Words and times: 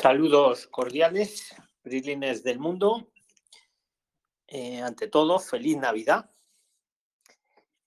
Saludos 0.00 0.68
cordiales, 0.68 1.56
Brilines 1.82 2.44
del 2.44 2.60
mundo. 2.60 3.10
Eh, 4.46 4.80
ante 4.80 5.08
todo, 5.08 5.40
feliz 5.40 5.76
Navidad. 5.76 6.30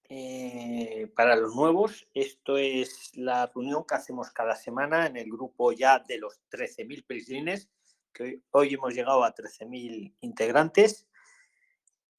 Eh, 0.10 1.10
para 1.16 1.38
los 1.38 1.56
nuevos, 1.56 2.10
esto 2.14 2.58
es 2.58 3.16
la 3.16 3.48
reunión 3.48 3.86
que 3.88 3.96
hacemos 3.96 4.30
cada 4.32 4.58
semana 4.58 5.08
en 5.08 5.16
el 5.16 5.32
grupo 5.32 5.72
ya 5.72 6.00
de 6.00 6.18
los 6.18 6.42
13.000 6.50 7.06
Brilines, 7.08 7.70
que 8.12 8.24
hoy, 8.24 8.44
hoy 8.52 8.74
hemos 8.74 8.94
llegado 8.94 9.24
a 9.24 9.34
13.000 9.34 10.14
integrantes. 10.20 11.08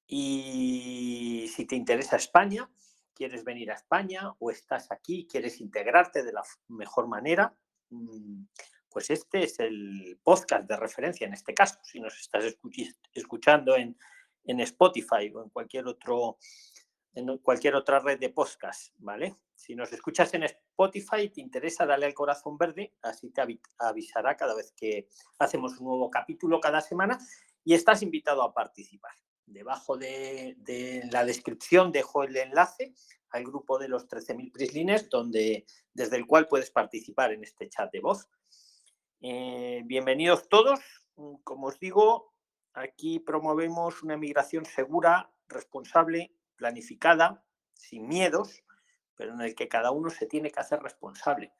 Y 0.07 1.51
si 1.55 1.65
te 1.65 1.75
interesa 1.75 2.15
España, 2.15 2.67
quieres 3.13 3.43
venir 3.43 3.69
a 3.69 3.75
España 3.75 4.33
o 4.39 4.49
estás 4.49 4.91
aquí, 4.91 5.27
quieres 5.29 5.61
integrarte 5.61 6.23
de 6.23 6.33
la 6.33 6.41
mejor 6.67 7.07
manera, 7.07 7.55
mm, 7.91 8.45
pues 8.93 9.09
este 9.09 9.43
es 9.43 9.59
el 9.59 10.19
podcast 10.23 10.69
de 10.69 10.77
referencia 10.77 11.25
en 11.25 11.33
este 11.33 11.53
caso. 11.53 11.79
Si 11.83 11.99
nos 11.99 12.17
estás 12.17 12.57
escuchando 13.13 13.75
en, 13.75 13.97
Spotify 14.45 15.31
o 15.33 15.43
en 15.43 15.49
cualquier 15.49 15.87
otro 15.87 16.37
en 17.15 17.37
cualquier 17.39 17.75
otra 17.75 17.99
red 17.99 18.19
de 18.19 18.29
podcast, 18.29 18.93
¿vale? 18.97 19.35
Si 19.55 19.75
nos 19.75 19.93
escuchas 19.93 20.33
en 20.33 20.43
Spotify, 20.43 21.29
te 21.29 21.41
interesa, 21.41 21.85
dale 21.85 22.07
al 22.07 22.13
corazón 22.13 22.57
verde, 22.57 22.93
así 23.03 23.29
te 23.29 23.41
avisará 23.77 24.35
cada 24.35 24.55
vez 24.55 24.73
que 24.75 25.07
hacemos 25.37 25.77
un 25.79 25.87
nuevo 25.87 26.09
capítulo 26.09 26.59
cada 26.59 26.81
semana 26.81 27.19
y 27.63 27.73
estás 27.75 28.01
invitado 28.01 28.41
a 28.41 28.53
participar. 28.53 29.13
Debajo 29.45 29.95
de, 29.95 30.55
de 30.57 31.03
la 31.11 31.23
descripción 31.23 31.91
dejo 31.91 32.23
el 32.23 32.35
enlace 32.35 32.93
al 33.33 33.43
grupo 33.43 33.77
de 33.77 33.89
los 33.89 34.07
13.000 34.07 34.51
prislines, 34.51 35.09
donde, 35.09 35.65
desde 35.93 36.17
el 36.17 36.25
cual 36.25 36.47
puedes 36.47 36.71
participar 36.71 37.33
en 37.33 37.43
este 37.43 37.67
chat 37.69 37.91
de 37.91 37.99
voz. 37.99 38.29
Eh, 39.25 39.83
bienvenidos 39.85 40.49
todos. 40.49 40.81
Mm, 41.15 41.35
como 41.45 41.67
os 41.67 41.79
digo, 41.79 42.33
aquí 42.73 43.19
promovemos 43.19 44.03
una 44.03 44.17
migración 44.17 44.65
segura, 44.65 45.31
responsable, 45.47 46.35
planificada, 46.57 47.41
sin 47.71 48.05
miedos, 48.09 48.65
pero 49.15 49.33
en 49.33 49.39
el 49.39 49.55
que 49.55 49.69
cada 49.69 49.91
uno 49.91 50.09
se 50.09 50.25
tiene 50.25 50.51
que 50.51 50.59
hacer 50.59 50.81
responsable 50.81 51.53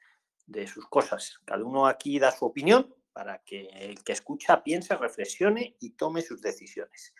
de 0.44 0.66
sus 0.66 0.86
cosas. 0.90 1.40
Cada 1.46 1.64
uno 1.64 1.86
aquí 1.86 2.18
da 2.18 2.32
su 2.32 2.44
opinión 2.44 2.94
para 3.14 3.38
que 3.38 3.68
el 3.68 4.04
que 4.04 4.12
escucha 4.12 4.62
piense, 4.62 4.94
reflexione 4.94 5.74
y 5.80 5.92
tome 5.92 6.20
sus 6.20 6.42
decisiones. 6.42 7.14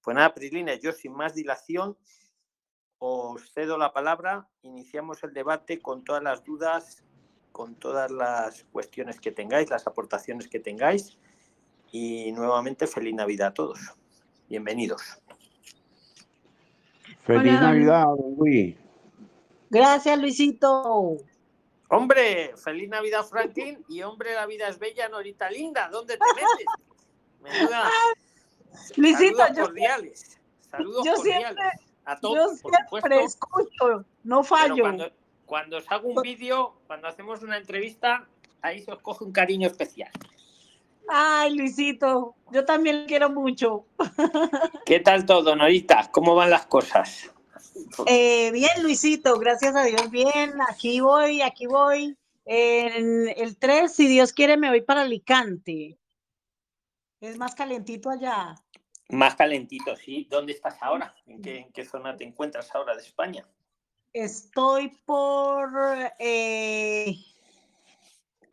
Pues 0.00 0.14
nada, 0.14 0.32
Prislina, 0.32 0.76
yo 0.76 0.92
sin 0.92 1.12
más 1.12 1.34
dilación 1.34 1.98
os 2.96 3.52
cedo 3.52 3.76
la 3.76 3.92
palabra. 3.92 4.48
Iniciamos 4.62 5.22
el 5.24 5.34
debate 5.34 5.82
con 5.82 6.04
todas 6.04 6.22
las 6.22 6.42
dudas 6.42 7.04
con 7.54 7.76
todas 7.76 8.10
las 8.10 8.64
cuestiones 8.72 9.20
que 9.20 9.30
tengáis, 9.30 9.70
las 9.70 9.86
aportaciones 9.86 10.48
que 10.48 10.58
tengáis. 10.58 11.16
Y 11.92 12.32
nuevamente, 12.32 12.88
feliz 12.88 13.14
Navidad 13.14 13.48
a 13.50 13.54
todos. 13.54 13.78
Bienvenidos. 14.48 15.00
Feliz 17.20 17.52
Navidad, 17.52 18.06
Luis. 18.36 18.74
Gracias, 19.70 20.18
Luisito. 20.18 21.16
Hombre, 21.90 22.56
feliz 22.56 22.88
Navidad, 22.88 23.24
Franklin. 23.24 23.84
Y 23.88 24.02
hombre, 24.02 24.34
la 24.34 24.46
vida 24.46 24.66
es 24.66 24.80
bella, 24.80 25.08
Norita 25.08 25.48
linda. 25.48 25.88
¿Dónde 25.92 26.18
te 26.18 26.24
metes? 26.34 26.66
Menuda. 27.40 27.88
Luisito, 28.96 29.36
Saludos 29.36 29.68
cordiales. 29.68 30.40
Saludos 30.72 31.06
yo 31.06 31.14
cordiales. 31.14 31.46
Siempre, 31.46 31.70
a 32.04 32.18
todos, 32.18 32.56
yo 32.56 32.62
por 32.90 33.00
siempre 33.00 33.28
supuesto. 33.28 33.92
escucho, 33.92 34.04
no 34.24 34.42
fallo. 34.42 35.14
Cuando, 35.46 35.78
os 35.78 35.90
hago 35.90 36.08
un 36.08 36.22
vídeo, 36.22 36.74
cuando 36.86 37.08
hacemos 37.08 37.42
una 37.42 37.56
entrevista, 37.56 38.26
ahí 38.62 38.82
se 38.82 38.92
os 38.92 39.00
coge 39.00 39.24
un 39.24 39.32
cariño 39.32 39.66
especial. 39.66 40.10
Ay, 41.08 41.54
Luisito, 41.54 42.34
yo 42.50 42.64
también 42.64 43.02
le 43.02 43.06
quiero 43.06 43.30
mucho. 43.30 43.86
¿Qué 44.86 45.00
tal 45.00 45.26
todo, 45.26 45.54
Norita? 45.54 46.10
¿Cómo 46.10 46.34
van 46.34 46.50
las 46.50 46.66
cosas? 46.66 47.30
Eh, 48.06 48.50
bien, 48.52 48.82
Luisito, 48.82 49.38
gracias 49.38 49.76
a 49.76 49.84
Dios, 49.84 50.10
bien. 50.10 50.54
Aquí 50.68 51.00
voy, 51.00 51.42
aquí 51.42 51.66
voy. 51.66 52.16
En 52.46 53.28
el 53.28 53.56
3, 53.56 53.92
si 53.92 54.06
Dios 54.06 54.32
quiere, 54.32 54.56
me 54.56 54.68
voy 54.68 54.82
para 54.82 55.02
Alicante. 55.02 55.98
Es 57.20 57.38
más 57.38 57.54
calentito 57.54 58.10
allá. 58.10 58.54
Más 59.08 59.34
calentito, 59.34 59.96
sí. 59.96 60.26
¿Dónde 60.30 60.52
estás 60.52 60.76
ahora? 60.82 61.14
¿En 61.26 61.42
qué, 61.42 61.58
en 61.58 61.72
qué 61.72 61.84
zona 61.84 62.16
te 62.16 62.24
encuentras 62.24 62.74
ahora 62.74 62.94
de 62.94 63.02
España? 63.02 63.46
Estoy 64.14 64.96
por... 65.04 65.68
Eh, 66.20 67.16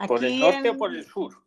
¿Por 0.07 0.25
el 0.25 0.39
norte 0.39 0.67
en... 0.67 0.75
o 0.75 0.77
por 0.77 0.93
el 0.93 1.05
sur? 1.05 1.41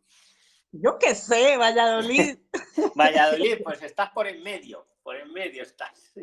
Yo 0.71 0.97
qué 0.97 1.15
sé, 1.15 1.57
Valladolid. 1.57 2.37
Valladolid, 2.95 3.57
pues 3.63 3.81
estás 3.83 4.11
por 4.11 4.27
el 4.27 4.41
medio, 4.41 4.87
por 5.03 5.17
el 5.17 5.31
medio 5.31 5.63
estás. 5.63 6.13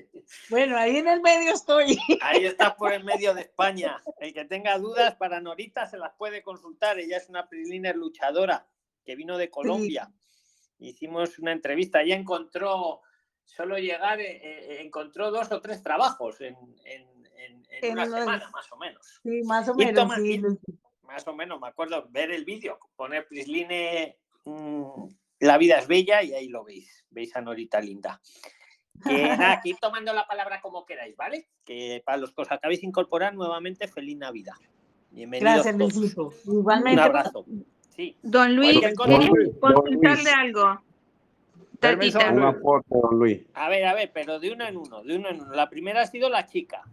Bueno, 0.48 0.76
ahí 0.78 0.96
en 0.96 1.08
el 1.08 1.20
medio 1.20 1.52
estoy. 1.52 1.98
Ahí 2.22 2.44
estás 2.46 2.74
por 2.76 2.92
el 2.92 3.04
medio 3.04 3.34
de 3.34 3.42
España. 3.42 4.02
El 4.18 4.32
que 4.32 4.46
tenga 4.46 4.78
dudas 4.78 5.14
para 5.16 5.40
Norita 5.40 5.86
se 5.86 5.98
las 5.98 6.14
puede 6.14 6.42
consultar. 6.42 6.98
Ella 6.98 7.18
es 7.18 7.28
una 7.28 7.46
priliner 7.46 7.96
luchadora 7.96 8.66
que 9.04 9.16
vino 9.16 9.36
de 9.36 9.50
Colombia. 9.50 10.10
Sí. 10.78 10.88
Hicimos 10.88 11.38
una 11.38 11.52
entrevista. 11.52 12.00
Ella 12.00 12.16
encontró, 12.16 13.02
solo 13.44 13.78
llegar, 13.78 14.20
eh, 14.20 14.40
eh, 14.42 14.82
encontró 14.82 15.30
dos 15.30 15.52
o 15.52 15.60
tres 15.60 15.82
trabajos 15.82 16.40
en, 16.40 16.56
en, 16.84 17.11
en, 17.44 17.66
en 17.70 17.92
una 17.92 18.04
semana, 18.06 18.50
más 18.52 18.72
o 18.72 18.76
menos. 18.76 19.20
Sí, 19.22 19.42
más 19.44 19.68
o 19.68 19.74
menos. 19.74 19.94
Toma, 19.94 20.16
sí. 20.16 20.42
Más 21.02 21.26
o 21.26 21.34
menos, 21.34 21.60
me 21.60 21.68
acuerdo, 21.68 22.06
ver 22.10 22.30
el 22.30 22.44
vídeo, 22.44 22.78
poner 22.96 23.26
Prisline 23.26 24.16
mmm, 24.44 25.08
La 25.40 25.58
vida 25.58 25.78
es 25.78 25.86
bella 25.86 26.22
y 26.22 26.32
ahí 26.34 26.48
lo 26.48 26.64
veis. 26.64 27.04
Veis 27.10 27.34
a 27.36 27.40
Norita 27.40 27.80
linda. 27.80 28.20
Que 29.04 29.22
nada, 29.36 29.60
que 29.60 29.70
ir 29.70 29.76
tomando 29.80 30.12
la 30.12 30.26
palabra 30.26 30.60
como 30.60 30.86
queráis, 30.86 31.16
¿vale? 31.16 31.48
Que 31.64 32.02
para 32.04 32.18
los 32.18 32.32
que 32.32 32.42
os 32.42 32.50
acabéis 32.50 32.80
de 32.80 32.86
incorporar 32.86 33.34
nuevamente, 33.34 33.88
feliz 33.88 34.16
Navidad. 34.16 34.54
Bienvenidos. 35.10 35.64
Gracias, 35.64 35.76
Luisito. 35.76 36.32
Igualmente. 36.46 37.00
Un 37.00 37.06
abrazo. 37.06 37.44
Sí. 37.90 38.16
Don 38.22 38.56
Luis, 38.56 38.80
quería 38.80 38.94
consultarle 38.94 40.30
algo. 40.30 40.82
Tatita. 41.78 42.32
Un 42.32 42.42
aporte, 42.44 42.88
don 42.88 43.18
Luis. 43.18 43.42
A 43.52 43.68
ver, 43.68 43.84
a 43.84 43.94
ver, 43.94 44.10
pero 44.14 44.38
de 44.38 44.52
uno 44.52 44.64
en 44.66 44.76
uno, 44.76 45.02
de 45.02 45.16
uno 45.16 45.28
en 45.28 45.42
uno. 45.42 45.52
La 45.52 45.68
primera 45.68 46.00
ha 46.00 46.06
sido 46.06 46.30
la 46.30 46.46
chica. 46.46 46.84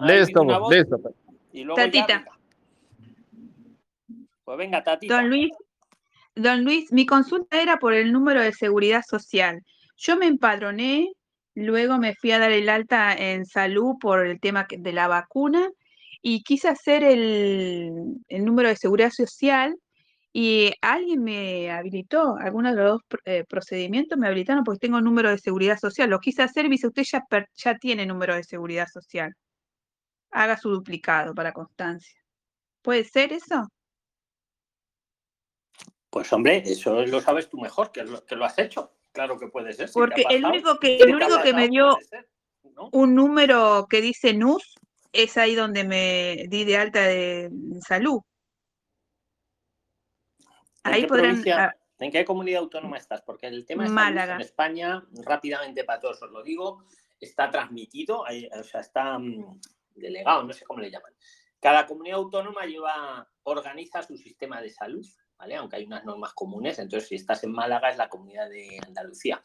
Listo, 0.00 0.44
listo. 0.70 1.14
Y 1.52 1.64
luego 1.64 1.80
Tatita. 1.80 2.24
Ya, 2.24 2.24
pues 4.44 4.58
venga, 4.58 4.82
Tatita. 4.82 5.16
Don 5.16 5.30
Luis, 5.30 5.50
don 6.34 6.64
Luis, 6.64 6.92
mi 6.92 7.06
consulta 7.06 7.60
era 7.60 7.78
por 7.78 7.94
el 7.94 8.12
número 8.12 8.40
de 8.40 8.52
seguridad 8.52 9.02
social. 9.08 9.62
Yo 9.96 10.16
me 10.16 10.26
empadroné, 10.26 11.12
luego 11.54 11.98
me 11.98 12.14
fui 12.14 12.32
a 12.32 12.38
dar 12.38 12.52
el 12.52 12.68
alta 12.68 13.14
en 13.14 13.46
salud 13.46 13.94
por 14.00 14.26
el 14.26 14.38
tema 14.40 14.66
de 14.70 14.92
la 14.92 15.08
vacuna 15.08 15.70
y 16.22 16.42
quise 16.42 16.68
hacer 16.68 17.02
el, 17.02 17.92
el 18.28 18.44
número 18.44 18.68
de 18.68 18.76
seguridad 18.76 19.10
social 19.10 19.76
y 20.38 20.74
alguien 20.82 21.24
me 21.24 21.70
habilitó, 21.70 22.36
algunos 22.36 22.76
de 22.76 22.82
los 22.82 22.90
dos 22.90 23.02
eh, 23.24 23.44
procedimientos 23.48 24.18
me 24.18 24.26
habilitaron 24.26 24.64
porque 24.64 24.80
tengo 24.80 25.00
número 25.00 25.30
de 25.30 25.38
seguridad 25.38 25.78
social. 25.78 26.10
Lo 26.10 26.20
quise 26.20 26.42
hacer 26.42 26.66
y 26.66 26.68
me 26.68 26.74
dice, 26.74 26.88
usted 26.88 27.04
ya, 27.04 27.24
ya 27.54 27.78
tiene 27.78 28.04
número 28.04 28.34
de 28.34 28.44
seguridad 28.44 28.86
social. 28.86 29.34
Haga 30.30 30.56
su 30.56 30.70
duplicado 30.70 31.34
para 31.34 31.52
constancia. 31.52 32.20
¿Puede 32.82 33.04
ser 33.04 33.32
eso? 33.32 33.68
Pues 36.10 36.32
hombre, 36.32 36.62
eso 36.64 37.04
lo 37.04 37.20
sabes 37.20 37.48
tú 37.48 37.58
mejor, 37.58 37.92
que 37.92 38.04
lo, 38.04 38.24
que 38.24 38.36
lo 38.36 38.44
has 38.44 38.58
hecho. 38.58 38.92
Claro 39.12 39.38
que 39.38 39.48
puede 39.48 39.72
ser. 39.72 39.88
Si 39.88 39.94
porque 39.94 40.22
pasado, 40.22 40.36
el 40.36 40.44
único 40.44 40.78
que, 40.78 40.96
el 40.96 41.14
único 41.14 41.42
que 41.42 41.52
me 41.54 41.68
dio 41.68 41.96
ser, 42.08 42.28
¿no? 42.64 42.90
un 42.92 43.14
número 43.14 43.86
que 43.88 44.00
dice 44.00 44.34
NUS 44.34 44.76
es 45.12 45.36
ahí 45.36 45.54
donde 45.54 45.84
me 45.84 46.44
di 46.48 46.64
de 46.64 46.76
alta 46.76 47.02
de 47.02 47.50
salud. 47.86 48.20
Ahí 50.84 51.02
¿En 51.02 51.08
podrán. 51.08 51.26
Provincia, 51.30 51.76
¿En 51.98 52.10
qué 52.10 52.24
comunidad 52.24 52.60
autónoma 52.60 52.98
estás? 52.98 53.22
Porque 53.22 53.46
el 53.46 53.64
tema 53.64 53.84
es 53.84 53.90
Málaga. 53.90 54.34
en 54.34 54.42
España, 54.42 55.02
rápidamente 55.24 55.84
para 55.84 56.00
todos 56.00 56.22
os 56.22 56.30
lo 56.30 56.42
digo, 56.42 56.84
está 57.18 57.50
transmitido, 57.50 58.20
o 58.20 58.62
sea, 58.62 58.80
está 58.80 59.16
um, 59.16 59.58
delegado, 60.00 60.42
no 60.42 60.52
sé 60.52 60.64
cómo 60.64 60.80
le 60.80 60.90
llaman. 60.90 61.12
Cada 61.60 61.86
comunidad 61.86 62.18
autónoma 62.18 62.64
lleva, 62.66 63.28
organiza 63.44 64.02
su 64.02 64.16
sistema 64.16 64.60
de 64.60 64.70
salud, 64.70 65.06
¿vale? 65.38 65.56
Aunque 65.56 65.76
hay 65.76 65.84
unas 65.84 66.04
normas 66.04 66.32
comunes, 66.34 66.78
entonces 66.78 67.08
si 67.08 67.14
estás 67.16 67.44
en 67.44 67.52
Málaga 67.52 67.90
es 67.90 67.96
la 67.96 68.08
comunidad 68.08 68.48
de 68.48 68.78
Andalucía, 68.86 69.42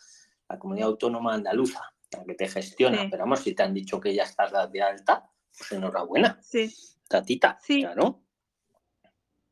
la 0.50 0.60
comunidad 0.60 0.90
autónoma 0.90 1.34
andaluza, 1.34 1.82
la 2.12 2.24
que 2.26 2.36
te 2.36 2.48
gestiona. 2.48 3.04
Sí. 3.04 3.08
Pero 3.10 3.24
vamos, 3.24 3.40
si 3.40 3.56
te 3.56 3.64
han 3.64 3.74
dicho 3.74 4.00
que 4.00 4.14
ya 4.14 4.24
estás 4.24 4.52
de 4.72 4.82
alta, 4.82 5.30
pues 5.58 5.72
enhorabuena. 5.72 6.38
Sí. 6.42 6.74
Tatita, 7.08 7.58
Sí. 7.62 7.82
claro. 7.82 8.22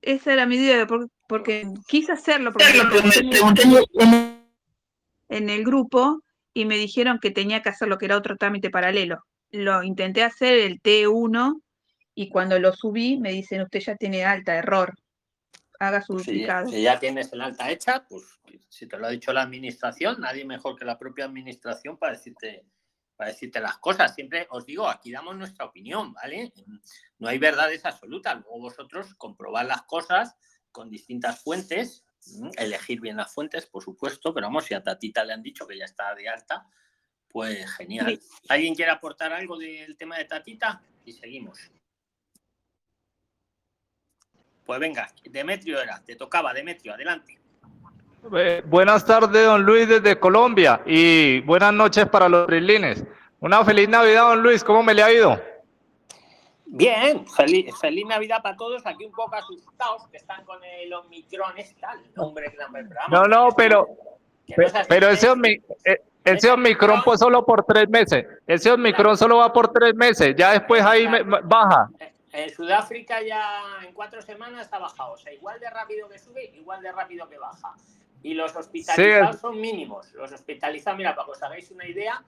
Esa 0.01 0.31
era 0.31 0.45
mi 0.45 0.57
duda, 0.57 0.87
porque, 0.87 1.07
porque 1.27 1.67
quise 1.87 2.13
hacerlo 2.13 2.53
porque 2.53 2.65
en 5.29 5.49
el 5.49 5.63
grupo 5.63 6.23
y 6.53 6.65
me 6.65 6.77
dijeron 6.77 7.19
que 7.19 7.31
tenía 7.31 7.61
que 7.61 7.69
hacer 7.69 7.87
lo 7.87 7.97
que 7.97 8.05
era 8.05 8.17
otro 8.17 8.37
trámite 8.37 8.69
paralelo. 8.69 9.25
Lo 9.51 9.83
intenté 9.83 10.23
hacer 10.23 10.59
el 10.59 10.81
T1 10.81 11.61
y 12.15 12.29
cuando 12.29 12.59
lo 12.59 12.73
subí 12.73 13.17
me 13.17 13.31
dicen 13.31 13.61
usted 13.61 13.79
ya 13.79 13.95
tiene 13.95 14.25
alta, 14.25 14.55
error. 14.55 14.93
haga 15.79 16.01
su 16.01 16.19
si, 16.19 16.45
si 16.69 16.81
ya 16.81 16.99
tienes 16.99 17.31
el 17.33 17.41
alta 17.41 17.71
hecha, 17.71 18.05
pues 18.07 18.23
si 18.67 18.87
te 18.87 18.97
lo 18.97 19.07
ha 19.07 19.09
dicho 19.09 19.33
la 19.33 19.41
administración, 19.41 20.19
nadie 20.19 20.45
mejor 20.45 20.77
que 20.77 20.85
la 20.85 20.97
propia 20.97 21.25
administración 21.25 21.97
para 21.97 22.13
decirte, 22.13 22.65
para 23.15 23.31
decirte 23.31 23.59
las 23.59 23.77
cosas. 23.77 24.13
Siempre 24.13 24.47
os 24.49 24.65
digo, 24.65 24.87
aquí 24.87 25.11
damos 25.11 25.37
nuestra 25.37 25.65
opinión, 25.65 26.13
¿vale? 26.13 26.51
No 27.17 27.27
hay 27.27 27.37
verdades 27.37 27.85
absolutas. 27.85 28.35
Luego 28.35 28.59
vosotros 28.59 29.15
comprobad 29.15 29.67
las 29.67 29.83
cosas 29.83 30.35
con 30.71 30.89
distintas 30.89 31.41
fuentes, 31.41 32.05
elegir 32.57 32.99
bien 33.01 33.17
las 33.17 33.33
fuentes, 33.33 33.65
por 33.65 33.83
supuesto, 33.83 34.33
pero 34.33 34.47
vamos, 34.47 34.65
si 34.65 34.73
a 34.73 34.83
Tatita 34.83 35.23
le 35.23 35.33
han 35.33 35.41
dicho 35.41 35.65
que 35.65 35.77
ya 35.77 35.85
está 35.85 36.13
de 36.15 36.29
alta, 36.29 36.67
pues 37.31 37.69
genial. 37.77 38.19
¿Alguien 38.47 38.75
quiere 38.75 38.91
aportar 38.91 39.31
algo 39.33 39.57
del 39.57 39.95
tema 39.97 40.17
de 40.17 40.25
Tatita? 40.25 40.81
Y 41.05 41.13
seguimos. 41.13 41.59
Pues 44.65 44.79
venga, 44.79 45.11
Demetrio 45.23 45.81
era, 45.81 46.03
te 46.03 46.15
tocaba, 46.15 46.53
Demetrio, 46.53 46.93
adelante. 46.93 47.39
Eh, 48.35 48.61
buenas 48.65 49.05
tardes, 49.05 49.45
don 49.45 49.63
Luis, 49.63 49.87
desde 49.87 50.19
Colombia, 50.19 50.81
y 50.85 51.39
buenas 51.41 51.73
noches 51.73 52.07
para 52.07 52.29
los 52.29 52.45
brilines. 52.45 53.03
Una 53.39 53.63
feliz 53.63 53.89
Navidad, 53.89 54.29
don 54.29 54.43
Luis, 54.43 54.63
¿cómo 54.63 54.83
me 54.83 54.93
le 54.93 55.01
ha 55.01 55.11
ido? 55.11 55.41
Bien, 56.65 57.25
feliz, 57.25 57.73
feliz 57.79 58.05
Navidad 58.05 58.43
para 58.43 58.55
todos. 58.55 58.85
Aquí 58.85 59.05
un 59.05 59.11
poco 59.11 59.35
asustados 59.35 60.07
que 60.09 60.17
están 60.17 60.45
con 60.45 60.63
el 60.63 60.93
Omicron, 60.93 61.57
está 61.57 61.93
el 61.93 62.13
nombre 62.13 62.53
No, 63.09 63.23
no, 63.23 63.49
pero, 63.57 63.87
pero 64.87 65.09
ese, 65.09 65.31
eh, 65.85 66.01
ese 66.33 66.51
Omicron 66.51 67.01
pues 67.03 67.19
solo 67.19 67.45
por 67.45 67.63
tres 67.63 67.89
meses. 67.89 68.25
Ese 68.47 68.71
Omicron 68.71 69.17
solo 69.17 69.37
va 69.37 69.51
por 69.51 69.71
tres 69.71 69.95
meses. 69.95 70.35
Ya 70.37 70.51
después 70.51 70.83
ahí 70.83 71.07
baja. 71.43 71.89
En 72.31 72.49
Sudáfrica 72.49 73.21
ya 73.21 73.61
en 73.85 73.93
cuatro 73.93 74.21
semanas 74.21 74.69
ha 74.71 74.79
bajado. 74.79 75.13
O 75.13 75.17
sea, 75.17 75.33
igual 75.33 75.59
de 75.59 75.69
rápido 75.69 76.07
que 76.09 76.19
sube, 76.19 76.51
igual 76.55 76.81
de 76.81 76.91
rápido 76.91 77.27
que 77.27 77.37
baja. 77.37 77.73
Y 78.21 78.33
los 78.33 78.53
hospitalizados 78.53 79.39
son 79.39 79.59
mínimos. 79.61 80.11
Los 80.13 80.31
hospitalizados, 80.33 80.97
mira, 80.97 81.15
para 81.15 81.25
que 81.25 81.31
os 81.31 81.41
hagáis 81.41 81.71
una 81.71 81.87
idea, 81.87 82.21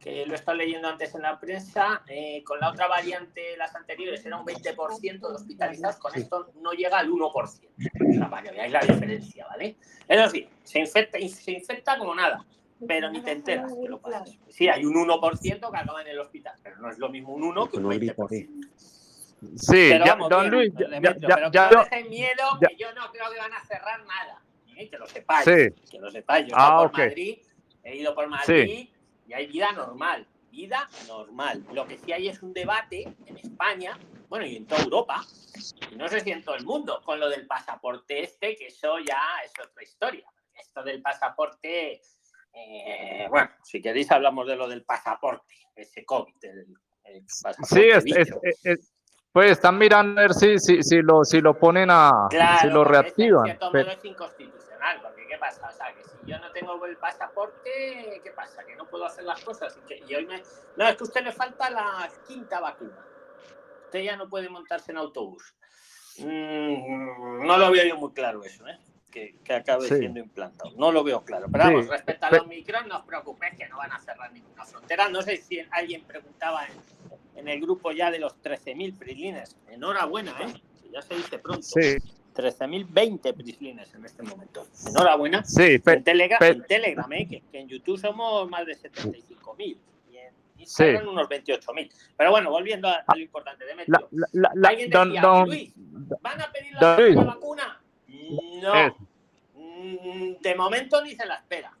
que 0.00 0.26
lo 0.26 0.32
he 0.32 0.34
estado 0.34 0.58
leyendo 0.58 0.88
antes 0.88 1.14
en 1.14 1.22
la 1.22 1.38
prensa, 1.38 2.02
eh, 2.08 2.42
con 2.44 2.58
la 2.58 2.70
otra 2.70 2.88
variante, 2.88 3.56
las 3.56 3.74
anteriores, 3.76 4.26
era 4.26 4.36
un 4.36 4.44
20% 4.44 5.28
de 5.28 5.34
hospitalizados, 5.34 5.96
con 5.96 6.12
esto 6.16 6.50
no 6.60 6.72
llega 6.72 6.98
al 6.98 7.08
1%. 7.08 7.30
O 7.30 8.12
sea, 8.12 8.28
para 8.28 8.42
que 8.42 8.50
veáis 8.50 8.72
la 8.72 8.80
diferencia, 8.80 9.46
¿vale? 9.46 9.76
Es 10.08 10.18
decir, 10.18 10.48
se 10.64 10.80
infecta, 10.80 11.18
se 11.28 11.52
infecta 11.52 11.96
como 11.98 12.16
nada, 12.16 12.44
pero 12.86 13.10
ni 13.10 13.20
te 13.22 13.32
enteras 13.32 13.72
que 13.72 13.88
lo 13.88 14.00
pasas. 14.00 14.38
Sí, 14.48 14.68
hay 14.68 14.84
un 14.84 14.94
1% 14.94 15.40
que 15.40 15.76
acaba 15.76 16.02
en 16.02 16.08
el 16.08 16.18
hospital, 16.18 16.54
pero 16.62 16.76
no 16.78 16.90
es 16.90 16.98
lo 16.98 17.08
mismo 17.08 17.34
un 17.34 17.44
1 17.44 17.70
que 17.70 17.76
un 17.78 17.84
20%. 17.84 18.68
Sí, 19.56 19.90
ya, 19.90 20.16
don 20.16 20.50
Luis, 20.50 20.72
ya, 20.76 21.00
ya, 21.00 21.14
pero 21.14 21.50
ya, 21.52 21.70
no 21.70 22.08
miedo, 22.08 22.44
que 22.60 22.76
yo 22.76 22.92
no 22.92 23.10
creo 23.12 23.30
que 23.30 23.38
van 23.38 23.52
a 23.52 23.64
cerrar 23.64 24.04
nada. 24.04 24.42
¿eh? 24.76 24.88
Que 24.88 24.98
lo 24.98 25.06
sepáis. 25.06 25.44
Que 25.44 25.98
lo 25.98 26.10
sepáis. 26.10 26.46
Yo 26.48 26.56
he 26.56 26.58
ah, 26.58 26.66
ido 26.66 26.90
por 26.90 26.98
Madrid, 26.98 27.38
he 27.84 27.96
ido 27.96 28.14
por 28.14 28.28
Madrid 28.28 28.88
y 29.28 29.32
hay 29.32 29.46
vida 29.46 29.72
normal. 29.72 30.26
Vida 30.50 30.88
normal. 31.06 31.64
Lo 31.72 31.86
que 31.86 31.98
sí 31.98 32.12
hay 32.12 32.28
es 32.28 32.42
un 32.42 32.52
debate 32.52 33.14
en 33.26 33.36
España, 33.36 33.96
bueno, 34.28 34.44
y 34.44 34.56
en 34.56 34.66
toda 34.66 34.82
Europa, 34.82 35.24
y 35.92 35.96
no 35.96 36.08
sé 36.08 36.20
si 36.20 36.32
en 36.32 36.42
todo 36.42 36.56
el 36.56 36.64
mundo, 36.64 37.00
con 37.04 37.20
lo 37.20 37.28
del 37.28 37.46
pasaporte 37.46 38.24
este, 38.24 38.56
que 38.56 38.68
eso 38.68 38.98
ya 38.98 39.20
es 39.44 39.52
otra 39.64 39.82
historia. 39.82 40.26
Esto 40.58 40.82
del 40.82 41.00
pasaporte, 41.00 42.00
eh, 42.58 43.26
bueno, 43.28 43.50
si 43.62 43.80
queréis 43.80 44.10
hablamos 44.10 44.46
de 44.46 44.56
lo 44.56 44.68
del 44.68 44.84
pasaporte, 44.84 45.54
ese 45.74 46.04
COVID, 46.04 46.34
el, 46.42 47.24
pasaporte. 47.42 47.74
Sí, 47.74 48.10
es, 48.10 48.30
es, 48.64 48.92
pues 49.32 49.52
están 49.52 49.78
mirando 49.78 50.20
a 50.20 50.24
ver 50.24 50.34
si, 50.34 50.58
si, 50.58 50.82
si, 50.82 51.02
lo, 51.02 51.24
si 51.24 51.40
lo 51.40 51.58
ponen 51.58 51.90
a. 51.90 52.10
si 52.60 52.68
lo 52.68 52.82
reactivan. 52.82 53.46
Es, 53.46 53.58
pero... 53.70 53.90
es 53.90 54.04
inconstitucional, 54.04 55.00
porque 55.02 55.26
¿qué 55.28 55.38
pasa? 55.38 55.68
O 55.68 55.72
sea, 55.72 55.94
que 55.94 56.02
si 56.02 56.16
yo 56.26 56.38
no 56.38 56.50
tengo 56.52 56.84
el 56.86 56.96
pasaporte, 56.96 58.20
¿qué 58.24 58.30
pasa? 58.32 58.64
Que 58.64 58.74
no 58.74 58.88
puedo 58.88 59.04
hacer 59.04 59.24
las 59.24 59.40
cosas. 59.44 59.76
Y, 59.76 59.86
que, 59.86 60.16
hoy 60.16 60.26
me... 60.26 60.42
No, 60.76 60.88
es 60.88 60.96
que 60.96 61.04
a 61.04 61.06
usted 61.06 61.24
le 61.24 61.32
falta 61.32 61.70
la 61.70 62.10
quinta 62.26 62.58
vacuna. 62.60 63.04
Usted 63.84 64.00
ya 64.00 64.16
no 64.16 64.28
puede 64.28 64.48
montarse 64.48 64.92
en 64.92 64.98
autobús. 64.98 65.54
Mm, 66.18 67.46
no 67.46 67.58
lo 67.58 67.70
veo 67.70 67.86
yo 67.86 67.96
muy 67.96 68.12
claro 68.12 68.42
eso, 68.42 68.66
¿eh? 68.66 68.78
Que, 69.10 69.36
que 69.42 69.54
acabe 69.54 69.88
siendo 69.88 70.20
implantado. 70.20 70.70
No 70.76 70.92
lo 70.92 71.02
veo 71.02 71.24
claro. 71.24 71.46
Pero 71.50 71.64
vamos, 71.64 71.88
respecto 71.88 72.26
a 72.26 72.30
los 72.30 72.46
micros, 72.46 72.86
no 72.86 72.98
os 72.98 73.04
preocupéis 73.04 73.54
que 73.56 73.66
no 73.66 73.78
van 73.78 73.90
a 73.90 73.98
cerrar 74.00 74.30
ninguna 74.32 74.66
frontera. 74.66 75.08
No 75.08 75.22
sé 75.22 75.38
si 75.38 75.60
alguien 75.70 76.02
preguntaba 76.04 76.66
en 76.66 76.72
en 77.38 77.48
el 77.48 77.60
grupo 77.60 77.92
ya 77.92 78.10
de 78.10 78.18
los 78.18 78.34
13.000 78.42 78.98
prislines. 78.98 79.56
Enhorabuena, 79.70 80.32
¿eh? 80.40 80.60
ya 80.92 81.02
se 81.02 81.14
dice 81.14 81.38
pronto. 81.38 81.62
Sí. 81.62 81.96
13.020 82.34 83.34
prislines 83.34 83.94
en 83.94 84.04
este 84.04 84.22
momento. 84.22 84.66
Enhorabuena. 84.86 85.44
Sí, 85.44 85.80
en, 85.84 86.04
Telegram, 86.04 86.38
en 86.40 86.62
Telegram 86.64 87.12
¿eh? 87.12 87.28
que, 87.28 87.58
en 87.58 87.68
YouTube 87.68 87.98
somos 87.98 88.48
más 88.48 88.64
de 88.64 88.76
75.000 88.76 89.76
y 90.12 90.16
en 90.16 90.32
Instagram 90.58 91.02
sí. 91.02 91.08
unos 91.08 91.28
28.000. 91.28 91.90
Pero 92.16 92.30
bueno, 92.30 92.50
volviendo 92.50 92.88
a, 92.88 93.04
lo 93.12 93.20
importante, 93.20 93.64
Demetrio. 93.64 94.08
La, 94.12 94.52
la, 94.54 94.68
¿Alguien 94.68 94.90
decía, 94.90 95.20
don, 95.20 95.48
Luis, 95.48 95.72
¿van 95.76 96.40
a 96.40 96.52
pedir 96.52 96.74
la, 96.74 96.96
la 96.96 97.24
vacuna? 97.24 97.77
No. 98.30 98.96
Mm, 99.54 100.40
de 100.40 100.54
momento 100.54 101.02
ni 101.02 101.14
se 101.14 101.26
la 101.26 101.36
espera. 101.36 101.72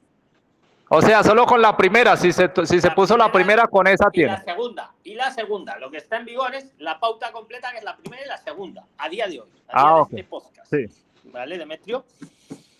O 0.90 1.02
sea, 1.02 1.22
solo 1.22 1.44
con 1.44 1.60
la 1.60 1.76
primera, 1.76 2.16
si 2.16 2.32
se, 2.32 2.50
si 2.64 2.80
se 2.80 2.90
puso 2.92 3.16
la 3.16 3.30
primera, 3.30 3.66
con 3.66 3.86
esa 3.86 4.10
tiene. 4.10 4.32
Y 4.32 4.36
la 4.36 4.44
segunda, 4.44 4.92
y 5.04 5.14
la 5.14 5.30
segunda, 5.30 5.78
lo 5.78 5.90
que 5.90 5.98
está 5.98 6.16
en 6.16 6.24
vigor 6.24 6.54
es 6.54 6.72
la 6.78 6.98
pauta 6.98 7.30
completa, 7.30 7.70
que 7.72 7.78
es 7.78 7.84
la 7.84 7.96
primera 7.96 8.24
y 8.24 8.28
la 8.28 8.38
segunda, 8.38 8.84
a 8.96 9.08
día 9.08 9.26
de 9.26 9.40
hoy, 9.40 9.48
a 9.68 9.80
ah, 9.80 9.82
día 9.82 9.94
okay. 9.96 10.16
de 10.16 10.20
este 10.22 10.30
podcast. 10.30 10.70
Sí. 10.70 10.86
¿Vale, 11.24 11.58
Demetrio? 11.58 12.04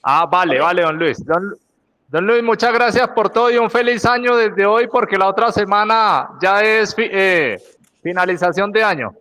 Ah, 0.02 0.24
vale, 0.24 0.58
vale, 0.58 0.82
don 0.82 0.98
Luis. 0.98 1.22
Don, 1.22 1.54
don, 2.08 2.26
Luis, 2.26 2.42
muchas 2.42 2.72
gracias 2.72 3.08
por 3.08 3.28
todo 3.28 3.50
y 3.50 3.58
un 3.58 3.70
feliz 3.70 4.06
año 4.06 4.36
desde 4.36 4.64
hoy, 4.64 4.88
porque 4.88 5.18
la 5.18 5.28
otra 5.28 5.52
semana 5.52 6.30
ya 6.40 6.62
es 6.62 6.94
eh, 6.96 7.60
finalización 8.02 8.72
de 8.72 8.82
año. 8.82 9.14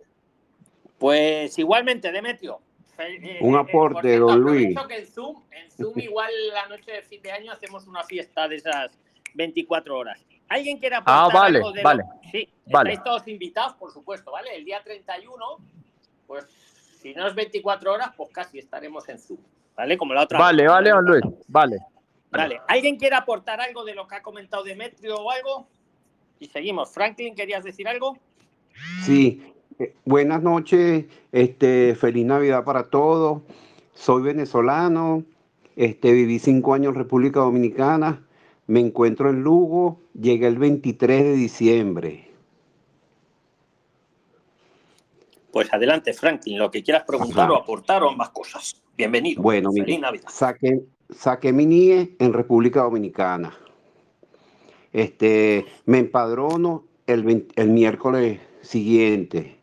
Pues 0.98 1.58
igualmente, 1.58 2.10
Demetrio, 2.10 2.58
un 3.40 3.54
eh, 3.54 3.58
aporte, 3.58 4.18
don 4.18 4.40
Luis. 4.40 4.76
Que 4.88 4.98
en 4.98 5.06
Zoom, 5.06 5.42
en 5.50 5.70
Zoom 5.70 5.98
igual 5.98 6.30
la 6.52 6.66
noche 6.66 6.92
de 6.92 7.02
fin 7.02 7.22
de 7.22 7.32
año 7.32 7.52
hacemos 7.52 7.86
una 7.86 8.02
fiesta 8.04 8.48
de 8.48 8.56
esas 8.56 8.98
24 9.34 9.96
horas. 9.96 10.24
¿Alguien 10.48 10.78
quiere 10.78 10.96
aportar 10.96 11.30
ah, 11.30 11.30
vale, 11.32 11.58
algo 11.58 11.72
de 11.72 11.82
vale, 11.82 12.02
Sí, 12.30 12.48
vale. 12.66 12.92
estáis 12.92 13.04
todos 13.04 13.28
invitados, 13.28 13.74
por 13.74 13.92
supuesto, 13.92 14.32
¿vale? 14.32 14.56
El 14.56 14.64
día 14.64 14.82
31, 14.82 15.36
pues 16.26 16.46
si 17.00 17.14
no 17.14 17.26
es 17.26 17.34
24 17.34 17.92
horas, 17.92 18.10
pues 18.16 18.30
casi 18.30 18.58
estaremos 18.58 19.08
en 19.08 19.18
Zoom, 19.18 19.38
¿vale? 19.76 19.96
Como 19.96 20.14
la 20.14 20.22
otra. 20.22 20.38
Vale, 20.38 20.66
vale, 20.66 20.90
don 20.90 21.04
Luis, 21.04 21.22
vale. 21.46 21.78
Vale, 22.30 22.60
¿alguien 22.68 22.96
quiere 22.96 23.16
aportar 23.16 23.58
algo 23.60 23.84
de 23.84 23.94
lo 23.94 24.06
que 24.06 24.16
ha 24.16 24.22
comentado 24.22 24.62
Demetrio 24.62 25.16
o 25.16 25.30
algo? 25.30 25.66
Y 26.38 26.46
seguimos. 26.46 26.92
Franklin, 26.92 27.34
¿querías 27.34 27.64
decir 27.64 27.88
algo? 27.88 28.18
Sí, 29.04 29.42
eh, 29.42 29.57
buenas 30.04 30.42
noches, 30.42 31.04
este, 31.32 31.94
feliz 31.94 32.26
Navidad 32.26 32.64
para 32.64 32.84
todos. 32.84 33.42
Soy 33.94 34.22
venezolano, 34.22 35.24
este, 35.76 36.12
viví 36.12 36.38
cinco 36.38 36.74
años 36.74 36.90
en 36.90 36.94
República 36.96 37.40
Dominicana, 37.40 38.24
me 38.66 38.80
encuentro 38.80 39.30
en 39.30 39.42
Lugo, 39.42 40.00
llegué 40.14 40.46
el 40.46 40.58
23 40.58 41.24
de 41.24 41.32
diciembre. 41.32 42.28
Pues 45.50 45.72
adelante, 45.72 46.12
Franklin, 46.12 46.58
lo 46.58 46.70
que 46.70 46.82
quieras 46.82 47.04
preguntar 47.04 47.50
o 47.50 47.56
aportar 47.56 48.02
o 48.02 48.10
ambas 48.10 48.28
cosas. 48.30 48.80
Bienvenido. 48.96 49.42
Bueno, 49.42 49.72
feliz 49.72 49.98
Navidad. 49.98 50.28
Saqué, 50.28 50.82
saqué 51.10 51.52
mi 51.52 51.66
NIE 51.66 52.16
en 52.18 52.32
República 52.32 52.82
Dominicana. 52.82 53.56
Este, 54.92 55.66
me 55.86 55.98
empadrono 55.98 56.84
el, 57.06 57.46
el 57.56 57.68
miércoles 57.70 58.40
siguiente 58.60 59.57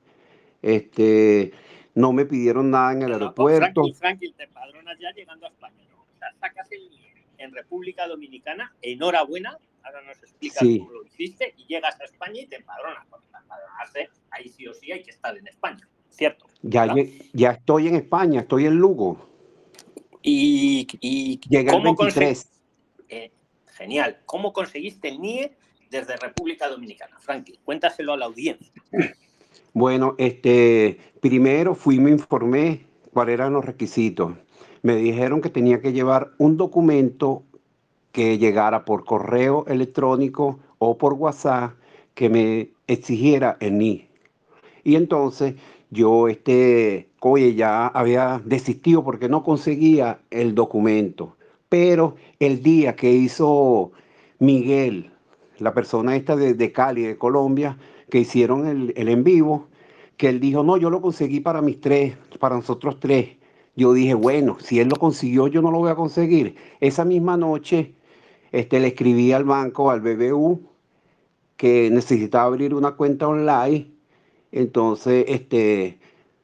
este, 0.66 1.54
no 1.94 2.12
me 2.12 2.26
pidieron 2.26 2.72
nada 2.72 2.92
en 2.94 3.04
el 3.04 3.14
aeropuerto. 3.14 3.84
Franklin, 3.94 4.34
te 4.34 4.46
empadronas 4.46 4.98
ya 5.00 5.12
llegando 5.12 5.46
a 5.46 5.50
España, 5.50 5.84
¿no? 5.92 6.02
O 6.02 6.18
sea, 6.18 6.34
sacas 6.40 6.72
el, 6.72 6.90
en 7.38 7.54
República 7.54 8.08
Dominicana, 8.08 8.74
enhorabuena, 8.82 9.60
ahora 9.84 10.02
nos 10.02 10.18
explicas 10.18 10.64
cómo 10.64 10.92
lo 10.92 11.06
hiciste, 11.06 11.54
y 11.56 11.68
llegas 11.68 12.02
a 12.02 12.06
España 12.06 12.42
y 12.42 12.48
te 12.48 12.56
empadronas. 12.56 13.06
Porque 13.12 13.28
empadronarse, 13.28 14.10
ahí 14.32 14.50
sí 14.50 14.68
o 14.68 14.74
sí 14.74 14.92
hay 14.92 15.04
que 15.04 15.12
estar 15.12 15.38
en 15.38 15.48
España, 15.48 15.88
¿cierto? 16.10 16.48
Ya, 16.64 16.92
ya 17.34 17.52
estoy 17.52 17.88
en 17.88 17.96
España, 17.96 18.42
estoy 18.42 18.66
en 18.66 18.76
Lugo. 18.76 19.30
Y, 20.24 20.88
y 21.00 21.40
Llega 21.48 21.76
el 21.76 21.84
23. 21.84 22.50
Eh, 23.10 23.32
genial. 23.68 24.20
¿Cómo 24.26 24.52
conseguiste 24.52 25.10
el 25.10 25.22
NIE 25.22 25.56
desde 25.92 26.18
República 26.18 26.68
Dominicana? 26.68 27.20
Franklin, 27.20 27.60
cuéntaselo 27.64 28.14
a 28.14 28.18
la 28.18 28.26
audiencia. 28.26 28.74
Bueno, 29.74 30.16
este, 30.18 31.00
primero 31.20 31.76
fui 31.76 32.00
me 32.00 32.12
informé 32.12 32.86
cuáles 33.14 33.34
eran 33.34 33.54
los 33.54 33.66
requisitos. 33.66 34.34
Me 34.82 34.96
dijeron 34.96 35.42
que 35.42 35.50
tenía 35.50 35.82
que 35.82 35.94
llevar 35.94 36.32
un 36.38 36.58
documento 36.58 37.44
que 38.12 38.38
llegara 38.38 38.86
por 38.86 39.04
correo 39.04 39.66
electrónico 39.68 40.60
o 40.78 40.98
por 40.98 41.14
WhatsApp 41.14 41.74
que 42.14 42.30
me 42.30 42.70
exigiera 42.88 43.58
el 43.60 43.78
NI. 43.78 44.08
Y 44.84 44.96
entonces 44.96 45.56
yo, 45.90 46.28
este, 46.28 47.10
oye, 47.20 47.56
ya 47.56 47.88
había 47.88 48.42
desistido 48.46 49.04
porque 49.04 49.28
no 49.28 49.44
conseguía 49.44 50.20
el 50.30 50.56
documento. 50.56 51.36
Pero 51.70 52.16
el 52.40 52.62
día 52.62 52.96
que 52.96 53.12
hizo 53.12 53.92
Miguel, 54.40 55.12
la 55.60 55.74
persona 55.74 56.16
esta 56.16 56.36
de, 56.36 56.54
de 56.54 56.72
Cali, 56.72 57.04
de 57.04 57.18
Colombia, 57.18 57.78
que 58.10 58.20
hicieron 58.20 58.68
el, 58.68 58.94
el 58.96 59.10
en 59.10 59.24
vivo, 59.24 59.68
que 60.18 60.30
él 60.30 60.40
dijo, 60.40 60.64
no, 60.64 60.78
yo 60.78 60.90
lo 60.90 61.02
conseguí 61.02 61.40
para 61.40 61.62
mis 61.62 61.80
tres, 61.82 62.16
para 62.40 62.56
nosotros 62.56 63.00
tres. 63.00 63.38
Yo 63.76 63.94
dije, 63.94 64.14
bueno, 64.14 64.58
si 64.60 64.80
él 64.80 64.88
lo 64.88 64.96
consiguió, 64.96 65.48
yo 65.48 65.62
no 65.62 65.72
lo 65.72 65.80
voy 65.80 65.92
a 65.92 65.96
conseguir. 65.96 66.56
Esa 66.80 67.04
misma 67.04 67.36
noche 67.36 67.94
este, 68.52 68.80
le 68.80 68.88
escribí 68.88 69.34
al 69.34 69.44
banco, 69.44 69.92
al 69.92 70.02
BBU, 70.02 70.62
que 71.58 71.90
necesitaba 71.92 72.46
abrir 72.46 72.74
una 72.74 72.92
cuenta 72.92 73.28
online. 73.28 73.92
Entonces, 74.52 75.26
este, 75.28 76.00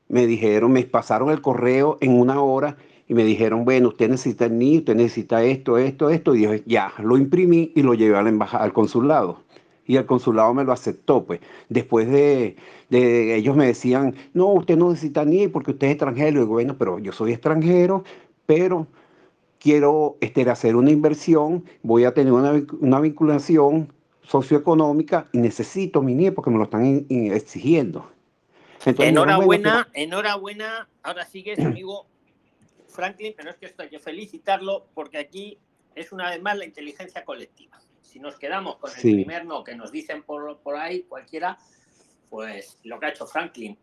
me 0.10 0.28
dijeron, 0.28 0.74
me 0.74 0.84
pasaron 0.84 1.30
el 1.30 1.42
correo 1.42 1.98
en 2.02 2.20
una 2.20 2.42
hora 2.42 2.78
y 3.08 3.14
me 3.14 3.24
dijeron, 3.24 3.64
bueno, 3.64 3.90
usted 3.90 4.10
necesita 4.10 4.46
el 4.46 4.58
NID, 4.58 4.80
usted 4.80 4.96
necesita 4.96 5.44
esto, 5.44 5.78
esto, 5.78 6.10
esto. 6.10 6.36
Y 6.36 6.40
dije, 6.40 6.64
ya, 6.66 6.92
lo 7.02 7.18
imprimí 7.18 7.72
y 7.76 7.82
lo 7.82 7.94
llevé 7.94 8.18
a 8.18 8.24
la 8.24 8.30
embajada, 8.30 8.64
al 8.66 8.74
consulado 8.74 9.40
y 9.92 9.98
el 9.98 10.06
consulado 10.06 10.54
me 10.54 10.64
lo 10.64 10.72
aceptó, 10.72 11.26
pues. 11.26 11.42
Después 11.68 12.10
de, 12.10 12.56
de 12.90 13.36
ellos 13.36 13.58
me 13.58 13.68
decían, 13.68 14.16
no, 14.34 14.46
usted 14.54 14.78
no 14.78 14.90
necesita 14.90 15.26
ni 15.26 15.50
porque 15.50 15.72
usted 15.72 15.88
es 15.88 15.92
extranjero. 15.96 16.38
Y 16.38 16.40
digo, 16.44 16.54
bueno, 16.54 16.78
pero 16.78 16.98
yo 16.98 17.12
soy 17.12 17.34
extranjero, 17.34 18.06
pero 18.46 18.88
quiero 19.60 20.16
este, 20.22 20.50
hacer 20.50 20.78
una 20.78 20.92
inversión, 20.92 21.66
voy 21.84 22.06
a 22.06 22.14
tener 22.14 22.32
una, 22.32 22.64
una 22.80 23.02
vinculación 23.02 23.92
socioeconómica 24.22 25.28
y 25.34 25.40
necesito 25.40 26.02
mi 26.02 26.16
NIE 26.16 26.32
porque 26.32 26.52
me 26.52 26.58
lo 26.58 26.64
están 26.64 26.86
in, 26.86 27.06
in, 27.10 27.34
exigiendo. 27.34 28.10
Entonces, 28.86 29.10
enhorabuena, 29.10 29.90
enhorabuena. 29.92 30.88
Ahora 31.04 31.26
sigues, 31.26 31.60
amigo 31.66 32.06
Franklin, 32.88 33.34
pero 33.36 33.50
es 33.50 33.58
que 33.58 33.66
esto 33.66 33.84
hay 33.84 33.90
que 33.90 34.00
felicitarlo 34.00 34.86
porque 34.94 35.18
aquí 35.18 35.58
es 35.96 36.14
una 36.14 36.30
vez 36.30 36.42
más 36.42 36.58
la 36.58 36.64
inteligencia 36.64 37.26
colectiva 37.26 37.78
si 38.12 38.20
nos 38.20 38.38
quedamos 38.38 38.76
con 38.76 38.92
el 38.92 38.98
sí. 38.98 39.14
primer 39.14 39.46
no 39.46 39.64
que 39.64 39.74
nos 39.74 39.90
dicen 39.92 40.24
por, 40.24 40.58
por 40.60 40.76
ahí 40.76 41.04
cualquiera, 41.04 41.58
pues 42.30 42.78
lo 42.84 43.00
que 43.00 43.06
ha 43.06 43.10
hecho 43.10 43.26
Franklin, 43.26 43.78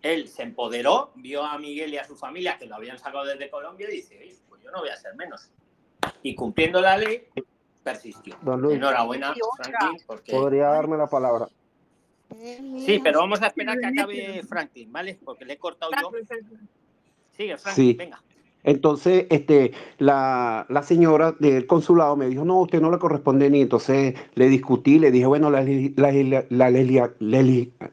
él 0.00 0.28
se 0.28 0.42
empoderó, 0.42 1.12
vio 1.16 1.44
a 1.44 1.58
Miguel 1.58 1.92
y 1.92 1.98
a 1.98 2.04
su 2.04 2.16
familia 2.16 2.56
que 2.56 2.64
lo 2.64 2.76
habían 2.76 2.98
sacado 2.98 3.26
desde 3.26 3.50
Colombia 3.50 3.88
y 3.90 3.96
dice, 3.96 4.36
pues 4.48 4.62
yo 4.62 4.70
no 4.70 4.80
voy 4.80 4.88
a 4.88 4.96
ser 4.96 5.14
menos. 5.16 5.50
Y 6.22 6.34
cumpliendo 6.34 6.80
la 6.80 6.96
ley, 6.96 7.26
persistió. 7.82 8.38
Don 8.40 8.62
Luis, 8.62 8.76
Enhorabuena, 8.76 9.34
Franklin. 9.56 10.02
Porque... 10.06 10.32
Podría 10.32 10.68
darme 10.68 10.96
la 10.96 11.06
palabra. 11.06 11.48
Sí, 12.30 13.00
pero 13.02 13.20
vamos 13.20 13.42
a 13.42 13.48
esperar 13.48 13.78
que 13.78 13.86
acabe 13.86 14.42
Franklin, 14.44 14.90
¿vale? 14.90 15.18
Porque 15.22 15.44
le 15.44 15.54
he 15.54 15.58
cortado 15.58 15.92
yo. 16.00 16.10
Sigue, 17.32 17.58
Franklin, 17.58 17.90
sí. 17.90 17.94
venga. 17.94 18.22
Entonces, 18.64 19.26
este, 19.30 19.72
la, 19.98 20.66
la, 20.68 20.82
señora 20.82 21.32
del 21.38 21.66
consulado 21.66 22.16
me 22.16 22.28
dijo, 22.28 22.44
no, 22.44 22.60
usted 22.60 22.80
no 22.80 22.90
le 22.90 22.98
corresponde 22.98 23.48
ni. 23.50 23.62
Entonces 23.62 24.14
le 24.34 24.48
discutí, 24.48 24.98
le 24.98 25.10
dije, 25.10 25.26
bueno, 25.26 25.50
la, 25.50 25.62
la, 25.62 26.44
la, 26.50 27.10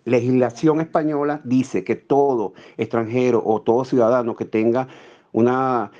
legislación 0.05 0.81
española 0.81 1.41
dice 1.43 1.83
que 1.83 1.95
todo 1.95 2.53
extranjero 2.77 3.41
o 3.45 3.61
todo 3.61 3.85
ciudadano 3.85 4.35
que 4.35 4.45
tenga 4.45 4.87
una 5.35 5.91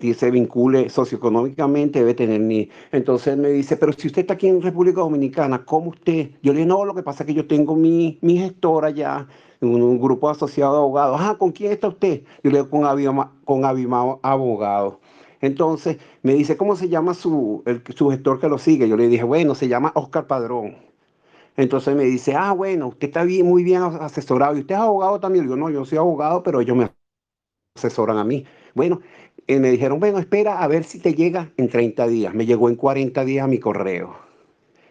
que 0.00 0.14
se 0.14 0.30
vincule 0.32 0.88
socioeconómicamente 0.90 2.00
debe 2.00 2.14
tener 2.14 2.40
ni. 2.40 2.68
Entonces 2.90 3.36
me 3.36 3.48
dice, 3.50 3.76
pero 3.76 3.92
si 3.92 4.08
usted 4.08 4.22
está 4.22 4.34
aquí 4.34 4.48
en 4.48 4.60
República 4.60 5.00
Dominicana, 5.00 5.64
¿cómo 5.64 5.90
usted? 5.90 6.30
Yo 6.42 6.52
le 6.52 6.58
dije, 6.58 6.68
no, 6.68 6.84
lo 6.84 6.94
que 6.94 7.02
pasa 7.02 7.22
es 7.22 7.28
que 7.28 7.34
yo 7.34 7.46
tengo 7.46 7.76
mi, 7.76 8.18
mi 8.20 8.36
gestora 8.36 8.90
ya 8.90 9.28
un, 9.60 9.80
un, 9.80 10.00
grupo 10.00 10.28
asociado 10.28 10.72
de 10.72 10.78
abogados. 10.78 11.20
Ah, 11.20 11.36
¿con 11.38 11.52
quién 11.52 11.72
está 11.72 11.88
usted? 11.88 12.22
Yo 12.42 12.50
le 12.50 12.58
digo, 12.58 12.70
con 12.70 12.84
Abimao, 12.84 13.30
con 13.44 13.64
Abimao 13.64 14.18
Abogados. 14.22 14.96
Entonces 15.40 15.98
me 16.22 16.34
dice, 16.34 16.56
¿cómo 16.56 16.74
se 16.76 16.88
llama 16.88 17.14
su, 17.14 17.62
el, 17.66 17.82
su 17.94 18.10
gestor 18.10 18.40
que 18.40 18.48
lo 18.48 18.58
sigue? 18.58 18.88
Yo 18.88 18.96
le 18.96 19.08
dije, 19.08 19.24
bueno, 19.24 19.54
se 19.54 19.68
llama 19.68 19.92
Oscar 19.94 20.26
Padrón. 20.26 20.76
Entonces 21.56 21.94
me 21.94 22.04
dice, 22.04 22.34
ah, 22.34 22.52
bueno, 22.52 22.88
usted 22.88 23.08
está 23.08 23.24
muy 23.44 23.62
bien 23.64 23.82
asesorado. 23.82 24.56
¿Y 24.56 24.60
usted 24.60 24.74
es 24.74 24.80
abogado 24.80 25.20
también? 25.20 25.48
Yo 25.48 25.56
no, 25.56 25.70
yo 25.70 25.84
soy 25.84 25.98
abogado, 25.98 26.42
pero 26.42 26.60
ellos 26.60 26.76
me 26.76 26.90
asesoran 27.76 28.18
a 28.18 28.24
mí. 28.24 28.44
Bueno, 28.74 29.00
eh, 29.46 29.58
me 29.58 29.70
dijeron, 29.70 30.00
bueno, 30.00 30.18
espera 30.18 30.62
a 30.62 30.68
ver 30.68 30.84
si 30.84 30.98
te 30.98 31.14
llega 31.14 31.50
en 31.56 31.68
30 31.68 32.06
días. 32.08 32.34
Me 32.34 32.46
llegó 32.46 32.68
en 32.68 32.76
40 32.76 33.24
días 33.24 33.48
mi 33.48 33.58
correo. 33.58 34.16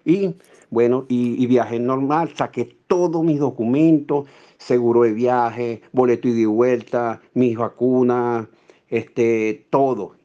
Y 0.05 0.36
bueno, 0.69 1.05
y, 1.07 1.41
y 1.41 1.48
viajé 1.48 1.79
normal, 1.79 2.33
saqué 2.36 2.77
todos 2.88 3.24
mis 3.24 3.39
documentos, 3.39 4.27
seguro 4.57 5.03
de 5.03 5.13
viaje, 5.13 5.81
boleto 5.91 6.27
y 6.27 6.33
de 6.33 6.45
vuelta, 6.45 7.21
mis 7.33 7.57
vacunas, 7.57 8.48
este, 8.89 9.65
todo. 9.69 10.15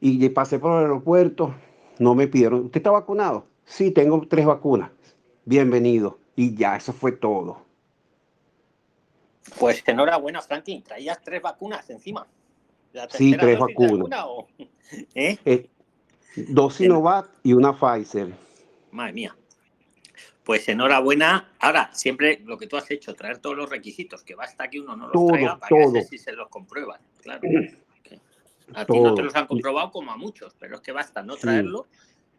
Y 0.00 0.28
pasé 0.28 0.58
por 0.58 0.72
el 0.72 0.82
aeropuerto, 0.82 1.54
no 1.98 2.14
me 2.14 2.28
pidieron, 2.28 2.66
¿usted 2.66 2.78
está 2.78 2.90
vacunado? 2.90 3.46
Sí, 3.64 3.90
tengo 3.90 4.20
tres 4.28 4.44
vacunas. 4.44 4.90
Bienvenido. 5.44 6.18
Y 6.36 6.54
ya, 6.54 6.76
eso 6.76 6.92
fue 6.92 7.12
todo. 7.12 7.62
Pues 9.58 9.82
enhorabuena, 9.86 10.42
Franklin. 10.42 10.82
Traías 10.82 11.22
tres 11.22 11.40
vacunas 11.40 11.88
encima. 11.90 12.26
Sí, 13.10 13.36
tres 13.36 13.58
vacunas. 13.58 14.24
O... 14.26 14.46
¿Eh? 15.14 15.38
Eh, 15.44 15.70
dos 16.36 16.74
Sinovac 16.74 17.28
y 17.42 17.52
una 17.52 17.72
Pfizer. 17.72 18.32
Madre 18.90 19.12
mía. 19.12 19.36
Pues 20.44 20.68
enhorabuena. 20.68 21.52
Ahora, 21.58 21.90
siempre 21.94 22.42
lo 22.44 22.58
que 22.58 22.66
tú 22.66 22.76
has 22.76 22.90
hecho, 22.90 23.14
traer 23.14 23.38
todos 23.38 23.56
los 23.56 23.70
requisitos, 23.70 24.22
que 24.22 24.34
basta 24.34 24.68
que 24.68 24.80
uno 24.80 24.94
no 24.94 25.04
los 25.04 25.12
todo, 25.12 25.28
traiga 25.28 25.58
para 25.58 25.68
todo. 25.68 25.92
que 25.94 26.02
si 26.02 26.18
se 26.18 26.32
los 26.32 26.48
comprueban. 26.48 27.00
Claro. 27.22 27.40
A 28.74 28.84
todo. 28.84 28.96
ti 28.96 29.02
no 29.02 29.14
te 29.14 29.22
los 29.22 29.34
han 29.34 29.46
comprobado 29.46 29.90
como 29.90 30.12
a 30.12 30.16
muchos, 30.16 30.54
pero 30.58 30.76
es 30.76 30.80
que 30.80 30.92
basta 30.92 31.22
no 31.22 31.36
traerlo 31.36 31.86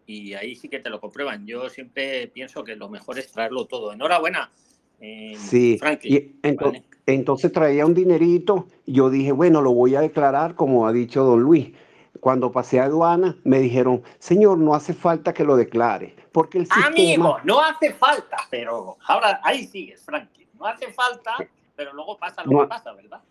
sí. 0.05 0.29
y 0.29 0.33
ahí 0.33 0.55
sí 0.55 0.69
que 0.69 0.79
te 0.79 0.89
lo 0.89 0.99
comprueban. 0.99 1.45
Yo 1.45 1.69
siempre 1.69 2.27
pienso 2.27 2.63
que 2.63 2.75
lo 2.75 2.89
mejor 2.89 3.19
es 3.19 3.31
traerlo 3.31 3.65
todo. 3.65 3.93
Enhorabuena. 3.93 4.51
Eh, 4.99 5.35
sí, 5.37 5.77
Franklin, 5.77 6.13
y 6.13 6.47
entonces, 6.47 6.81
¿vale? 6.81 6.94
Entonces 7.05 7.51
traía 7.51 7.85
un 7.85 7.93
dinerito. 7.93 8.67
Yo 8.85 9.09
dije, 9.09 9.31
bueno, 9.31 9.61
lo 9.61 9.73
voy 9.73 9.95
a 9.95 10.01
declarar 10.01 10.55
como 10.55 10.87
ha 10.87 10.91
dicho 10.91 11.23
don 11.23 11.41
Luis. 11.41 11.73
Cuando 12.19 12.51
pasé 12.51 12.79
a 12.79 12.85
aduana, 12.85 13.37
me 13.43 13.59
dijeron, 13.59 14.01
señor, 14.19 14.57
no 14.57 14.73
hace 14.73 14.93
falta 14.93 15.33
que 15.33 15.43
lo 15.43 15.55
declare 15.55 16.15
porque 16.35 16.57
el 16.57 16.65
sistema... 16.65 16.87
Amigo, 16.87 17.37
no 17.45 17.61
hace 17.61 17.93
falta, 17.93 18.35
pero 18.49 18.97
ahora 19.07 19.39
ahí 19.41 19.65
sigues, 19.67 20.03
Franklin. 20.03 20.45
No 20.59 20.65
hace 20.65 20.91
falta, 20.91 21.31
pero 21.77 21.93
luego 21.93 22.17
pasa 22.17 22.43
lo 22.43 22.51
no, 22.51 22.61
que 22.63 22.67
pasa, 22.67 22.91
¿verdad? 22.91 23.21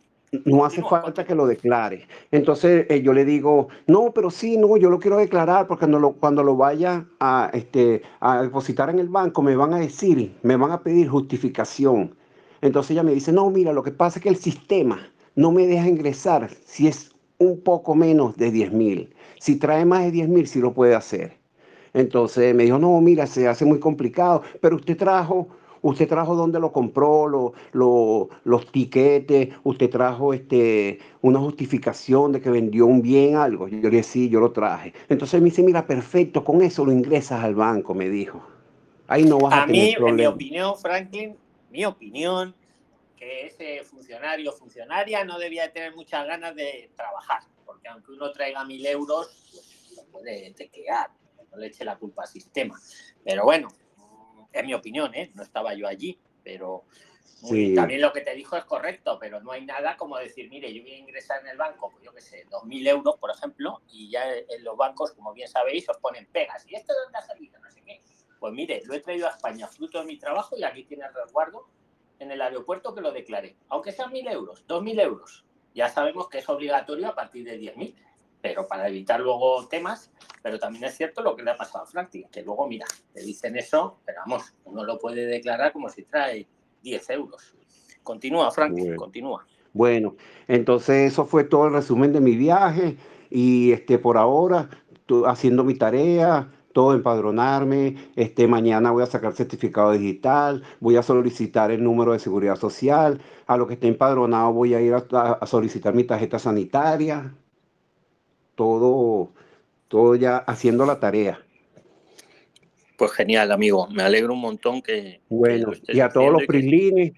No 0.46 0.64
hace 0.64 0.82
falta 0.82 1.22
que 1.22 1.34
lo 1.34 1.46
declare. 1.46 2.08
Entonces 2.30 2.86
eh, 2.88 3.02
yo 3.02 3.12
le 3.12 3.26
digo, 3.26 3.68
no, 3.86 4.10
pero 4.14 4.30
sí, 4.30 4.56
no, 4.56 4.78
yo 4.78 4.88
lo 4.88 4.98
quiero 4.98 5.18
declarar 5.18 5.66
porque 5.66 5.80
cuando 5.80 5.98
lo, 5.98 6.12
cuando 6.12 6.42
lo 6.42 6.56
vaya 6.56 7.04
a, 7.20 7.50
este, 7.52 8.00
a 8.20 8.40
depositar 8.40 8.88
en 8.88 8.98
el 8.98 9.10
banco 9.10 9.42
me 9.42 9.54
van 9.54 9.74
a 9.74 9.80
decir, 9.80 10.34
me 10.42 10.56
van 10.56 10.72
a 10.72 10.80
pedir 10.80 11.06
justificación. 11.08 12.16
Entonces 12.64 12.92
ella 12.92 13.02
me 13.02 13.12
dice, 13.12 13.30
no, 13.30 13.50
mira, 13.50 13.74
lo 13.74 13.82
que 13.82 13.90
pasa 13.90 14.18
es 14.18 14.22
que 14.22 14.30
el 14.30 14.36
sistema 14.36 15.06
no 15.34 15.52
me 15.52 15.66
deja 15.66 15.86
ingresar 15.86 16.48
si 16.64 16.88
es 16.88 17.14
un 17.36 17.60
poco 17.60 17.94
menos 17.94 18.38
de 18.38 18.50
10 18.50 18.72
mil. 18.72 19.10
Si 19.38 19.56
trae 19.56 19.84
más 19.84 20.04
de 20.04 20.10
10 20.12 20.28
mil, 20.30 20.46
sí 20.46 20.60
lo 20.60 20.72
puede 20.72 20.94
hacer. 20.94 21.36
Entonces 21.92 22.54
me 22.54 22.62
dijo, 22.62 22.78
no, 22.78 22.98
mira, 23.02 23.26
se 23.26 23.46
hace 23.48 23.66
muy 23.66 23.78
complicado, 23.80 24.40
pero 24.62 24.76
usted 24.76 24.96
trajo, 24.96 25.48
usted 25.82 26.08
trajo 26.08 26.34
dónde 26.34 26.58
lo 26.58 26.72
compró, 26.72 27.28
lo, 27.28 27.52
lo, 27.72 28.30
los 28.44 28.72
tiquetes, 28.72 29.50
usted 29.62 29.90
trajo 29.90 30.32
este, 30.32 31.00
una 31.20 31.40
justificación 31.40 32.32
de 32.32 32.40
que 32.40 32.48
vendió 32.48 32.86
un 32.86 33.02
bien, 33.02 33.36
algo. 33.36 33.68
Yo 33.68 33.76
le 33.76 33.90
dije, 33.90 34.02
sí, 34.04 34.30
yo 34.30 34.40
lo 34.40 34.52
traje. 34.52 34.94
Entonces 35.10 35.38
me 35.42 35.50
dice, 35.50 35.62
mira, 35.62 35.86
perfecto, 35.86 36.42
con 36.42 36.62
eso 36.62 36.82
lo 36.86 36.92
ingresas 36.92 37.44
al 37.44 37.54
banco, 37.54 37.92
me 37.92 38.08
dijo. 38.08 38.40
Ahí 39.06 39.24
no 39.24 39.38
vas 39.38 39.52
a, 39.52 39.62
a 39.64 39.66
tener 39.66 39.82
mí, 39.82 39.94
problema. 39.98 40.12
En 40.12 40.16
mi 40.16 40.26
opinión, 40.34 40.74
Franklin, 40.78 41.36
mi 41.74 41.84
opinión, 41.84 42.54
que 43.16 43.46
ese 43.48 43.82
funcionario 43.82 44.52
o 44.52 44.54
funcionaria 44.54 45.24
no 45.24 45.40
debía 45.40 45.64
de 45.64 45.70
tener 45.70 45.92
muchas 45.92 46.24
ganas 46.24 46.54
de 46.54 46.92
trabajar, 46.94 47.42
porque 47.66 47.88
aunque 47.88 48.12
uno 48.12 48.30
traiga 48.30 48.64
mil 48.64 48.86
euros, 48.86 49.26
pues 49.50 49.92
lo 49.96 50.04
puede 50.04 50.52
teclear 50.52 51.10
no 51.50 51.56
le 51.58 51.66
eche 51.66 51.84
la 51.84 51.96
culpa 51.96 52.22
al 52.22 52.28
sistema. 52.28 52.80
Pero 53.24 53.42
bueno, 53.42 53.68
es 54.52 54.64
mi 54.64 54.72
opinión, 54.72 55.12
¿eh? 55.16 55.32
No 55.34 55.42
estaba 55.42 55.74
yo 55.74 55.88
allí, 55.88 56.16
pero 56.44 56.84
sí. 57.24 57.74
también 57.74 58.00
lo 58.00 58.12
que 58.12 58.20
te 58.20 58.34
dijo 58.34 58.56
es 58.56 58.64
correcto, 58.64 59.18
pero 59.20 59.40
no 59.40 59.50
hay 59.50 59.66
nada 59.66 59.96
como 59.96 60.16
decir, 60.16 60.48
mire, 60.48 60.72
yo 60.72 60.82
voy 60.82 60.92
a 60.92 60.98
ingresar 60.98 61.40
en 61.40 61.48
el 61.48 61.56
banco, 61.56 61.90
pues 61.90 62.04
yo 62.04 62.12
qué 62.12 62.20
sé, 62.20 62.46
2.000 62.50 62.86
euros, 62.86 63.16
por 63.18 63.32
ejemplo, 63.32 63.82
y 63.88 64.10
ya 64.10 64.32
en 64.32 64.62
los 64.62 64.76
bancos, 64.76 65.12
como 65.12 65.32
bien 65.32 65.48
sabéis, 65.48 65.88
os 65.88 65.98
ponen 65.98 66.26
pegas. 66.26 66.64
¿Y 66.68 66.76
esto 66.76 66.92
de 66.92 67.00
dónde 67.00 67.18
ha 67.18 67.22
salido? 67.22 67.58
No 67.58 67.68
sé 67.68 67.82
qué. 67.82 68.00
Pues 68.44 68.52
mire, 68.52 68.82
lo 68.84 68.92
he 68.92 69.00
traído 69.00 69.26
a 69.26 69.30
España 69.30 69.66
fruto 69.66 69.98
de 70.00 70.04
mi 70.04 70.18
trabajo 70.18 70.54
y 70.54 70.64
aquí 70.64 70.84
tiene 70.84 71.06
el 71.06 71.14
resguardo 71.14 71.66
en 72.18 72.30
el 72.30 72.42
aeropuerto 72.42 72.94
que 72.94 73.00
lo 73.00 73.10
declaré. 73.10 73.56
Aunque 73.70 73.90
sean 73.90 74.12
1.000 74.12 74.30
euros, 74.30 74.66
2.000 74.68 75.00
euros. 75.00 75.46
Ya 75.74 75.88
sabemos 75.88 76.28
que 76.28 76.40
es 76.40 76.48
obligatorio 76.50 77.08
a 77.08 77.14
partir 77.14 77.46
de 77.46 77.58
10.000 77.58 77.94
pero 78.42 78.68
para 78.68 78.86
evitar 78.88 79.20
luego 79.20 79.66
temas, 79.68 80.12
pero 80.42 80.58
también 80.58 80.84
es 80.84 80.94
cierto 80.94 81.22
lo 81.22 81.34
que 81.34 81.42
le 81.42 81.52
ha 81.52 81.56
pasado 81.56 81.84
a 81.84 81.86
Franklin, 81.86 82.28
que 82.30 82.42
luego, 82.42 82.68
mira, 82.68 82.84
le 83.14 83.22
dicen 83.22 83.56
eso, 83.56 83.96
pero 84.04 84.20
vamos, 84.26 84.52
uno 84.66 84.84
lo 84.84 84.98
puede 84.98 85.24
declarar 85.24 85.72
como 85.72 85.88
si 85.88 86.02
trae 86.02 86.46
10 86.82 87.10
euros. 87.10 87.54
Continúa, 88.02 88.50
Frank, 88.50 88.74
Bueno. 88.74 88.96
continúa. 88.96 89.46
Bueno, 89.72 90.16
entonces 90.48 91.12
eso 91.12 91.24
fue 91.24 91.44
todo 91.44 91.68
el 91.68 91.72
resumen 91.72 92.12
de 92.12 92.20
mi 92.20 92.36
viaje 92.36 92.98
y 93.30 93.72
este 93.72 93.98
por 93.98 94.18
ahora 94.18 94.68
haciendo 95.26 95.64
mi 95.64 95.76
tarea, 95.76 96.52
todo 96.74 96.92
empadronarme, 96.92 97.94
este 98.16 98.48
mañana 98.48 98.90
voy 98.90 99.04
a 99.04 99.06
sacar 99.06 99.32
certificado 99.32 99.92
digital, 99.92 100.64
voy 100.80 100.96
a 100.96 101.04
solicitar 101.04 101.70
el 101.70 101.82
número 101.82 102.12
de 102.12 102.18
seguridad 102.18 102.56
social, 102.56 103.22
a 103.46 103.56
lo 103.56 103.68
que 103.68 103.74
esté 103.74 103.86
empadronado 103.86 104.52
voy 104.52 104.74
a 104.74 104.80
ir 104.80 104.92
a, 104.92 105.46
solicitar 105.46 105.94
mi 105.94 106.02
tarjeta 106.02 106.40
sanitaria, 106.40 107.32
todo, 108.56 109.30
todo 109.86 110.16
ya 110.16 110.38
haciendo 110.38 110.84
la 110.84 110.98
tarea. 110.98 111.40
Pues 112.98 113.12
genial, 113.12 113.52
amigo. 113.52 113.86
Me 113.88 114.02
alegro 114.02 114.34
un 114.34 114.40
montón 114.40 114.82
que, 114.82 115.20
Bueno, 115.28 115.72
y 115.86 116.00
a 116.00 116.08
todos 116.08 116.32
los 116.32 116.40
que- 116.40 116.48
prislines, 116.48 117.12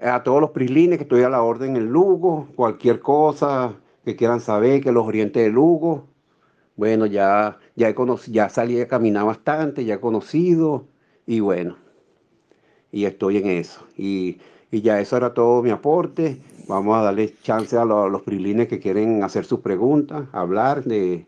a 0.00 0.22
todos 0.22 0.40
los 0.40 0.50
prislines 0.50 0.98
que 0.98 1.04
estoy 1.04 1.24
a 1.24 1.28
la 1.28 1.42
orden 1.42 1.76
en 1.76 1.86
Lugo, 1.86 2.48
cualquier 2.54 3.00
cosa 3.00 3.74
que 4.04 4.14
quieran 4.14 4.40
saber, 4.40 4.80
que 4.80 4.92
los 4.92 5.04
oriente 5.04 5.40
de 5.40 5.50
Lugo. 5.50 6.13
Bueno, 6.76 7.06
ya, 7.06 7.58
ya, 7.76 7.88
he 7.88 7.94
ya 8.28 8.48
salí 8.48 8.80
a 8.80 8.88
caminar 8.88 9.24
bastante, 9.24 9.84
ya 9.84 9.94
he 9.94 10.00
conocido 10.00 10.86
y 11.26 11.40
bueno, 11.40 11.76
y 12.90 13.04
estoy 13.04 13.38
en 13.38 13.46
eso. 13.48 13.86
Y, 13.96 14.38
y 14.70 14.82
ya 14.82 15.00
eso 15.00 15.16
era 15.16 15.32
todo 15.34 15.62
mi 15.62 15.70
aporte. 15.70 16.40
Vamos 16.66 16.96
a 16.96 17.02
darle 17.02 17.34
chance 17.42 17.76
a 17.76 17.84
los, 17.84 18.10
los 18.10 18.22
prislines 18.22 18.68
que 18.68 18.80
quieren 18.80 19.22
hacer 19.22 19.44
sus 19.44 19.60
preguntas, 19.60 20.26
hablar 20.32 20.82
de, 20.84 21.26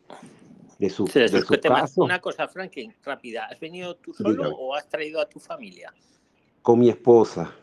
de 0.78 0.90
su, 0.90 1.04
de 1.04 1.28
su 1.28 1.60
caso 1.60 2.02
Una 2.02 2.20
cosa, 2.20 2.48
Franklin, 2.48 2.94
rápida. 3.04 3.46
¿Has 3.46 3.60
venido 3.60 3.94
tú 3.96 4.12
solo 4.14 4.30
Dígame. 4.30 4.54
o 4.58 4.74
has 4.74 4.88
traído 4.88 5.20
a 5.20 5.28
tu 5.28 5.38
familia? 5.38 5.92
con 6.66 6.80
mi 6.80 6.88
esposa. 6.88 7.54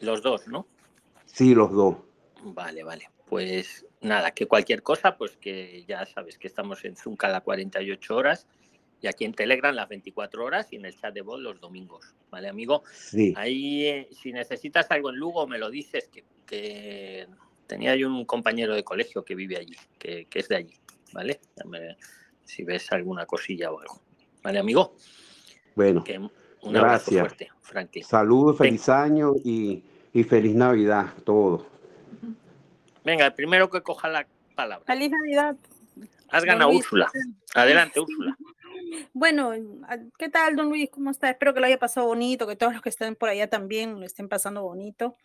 Los 0.00 0.22
dos, 0.22 0.48
¿no? 0.48 0.66
Sí, 1.26 1.54
los 1.54 1.70
dos. 1.70 1.96
Vale, 2.42 2.82
vale. 2.82 3.10
Pues 3.32 3.86
nada, 4.02 4.32
que 4.32 4.44
cualquier 4.44 4.82
cosa, 4.82 5.16
pues 5.16 5.38
que 5.38 5.86
ya 5.88 6.04
sabes 6.04 6.36
que 6.36 6.46
estamos 6.46 6.84
en 6.84 6.96
Zoom 6.96 7.16
cada 7.16 7.40
48 7.40 8.14
horas 8.14 8.46
y 9.00 9.06
aquí 9.06 9.24
en 9.24 9.32
Telegram 9.32 9.74
las 9.74 9.88
24 9.88 10.44
horas 10.44 10.70
y 10.70 10.76
en 10.76 10.84
el 10.84 10.94
chat 10.94 11.14
de 11.14 11.22
voz 11.22 11.40
los 11.40 11.58
domingos. 11.58 12.14
¿Vale, 12.30 12.50
amigo? 12.50 12.82
Sí. 12.92 13.32
Ahí, 13.34 13.86
eh, 13.86 14.08
si 14.12 14.34
necesitas 14.34 14.90
algo 14.90 15.08
en 15.08 15.16
Lugo, 15.16 15.46
me 15.46 15.56
lo 15.56 15.70
dices, 15.70 16.10
que, 16.12 16.24
que 16.44 17.26
tenía 17.66 17.96
yo 17.96 18.08
un 18.08 18.26
compañero 18.26 18.74
de 18.74 18.84
colegio 18.84 19.24
que 19.24 19.34
vive 19.34 19.56
allí, 19.56 19.76
que, 19.98 20.26
que 20.26 20.40
es 20.40 20.48
de 20.48 20.56
allí, 20.56 20.74
¿vale? 21.14 21.40
Si 22.44 22.64
ves 22.64 22.92
alguna 22.92 23.24
cosilla 23.24 23.72
o 23.72 23.80
algo. 23.80 24.02
¿Vale, 24.42 24.58
amigo? 24.58 24.94
Bueno. 25.74 26.04
Que 26.04 26.18
un 26.18 26.76
abrazo 26.76 27.12
Gracias. 27.12 27.20
fuerte, 27.20 27.48
Franklin. 27.62 28.04
Saludos, 28.04 28.58
feliz 28.58 28.90
año 28.90 29.32
y, 29.42 29.82
y 30.12 30.22
feliz 30.22 30.54
Navidad, 30.54 31.14
todo. 31.24 31.72
Venga, 33.04 33.26
el 33.26 33.34
primero 33.34 33.70
que 33.70 33.82
coja 33.82 34.08
la 34.08 34.26
palabra. 34.54 34.84
Feliz 34.86 35.10
Navidad. 35.10 35.56
Has 36.28 36.44
ganado 36.44 36.70
Luis. 36.70 36.84
Úrsula. 36.84 37.10
Adelante. 37.54 38.00
Úrsula. 38.00 38.36
Bueno, 39.12 39.52
¿qué 40.18 40.28
tal, 40.28 40.56
don 40.56 40.68
Luis? 40.68 40.90
¿Cómo 40.90 41.10
está? 41.10 41.30
Espero 41.30 41.54
que 41.54 41.60
lo 41.60 41.66
haya 41.66 41.78
pasado 41.78 42.06
bonito, 42.06 42.46
que 42.46 42.56
todos 42.56 42.72
los 42.72 42.82
que 42.82 42.88
estén 42.88 43.16
por 43.16 43.28
allá 43.28 43.48
también 43.48 44.00
lo 44.00 44.06
estén 44.06 44.28
pasando 44.28 44.62
bonito. 44.62 45.16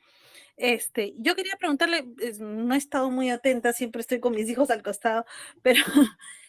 Este, 0.57 1.13
yo 1.17 1.35
quería 1.35 1.55
preguntarle, 1.57 2.05
no 2.39 2.73
he 2.73 2.77
estado 2.77 3.11
muy 3.11 3.29
atenta, 3.29 3.73
siempre 3.73 4.01
estoy 4.01 4.19
con 4.19 4.33
mis 4.33 4.49
hijos 4.49 4.71
al 4.71 4.81
costado, 4.81 5.25
pero 5.61 5.83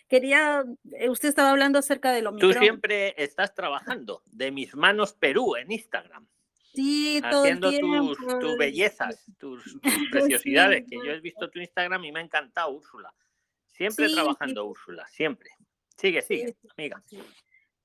quería, 0.09 0.65
eh, 0.93 1.11
usted 1.11 1.29
estaba 1.29 1.51
hablando 1.51 1.79
acerca 1.79 2.13
del 2.13 2.25
Tú 2.25 2.31
Omicron. 2.31 2.55
siempre 2.55 3.15
estás 3.23 3.55
trabajando 3.55 4.23
de 4.27 4.51
mis 4.51 4.75
manos 4.75 5.13
Perú 5.13 5.57
en 5.57 5.71
Instagram, 5.71 6.27
Sí, 6.85 7.21
todo 7.29 7.41
haciendo 7.43 7.71
tus, 7.71 8.19
tiempo. 8.19 8.39
tus 8.41 8.57
bellezas, 8.57 9.25
tus, 9.37 9.65
tus 9.83 10.11
preciosidades, 10.13 10.85
que 10.89 10.97
yo 11.05 11.11
he 11.11 11.21
visto 11.21 11.51
tu 11.51 11.59
Instagram 11.59 12.05
y 12.05 12.13
me 12.13 12.21
ha 12.21 12.23
encantado, 12.23 12.71
Úrsula. 12.71 13.13
Siempre 13.73 14.09
Sí, 14.09 14.15
trabajando, 14.15 14.63
sí. 14.63 14.69
Úrsula, 14.69 15.07
siempre. 15.09 15.51
Sigue, 15.97 16.23
sigue, 16.23 16.57
amiga. 16.77 17.03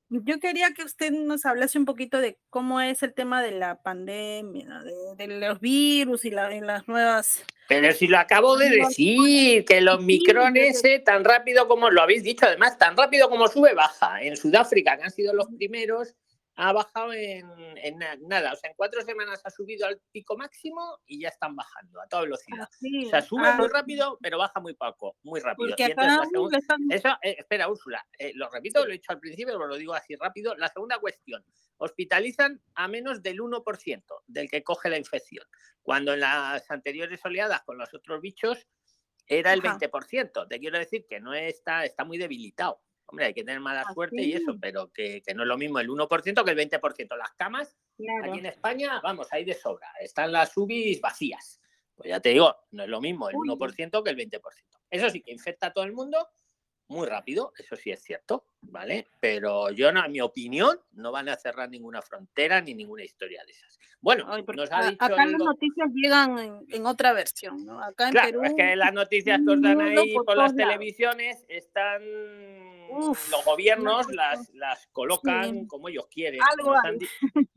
Yo 0.09 0.39
quería 0.39 0.73
que 0.75 0.83
usted 0.83 1.09
nos 1.11 1.43
hablase 1.47 1.79
un 1.79 1.85
poquito 1.85 2.19
de 2.19 2.37
cómo 2.51 2.79
es 2.81 3.01
el 3.01 3.15
tema 3.15 3.41
de 3.41 3.51
la 3.51 3.81
pandemia, 3.81 4.81
de, 4.83 5.15
de 5.27 5.39
los 5.39 5.59
virus 5.59 6.23
y, 6.25 6.29
la- 6.29 6.55
y 6.55 6.61
las 6.61 6.87
nuevas 6.87 7.43
Pero 7.67 7.91
si 7.93 8.05
lo 8.07 8.19
acabo 8.19 8.55
de 8.57 8.69
decir, 8.69 9.65
que 9.65 9.81
los 9.81 9.97
sí, 10.01 10.05
micron 10.05 10.53
yo 10.53 10.61
sé. 10.61 10.67
ese, 10.67 10.99
tan 10.99 11.23
rápido 11.23 11.67
como 11.67 11.89
lo 11.89 12.03
habéis 12.03 12.21
dicho, 12.21 12.45
además, 12.45 12.77
tan 12.77 12.95
rápido 12.95 13.27
como 13.27 13.47
sube, 13.47 13.73
baja. 13.73 14.21
En 14.21 14.37
Sudáfrica, 14.37 14.97
que 14.97 15.03
han 15.05 15.11
sido 15.11 15.33
los 15.33 15.47
primeros, 15.57 16.13
ha 16.55 16.71
bajado 16.71 17.13
en, 17.13 17.49
en 17.77 17.97
na- 17.97 18.17
nada. 18.21 18.53
O 18.53 18.55
sea, 18.55 18.69
en 18.69 18.75
cuatro 18.75 19.01
semanas 19.01 19.41
ha 19.43 19.49
subido 19.49 19.87
al 19.87 19.99
pico 20.11 20.37
máximo 20.37 20.99
y 21.05 21.21
ya 21.21 21.29
están 21.29 21.55
bajando 21.55 22.01
a 22.01 22.07
toda 22.07 22.23
velocidad. 22.23 22.67
así. 22.69 23.05
O 23.05 23.09
sea, 23.09 23.21
sube 23.21 23.47
ah, 23.47 23.55
muy 23.57 23.67
rápido, 23.67 24.17
pero 24.21 24.37
baja 24.37 24.59
muy 24.59 24.73
poco, 24.75 25.17
muy 25.23 25.39
rápido. 25.39 25.75
Y 25.77 25.81
entonces 25.83 26.59
están 26.59 26.79
Eso, 26.91 27.09
eh, 27.23 27.35
espera, 27.39 27.67
Úrsula, 27.67 28.05
eh, 28.17 28.33
lo 28.35 28.49
repito, 28.49 28.85
lo 28.85 28.89
he 28.91 28.93
dicho 28.93 29.11
al 29.11 29.19
principio, 29.19 29.55
pero 29.55 29.67
lo 29.67 29.77
digo 29.77 29.93
así 29.93 30.15
rápido. 30.15 30.55
La 30.55 30.67
segunda 30.67 30.99
cuestión, 30.99 31.43
hospitalizan 31.77 32.61
a 32.75 32.87
menos 32.87 33.23
del 33.23 33.39
1% 33.39 34.03
del 34.27 34.49
que 34.49 34.63
coge 34.63 34.89
la 34.89 34.97
infección, 34.97 35.45
cuando 35.81 36.13
en 36.13 36.19
las 36.19 36.69
anteriores 36.69 37.23
oleadas 37.25 37.63
con 37.63 37.77
los 37.77 37.93
otros 37.93 38.21
bichos 38.21 38.67
era 39.25 39.53
el 39.53 39.65
Ajá. 39.65 39.79
20%. 39.79 40.47
Te 40.47 40.59
quiero 40.59 40.77
decir 40.77 41.05
que 41.09 41.19
no 41.19 41.33
está, 41.33 41.85
está 41.85 42.03
muy 42.03 42.17
debilitado. 42.17 42.81
Hombre, 43.05 43.25
hay 43.25 43.33
que 43.33 43.43
tener 43.43 43.59
mala 43.59 43.85
suerte 43.93 44.21
y 44.21 44.33
eso, 44.33 44.57
pero 44.59 44.91
que, 44.91 45.21
que 45.21 45.33
no 45.33 45.43
es 45.43 45.47
lo 45.47 45.57
mismo 45.57 45.79
el 45.79 45.89
1% 45.89 46.43
que 46.43 46.51
el 46.51 46.57
20%. 46.57 47.17
Las 47.17 47.31
camas 47.33 47.77
Claro. 47.97 48.31
Aquí 48.31 48.39
en 48.39 48.45
España, 48.47 48.99
vamos, 49.03 49.27
hay 49.31 49.45
de 49.45 49.53
sobra. 49.53 49.91
Están 49.99 50.31
las 50.31 50.55
UBIs 50.57 50.99
vacías. 50.99 51.61
Pues 51.95 52.09
ya 52.09 52.19
te 52.19 52.29
digo, 52.29 52.55
no 52.71 52.83
es 52.83 52.89
lo 52.89 53.01
mismo 53.01 53.29
el 53.29 53.35
Uy. 53.35 53.49
1% 53.49 54.03
que 54.03 54.09
el 54.09 54.17
20%. 54.17 54.41
Eso 54.89 55.09
sí 55.09 55.21
que 55.21 55.31
infecta 55.31 55.67
a 55.67 55.73
todo 55.73 55.85
el 55.85 55.93
mundo 55.93 56.27
muy 56.93 57.07
rápido, 57.07 57.51
eso 57.57 57.75
sí 57.75 57.91
es 57.91 58.01
cierto, 58.03 58.45
¿vale? 58.61 59.07
Pero 59.19 59.69
yo, 59.71 59.89
en 59.89 60.11
mi 60.11 60.21
opinión, 60.21 60.79
no 60.93 61.11
van 61.11 61.27
a 61.29 61.35
cerrar 61.35 61.69
ninguna 61.69 62.01
frontera 62.01 62.61
ni 62.61 62.73
ninguna 62.73 63.03
historia 63.03 63.43
de 63.45 63.51
esas. 63.51 63.79
Bueno, 63.99 64.25
Ay, 64.27 64.43
nos 64.55 64.69
ha 64.71 64.89
dicho 64.89 65.03
acá 65.03 65.25
las 65.25 65.39
noticias 65.39 65.89
llegan 65.93 66.37
en, 66.37 66.65
en 66.69 66.85
otra 66.85 67.13
versión, 67.13 67.65
¿no? 67.65 67.81
Acá 67.81 68.07
en 68.07 68.11
Claro, 68.11 68.27
Perú. 68.27 68.43
es 68.43 68.53
que 68.55 68.75
las 68.75 68.93
noticias 68.93 69.39
que 69.45 69.51
os 69.53 69.61
dan 69.61 69.77
mundo 69.77 70.01
ahí 70.01 70.13
por 70.13 70.25
por 70.25 70.37
las 70.37 70.53
lados. 70.53 70.71
televisiones 70.71 71.45
están. 71.47 72.01
Uf, 72.91 73.31
los 73.31 73.43
gobiernos 73.45 74.07
las, 74.13 74.49
las 74.53 74.87
colocan 74.91 75.61
Sí. 75.61 75.67
como 75.67 75.89
ellos 75.89 76.05
quieren. 76.07 76.39
Algo 76.57 76.75
hay. 76.83 76.97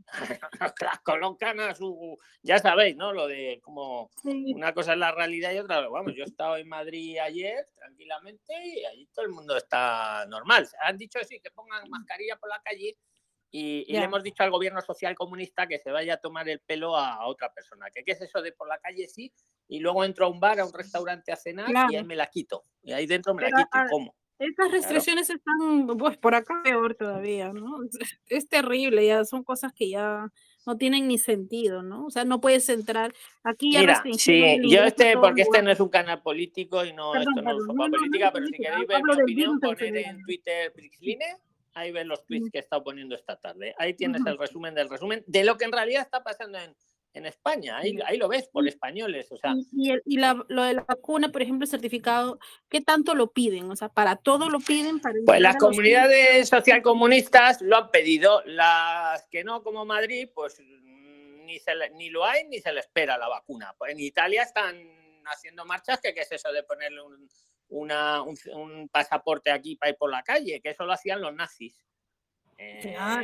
las 0.61 1.01
colocan 1.05 1.61
a 1.61 1.75
su. 1.75 2.17
Ya 2.43 2.59
sabéis, 2.59 2.97
¿no? 2.97 3.13
Lo 3.13 3.27
de 3.27 3.61
como 3.63 4.11
Sí, 4.23 4.53
una 4.55 4.73
cosa 4.73 4.93
es 4.93 4.99
la 4.99 5.13
realidad 5.13 5.53
y 5.53 5.59
otra. 5.59 5.89
Vamos, 5.89 6.13
yo 6.17 6.25
he 6.25 6.27
estado 6.27 6.57
en 6.57 6.69
Madrid 6.69 7.19
ayer 7.19 7.67
tranquilamente 7.75 8.55
y 8.65 8.85
allí 8.85 9.07
todo 9.15 9.25
el 9.25 9.33
mundo 9.33 9.57
está 9.57 10.27
normal. 10.27 10.69
Han 10.83 10.97
dicho 10.97 11.19
sí 11.25 11.41
que 11.41 11.51
pongan 11.51 11.89
mascarilla 11.91 12.37
por 12.37 12.49
la 12.49 12.61
calle 12.63 12.97
y, 13.51 13.91
le 13.93 14.05
hemos 14.05 14.23
dicho 14.23 14.43
al 14.43 14.51
gobierno 14.51 14.83
social 14.83 15.15
comunista 15.15 15.67
que 15.67 15.79
se 15.79 15.91
vaya 15.91 16.15
a 16.15 16.17
tomar 16.19 16.49
el 16.49 16.61
pelo 16.61 16.97
a 16.97 17.27
otra 17.27 17.53
persona. 17.53 17.91
Que 17.91 18.05
qué 18.05 18.13
es 18.13 18.21
eso 18.21 18.43
de 18.43 18.53
por 18.53 18.69
la 18.69 18.79
calle 18.79 19.09
sí 19.09 19.33
y 19.69 19.81
luego 19.81 20.05
entro 20.05 20.27
a 20.27 20.29
un 20.29 20.41
bar, 20.41 20.61
a 20.61 20.67
un 20.67 20.73
restaurante 20.73 21.33
a 21.33 21.37
cenar 21.37 21.71
y 21.91 21.97
ahí 21.97 22.05
me 22.05 22.17
la 22.17 22.27
quito. 22.27 22.65
Y 22.83 22.93
ahí 22.93 23.07
dentro 23.07 23.35
me 23.35 23.43
la 23.43 23.49
quito. 23.49 23.69
¿Y 23.87 23.91
cómo? 23.91 24.15
Estas 24.39 24.71
restricciones 24.71 25.31
están, 25.31 25.87
pues 25.99 26.19
por 26.19 26.35
acá 26.35 26.61
peor 26.63 26.95
todavía, 26.95 27.53
¿no? 27.53 27.83
Es, 27.85 28.19
es 28.29 28.49
terrible, 28.49 29.07
ya 29.07 29.25
son 29.25 29.43
cosas 29.43 29.73
que 29.73 29.89
ya 29.89 30.31
no 30.67 30.77
tienen 30.77 31.07
ni 31.07 31.17
sentido, 31.17 31.83
¿no? 31.83 32.07
O 32.07 32.11
sea, 32.11 32.25
no 32.25 32.41
puedes 32.41 32.69
entrar 32.69 33.15
aquí 33.45 33.73
ya 33.73 33.81
Mira, 33.81 34.03
sí, 34.19 34.59
yo 34.69 34.83
este, 34.83 35.17
porque 35.17 35.43
este 35.43 35.63
no 35.63 35.71
es 35.71 35.81
un 35.81 35.89
canal 35.89 36.21
político 36.23 36.85
y 36.85 36.93
no, 36.93 37.13
Perdón, 37.13 37.29
esto 37.29 37.43
no 37.43 37.51
es 37.51 37.57
no, 37.59 37.73
no, 37.73 37.89
no 37.89 37.97
política, 37.97 38.27
es 38.27 38.33
pero 38.33 38.47
si 38.47 38.53
queréis 38.53 38.87
ver 38.87 39.03
mi 39.03 39.23
opinión, 39.23 39.61
poner 39.61 39.97
en. 39.97 40.23
Twitter 40.23 40.73
Prixline, 40.73 41.21
ahí 41.75 41.93
ven 41.93 42.09
los 42.09 42.27
tweets 42.27 42.51
que 42.51 42.59
he 42.59 42.61
estado 42.61 42.83
poniendo 42.83 43.15
esta 43.15 43.37
tarde. 43.37 43.75
Ahí 43.79 43.95
tienes 43.95 44.27
el 44.27 44.37
resumen 44.37 44.75
del 44.75 44.89
resumen 44.89 45.23
de 45.27 45.45
lo 45.45 45.57
que 45.57 45.67
en 45.67 45.73
realidad 45.73 46.03
está 46.03 46.25
pasando 46.25 46.59
en, 46.59 46.75
en 47.17 47.27
España. 47.27 47.79
Ahí, 47.79 47.97
ahí 48.07 48.19
lo 48.19 48.29
ves 48.29 48.49
por 48.49 48.67
españoles, 48.69 49.33
o 49.33 49.37
sea, 49.37 49.55
Y, 49.57 49.87
y 49.89 49.91
el- 49.91 50.03
y 50.05 50.19
la, 50.19 50.45
lo 50.49 50.63
de 50.63 50.75
la 50.75 50.85
vacuna, 50.87 51.33
por 51.33 51.41
ejemplo, 51.43 51.65
el 51.65 51.71
certificado, 51.71 52.39
¿qué 52.69 52.81
tanto 52.81 53.15
lo 53.15 53.33
piden? 53.33 53.71
O 53.71 53.77
sea, 53.77 53.89
¿para 53.89 54.17
todo 54.17 54.51
lo 54.51 54.61
piden? 54.61 55.01
Para 55.01 55.15
Pues 55.25 55.41
las 55.41 55.57
comunidades 55.57 56.49
socialcomunistas 56.49 57.63
lo 57.63 57.77
han 57.77 57.91
pedido, 57.91 58.43
las 58.45 59.27
que 59.29 59.45
no, 59.45 59.63
como 59.63 59.85
Madrid, 59.85 60.29
pues 60.35 60.61
ni, 60.61 61.59
se 61.59 61.75
le- 61.75 61.91
ni 61.91 62.11
lo 62.11 62.25
hay 62.25 62.45
ni 62.49 62.61
se 62.61 62.73
le 62.73 62.81
espera 62.81 63.17
la 63.17 63.29
vacuna. 63.29 63.75
Pues 63.79 63.93
en 63.93 64.01
Italia 64.01 64.43
están 64.43 64.77
haciendo 65.27 65.65
marchas, 65.65 66.01
que 66.01 66.13
qué 66.15 66.21
es 66.21 66.33
eso 66.33 66.53
de 66.53 66.63
ponerle 66.65 67.01
un, 67.03 67.29
una- 67.69 68.23
un- 68.23 68.37
un 68.53 68.89
pasaporte 68.89 69.51
aquí 69.51 69.77
para 69.77 69.91
ir 69.91 69.97
por 69.97 70.11
la 70.11 70.23
calle, 70.23 70.61
que 70.61 70.71
eso 70.71 70.85
lo 70.85 70.93
hacían 70.93 71.21
los 71.23 71.35
nazis. 71.35 71.83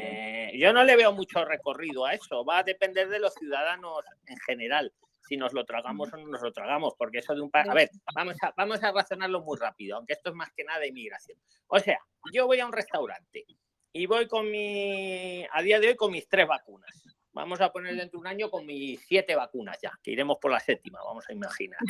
Eh, 0.03 0.53
yo 0.59 0.73
no 0.73 0.85
le 0.85 0.97
veo 0.97 1.13
mucho 1.13 1.45
recorrido 1.45 2.05
a 2.05 2.15
eso, 2.15 2.45
va 2.45 2.59
a 2.59 2.63
depender 2.63 3.09
de 3.09 3.19
los 3.19 3.35
ciudadanos 3.35 4.05
en 4.27 4.37
general, 4.47 4.93
si 5.27 5.37
nos 5.37 5.53
lo 5.53 5.65
tragamos 5.65 6.13
o 6.13 6.17
no 6.17 6.27
nos 6.27 6.43
lo 6.43 6.53
tragamos, 6.53 6.95
porque 6.99 7.19
eso 7.19 7.35
de 7.35 7.41
un... 7.41 7.51
pa- 7.51 7.63
A 7.63 7.75
ver, 7.75 7.91
vamos 8.15 8.37
a, 8.43 8.53
vamos 8.57 8.83
a 8.83 8.93
razonarlo 8.93 9.41
muy 9.41 9.59
rápido, 9.59 9.97
aunque 9.97 10.13
esto 10.15 10.31
es 10.31 10.37
más 10.37 10.51
que 10.53 10.65
nada 10.65 10.81
de 10.81 10.89
inmigración. 10.89 11.39
O 11.69 11.79
sea, 11.79 11.99
yo 12.33 12.47
voy 12.47 12.61
a 12.61 12.67
un 12.67 12.73
restaurante 12.73 13.47
y 13.93 14.07
voy 14.07 14.27
con 14.29 14.51
mi, 14.51 15.47
a 15.51 15.63
día 15.63 15.81
de 15.81 15.89
hoy 15.89 15.97
con 15.97 16.13
mis 16.13 16.29
tres 16.29 16.47
vacunas. 16.47 16.91
vamos 17.33 17.61
a 17.63 17.73
poner 17.73 17.97
dentro 17.97 18.19
de 18.19 18.21
un 18.21 18.27
año 18.27 18.51
con 18.51 18.67
mis 18.67 19.01
siete 19.07 19.35
vacunas 19.35 19.79
ya, 19.83 19.99
que 20.03 20.11
iremos 20.11 20.37
por 20.39 20.51
la 20.51 20.61
séptima, 20.61 20.99
vamos 21.03 21.25
a 21.29 21.33
imaginar. 21.33 21.81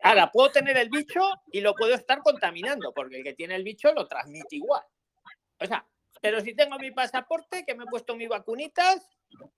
Ahora, 0.00 0.30
puedo 0.30 0.50
tener 0.52 0.76
el 0.76 0.88
bicho 0.90 1.20
y 1.50 1.60
lo 1.60 1.74
puedo 1.74 1.92
estar 1.94 2.20
contaminando, 2.22 2.92
porque 2.94 3.16
el 3.16 3.24
que 3.24 3.34
tiene 3.34 3.56
el 3.56 3.64
bicho 3.64 3.92
lo 3.92 4.06
transmite 4.06 4.54
igual. 4.56 4.82
O 5.58 5.66
sea, 5.66 5.84
pero 6.20 6.40
si 6.40 6.54
tengo 6.54 6.78
mi 6.78 6.90
pasaporte, 6.90 7.64
que 7.64 7.74
me 7.74 7.84
he 7.84 7.86
puesto 7.86 8.16
mis 8.16 8.28
vacunitas, 8.28 9.08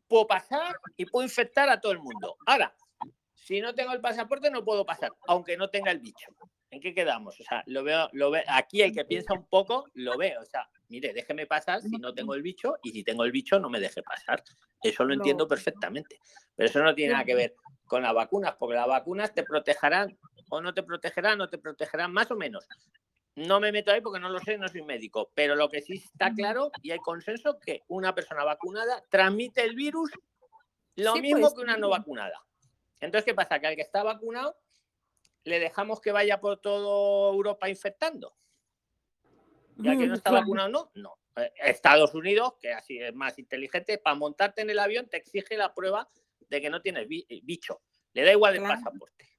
puedo 0.09 0.27
pasar 0.27 0.77
y 0.97 1.07
puedo 1.07 1.25
infectar 1.25 1.69
a 1.69 1.81
todo 1.81 1.93
el 1.93 1.99
mundo. 1.99 2.37
Ahora, 2.47 2.75
si 3.35 3.61
no 3.61 3.75
tengo 3.75 3.93
el 3.93 4.01
pasaporte, 4.01 4.51
no 4.51 4.65
puedo 4.65 4.85
pasar, 4.85 5.13
aunque 5.27 5.57
no 5.57 5.71
tenga 5.71 5.91
el 5.91 6.01
bicho. 6.01 6.35
¿En 6.71 6.81
qué 6.81 6.95
quedamos? 6.95 7.41
O 7.41 7.43
sea, 7.43 7.65
lo 7.67 7.83
veo, 7.83 8.09
lo 8.13 8.31
ve, 8.31 8.45
aquí 8.47 8.81
el 8.81 8.95
que 8.95 9.05
piensa 9.05 9.35
un 9.35 9.45
poco, 9.47 9.87
lo 9.95 10.17
ve. 10.17 10.39
O 10.39 10.45
sea, 10.45 10.69
mire, 10.89 11.13
déjeme 11.13 11.47
pasar 11.47 11.81
si 11.83 11.99
no 11.99 12.15
tengo 12.15 12.35
el 12.35 12.43
bicho, 12.43 12.77
y 12.83 12.93
si 12.93 13.03
tengo 13.03 13.25
el 13.25 13.33
bicho, 13.33 13.59
no 13.59 13.69
me 13.69 13.81
deje 13.81 14.03
pasar. 14.03 14.45
Eso 14.83 15.05
lo 15.05 15.15
entiendo 15.15 15.49
perfectamente. 15.49 16.17
Pero 16.55 16.69
eso 16.69 16.81
no 16.81 16.95
tiene 16.95 17.13
nada 17.13 17.25
que 17.25 17.35
ver 17.35 17.55
con 17.87 18.03
las 18.03 18.15
vacunas, 18.15 18.55
porque 18.57 18.77
las 18.77 18.87
vacunas 18.87 19.35
te 19.35 19.43
protegerán 19.43 20.17
o 20.51 20.61
no 20.61 20.73
te 20.73 20.83
protegerán, 20.85 21.41
o 21.41 21.49
te 21.49 21.59
protegerán 21.59 22.13
más 22.13 22.31
o 22.31 22.37
menos. 22.37 22.69
No 23.41 23.59
me 23.59 23.73
meto 23.73 23.91
ahí 23.91 24.03
porque 24.03 24.21
no 24.21 24.29
lo 24.29 24.39
sé, 24.41 24.59
no 24.59 24.69
soy 24.69 24.83
médico, 24.83 25.31
pero 25.35 25.55
lo 25.57 25.71
que 25.71 25.81
sí 25.81 25.95
está 25.95 26.35
claro 26.35 26.71
y 26.83 26.91
hay 26.91 26.99
consenso 26.99 27.59
que 27.59 27.85
una 27.89 28.15
persona 28.15 28.45
vacunada 28.45 29.03
transmite 29.09 29.65
el 29.65 29.75
virus 29.75 30.11
lo 30.97 31.17
mismo 31.17 31.41
pues, 31.41 31.55
que 31.55 31.61
una 31.63 31.79
no 31.79 31.89
vacunada. 31.89 32.45
Entonces, 33.01 33.25
¿qué 33.25 33.35
pasa? 33.35 33.59
Que 33.59 33.69
al 33.69 33.77
que 33.77 33.81
está 33.81 34.03
vacunado 34.03 34.59
le 35.45 35.59
dejamos 35.59 36.03
que 36.03 36.13
vaya 36.13 36.39
por 36.39 36.59
toda 36.59 37.33
Europa 37.33 37.71
infectando. 37.71 38.37
Y 39.83 39.89
al 39.89 39.99
que 39.99 40.07
no 40.07 40.15
está 40.17 40.29
Claro. 40.29 40.43
vacunado, 40.43 40.69
no, 40.69 40.93
no. 40.97 41.19
Eh, 41.43 41.51
Estados 41.65 42.13
Unidos, 42.13 42.57
que 42.61 42.75
así 42.75 42.99
es 42.99 43.15
más 43.15 43.39
inteligente, 43.39 43.97
para 43.97 44.17
montarte 44.17 44.61
en 44.61 44.69
el 44.69 44.79
avión 44.79 45.09
te 45.09 45.17
exige 45.17 45.57
la 45.57 45.73
prueba 45.73 46.11
de 46.41 46.61
que 46.61 46.69
no 46.69 46.83
tienes 46.83 47.07
eh, 47.11 47.41
bicho. 47.43 47.81
Le 48.13 48.23
da 48.23 48.33
igual 48.33 48.57
el 48.57 48.61
Claro. 48.61 48.83
pasaporte. 48.83 49.30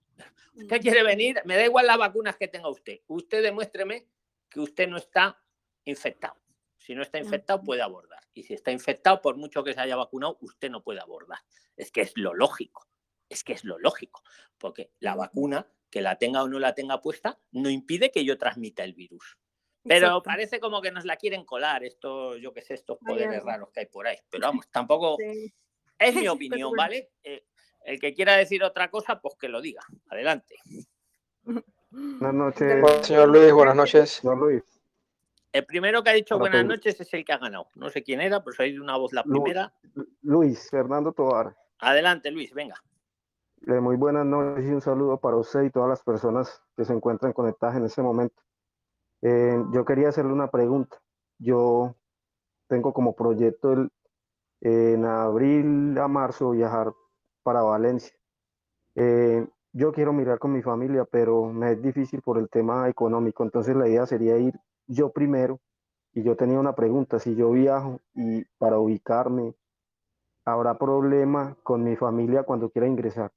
Usted 0.53 0.81
quiere 0.81 1.03
venir, 1.03 1.41
me 1.45 1.55
da 1.55 1.65
igual 1.65 1.87
las 1.87 1.97
vacunas 1.97 2.37
que 2.37 2.47
tenga 2.47 2.69
usted. 2.69 2.99
Usted 3.07 3.41
demuéstreme 3.41 4.07
que 4.49 4.59
usted 4.59 4.87
no 4.87 4.97
está 4.97 5.41
infectado. 5.85 6.35
Si 6.77 6.95
no 6.95 7.03
está 7.03 7.19
infectado, 7.19 7.63
puede 7.63 7.81
abordar. 7.81 8.19
Y 8.33 8.43
si 8.43 8.53
está 8.53 8.71
infectado, 8.71 9.21
por 9.21 9.37
mucho 9.37 9.63
que 9.63 9.73
se 9.73 9.79
haya 9.79 9.95
vacunado, 9.95 10.37
usted 10.41 10.69
no 10.69 10.83
puede 10.83 10.99
abordar. 10.99 11.39
Es 11.77 11.91
que 11.91 12.01
es 12.01 12.13
lo 12.15 12.33
lógico. 12.33 12.87
Es 13.29 13.43
que 13.43 13.53
es 13.53 13.63
lo 13.63 13.77
lógico. 13.77 14.23
Porque 14.57 14.91
la 14.99 15.15
vacuna, 15.15 15.71
que 15.89 16.01
la 16.01 16.17
tenga 16.17 16.43
o 16.43 16.47
no 16.47 16.59
la 16.59 16.73
tenga 16.73 17.01
puesta, 17.01 17.39
no 17.51 17.69
impide 17.69 18.11
que 18.11 18.25
yo 18.25 18.37
transmita 18.37 18.83
el 18.83 18.93
virus. 18.93 19.37
Pero 19.83 20.07
Exacto. 20.07 20.23
parece 20.23 20.59
como 20.59 20.81
que 20.81 20.91
nos 20.91 21.05
la 21.05 21.17
quieren 21.17 21.45
colar, 21.45 21.83
estos, 21.83 22.39
yo 22.39 22.51
qué 22.53 22.61
sé, 22.61 22.73
estos 22.75 22.97
poderes 22.97 23.43
raros 23.43 23.71
que 23.71 23.81
hay 23.81 23.85
por 23.87 24.07
ahí. 24.07 24.17
Pero 24.29 24.47
vamos, 24.47 24.69
tampoco 24.69 25.17
Sí. 25.17 25.53
es 25.97 26.15
mi 26.27 26.27
opinión. 26.27 26.71
¿vale? 26.75 27.11
Eh, 27.23 27.45
el 27.83 27.99
que 27.99 28.13
quiera 28.13 28.35
decir 28.35 28.63
otra 28.63 28.89
cosa, 28.89 29.19
pues 29.19 29.35
que 29.39 29.49
lo 29.49 29.61
diga. 29.61 29.81
Adelante. 30.09 30.55
Buenas 31.91 32.33
noches, 32.33 33.05
señor 33.05 33.29
Luis, 33.29 33.51
buenas 33.51 33.75
noches. 33.75 34.09
señor 34.09 34.37
Luis. 34.37 34.63
El 35.51 35.65
primero 35.65 36.01
que 36.01 36.09
ha 36.09 36.13
dicho 36.13 36.39
Para 36.39 36.51
buenas 36.51 36.65
noches 36.65 36.99
es 37.01 37.13
el 37.13 37.25
que 37.25 37.33
ha 37.33 37.37
ganado. 37.37 37.67
No 37.75 37.89
sé 37.89 38.03
quién 38.03 38.21
era, 38.21 38.41
pero 38.43 38.55
soy 38.55 38.73
de 38.73 38.79
una 38.79 38.95
voz 38.95 39.11
la 39.11 39.23
primera. 39.23 39.73
Luis 40.21 40.69
Fernando 40.69 41.11
Tovar. 41.11 41.55
Adelante, 41.79 42.31
Luis, 42.31 42.53
venga. 42.53 42.75
Eh, 43.67 43.79
muy 43.79 43.97
buenas 43.97 44.25
noches 44.25 44.65
y 44.65 44.69
un 44.69 44.81
saludo 44.81 45.19
para 45.19 45.35
usted 45.35 45.63
y 45.63 45.69
todas 45.69 45.89
las 45.89 46.03
personas 46.03 46.61
que 46.77 46.85
se 46.85 46.93
encuentran 46.93 47.33
conectadas 47.33 47.75
en 47.75 47.85
este 47.85 48.01
momento. 48.01 48.41
Eh, 49.21 49.61
yo 49.73 49.83
quería 49.83 50.09
hacerle 50.09 50.31
una 50.31 50.49
pregunta. 50.49 50.97
Yo 51.37 51.95
tengo 52.67 52.93
como 52.93 53.15
proyecto 53.15 53.73
el, 53.73 53.91
en 54.61 55.05
abril 55.05 55.97
a 55.97 56.07
marzo 56.07 56.51
viajar 56.51 56.93
para 57.43 57.61
Valencia. 57.61 58.13
Eh, 58.95 59.45
yo 59.73 59.91
quiero 59.93 60.13
mirar 60.13 60.39
con 60.39 60.51
mi 60.53 60.61
familia, 60.61 61.05
pero 61.05 61.45
me 61.45 61.71
es 61.73 61.81
difícil 61.81 62.21
por 62.21 62.37
el 62.37 62.49
tema 62.49 62.89
económico. 62.89 63.43
Entonces 63.43 63.75
la 63.75 63.87
idea 63.87 64.05
sería 64.05 64.37
ir 64.37 64.53
yo 64.87 65.11
primero. 65.11 65.59
Y 66.13 66.23
yo 66.23 66.35
tenía 66.35 66.59
una 66.59 66.75
pregunta, 66.75 67.19
si 67.19 67.35
yo 67.35 67.51
viajo 67.51 68.01
y 68.15 68.43
para 68.57 68.79
ubicarme, 68.79 69.55
¿habrá 70.43 70.77
problema 70.77 71.55
con 71.63 71.83
mi 71.85 71.95
familia 71.95 72.43
cuando 72.43 72.69
quiera 72.69 72.85
ingresar? 72.87 73.31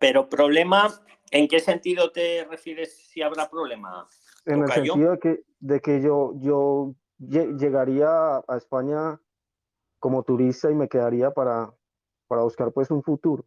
Pero 0.00 0.28
problema, 0.28 0.88
¿en 1.30 1.46
qué 1.46 1.60
sentido 1.60 2.10
te 2.10 2.44
refieres 2.50 2.96
si 2.96 3.22
habrá 3.22 3.48
problema? 3.48 4.08
En 4.44 4.64
el 4.64 4.72
sentido 4.72 5.12
de 5.12 5.18
que, 5.20 5.44
de 5.60 5.80
que 5.80 6.00
yo, 6.00 6.32
yo 6.40 6.94
lle- 7.20 7.56
llegaría 7.56 8.38
a 8.38 8.56
España 8.56 9.20
como 10.02 10.24
turista 10.24 10.68
y 10.68 10.74
me 10.74 10.88
quedaría 10.88 11.30
para, 11.30 11.72
para 12.26 12.42
buscar 12.42 12.72
pues 12.72 12.90
un 12.90 13.04
futuro. 13.04 13.46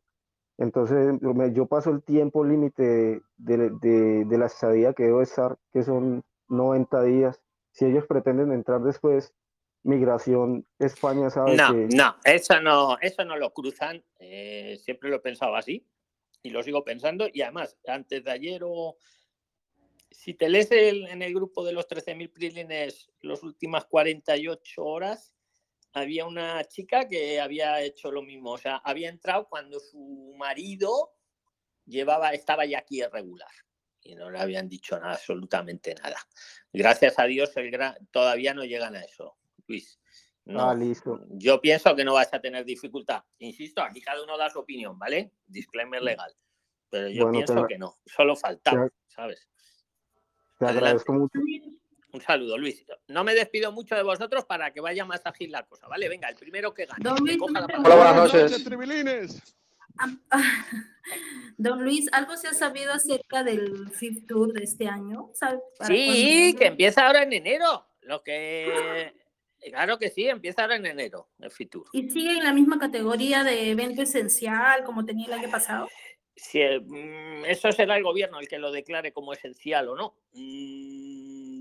Entonces 0.57 1.19
yo 1.21 1.33
me- 1.33 1.51
yo 1.51 1.65
paso 1.65 1.89
el 1.89 2.01
tiempo 2.01 2.45
límite 2.45 2.81
de, 2.81 3.21
de- 3.57 3.69
de- 3.81 4.23
de 4.25 4.37
la 4.37 4.45
estadía 4.45 4.93
que 4.93 5.03
debo 5.03 5.21
estar, 5.21 5.57
que 5.73 5.83
son 5.83 6.23
90 6.47 7.03
días. 7.03 7.41
Si 7.71 7.83
ellos 7.83 8.05
pretenden 8.07 8.53
entrar 8.53 8.81
después, 8.81 9.33
migración 9.83 10.65
España 10.79 11.29
sabe 11.29 11.57
No, 11.57 11.73
que 11.73 11.93
no, 11.93 12.15
eso 12.23 12.61
no, 12.61 12.97
eso 13.01 13.25
no 13.25 13.35
lo 13.35 13.51
cruzan. 13.53 14.01
eh, 14.19 14.77
siempre 14.81 15.09
lo 15.09 15.17
he 15.17 15.19
pensado 15.19 15.57
así 15.57 15.85
y 16.41 16.51
lo 16.51 16.63
sigo 16.63 16.85
pensando. 16.85 17.27
Y 17.33 17.41
además, 17.41 17.77
antes 17.85 18.23
de 18.23 18.31
ayer 18.31 18.61
o 18.63 18.95
si 20.09 20.33
te 20.33 20.47
lees 20.47 20.71
el- 20.71 21.05
en 21.07 21.21
el 21.21 21.33
grupo 21.33 21.65
de 21.65 21.73
los 21.73 21.85
13.000 21.85 22.29
prilines 22.31 23.11
las 23.21 23.43
últimas 23.43 23.83
48 23.87 24.85
horas, 24.85 25.33
había 25.95 26.25
una 26.25 26.63
chica 26.65 27.07
que 27.07 27.39
había 27.39 27.81
hecho 27.81 28.11
lo 28.11 28.21
mismo. 28.21 28.51
O 28.51 28.57
sea, 28.57 28.77
había 28.77 29.09
entrado 29.09 29.47
cuando 29.47 29.79
su 29.79 30.33
marido 30.37 31.13
llevaba, 31.85 32.31
estaba 32.33 32.65
ya 32.65 32.79
aquí 32.79 32.99
irregular 33.01 33.49
y 34.01 34.13
no 34.13 34.29
le 34.29 34.39
habían 34.39 34.67
dicho 34.69 34.99
nada, 34.99 35.13
absolutamente 35.13 35.95
nada. 35.95 36.17
Gracias 36.71 37.17
a 37.17 37.23
Dios 37.23 37.55
el 37.57 37.71
gran- 37.71 37.95
todavía 38.11 38.53
no 38.53 38.63
llegan 38.65 38.95
a 38.95 39.01
eso, 39.03 39.37
Luis. 39.67 39.99
No, 40.43 40.69
Ah, 40.69 40.75
listo. 40.75 41.21
yo 41.29 41.59
pienso 41.59 41.95
que 41.95 42.03
no 42.03 42.13
vas 42.13 42.31
a 42.33 42.39
tener 42.39 42.65
dificultad. 42.65 43.23
Insisto, 43.39 43.81
aquí 43.81 44.01
cada 44.01 44.21
uno 44.21 44.37
da 44.37 44.49
su 44.49 44.59
opinión, 44.59 44.99
¿vale? 44.99 45.31
Disclaimer 45.47 46.03
legal. 46.03 46.35
Pero 46.89 47.07
yo 47.09 47.23
Bueno, 47.23 47.31
pienso 47.45 47.65
que 47.65 47.77
no, 47.79 47.97
solo 48.05 48.35
faltaba, 48.35 48.87
te- 48.87 48.93
¿sabes? 49.07 49.49
te 50.59 50.65
adelante. 50.65 50.77
agradezco 50.85 51.13
mucho. 51.13 51.39
Un 52.15 52.21
saludo, 52.21 52.57
Luis. 52.57 52.85
No 53.09 53.25
me 53.25 53.35
despido 53.35 53.73
mucho 53.73 53.93
de 53.93 54.01
vosotros 54.03 54.45
para 54.45 54.71
que 54.71 54.79
vaya 54.79 55.03
más 55.03 55.21
ágil 55.25 55.51
la 55.51 55.63
cosa, 55.65 55.85
¿vale? 55.89 56.07
Venga, 56.07 56.29
el 56.29 56.35
primero 56.35 56.73
que 56.73 56.85
gane. 56.85 57.03
Don 57.03 57.17
Luis, 57.19 57.37
coja 57.37 57.51
una 57.51 57.59
la 57.61 57.67
pregunta. 57.67 57.89
palabra. 57.89 58.11
Hola, 58.11 58.21
buenas 58.21 58.41
noches. 58.51 58.63
Tribilines. 58.63 59.55
Am- 59.97 60.21
Don 61.57 61.83
Luis, 61.83 62.07
¿algo 62.13 62.37
se 62.37 62.47
ha 62.47 62.53
sabido 62.53 62.93
acerca 62.93 63.43
del 63.43 63.89
FIF 63.91 64.25
Tour 64.27 64.53
de 64.53 64.63
este 64.63 64.87
año? 64.87 65.29
¿Sabe 65.33 65.59
para 65.77 65.93
Sí, 65.93 66.55
que 66.57 66.67
empieza 66.67 67.05
ahora 67.05 67.23
en 67.23 67.33
enero. 67.33 67.85
Lo 68.01 68.23
que. 68.23 69.13
Claro 69.69 69.97
que 69.97 70.09
sí, 70.09 70.25
empieza 70.27 70.61
ahora 70.61 70.75
en 70.77 70.85
enero, 70.85 71.27
el 71.39 71.51
Fitur. 71.51 71.87
¿Y 71.91 72.09
sigue 72.11 72.31
en 72.37 72.43
la 72.43 72.53
misma 72.53 72.77
categoría 72.79 73.43
de 73.43 73.71
evento 73.71 74.03
esencial 74.03 74.83
como 74.85 75.03
tenía 75.05 75.25
el 75.27 75.33
año 75.33 75.49
pasado? 75.49 75.89
Si, 76.35 76.61
eh, 76.61 76.79
mm, 76.79 77.45
eso 77.45 77.71
será 77.71 77.97
el 77.97 78.03
gobierno 78.03 78.39
el 78.39 78.47
que 78.47 78.59
lo 78.59 78.71
declare 78.71 79.11
como 79.11 79.33
esencial 79.33 79.89
o 79.89 79.95
no. 79.95 80.15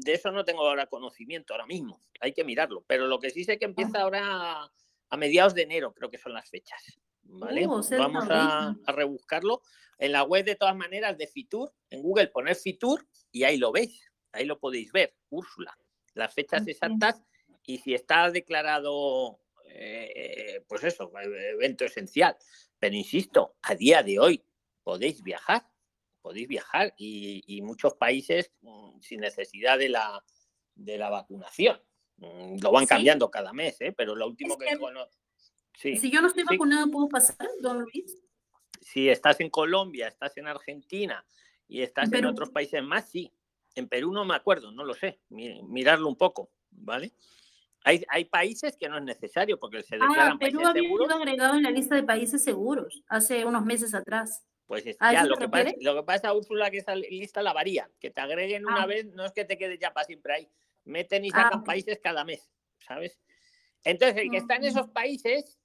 De 0.05 0.13
eso 0.13 0.31
no 0.31 0.45
tengo 0.45 0.69
ahora 0.69 0.87
conocimiento 0.87 1.55
ahora 1.55 1.65
mismo. 1.65 1.99
Hay 2.21 2.35
que 2.35 2.45
mirarlo. 2.45 2.85
Pero 2.87 3.07
lo 3.07 3.19
que 3.19 3.31
sí 3.31 3.43
sé 3.43 3.59
que 3.59 3.65
empieza 3.65 4.03
ahora 4.03 4.71
a 5.09 5.17
mediados 5.17 5.55
de 5.55 5.63
enero, 5.63 5.95
creo 5.95 6.11
que 6.11 6.19
son 6.19 6.35
las 6.35 6.51
fechas. 6.51 7.01
¿Vale? 7.23 7.67
Uh, 7.67 7.83
cerca 7.83 8.07
Vamos 8.07 8.27
a, 8.29 8.77
rebuscarlo. 8.87 9.63
En 9.97 10.13
la 10.13 10.23
web, 10.23 10.45
de 10.45 10.57
todas 10.57 10.77
maneras, 10.77 11.17
de 11.17 11.27
Fitur, 11.27 11.73
en 11.89 12.03
Google 12.03 12.29
poner 12.29 12.55
Fitur 12.55 13.09
y 13.33 13.45
ahí 13.45 13.57
lo 13.57 13.73
veis. 13.73 14.13
Ahí 14.33 14.45
lo 14.45 14.59
podéis 14.59 14.93
ver, 14.93 15.17
Úrsula. 15.31 15.75
Las 16.13 16.35
fechas 16.35 16.69
exactas 16.69 17.23
y 17.65 17.79
si 17.79 17.95
está 17.95 18.31
declarado, 18.31 19.41
eh, 19.71 20.63
pues 20.69 20.85
eso, 20.85 21.11
evento 21.19 21.87
esencial. 21.87 22.37
Pero 22.79 22.95
insisto, 22.95 23.57
a 23.63 23.75
día 23.75 24.03
de 24.03 24.19
hoy 24.19 24.45
podéis 24.83 25.23
viajar, 25.23 25.67
podéis 26.25 26.49
viajar 26.49 26.95
y, 26.97 27.43
y 27.47 27.61
muchos 27.61 27.93
países 27.95 28.51
mm, 28.63 28.99
sin 29.01 29.21
necesidad 29.21 29.79
de 29.79 29.91
la, 29.91 30.25
de 30.75 30.97
la 30.97 31.11
vacunación. 31.11 31.79
Mm, 32.17 32.57
Lo 32.63 32.73
van 32.73 32.85
Sí. 32.85 32.89
cambiando 32.89 33.31
cada 33.31 33.53
mes, 33.53 33.79
¿eh? 33.83 33.93
pero 33.93 34.15
lo 34.17 34.27
último 34.27 34.55
Es 34.55 34.59
que... 34.59 34.79
que- 34.79 35.09
Sí, 35.77 35.97
Si 35.97 36.09
yo 36.11 36.21
no 36.23 36.29
estoy 36.29 36.45
sí. 36.45 36.49
vacunada, 36.51 36.87
¿puedo 36.87 37.09
pasar, 37.09 37.49
don 37.61 37.83
Luis? 37.83 38.17
si 38.81 39.09
estás 39.09 39.41
en 39.41 39.51
Colombia, 39.51 40.07
estás 40.09 40.37
en 40.37 40.47
Argentina 40.47 41.27
y 41.67 41.83
estás 41.83 42.13
en 42.13 42.25
otros 42.27 42.51
países 42.51 42.83
más, 42.83 43.09
sí. 43.11 43.33
En 43.75 43.89
Perú 43.89 44.13
no 44.13 44.25
me 44.25 44.35
acuerdo, 44.37 44.71
no 44.71 44.85
lo 44.85 44.95
sé. 44.95 45.21
Mi- 45.31 45.63
Mirarlo 45.65 46.07
un 46.09 46.17
poco, 46.17 46.51
¿vale? 46.71 47.13
Hay, 47.83 48.05
hay 48.09 48.25
países 48.27 48.77
que 48.79 48.89
no 48.89 48.97
es 48.99 49.03
necesario 49.05 49.59
porque 49.59 49.83
se 49.83 49.97
Ah, 49.97 50.07
declaran 50.09 50.39
Perú 50.39 50.59
países 50.59 50.69
había 50.71 50.83
seguros. 50.83 51.07
sido 51.09 51.17
agregado 51.19 51.55
en 51.57 51.63
la 51.65 51.71
lista 51.71 51.97
de 51.97 52.03
países 52.05 52.45
seguros 52.45 53.03
hace 53.09 53.45
unos 53.45 53.65
meses 53.65 53.93
atrás. 53.95 54.45
Pues 54.67 54.87
es- 54.87 54.97
¿A 55.01 55.13
ya, 55.13 55.25
lo 55.25 55.37
que, 55.37 55.49
pasa, 55.49 55.73
lo 55.81 55.95
que 55.95 56.03
pasa, 56.03 56.33
Úrsula, 56.33 56.71
que 56.71 56.79
esa 56.79 56.95
lista 56.97 57.43
la 57.43 57.53
varía. 57.53 57.91
Que 58.01 58.11
te 58.11 58.21
agreguen 58.21 58.65
una 58.67 58.85
Ah. 58.85 58.87
vez 58.87 59.07
no 59.07 59.25
es 59.25 59.33
que 59.33 59.45
te 59.45 59.59
quedes 59.59 59.79
ya 59.79 59.93
para 59.93 60.07
siempre 60.07 60.35
ahí. 60.35 60.51
Meten 60.85 61.25
y 61.25 61.29
Ah, 61.35 61.43
sacan 61.45 61.61
ok. 61.61 61.67
países 61.67 61.99
cada 62.03 62.25
mes, 62.25 62.51
¿sabes? 62.79 63.19
Entonces, 63.85 64.17
el 64.23 64.31
que 64.31 64.39
está 64.39 64.57
en 64.57 64.65
esos 64.65 64.89
países 64.89 65.59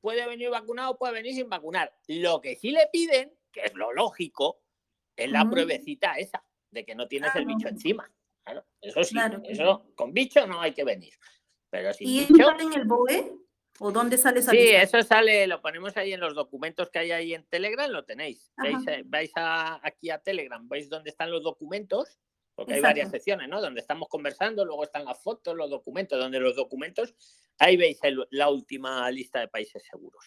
puede 0.00 0.26
venir 0.28 0.50
vacunado, 0.50 0.96
puede 0.96 1.14
venir 1.14 1.34
sin 1.34 1.48
vacunar. 1.48 1.92
Lo 2.06 2.40
que 2.40 2.54
sí 2.56 2.70
le 2.70 2.86
piden, 2.92 3.32
que 3.50 3.62
es 3.62 3.74
lo 3.74 3.92
lógico, 3.92 4.62
es 5.16 5.30
la 5.32 5.48
pruebecita 5.50 6.14
esa, 6.14 6.44
de 6.70 6.84
que 6.84 6.94
no 6.94 7.08
tienes 7.08 7.34
el 7.34 7.44
bicho 7.46 7.66
encima. 7.68 8.08
Claro, 8.44 8.64
eso 8.80 9.02
sí, 9.02 9.14
Claro. 9.14 9.42
eso 9.44 9.90
con 9.96 10.12
bicho 10.14 10.46
no 10.46 10.60
hay 10.60 10.72
que 10.72 10.84
venir. 10.84 11.12
Pero 11.70 11.92
sin 11.92 12.08
¿Y 12.08 12.20
bicho, 12.26 12.48
en 12.58 12.72
el 12.72 12.84
BOE? 12.84 13.32
¿O 13.80 13.92
dónde 13.92 14.18
sale 14.18 14.40
esa 14.40 14.50
sí, 14.50 14.56
lista? 14.58 14.82
eso 14.82 15.02
sale, 15.02 15.46
lo 15.46 15.60
ponemos 15.60 15.96
ahí 15.96 16.12
en 16.12 16.20
los 16.20 16.34
documentos 16.34 16.90
que 16.90 16.98
hay 16.98 17.12
ahí 17.12 17.34
en 17.34 17.44
Telegram, 17.46 17.88
lo 17.90 18.04
tenéis. 18.04 18.52
Veis, 18.56 18.78
eh, 18.88 19.02
vais 19.06 19.30
a- 19.36 19.80
aquí 19.86 20.10
a 20.10 20.18
Telegram, 20.18 20.68
veis 20.68 20.88
dónde 20.88 21.10
están 21.10 21.30
los 21.30 21.42
documentos, 21.42 22.18
porque 22.56 22.74
hay 22.74 22.80
varias 22.80 23.10
secciones, 23.10 23.48
¿no? 23.48 23.60
Donde 23.60 23.80
estamos 23.80 24.08
conversando, 24.08 24.64
luego 24.64 24.82
están 24.82 25.04
las 25.04 25.22
fotos, 25.22 25.54
los 25.56 25.70
documentos, 25.70 26.18
donde 26.18 26.40
los 26.40 26.56
documentos, 26.56 27.14
ahí 27.58 27.76
veis 27.76 27.98
el- 28.02 28.26
la 28.30 28.48
última 28.50 29.08
lista 29.12 29.38
de 29.40 29.48
países 29.48 29.82
seguros. 29.88 30.24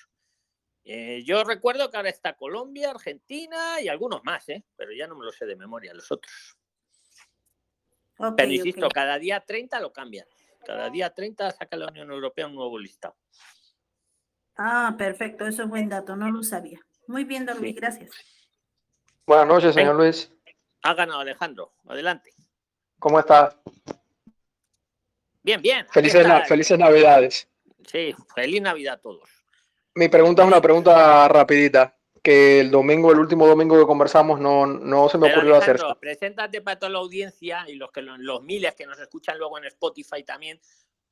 Eh, 0.84 1.22
yo 1.26 1.44
recuerdo 1.44 1.92
que 1.92 1.98
ahora 1.98 2.10
está 2.10 2.36
Colombia, 2.38 2.90
Argentina 2.92 3.82
y 3.82 3.88
algunos 3.90 4.24
más, 4.24 4.48
¿eh? 4.50 4.64
pero 4.78 4.92
ya 4.94 5.08
no 5.08 5.16
me 5.18 5.26
lo 5.26 5.32
sé 5.32 5.46
de 5.46 5.56
memoria 5.56 5.94
los 5.94 6.10
otros. 6.12 6.58
Pero 8.38 8.52
insisto, 8.52 8.88
cada 8.90 9.20
día 9.20 9.42
30 9.42 9.80
lo 9.80 9.92
cambian. 9.92 10.28
Cada 10.66 10.90
día 10.90 11.10
30 11.14 11.52
saca 11.52 11.76
la 11.76 11.88
Unión 11.88 12.12
Europea 12.12 12.48
un 12.48 12.56
nuevo 12.56 12.78
listado. 12.78 13.16
Ah, 14.58 14.94
perfecto, 14.98 15.48
eso 15.48 15.64
es 15.64 15.70
buen 15.70 15.90
dato, 15.90 16.16
no 16.16 16.30
lo 16.32 16.44
sabía. 16.44 16.80
Muy 17.08 17.24
bien, 17.24 17.46
don 17.46 17.58
Luis, 17.60 17.74
Sí. 17.74 17.80
gracias. 17.80 18.12
Buenas 19.26 19.48
noches, 19.48 19.74
señor 19.74 19.96
Luis. 19.96 20.32
Ha 20.84 20.94
ganado 20.94 21.20
Alejandro. 21.22 21.74
Adelante. 21.88 22.32
¿Cómo 23.00 23.20
está? 23.20 23.60
Bien, 25.44 25.62
bien. 25.62 25.88
Felices, 25.90 26.28
na- 26.28 26.46
felices 26.46 26.78
Navidades. 26.78 27.50
Sí, 27.88 28.14
feliz 28.36 28.62
Navidad 28.62 28.96
a 28.96 29.02
todos. 29.02 29.28
Mi 29.96 30.08
pregunta 30.08 30.44
es 30.44 30.48
una 30.48 30.62
pregunta 30.62 31.28
rapidita, 31.28 31.98
que 32.22 32.60
el 32.60 32.70
domingo, 32.72 33.12
el 33.12 33.20
último 33.20 33.48
domingo 33.48 33.80
que 33.80 33.86
conversamos, 33.86 34.40
no, 34.40 34.68
no 34.68 35.10
se 35.10 35.18
me 35.18 35.28
Pero, 35.28 35.40
ocurrió 35.40 35.56
hacer. 35.58 35.80
Preséntate 36.00 36.62
para 36.62 36.78
toda 36.78 36.92
la 36.92 37.00
audiencia 37.00 37.66
y 37.68 37.76
los, 37.76 37.92
que, 37.92 38.02
lo- 38.02 38.18
los 38.18 38.44
miles 38.44 38.76
que 38.76 38.86
nos 38.86 39.00
escuchan 39.00 39.38
luego 39.40 39.58
en 39.58 39.66
Spotify 39.66 40.24
también, 40.24 40.60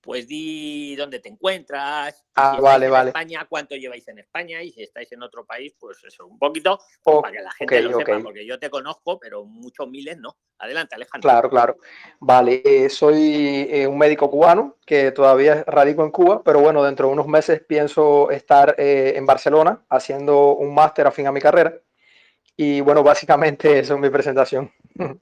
pues 0.02 0.28
di 0.28 0.96
dónde 0.96 1.20
te 1.20 1.30
encuentras. 1.30 2.26
Ah, 2.36 2.54
si 2.56 2.62
vale, 2.62 2.86
en 2.86 2.92
vale. 2.92 3.10
España, 3.10 3.46
cuánto 3.50 3.76
lleváis 3.76 4.08
en 4.08 4.20
España 4.20 4.62
y 4.64 4.72
si 4.72 4.84
estáis 4.84 5.12
en 5.12 5.24
otro 5.24 5.46
país, 5.46 5.74
pues 5.80 5.98
eso, 6.06 6.26
un 6.26 6.40
poquito, 6.40 6.80
Oh, 7.04 7.22
para 7.22 7.36
que 7.36 7.44
la 7.44 7.52
gente 7.52 7.82
lo 7.82 7.98
sepa, 7.98 8.20
porque 8.20 8.46
yo 8.46 8.58
te 8.60 8.70
conozco, 8.70 9.20
pero 9.20 9.46
muchos 9.46 9.90
miles 9.90 10.18
no. 10.18 10.38
Adelante, 10.58 10.96
Alejandro. 10.96 11.30
Claro, 11.30 11.50
claro. 11.50 11.78
Vale, 12.20 12.62
eh, 12.64 12.90
soy 12.90 13.68
eh, 13.70 13.88
un 13.88 13.98
médico 13.98 14.30
cubano 14.30 14.78
que 14.86 15.12
todavía 15.12 15.64
radico 15.66 16.04
en 16.04 16.12
Cuba, 16.12 16.44
pero 16.44 16.60
bueno, 16.60 16.84
dentro 16.84 17.08
de 17.08 17.14
unos 17.14 17.28
meses 17.28 17.62
pienso 17.68 18.32
estar 18.32 18.76
eh, 18.78 19.14
en 19.16 19.26
Barcelona 19.26 19.86
haciendo 19.90 20.56
un 20.56 20.74
máster 20.74 21.08
afín 21.08 21.28
a 21.28 21.32
mi 21.32 21.42
carrera. 21.42 21.74
Y 22.56 22.82
bueno, 22.82 23.04
básicamente 23.04 23.80
eso 23.80 23.94
es 23.94 24.00
mi 24.00 24.10
presentación. 24.10 24.72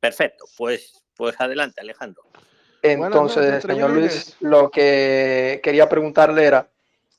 Perfecto, 0.00 0.46
pues, 0.56 1.04
pues 1.14 1.38
adelante, 1.40 1.80
Alejandro. 1.80 2.22
Entonces, 2.82 3.62
señor. 3.62 3.90
Luis, 3.90 4.36
lo 4.40 4.70
que 4.70 5.60
quería 5.62 5.88
preguntarle 5.88 6.44
era, 6.44 6.66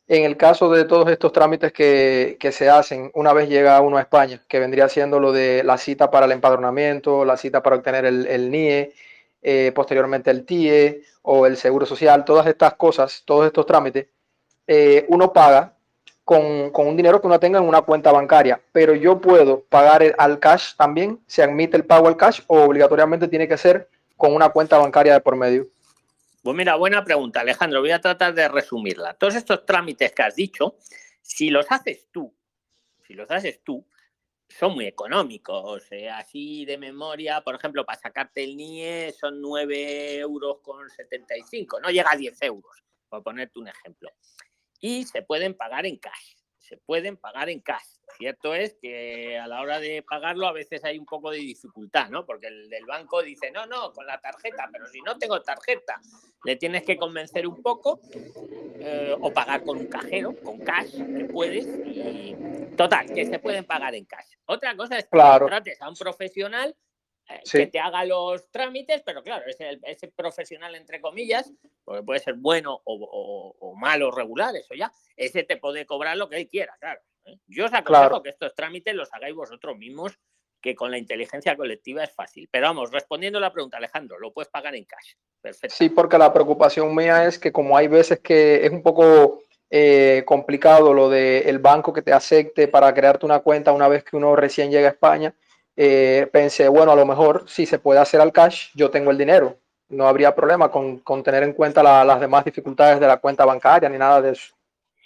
en 0.08 0.26
el 0.26 0.36
caso 0.36 0.70
de 0.70 0.84
todos 0.86 1.10
estos 1.10 1.32
trámites 1.32 1.72
que, 1.72 2.38
que 2.40 2.52
se 2.52 2.70
hacen 2.70 3.10
una 3.14 3.32
vez 3.34 3.48
llega 3.48 3.80
uno 3.82 3.98
a 3.98 4.02
España, 4.02 4.42
que 4.48 4.60
vendría 4.60 4.90
siendo 4.90 5.20
lo 5.20 5.32
de 5.32 5.64
la 5.64 5.78
cita 5.78 6.12
para 6.12 6.26
el 6.26 6.34
empadronamiento, 6.34 7.24
la 7.24 7.38
cita 7.38 7.64
para 7.64 7.78
obtener 7.78 8.04
el, 8.06 8.28
el 8.28 8.52
NIE, 8.52 8.94
eh, 9.42 9.72
posteriormente 9.74 10.30
el 10.32 10.46
TIE 10.46 11.04
o 11.22 11.46
el 11.48 11.56
Seguro 11.56 11.86
Social, 11.86 12.26
todas 12.26 12.46
estas 12.48 12.74
cosas, 12.74 13.24
todos 13.26 13.46
estos 13.46 13.66
trámites, 13.66 14.08
eh, 14.68 15.06
uno 15.08 15.32
paga 15.32 15.74
con, 16.26 16.70
con 16.72 16.88
un 16.88 16.96
dinero 16.98 17.20
que 17.22 17.28
uno 17.28 17.40
tenga 17.40 17.60
en 17.60 17.68
una 17.68 17.82
cuenta 17.82 18.12
bancaria, 18.12 18.60
pero 18.74 18.94
yo 18.96 19.20
puedo 19.20 19.62
pagar 19.62 20.04
el- 20.04 20.16
al 20.18 20.40
cash 20.40 20.76
también, 20.76 21.20
se 21.28 21.44
admite 21.44 21.78
el 21.78 21.86
pago 21.86 22.08
al 22.10 22.18
cash 22.18 22.42
o 22.48 22.62
obligatoriamente 22.62 23.28
tiene 23.30 23.48
que 23.48 23.58
ser 23.58 23.90
con 24.18 24.34
una 24.34 24.50
cuenta 24.50 24.78
bancaria 24.78 25.14
de 25.14 25.22
por 25.22 25.36
medio. 25.36 25.68
Pues 26.42 26.56
mira, 26.56 26.76
buena 26.76 27.04
pregunta, 27.04 27.42
Alejandro. 27.42 27.80
Voy 27.82 27.92
a 27.92 28.02
tratar 28.02 28.34
de 28.34 28.48
resumirla. 28.48 29.14
Todos 29.14 29.36
estos 29.36 29.66
trámites 29.66 30.12
que 30.12 30.24
has 30.24 30.36
dicho, 30.36 30.78
si 31.22 31.50
los 31.50 31.66
haces 31.72 32.08
tú, 32.12 32.36
si 33.08 33.14
los 33.14 33.32
haces 33.32 33.62
tú, 33.64 33.88
son 34.48 34.74
muy 34.74 34.86
económicos. 34.86 35.92
eh, 35.92 36.10
así 36.10 36.66
de 36.66 36.78
memoria, 36.78 37.42
por 37.42 37.56
ejemplo, 37.56 37.86
para 37.86 38.00
sacarte 38.00 38.44
el 38.44 38.56
NIE 38.56 39.14
son 39.14 39.42
9 39.42 40.18
euros 40.20 40.58
con 40.62 40.90
75, 40.90 41.80
no 41.80 41.90
llega 41.90 42.12
a 42.12 42.18
10 42.18 42.42
euros, 42.44 42.84
por 43.10 43.24
ponerte 43.24 43.60
un 43.60 43.68
ejemplo. 43.68 44.10
Y 44.80 45.06
se 45.06 45.22
pueden 45.22 45.56
pagar 45.56 45.86
en 45.86 45.98
cash, 45.98 46.36
se 46.64 46.78
pueden 46.78 47.18
pagar 47.18 47.50
en 47.50 47.60
cash. 47.60 47.84
Cierto 48.18 48.56
es 48.56 48.76
que 48.82 49.38
a 49.38 49.48
la 49.48 49.62
hora 49.62 49.80
de 49.80 50.02
pagarlo 50.02 50.48
a 50.48 50.54
veces 50.54 50.84
hay 50.86 50.98
un 50.98 51.06
poco 51.06 51.30
de 51.32 51.38
dificultad, 51.38 52.10
¿no? 52.10 52.26
Porque 52.26 52.48
el 52.48 52.70
del 52.70 52.86
banco 52.86 53.22
dice, 53.22 53.52
no, 53.52 53.66
no, 53.66 53.92
con 53.92 54.06
la 54.08 54.20
tarjeta, 54.22 54.70
pero 54.72 54.88
si 54.88 55.02
no 55.02 55.18
tengo 55.18 55.42
tarjeta, 55.42 56.00
le 56.46 56.56
tienes 56.56 56.84
que 56.84 56.98
convencer 56.98 57.46
un 57.48 57.62
poco 57.62 58.00
eh, 58.80 59.16
o 59.20 59.32
pagar 59.34 59.64
con 59.64 59.78
un 59.78 59.88
cajero, 59.88 60.36
con 60.42 60.60
cash, 60.60 60.92
que 60.96 61.26
puedes. 61.26 61.66
Y 61.86 62.36
total, 62.78 63.08
que 63.14 63.26
se 63.26 63.40
pueden 63.40 63.66
pagar 63.66 63.94
en 63.96 64.06
cash. 64.06 64.36
Otra 64.46 64.76
cosa 64.76 64.98
es 64.98 65.04
que 65.06 65.10
Claro. 65.12 65.46
contrates 65.46 65.82
a 65.82 65.90
un 65.90 65.96
profesional 65.96 66.76
Sí. 67.44 67.60
que 67.60 67.68
te 67.68 67.80
haga 67.80 68.06
los 68.06 68.50
trámites, 68.52 69.02
pero 69.06 69.24
claro, 69.24 69.46
ese, 69.48 69.80
ese 69.84 70.08
profesional, 70.10 70.76
entre 70.76 71.00
comillas, 71.02 71.52
porque 71.84 72.04
puede 72.04 72.20
ser 72.20 72.36
bueno 72.36 72.82
o, 72.84 72.94
o- 72.96 73.56
o 73.60 73.76
malo, 73.76 74.12
regular, 74.12 74.56
eso 74.56 74.74
ya, 74.76 74.92
ese 75.16 75.44
te 75.44 75.58
puede 75.58 75.86
cobrar 75.86 76.18
lo 76.18 76.30
que 76.30 76.36
él 76.38 76.50
quiera, 76.50 76.76
claro. 76.80 77.00
¿eh? 77.26 77.38
Yo 77.48 77.66
os 77.66 77.74
aconsejo 77.74 78.08
Claro. 78.10 78.24
que 78.24 78.30
estos 78.30 78.54
trámites 78.56 78.94
los 78.94 79.12
hagáis 79.14 79.34
vosotros 79.36 79.78
mismos, 79.78 80.20
que 80.62 80.76
con 80.76 80.92
la 80.92 80.98
inteligencia 80.98 81.58
colectiva 81.58 82.04
es 82.04 82.12
fácil. 82.14 82.48
Pero 82.52 82.68
vamos, 82.68 82.92
respondiendo 82.92 83.38
a 83.38 83.42
la 83.42 83.52
pregunta, 83.52 83.78
Alejandro, 83.78 84.18
lo 84.20 84.32
puedes 84.32 84.50
pagar 84.50 84.76
en 84.76 84.86
cash. 84.86 85.14
Perfecto. 85.42 85.76
Sí, 85.76 85.90
porque 85.90 86.18
la 86.18 86.32
preocupación 86.32 86.96
mía 86.96 87.26
es 87.26 87.38
que 87.38 87.52
como 87.52 87.76
hay 87.76 87.88
veces 87.90 88.20
que 88.22 88.66
es 88.66 88.72
un 88.72 88.82
poco 88.82 89.42
eh, 89.70 90.24
complicado 90.26 90.94
lo 90.94 91.10
del 91.10 91.48
el 91.48 91.60
banco 91.60 91.92
que 91.92 92.02
te 92.02 92.14
acepte 92.14 92.68
para 92.70 92.94
crearte 92.94 93.26
una 93.26 93.40
cuenta 93.40 93.74
una 93.74 93.88
vez 93.90 94.04
que 94.06 94.16
uno 94.16 94.36
recién 94.38 94.72
llega 94.72 94.88
a 94.88 94.92
España, 94.92 95.34
eh, 95.76 96.28
pensé, 96.32 96.68
bueno, 96.68 96.92
a 96.92 96.96
lo 96.96 97.06
mejor 97.06 97.46
si 97.50 97.66
se 97.66 97.80
puede 97.80 98.00
hacer 98.00 98.22
al 98.22 98.32
cash, 98.32 98.70
yo 98.76 98.90
tengo 98.92 99.12
el 99.12 99.18
dinero. 99.18 99.58
No 99.90 100.08
habría 100.08 100.34
problema 100.34 100.70
con, 100.72 101.00
con 101.00 101.24
tener 101.24 101.44
en 101.44 101.54
cuenta 101.54 101.84
la- 101.84 102.04
las 102.06 102.20
demás 102.20 102.46
dificultades 102.46 103.00
de 103.00 103.08
la 103.08 103.18
cuenta 103.18 103.46
bancaria 103.46 103.90
ni 103.90 103.98
nada 103.98 104.22
de 104.22 104.32
eso. 104.32 104.56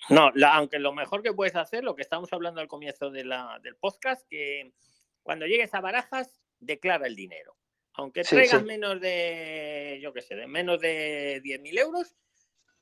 No, 0.10 0.32
la- 0.36 0.56
aunque 0.56 0.80
lo 0.80 0.94
mejor 0.94 1.22
que 1.24 1.34
puedes 1.34 1.56
hacer, 1.56 1.84
lo 1.84 1.96
que 1.96 2.02
estamos 2.02 2.32
hablando 2.32 2.62
al 2.62 2.68
comienzo 2.68 3.10
de 3.10 3.26
la- 3.26 3.60
del 3.62 3.76
podcast, 3.76 4.26
que 4.30 4.72
cuando 5.24 5.46
llegues 5.46 5.74
a 5.74 5.82
Barajas, 5.82 6.40
declara 6.60 7.08
el 7.08 7.16
dinero. 7.16 7.56
Aunque 7.94 8.24
Sí, 8.24 8.36
traigas 8.36 8.60
sí. 8.62 8.66
menos 8.66 9.02
de, 9.02 10.00
yo 10.02 10.14
qué 10.14 10.22
sé, 10.22 10.36
de 10.36 10.48
menos 10.48 10.80
de 10.80 11.42
10.000 11.44 11.78
euros, 11.78 12.16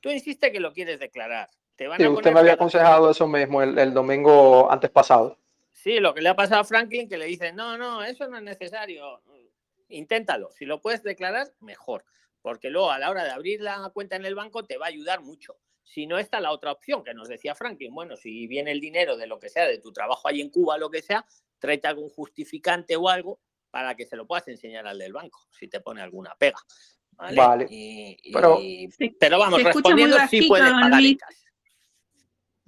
tú 0.00 0.10
insiste 0.10 0.52
que 0.52 0.60
lo 0.60 0.72
quieres 0.72 1.00
declarar. 1.00 1.48
Te 1.74 1.88
van 1.88 1.98
Sí, 1.98 2.04
a 2.04 2.10
usted 2.10 2.32
me 2.32 2.40
había 2.40 2.52
aconsejado 2.52 3.10
eso 3.10 3.26
mismo 3.26 3.62
el, 3.62 3.78
el 3.78 3.92
domingo 3.94 4.70
antes 4.70 4.90
pasado. 4.90 5.38
Sí, 5.86 6.00
lo 6.00 6.12
que 6.12 6.20
le 6.20 6.28
ha 6.30 6.34
pasado 6.34 6.62
a 6.62 6.64
Franklin, 6.64 7.08
que 7.08 7.16
le 7.16 7.26
dicen, 7.26 7.54
no, 7.54 7.78
no, 7.78 8.02
eso 8.02 8.26
no 8.26 8.38
es 8.38 8.42
necesario. 8.42 9.22
Inténtalo. 9.88 10.50
Si 10.50 10.64
lo 10.64 10.80
puedes 10.80 11.04
declarar, 11.04 11.46
mejor. 11.60 12.04
Porque 12.42 12.70
luego 12.70 12.90
a 12.90 12.98
la 12.98 13.08
hora 13.08 13.22
de 13.22 13.30
abrir 13.30 13.60
la 13.60 13.88
cuenta 13.94 14.16
en 14.16 14.24
el 14.26 14.34
banco 14.34 14.64
te 14.64 14.78
va 14.78 14.86
a 14.86 14.88
ayudar 14.88 15.20
mucho. 15.22 15.56
Si 15.84 16.08
no 16.08 16.18
está 16.18 16.40
la 16.40 16.50
otra 16.50 16.72
opción 16.72 17.04
que 17.04 17.14
nos 17.14 17.28
decía 17.28 17.54
Franklin, 17.54 17.94
bueno, 17.94 18.16
si 18.16 18.48
viene 18.48 18.72
el 18.72 18.80
dinero 18.80 19.16
de 19.16 19.28
lo 19.28 19.38
que 19.38 19.48
sea, 19.48 19.68
de 19.68 19.78
tu 19.78 19.92
trabajo 19.92 20.26
ahí 20.26 20.40
en 20.40 20.50
Cuba, 20.50 20.76
lo 20.76 20.90
que 20.90 21.02
sea, 21.02 21.24
tráete 21.60 21.86
algún 21.86 22.08
justificante 22.08 22.96
o 22.96 23.08
algo 23.08 23.38
para 23.70 23.94
que 23.94 24.06
se 24.06 24.16
lo 24.16 24.26
puedas 24.26 24.48
enseñar 24.48 24.88
al 24.88 24.98
del 24.98 25.12
banco, 25.12 25.46
si 25.56 25.68
te 25.68 25.78
pone 25.78 26.02
alguna 26.02 26.34
pega. 26.36 26.58
Vale. 27.12 27.36
Vale. 27.36 27.66
Y- 27.70 28.16
y- 28.24 28.32
Pero- 28.32 28.58
pero 29.20 29.38
vamos, 29.38 29.60
respondiendo, 29.62 30.16
sí 30.28 30.48
puedes 30.48 30.66
pagar. 30.68 31.00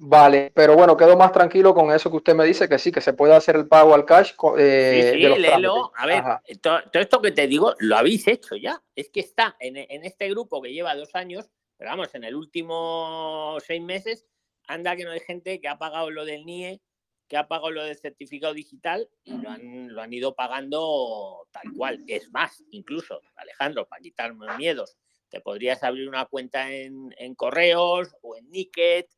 Vale, 0.01 0.53
pero 0.55 0.77
bueno, 0.77 0.97
quedo 0.97 1.17
más 1.17 1.33
tranquilo 1.33 1.75
con 1.75 1.93
eso 1.93 2.09
que 2.09 2.19
usted 2.19 2.35
me 2.35 2.45
dice, 2.45 2.69
que 2.69 2.79
sí, 2.79 2.93
que 2.93 3.01
se 3.01 3.15
puede 3.15 3.35
hacer 3.35 3.57
el 3.57 3.67
pago 3.67 3.95
al 3.95 4.05
cash 4.05 4.33
eh, 4.57 5.11
Sí, 5.13 5.17
sí, 5.17 5.23
de 5.23 5.29
los 5.29 5.39
léelo. 5.39 5.91
trámites. 5.93 6.25
A 6.25 6.37
ver, 6.37 6.59
todo, 6.59 6.81
esto 7.03 7.21
que 7.21 7.33
te 7.33 7.49
digo, 7.49 7.75
lo 7.81 7.97
habéis 7.97 8.29
hecho 8.29 8.55
ya. 8.55 8.81
Es 8.95 9.11
que 9.11 9.19
está 9.19 9.57
en, 9.59 9.77
en 9.77 10.05
este 10.05 10.29
grupo 10.31 10.63
que 10.63 10.73
lleva 10.73 10.95
dos 10.95 11.17
años, 11.17 11.51
pero 11.77 11.91
vamos, 11.91 12.15
en 12.15 12.23
el 12.23 12.37
último 12.37 13.57
seis 13.67 13.83
meses, 13.83 14.25
anda 14.69 14.95
que 14.95 15.05
no 15.05 15.11
hay 15.11 15.21
gente 15.21 15.61
que 15.61 15.67
ha 15.67 15.79
pagado 15.79 16.13
lo 16.13 16.25
del 16.25 16.45
NIE, 16.47 16.81
que 17.27 17.37
ha 17.37 17.49
pagado 17.49 17.73
lo 17.73 17.83
del 17.83 17.97
certificado 17.97 18.55
digital 18.55 19.09
y 19.25 19.37
lo 19.37 19.51
han, 19.51 19.93
lo 19.93 20.01
han 20.01 20.13
ido 20.13 20.37
pagando 20.37 21.49
tal 21.51 21.73
cual. 21.77 22.05
Es 22.07 22.31
más, 22.31 22.63
incluso, 22.71 23.21
Alejandro, 23.35 23.89
para 23.89 24.01
quitarme 24.01 24.47
miedos, 24.57 24.97
te 25.29 25.41
podrías 25.41 25.83
abrir 25.83 26.09
una 26.09 26.25
cuenta 26.27 26.73
en, 26.73 27.15
en 27.19 27.35
correos 27.35 28.17
o 28.23 28.37
en 28.37 28.49
Nicket, 28.51 29.09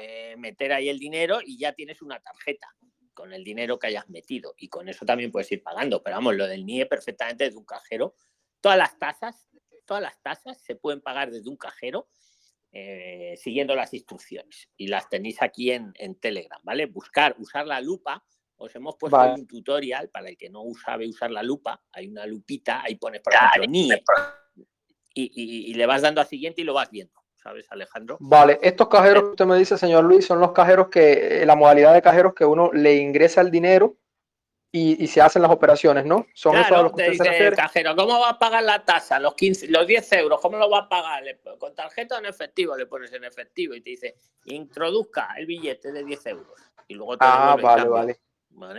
eh, 0.00 0.36
meter 0.36 0.72
ahí 0.72 0.88
el 0.88 0.98
dinero 0.98 1.40
y 1.44 1.58
ya 1.58 1.72
tienes 1.72 2.02
una 2.02 2.20
tarjeta 2.20 2.68
con 3.12 3.32
el 3.32 3.44
dinero 3.44 3.78
que 3.78 3.86
hayas 3.86 4.08
metido 4.08 4.54
y 4.56 4.68
con 4.68 4.88
eso 4.88 5.06
también 5.06 5.30
puedes 5.30 5.50
ir 5.52 5.62
pagando. 5.62 6.02
Pero 6.02 6.16
vamos, 6.16 6.34
lo 6.34 6.46
del 6.46 6.66
NIE 6.66 6.86
perfectamente 6.86 7.48
de 7.48 7.56
un 7.56 7.64
cajero. 7.64 8.14
Todas 8.60 8.78
las 8.78 8.98
tasas 8.98 9.46
todas 9.84 10.02
las 10.02 10.20
tasas 10.22 10.58
se 10.60 10.76
pueden 10.76 11.00
pagar 11.00 11.30
desde 11.30 11.48
un 11.48 11.56
cajero 11.56 12.08
eh, 12.72 13.34
siguiendo 13.36 13.74
las 13.74 13.94
instrucciones. 13.94 14.68
Y 14.76 14.88
las 14.88 15.08
tenéis 15.08 15.40
aquí 15.42 15.70
en, 15.70 15.92
en, 15.96 16.16
Telegram, 16.16 16.60
¿vale? 16.64 16.86
Buscar, 16.86 17.36
usar 17.38 17.66
la 17.66 17.80
lupa. 17.80 18.24
Os 18.56 18.74
hemos 18.74 18.96
puesto 18.96 19.16
vale. 19.16 19.34
un 19.34 19.46
tutorial 19.46 20.08
para 20.10 20.28
el 20.28 20.36
que 20.36 20.50
no 20.50 20.62
sabe 20.84 21.08
usar 21.08 21.30
la 21.30 21.42
lupa. 21.42 21.82
Hay 21.92 22.08
una 22.08 22.26
lupita, 22.26 22.82
ahí 22.82 22.96
pones, 22.96 23.20
por 23.20 23.32
ejemplo, 23.32 23.66
NIE. 23.70 24.02
Y, 25.16 25.30
y, 25.34 25.70
y 25.70 25.74
le 25.74 25.86
vas 25.86 26.02
dando 26.02 26.20
a 26.20 26.24
siguiente 26.24 26.62
y 26.62 26.64
lo 26.64 26.74
vas 26.74 26.90
viendo. 26.90 27.23
¿Sabes, 27.44 27.70
Alejandro? 27.70 28.16
Vale, 28.20 28.58
estos 28.62 28.88
cajeros 28.88 29.24
que 29.24 29.28
usted 29.30 29.44
me 29.44 29.58
dice, 29.58 29.76
señor 29.76 30.04
Luis, 30.04 30.26
son 30.26 30.40
los 30.40 30.52
cajeros 30.52 30.88
que, 30.88 31.42
eh, 31.42 31.46
la 31.46 31.54
modalidad 31.54 31.92
de 31.92 32.00
cajeros 32.00 32.34
que 32.34 32.46
uno 32.46 32.70
le 32.72 32.94
ingresa 32.94 33.42
el 33.42 33.50
dinero 33.50 33.98
y, 34.72 35.04
y 35.04 35.06
se 35.06 35.20
hacen 35.20 35.42
las 35.42 35.50
operaciones, 35.50 36.06
¿no? 36.06 36.26
Son 36.34 36.52
claro, 36.52 36.66
esos 36.66 36.78
a 36.78 36.82
los 36.82 36.92
que 36.92 37.04
te 37.04 37.10
dice 37.10 37.46
el 37.46 37.54
cajero, 37.54 37.94
¿cómo 37.94 38.18
va 38.18 38.30
a 38.30 38.38
pagar 38.38 38.64
la 38.64 38.82
tasa? 38.84 39.20
Los 39.20 39.34
15, 39.34 39.68
los 39.68 39.86
10 39.86 40.12
euros, 40.14 40.40
¿cómo 40.40 40.56
lo 40.56 40.70
va 40.70 40.78
a 40.78 40.88
pagar? 40.88 41.22
¿Con 41.58 41.74
tarjeta 41.74 42.16
o 42.16 42.18
en 42.18 42.26
efectivo? 42.26 42.76
Le 42.76 42.86
pones 42.86 43.12
en 43.12 43.24
efectivo 43.24 43.74
y 43.74 43.82
te 43.82 43.90
dice, 43.90 44.16
introduzca 44.46 45.34
el 45.36 45.44
billete 45.44 45.92
de 45.92 46.02
10 46.02 46.26
euros. 46.26 46.60
Y 46.88 46.94
luego 46.94 47.18
te 47.18 47.26
ah, 47.26 47.56
vale, 47.60 47.88
vale. 47.88 48.20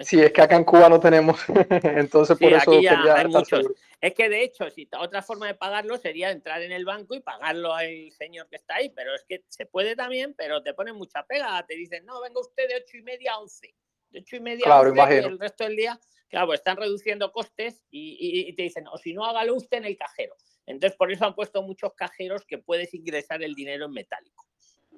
Sí, 0.03 0.21
es 0.21 0.31
que 0.31 0.41
acá 0.41 0.55
en 0.55 0.63
Cuba 0.63 0.87
no 0.89 0.99
tenemos, 0.99 1.39
entonces 1.83 2.37
por 2.37 2.53
eso 2.53 2.71
hay 2.71 3.27
muchos. 3.27 3.47
Seguro. 3.47 3.75
Es 3.99 4.13
que 4.13 4.29
de 4.29 4.43
hecho, 4.43 4.69
si 4.69 4.87
otra 4.97 5.21
forma 5.21 5.47
de 5.47 5.55
pagarlo 5.55 5.97
sería 5.97 6.31
entrar 6.31 6.61
en 6.61 6.71
el 6.71 6.85
banco 6.85 7.15
y 7.15 7.21
pagarlo 7.21 7.73
al 7.73 8.11
señor 8.11 8.47
que 8.47 8.57
está 8.57 8.75
ahí, 8.75 8.89
pero 8.89 9.13
es 9.13 9.25
que 9.27 9.43
se 9.49 9.65
puede 9.65 9.95
también, 9.95 10.33
pero 10.37 10.61
te 10.63 10.73
ponen 10.73 10.95
mucha 10.95 11.23
pega, 11.23 11.65
te 11.67 11.75
dicen, 11.75 12.05
no, 12.05 12.21
venga 12.21 12.39
usted 12.39 12.67
de 12.69 12.75
ocho 12.75 12.97
y 12.97 13.01
media 13.01 13.33
a 13.33 13.39
once, 13.39 13.75
de 14.09 14.19
ocho 14.19 14.35
y 14.35 14.39
media 14.39 14.63
claro, 14.63 14.89
a 14.89 15.03
once, 15.03 15.15
y 15.15 15.25
el 15.25 15.39
resto 15.39 15.63
del 15.63 15.75
día, 15.75 15.99
claro, 16.29 16.47
pues 16.47 16.59
están 16.59 16.77
reduciendo 16.77 17.31
costes 17.31 17.83
y, 17.89 18.17
y, 18.19 18.49
y 18.49 18.55
te 18.55 18.63
dicen, 18.63 18.87
o 18.87 18.97
si 18.97 19.13
no, 19.13 19.25
hágalo 19.25 19.55
usted 19.55 19.77
en 19.77 19.85
el 19.85 19.97
cajero. 19.97 20.35
Entonces, 20.65 20.97
por 20.97 21.11
eso 21.11 21.25
han 21.25 21.35
puesto 21.35 21.61
muchos 21.61 21.93
cajeros 21.93 22.45
que 22.45 22.57
puedes 22.57 22.93
ingresar 22.93 23.43
el 23.43 23.53
dinero 23.53 23.85
en 23.85 23.91
metálico. 23.91 24.45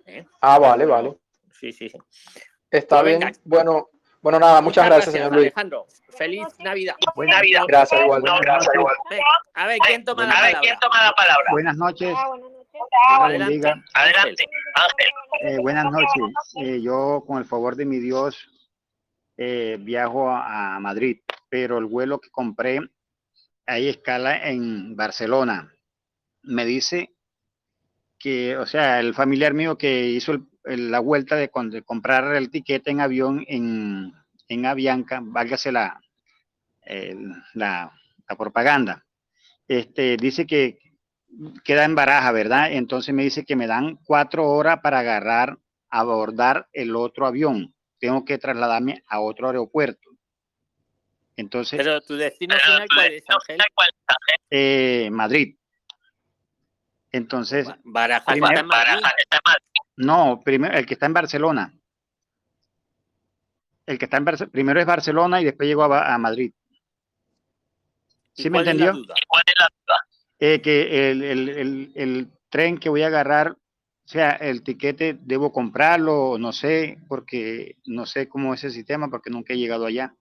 ¿eh? 0.06 0.26
Ah, 0.42 0.60
vale, 0.60 0.86
vale. 0.86 1.18
Sí, 1.52 1.72
sí, 1.72 1.90
sí. 1.90 1.98
Está 2.72 3.02
bien. 3.02 3.20
Venga. 3.20 3.34
Bueno, 3.44 3.90
bueno, 4.22 4.40
nada, 4.40 4.62
muchas, 4.62 4.84
muchas 4.84 4.86
gracias, 4.86 5.14
señor 5.14 5.32
Luis. 5.32 5.46
Alejandro, 5.48 5.86
feliz 6.10 6.48
Navidad. 6.60 6.96
Buena 7.16 7.36
Navidad. 7.38 7.64
Gracias, 7.68 8.02
igual. 8.02 8.24
No, 8.24 8.40
gracias, 8.40 8.76
igual. 8.76 8.96
A 9.54 9.68
ver, 9.68 9.80
¿quién 9.80 10.04
toma, 10.04 10.26
la, 10.26 10.30
ver, 10.30 10.40
palabra? 10.40 10.60
¿quién 10.62 10.80
toma 10.80 11.04
la 11.04 11.12
palabra? 11.14 11.46
Buenas 11.52 11.78
noches. 11.78 12.16
Ah, 12.18 12.28
buenas 12.30 12.50
noches. 12.50 12.68
Adelante, 13.10 13.84
Adelante, 13.94 14.46
Ángel. 14.76 15.10
Eh, 15.42 15.58
buenas 15.62 15.86
noches. 15.92 16.24
Eh, 16.62 16.82
yo, 16.82 17.24
con 17.26 17.38
el 17.38 17.46
favor 17.46 17.76
de 17.76 17.86
mi 17.86 18.00
Dios, 18.00 18.50
eh, 19.38 19.78
viajo 19.80 20.30
a, 20.30 20.76
a, 20.76 20.80
Madrid, 20.80 21.20
pero 21.50 21.78
el 21.78 21.86
vuelo 21.86 22.20
que 22.20 22.30
compré, 22.30 22.80
hay 23.66 23.90
escala 23.90 24.50
en 24.50 24.96
Barcelona. 24.96 25.74
Me 26.44 26.66
dice 26.66 27.17
que, 28.18 28.58
o 28.58 28.66
sea, 28.66 29.00
el 29.00 29.14
familiar 29.14 29.54
mío 29.54 29.78
que 29.78 30.08
hizo 30.08 30.34
el, 30.34 30.44
el, 30.66 30.92
la 30.92 31.00
vuelta 31.00 31.36
de, 31.36 31.50
de, 31.70 31.82
comprar 31.84 32.36
el 32.36 32.50
tiquete 32.50 32.92
en 32.92 33.02
avión 33.02 33.46
en, 33.48 34.14
en 34.48 34.66
Avianca, 34.66 35.20
válgase 35.24 35.72
la, 35.72 36.02
el, 36.84 37.32
la, 37.54 37.92
la, 38.28 38.36
propaganda, 38.36 39.06
este, 39.68 40.18
dice 40.18 40.46
que 40.46 40.80
queda 41.64 41.86
en 41.86 41.96
baraja, 41.96 42.32
¿verdad? 42.32 42.72
Entonces 42.72 43.14
me 43.14 43.24
dice 43.24 43.46
que 43.46 43.56
me 43.56 43.68
dan 43.68 43.98
cuatro 44.04 44.48
horas 44.48 44.80
para 44.82 45.00
agarrar, 45.00 45.58
abordar 45.90 46.68
el 46.74 46.96
otro 46.96 47.28
avión. 47.28 47.74
Tengo 48.00 48.26
que 48.26 48.38
trasladarme 48.38 49.04
a 49.08 49.20
otro 49.20 49.48
aeropuerto. 49.48 50.10
Entonces. 51.36 51.78
Pero 51.78 52.02
tu 52.02 52.16
destino 52.16 52.56
final, 52.58 52.88
¿cuál 52.94 53.14
es, 53.14 53.24
Ángel? 53.28 53.60
Eh, 54.50 55.10
Madrid. 55.12 55.56
Entonces. 57.12 57.68
Baraja, 57.84 58.26
primero, 58.32 58.54
está 58.54 58.62
en 58.62 58.68
Madrid. 58.68 59.64
No, 59.98 60.42
primero, 60.44 60.78
el 60.78 60.86
que 60.86 60.94
está 60.94 61.06
en 61.06 61.14
Barcelona. 61.14 61.74
El 63.86 63.98
que 63.98 64.06
está 64.06 64.18
en 64.18 64.26
Barcelona, 64.26 64.52
primero 64.52 64.80
es 64.80 64.86
Barcelona 64.86 65.42
y 65.42 65.46
después 65.46 65.68
llegó 65.68 65.84
a, 65.84 66.14
a 66.14 66.18
Madrid. 66.18 66.52
¿Sí 68.34 68.50
me 68.50 68.60
entendió? 68.60 68.92
¿Cuál 68.92 69.44
es 69.46 69.54
la 69.58 69.70
duda? 69.70 70.08
Eh, 70.40 70.62
que 70.62 71.12
el, 71.12 71.24
el, 71.24 71.50
el, 71.50 71.92
el, 71.96 72.32
tren 72.50 72.78
que 72.78 72.90
voy 72.90 73.02
a 73.02 73.08
agarrar, 73.08 73.52
o 73.52 74.08
sea, 74.08 74.32
el 74.32 74.62
tiquete 74.62 75.18
debo 75.20 75.52
comprarlo, 75.52 76.38
no 76.38 76.54
sé, 76.54 77.00
porque 77.08 77.78
no 77.86 78.06
sé 78.06 78.30
cómo 78.30 78.54
es 78.54 78.64
el 78.64 78.72
sistema, 78.72 79.10
porque 79.10 79.32
nunca 79.32 79.54
he 79.54 79.58
llegado 79.58 79.86
allá. 79.86 80.16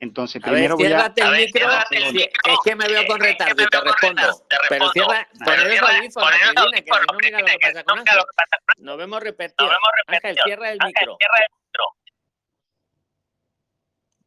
Entonces, 0.00 0.40
a 0.44 0.50
primero 0.50 0.76
ver, 0.76 0.92
voy 0.92 1.00
a... 1.00 1.12
el 1.16 1.46
micro. 1.46 1.68
El 1.90 2.10
sí, 2.12 2.22
es 2.22 2.58
que 2.64 2.76
me 2.76 2.86
veo 2.86 3.04
con 3.06 3.18
retardo 3.18 3.62
y 3.62 3.66
te 3.66 3.80
respondo. 3.80 4.22
Pero 4.68 4.90
cierra, 4.92 5.28
poner 5.44 5.80
los 5.80 5.90
audífonos, 5.90 6.30
que 6.30 6.56
viene, 6.56 6.82
que 6.82 6.92
si 6.92 7.02
no 7.04 7.14
mira 7.16 7.38
lo 7.40 7.46
que 7.46 7.56
pasa 7.66 7.82
con 7.84 7.98
Ángel. 7.98 8.18
Nos 8.78 8.96
vemos 8.96 9.22
repetido. 9.22 9.70
Ángel, 10.06 10.36
cierra 10.44 10.70
el 10.70 10.78
micro. 10.84 11.18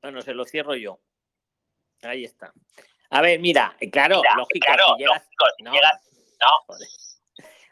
Bueno, 0.02 0.22
se 0.22 0.34
lo 0.34 0.46
cierro 0.46 0.76
yo. 0.76 1.00
Ahí 2.02 2.26
está. 2.26 2.52
A 3.12 3.22
ver, 3.22 3.40
mira, 3.40 3.76
claro, 3.92 4.22
mira, 4.22 4.36
lógico, 4.36 4.66
claro, 4.66 4.84
si 4.96 5.04
llegas, 5.04 5.18
lógico, 5.18 5.46
si 5.58 5.64
no, 5.64 5.74
llegas, 5.74 6.02
no. 6.40 6.76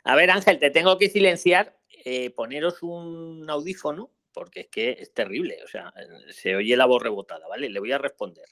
A 0.04 0.16
ver, 0.16 0.32
Ángel, 0.32 0.60
te 0.60 0.70
tengo 0.70 0.98
que 0.98 1.10
silenciar, 1.10 1.76
eh, 2.06 2.30
poneros 2.32 2.84
un 2.84 3.50
audífono, 3.50 4.12
porque 4.40 4.62
es 4.62 4.68
que 4.70 4.92
es 4.92 5.14
terrible, 5.14 5.62
o 5.66 5.68
sea, 5.68 5.94
se 6.30 6.56
oye 6.56 6.78
la 6.78 6.86
voz 6.86 7.04
rebotada, 7.04 7.46
¿vale? 7.50 7.68
Le 7.68 7.78
voy 7.82 7.92
a 7.92 7.98
responder. 7.98 8.46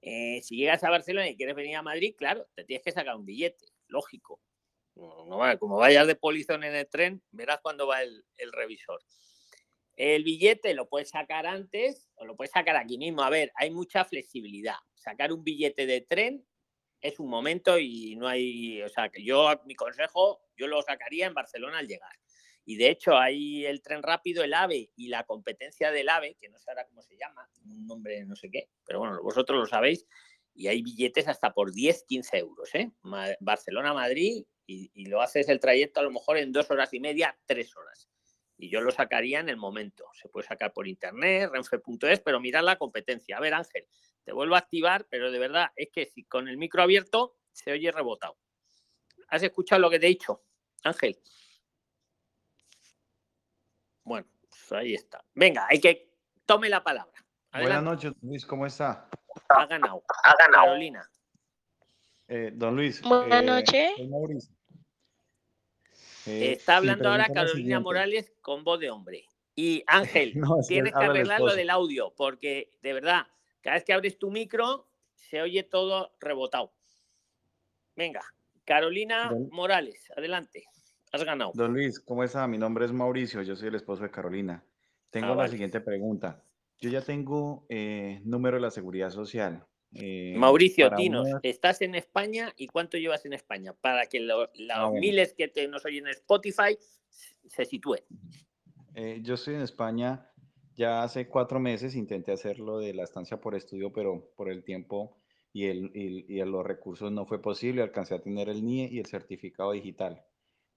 Eh, 0.00 0.40
si 0.42 0.56
llegas 0.56 0.82
a 0.82 0.88
Barcelona 0.88 1.28
y 1.28 1.36
quieres 1.36 1.54
venir 1.54 1.76
a 1.76 1.82
Madrid, 1.82 2.14
claro, 2.16 2.48
te 2.54 2.64
tienes 2.64 2.82
que 2.82 2.90
sacar 2.90 3.16
un 3.16 3.26
billete, 3.26 3.66
lógico. 3.86 4.40
No, 4.94 5.26
no, 5.26 5.58
como 5.58 5.76
vayas 5.76 6.06
de 6.06 6.14
polizón 6.14 6.64
en 6.64 6.74
el 6.74 6.88
tren, 6.88 7.22
verás 7.32 7.60
cuándo 7.60 7.86
va 7.86 8.02
el 8.02 8.52
revisor. 8.52 9.02
El 9.94 10.24
billete 10.24 10.72
lo 10.72 10.88
puedes 10.88 11.10
sacar 11.10 11.46
antes 11.46 12.08
o 12.14 12.24
lo 12.24 12.34
puedes 12.34 12.52
sacar 12.52 12.76
aquí 12.76 12.96
mismo. 12.96 13.22
A 13.22 13.28
ver, 13.28 13.52
hay 13.56 13.70
mucha 13.70 14.06
flexibilidad. 14.06 14.76
Sacar 14.94 15.34
un 15.34 15.44
billete 15.44 15.84
de 15.84 16.00
tren 16.00 16.46
es 17.02 17.20
un 17.20 17.28
momento 17.28 17.78
y 17.78 18.16
no 18.16 18.26
hay, 18.26 18.80
o 18.80 18.88
sea, 18.88 19.10
que 19.10 19.22
yo, 19.22 19.52
mi 19.66 19.74
consejo, 19.74 20.40
yo 20.56 20.66
lo 20.68 20.80
sacaría 20.80 21.26
en 21.26 21.34
Barcelona 21.34 21.76
al 21.76 21.86
llegar. 21.86 22.12
Y 22.64 22.76
de 22.76 22.90
hecho 22.90 23.16
hay 23.16 23.66
el 23.66 23.82
tren 23.82 24.02
rápido, 24.02 24.44
el 24.44 24.54
AVE 24.54 24.90
y 24.96 25.08
la 25.08 25.24
competencia 25.24 25.90
del 25.90 26.08
AVE, 26.08 26.36
que 26.40 26.48
no 26.48 26.58
sé 26.58 26.70
ahora 26.70 26.86
cómo 26.86 27.02
se 27.02 27.16
llama, 27.16 27.48
un 27.64 27.86
nombre 27.86 28.24
no 28.24 28.36
sé 28.36 28.50
qué, 28.50 28.68
pero 28.86 29.00
bueno, 29.00 29.20
vosotros 29.22 29.58
lo 29.58 29.66
sabéis, 29.66 30.06
y 30.54 30.68
hay 30.68 30.82
billetes 30.82 31.26
hasta 31.28 31.52
por 31.52 31.72
10, 31.72 32.04
15 32.04 32.38
euros, 32.38 32.74
¿eh? 32.74 32.90
Barcelona-Madrid 33.40 34.44
y, 34.66 34.90
y 34.94 35.06
lo 35.06 35.22
haces 35.22 35.48
el 35.48 35.60
trayecto 35.60 36.00
a 36.00 36.02
lo 36.02 36.10
mejor 36.10 36.36
en 36.36 36.52
dos 36.52 36.70
horas 36.70 36.92
y 36.92 37.00
media, 37.00 37.38
tres 37.46 37.74
horas 37.76 38.10
y 38.60 38.68
yo 38.68 38.80
lo 38.80 38.90
sacaría 38.90 39.40
en 39.40 39.48
el 39.48 39.56
momento. 39.56 40.04
Se 40.12 40.28
puede 40.28 40.46
sacar 40.46 40.72
por 40.72 40.86
internet, 40.86 41.50
renfe.es, 41.50 42.20
pero 42.20 42.40
mirad 42.40 42.62
la 42.62 42.76
competencia. 42.76 43.38
A 43.38 43.40
ver, 43.40 43.54
Ángel, 43.54 43.86
te 44.22 44.32
vuelvo 44.32 44.54
a 44.54 44.58
activar, 44.58 45.06
pero 45.08 45.32
de 45.32 45.38
verdad 45.38 45.70
es 45.76 45.88
que 45.90 46.06
si 46.06 46.24
con 46.24 46.46
el 46.46 46.58
micro 46.58 46.82
abierto 46.82 47.36
se 47.52 47.72
oye 47.72 47.90
rebotado. 47.90 48.38
¿Has 49.28 49.42
escuchado 49.42 49.80
lo 49.80 49.90
que 49.90 49.98
te 49.98 50.06
he 50.06 50.10
dicho, 50.10 50.44
Ángel? 50.84 51.18
Bueno, 54.04 54.28
pues 54.48 54.59
ahí 54.72 54.94
está. 54.94 55.24
Venga, 55.34 55.66
hay 55.68 55.80
que 55.80 56.12
tome 56.46 56.68
la 56.68 56.82
palabra. 56.82 57.12
Adelante. 57.52 57.76
Buenas 57.76 57.82
noches, 57.82 58.12
Luis, 58.22 58.46
¿cómo 58.46 58.66
está? 58.66 59.08
Ha 59.48 59.66
ganado. 59.66 60.02
Ha 60.24 60.34
ganado. 60.38 60.66
Carolina. 60.66 61.10
Eh, 62.28 62.52
don 62.54 62.76
Luis. 62.76 63.02
Buenas 63.02 63.42
eh, 63.42 63.46
noches. 63.46 63.92
Eh, 66.26 66.52
Está 66.52 66.76
hablando 66.76 67.08
ahora 67.08 67.26
Carolina 67.32 67.80
Morales 67.80 68.32
con 68.40 68.62
voz 68.62 68.78
de 68.78 68.90
hombre. 68.90 69.24
Y 69.56 69.82
Ángel, 69.86 70.38
no, 70.38 70.60
es 70.60 70.68
tienes 70.68 70.92
que, 70.92 70.98
que 70.98 71.04
arreglar 71.04 71.40
lo 71.40 71.54
del 71.54 71.70
audio, 71.70 72.14
porque 72.16 72.70
de 72.82 72.92
verdad, 72.92 73.26
cada 73.60 73.74
vez 73.74 73.84
que 73.84 73.92
abres 73.92 74.18
tu 74.18 74.30
micro, 74.30 74.88
se 75.14 75.42
oye 75.42 75.62
todo 75.64 76.14
rebotado. 76.20 76.72
Venga, 77.96 78.22
Carolina 78.64 79.28
don, 79.30 79.48
Morales, 79.50 80.10
adelante. 80.16 80.64
Has 81.12 81.24
ganado. 81.24 81.50
Don 81.54 81.72
Luis, 81.72 81.98
¿cómo 82.00 82.22
está? 82.22 82.46
Mi 82.46 82.56
nombre 82.56 82.84
es 82.84 82.92
Mauricio, 82.92 83.42
yo 83.42 83.56
soy 83.56 83.68
el 83.68 83.74
esposo 83.74 84.04
de 84.04 84.10
Carolina. 84.10 84.64
Tengo 85.10 85.26
ah, 85.26 85.30
la 85.30 85.36
vale. 85.36 85.50
siguiente 85.50 85.80
pregunta. 85.80 86.44
Yo 86.78 86.88
ya 86.88 87.02
tengo 87.02 87.66
eh, 87.68 88.20
número 88.24 88.56
de 88.56 88.62
la 88.62 88.70
seguridad 88.70 89.10
social. 89.10 89.66
Eh, 89.92 90.34
Mauricio 90.36 90.90
Tinos, 90.94 91.26
una... 91.26 91.40
¿estás 91.42 91.82
en 91.82 91.96
España 91.96 92.52
y 92.56 92.68
cuánto 92.68 92.96
llevas 92.96 93.26
en 93.26 93.32
España? 93.32 93.72
Para 93.72 94.06
que 94.06 94.20
lo, 94.20 94.42
los 94.42 94.70
ah, 94.72 94.86
bueno. 94.86 95.00
miles 95.00 95.34
que 95.34 95.48
te, 95.48 95.66
nos 95.66 95.84
oyen 95.84 96.06
en 96.06 96.12
Spotify 96.12 96.78
se 97.48 97.64
sitúen. 97.64 98.02
Eh, 98.94 99.18
yo 99.22 99.34
estoy 99.34 99.56
en 99.56 99.62
España 99.62 100.30
ya 100.76 101.02
hace 101.02 101.28
cuatro 101.28 101.58
meses, 101.58 101.96
intenté 101.96 102.32
hacerlo 102.32 102.78
de 102.78 102.94
la 102.94 103.02
estancia 103.02 103.40
por 103.40 103.56
estudio, 103.56 103.92
pero 103.92 104.32
por 104.36 104.48
el 104.48 104.62
tiempo 104.62 105.18
y, 105.52 105.66
el, 105.66 105.90
y, 105.92 106.24
y 106.32 106.44
los 106.44 106.64
recursos 106.64 107.10
no 107.10 107.26
fue 107.26 107.42
posible, 107.42 107.82
alcancé 107.82 108.14
a 108.14 108.22
tener 108.22 108.48
el 108.48 108.64
NIE 108.64 108.88
y 108.90 109.00
el 109.00 109.06
certificado 109.06 109.72
digital. 109.72 110.24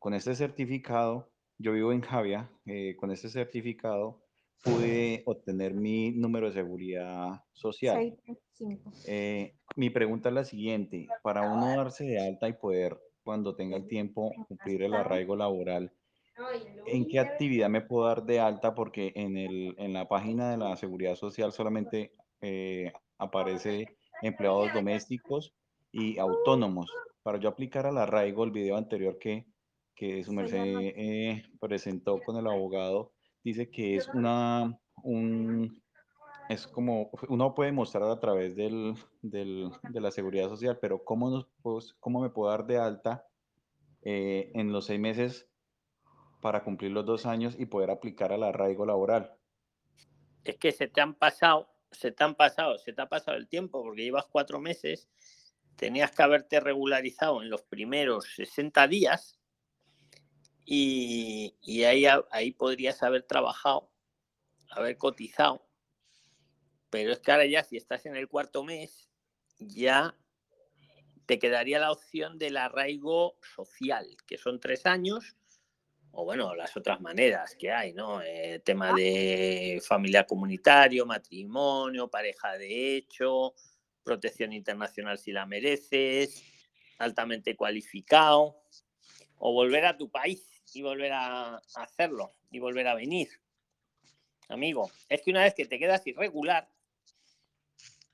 Con 0.04 0.14
este 0.14 0.36
certificado, 0.36 1.32
yo 1.58 1.72
vivo 1.72 1.94
en 1.94 2.02
Javia, 2.02 2.52
eh, 2.66 2.94
con 2.98 3.10
este 3.10 3.30
certificado 3.30 4.22
pude 4.62 5.24
obtener 5.26 5.74
mi 5.74 6.12
número 6.12 6.48
de 6.48 6.56
seguridad 6.56 7.42
social. 7.54 8.14
Eh, 9.08 9.56
mi 9.78 9.90
pregunta 9.90 10.28
es 10.28 10.36
la 10.36 10.44
siguiente, 10.44 11.08
para 11.22 11.50
uno 11.50 11.78
darse 11.78 12.04
de 12.04 12.20
alta 12.20 12.50
y 12.50 12.54
poder 12.54 13.00
cuando 13.24 13.56
tenga 13.56 13.78
el 13.78 13.88
tiempo 13.88 14.34
cumplir 14.50 14.84
el 14.84 14.94
arraigo 14.94 15.38
laboral, 15.38 15.94
¿en 16.86 17.08
qué 17.08 17.22
actividad 17.22 17.70
me 17.70 17.80
puedo 17.80 18.06
dar 18.06 18.26
de 18.26 18.42
alta? 18.42 18.76
Porque 18.76 19.14
en, 19.16 19.38
el, 19.38 19.74
en 19.78 19.94
la 19.94 20.10
página 20.10 20.52
de 20.52 20.58
la 20.58 20.76
Seguridad 20.76 21.16
Social 21.16 21.54
solamente 21.54 22.12
eh, 22.42 22.92
aparece 23.20 23.96
empleados 24.22 24.74
domésticos 24.74 25.54
y 25.94 26.20
autónomos. 26.20 26.92
Para 27.22 27.40
yo 27.40 27.48
aplicar 27.48 27.86
al 27.86 27.98
arraigo, 27.98 28.44
el 28.44 28.52
video 28.52 28.76
anterior 28.76 29.18
que, 29.18 29.46
que 29.96 30.24
su 30.24 30.34
merced 30.34 30.64
eh, 30.66 31.44
presentó 31.60 32.20
con 32.22 32.38
el 32.38 32.48
abogado, 32.48 33.14
dice 33.44 33.70
que 33.70 33.96
es 33.96 34.08
una, 34.10 34.80
un, 35.04 35.82
es 36.50 36.68
como, 36.68 37.10
uno 37.30 37.54
puede 37.54 37.72
mostrar 37.72 38.04
a 38.04 38.20
través 38.20 38.56
del, 38.56 38.96
del, 39.22 39.72
de 39.90 40.02
la 40.02 40.12
seguridad 40.12 40.50
social, 40.50 40.78
pero 40.82 41.04
¿cómo, 41.04 41.30
nos, 41.30 41.48
pues, 41.62 41.94
cómo 42.00 42.22
me 42.22 42.30
puedo 42.30 42.50
dar 42.50 42.66
de 42.66 42.78
alta 42.78 43.28
eh, 44.02 44.52
en 44.54 44.72
los 44.72 44.86
seis 44.86 45.00
meses 45.00 45.50
para 46.42 46.64
cumplir 46.64 46.92
los 46.92 47.06
dos 47.06 47.26
años 47.26 47.56
y 47.58 47.66
poder 47.66 47.90
aplicar 47.92 48.34
al 48.34 48.44
arraigo 48.44 48.86
laboral? 48.86 49.38
Es 50.44 50.58
que 50.58 50.72
se 50.72 50.88
te 50.88 51.00
han 51.00 51.16
pasado, 51.16 51.70
se 51.92 52.12
te 52.12 52.24
han 52.24 52.36
pasado, 52.36 52.78
se 52.78 52.92
te 52.92 53.02
ha 53.02 53.08
pasado 53.08 53.38
el 53.38 53.48
tiempo 53.48 53.82
porque 53.82 54.04
llevas 54.04 54.26
cuatro 54.26 54.60
meses, 54.60 55.10
tenías 55.78 56.12
que 56.12 56.24
haberte 56.24 56.60
regularizado 56.60 57.42
en 57.42 57.50
los 57.50 57.62
primeros 57.64 58.26
60 58.36 58.88
días 58.88 59.40
y, 60.66 61.56
y 61.62 61.84
ahí, 61.84 62.06
ahí 62.32 62.52
podrías 62.52 63.02
haber 63.04 63.24
trabajado, 63.24 63.92
haber 64.70 64.98
cotizado. 64.98 65.66
Pero 66.90 67.12
es 67.12 67.20
que 67.20 67.32
ahora 67.32 67.46
ya 67.46 67.64
si 67.64 67.78
estás 67.78 68.06
en 68.06 68.16
el 68.16 68.28
cuarto 68.28 68.64
mes, 68.64 69.10
ya 69.60 70.16
te 71.26 71.40
quedaría 71.40 71.80
la 71.80 71.92
opción 71.92 72.38
del 72.38 72.58
arraigo 72.58 73.38
social, 73.56 74.06
que 74.28 74.38
son 74.38 74.60
tres 74.60 74.86
años, 74.86 75.36
o 76.12 76.26
bueno, 76.26 76.54
las 76.54 76.78
otras 76.78 77.02
maneras 77.02 77.56
que 77.58 77.72
hay, 77.72 77.94
¿no? 77.94 78.22
Eh, 78.22 78.62
tema 78.64 78.94
de 78.94 79.82
familia 79.86 80.26
comunitario, 80.26 81.06
matrimonio, 81.06 82.08
pareja 82.08 82.52
de 82.58 82.96
hecho, 82.96 83.56
protección 84.04 84.54
internacional 84.54 85.18
si 85.18 85.32
la 85.32 85.46
mereces, 85.46 86.44
altamente 87.00 87.56
cualificado, 87.56 88.62
o 89.38 89.54
volver 89.54 89.86
a 89.86 89.98
tu 89.98 90.12
país 90.12 90.53
y 90.76 90.82
volver 90.82 91.12
a 91.14 91.58
hacerlo 91.76 92.34
y 92.52 92.60
volver 92.60 92.88
a 92.88 92.96
venir. 92.96 93.30
Amigo, 94.50 94.92
es 95.10 95.22
que 95.22 95.32
una 95.32 95.44
vez 95.44 95.54
que 95.54 95.66
te 95.66 95.80
quedas 95.80 96.06
irregular, 96.06 96.70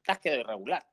te 0.03 0.11
has 0.11 0.19
quedado 0.19 0.41
irregular. 0.41 0.85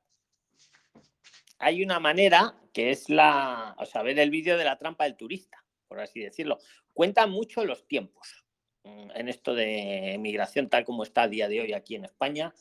Hay 1.59 1.83
una 1.83 1.99
manera 1.99 2.55
que 2.73 2.91
es 2.91 3.09
la, 3.09 3.75
o 3.77 3.85
sea, 3.85 4.03
ver 4.03 4.19
el 4.19 4.29
vídeo 4.29 4.57
de 4.57 4.65
la 4.65 4.77
trampa 4.77 5.05
del 5.05 5.15
turista, 5.15 5.63
por 5.87 5.99
así 5.99 6.19
decirlo. 6.19 6.59
Cuenta 6.93 7.27
mucho 7.27 7.65
los 7.65 7.87
tiempos 7.87 8.45
mm, 8.83 9.11
en 9.15 9.29
esto 9.29 9.55
de 9.55 10.17
migración 10.19 10.69
tal 10.69 10.85
como 10.85 11.03
está 11.03 11.23
a 11.23 11.27
día 11.27 11.47
de 11.47 11.61
hoy 11.61 11.73
aquí 11.73 11.95
en 11.95 12.05
España. 12.05 12.53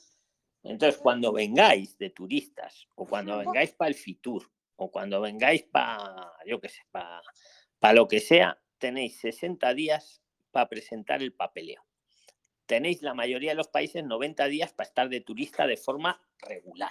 Entonces, 0.62 1.00
cuando 1.00 1.32
vengáis 1.32 1.96
de 1.98 2.10
turistas 2.10 2.88
o 2.94 3.06
cuando 3.06 3.38
vengáis 3.38 3.72
para 3.72 3.88
el 3.88 3.94
Fitur 3.94 4.50
o 4.76 4.90
cuando 4.90 5.20
vengáis 5.20 5.62
para, 5.64 6.32
yo 6.46 6.60
qué 6.60 6.68
sé, 6.68 6.82
para, 6.90 7.22
para 7.78 7.94
lo 7.94 8.08
que 8.08 8.20
sea, 8.20 8.58
tenéis 8.86 9.18
60 9.20 9.74
días 9.74 10.22
para 10.50 10.68
presentar 10.68 11.22
el 11.22 11.32
papeleo 11.32 11.86
tenéis 12.66 13.02
la 13.02 13.14
mayoría 13.14 13.52
de 13.52 13.56
los 13.56 13.68
países 13.68 14.04
90 14.04 14.44
días 14.46 14.72
para 14.72 14.88
estar 14.88 15.08
de 15.08 15.20
turista 15.20 15.66
de 15.66 15.76
forma 15.76 16.20
regular. 16.40 16.90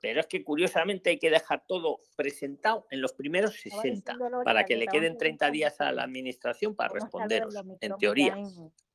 Pero 0.00 0.20
es 0.20 0.26
que 0.26 0.42
curiosamente 0.42 1.10
hay 1.10 1.18
que 1.18 1.30
dejar 1.30 1.64
todo 1.66 2.00
presentado 2.16 2.86
en 2.90 3.02
los 3.02 3.12
primeros 3.12 3.54
60 3.60 4.16
para 4.44 4.64
que 4.64 4.76
le 4.76 4.86
queden 4.86 5.18
30 5.18 5.50
días 5.50 5.80
a 5.80 5.92
la 5.92 6.04
administración 6.04 6.74
para 6.74 6.94
responderos, 6.94 7.54
en 7.80 7.96
teoría. 7.98 8.38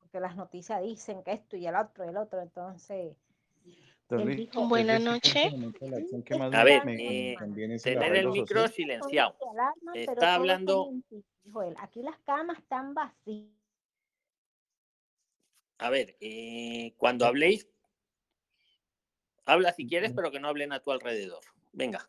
Porque 0.00 0.18
las 0.18 0.34
noticias 0.34 0.82
dicen 0.82 1.22
que 1.22 1.32
esto 1.32 1.56
y 1.56 1.66
el 1.66 1.76
otro 1.76 2.04
y 2.04 2.08
el 2.08 2.16
otro, 2.16 2.40
entonces... 2.42 3.14
Buenas 4.68 5.00
noches. 5.00 5.52
A 6.52 6.64
ver, 6.64 6.82
eh, 6.88 7.36
tener 7.82 8.16
el 8.16 8.28
micro 8.30 8.66
silenciado. 8.68 9.36
Está 9.94 10.34
hablando... 10.34 10.90
Aquí 11.78 12.02
las 12.02 12.18
camas 12.20 12.58
están 12.58 12.94
vacías. 12.94 13.46
A 15.78 15.90
ver, 15.90 16.16
eh, 16.20 16.94
cuando 16.96 17.26
habléis, 17.26 17.68
habla 19.44 19.72
si 19.72 19.86
quieres, 19.86 20.12
pero 20.14 20.30
que 20.30 20.40
no 20.40 20.48
hablen 20.48 20.72
a 20.72 20.80
tu 20.80 20.90
alrededor. 20.90 21.40
Venga. 21.72 22.08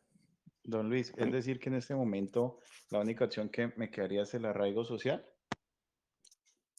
Don 0.63 0.89
Luis, 0.89 1.13
es 1.15 1.31
decir 1.31 1.59
que 1.59 1.69
en 1.69 1.75
este 1.75 1.95
momento 1.95 2.59
la 2.89 2.99
única 2.99 3.25
opción 3.25 3.49
que 3.49 3.71
me 3.77 3.89
quedaría 3.89 4.23
es 4.23 4.33
el 4.33 4.45
arraigo 4.45 4.83
social. 4.83 5.25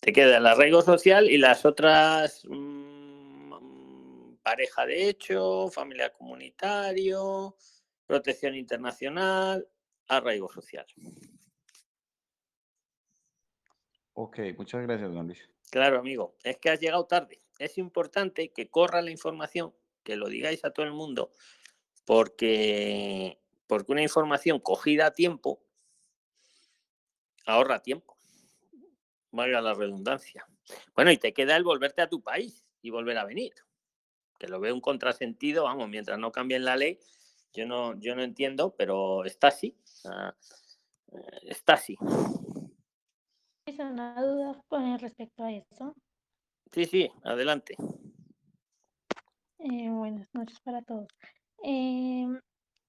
Te 0.01 0.13
queda 0.13 0.39
el 0.39 0.47
arraigo 0.47 0.83
social 0.83 1.31
y 1.31 1.39
las 1.39 1.65
otras 1.65 2.43
mm, 2.49 4.35
pareja 4.43 4.87
de 4.87 5.09
hecho, 5.09 5.69
familia 5.69 6.13
comunitario, 6.13 7.57
protección 8.07 8.55
internacional, 8.55 9.67
arraigo 10.07 10.51
social. 10.51 10.87
Ok, 14.21 14.41
muchas 14.57 14.83
gracias, 14.83 15.15
don 15.15 15.29
Luis. 15.29 15.49
Claro, 15.71 16.01
amigo, 16.01 16.35
es 16.43 16.59
que 16.59 16.71
has 16.71 16.81
llegado 16.81 17.07
tarde. 17.07 17.41
Es 17.61 17.79
importante 17.79 18.51
que 18.51 18.69
corra 18.69 19.01
la 19.01 19.13
información, 19.13 19.73
que 20.03 20.17
lo 20.17 20.29
digáis 20.29 20.65
a 20.65 20.73
todo 20.73 20.85
el 20.85 20.93
mundo, 20.93 21.31
porque, 22.05 23.39
porque 23.69 23.93
una 23.93 24.03
información 24.03 24.59
cogida 24.59 25.07
a 25.07 25.15
tiempo 25.15 25.63
ahorra 27.47 27.79
tiempo. 27.81 28.19
Valga 29.31 29.61
la 29.61 29.75
redundancia. 29.75 30.45
Bueno, 30.97 31.13
y 31.13 31.17
te 31.19 31.33
queda 31.33 31.57
el 31.57 31.63
volverte 31.63 32.03
a 32.03 32.09
tu 32.09 32.21
país 32.21 32.67
y 32.83 32.91
volver 32.91 33.19
a 33.19 33.25
venir. 33.25 33.53
Que 34.37 34.49
lo 34.49 34.59
veo 34.59 34.75
un 34.75 34.81
contrasentido, 34.81 35.63
vamos, 35.63 35.89
mientras 35.89 36.19
no 36.19 36.33
cambien 36.33 36.65
la 36.65 36.77
ley, 36.77 36.99
yo 37.53 37.67
no, 37.67 37.97
yo 38.01 38.17
no 38.17 38.25
entiendo, 38.25 38.75
pero 38.77 39.25
está 39.25 39.47
así. 39.47 39.77
Eh, 40.05 41.19
está 41.45 41.75
así 41.75 41.97
una 43.77 44.21
duda 44.21 44.63
con 44.69 44.99
respecto 44.99 45.45
a 45.45 45.53
eso. 45.53 45.95
Sí, 46.73 46.85
sí, 46.87 47.11
adelante. 47.25 47.77
Eh, 49.59 49.91
buenas 49.91 50.29
noches 50.33 50.59
para 50.61 50.83
todos. 50.83 51.09
Em, 51.63 52.41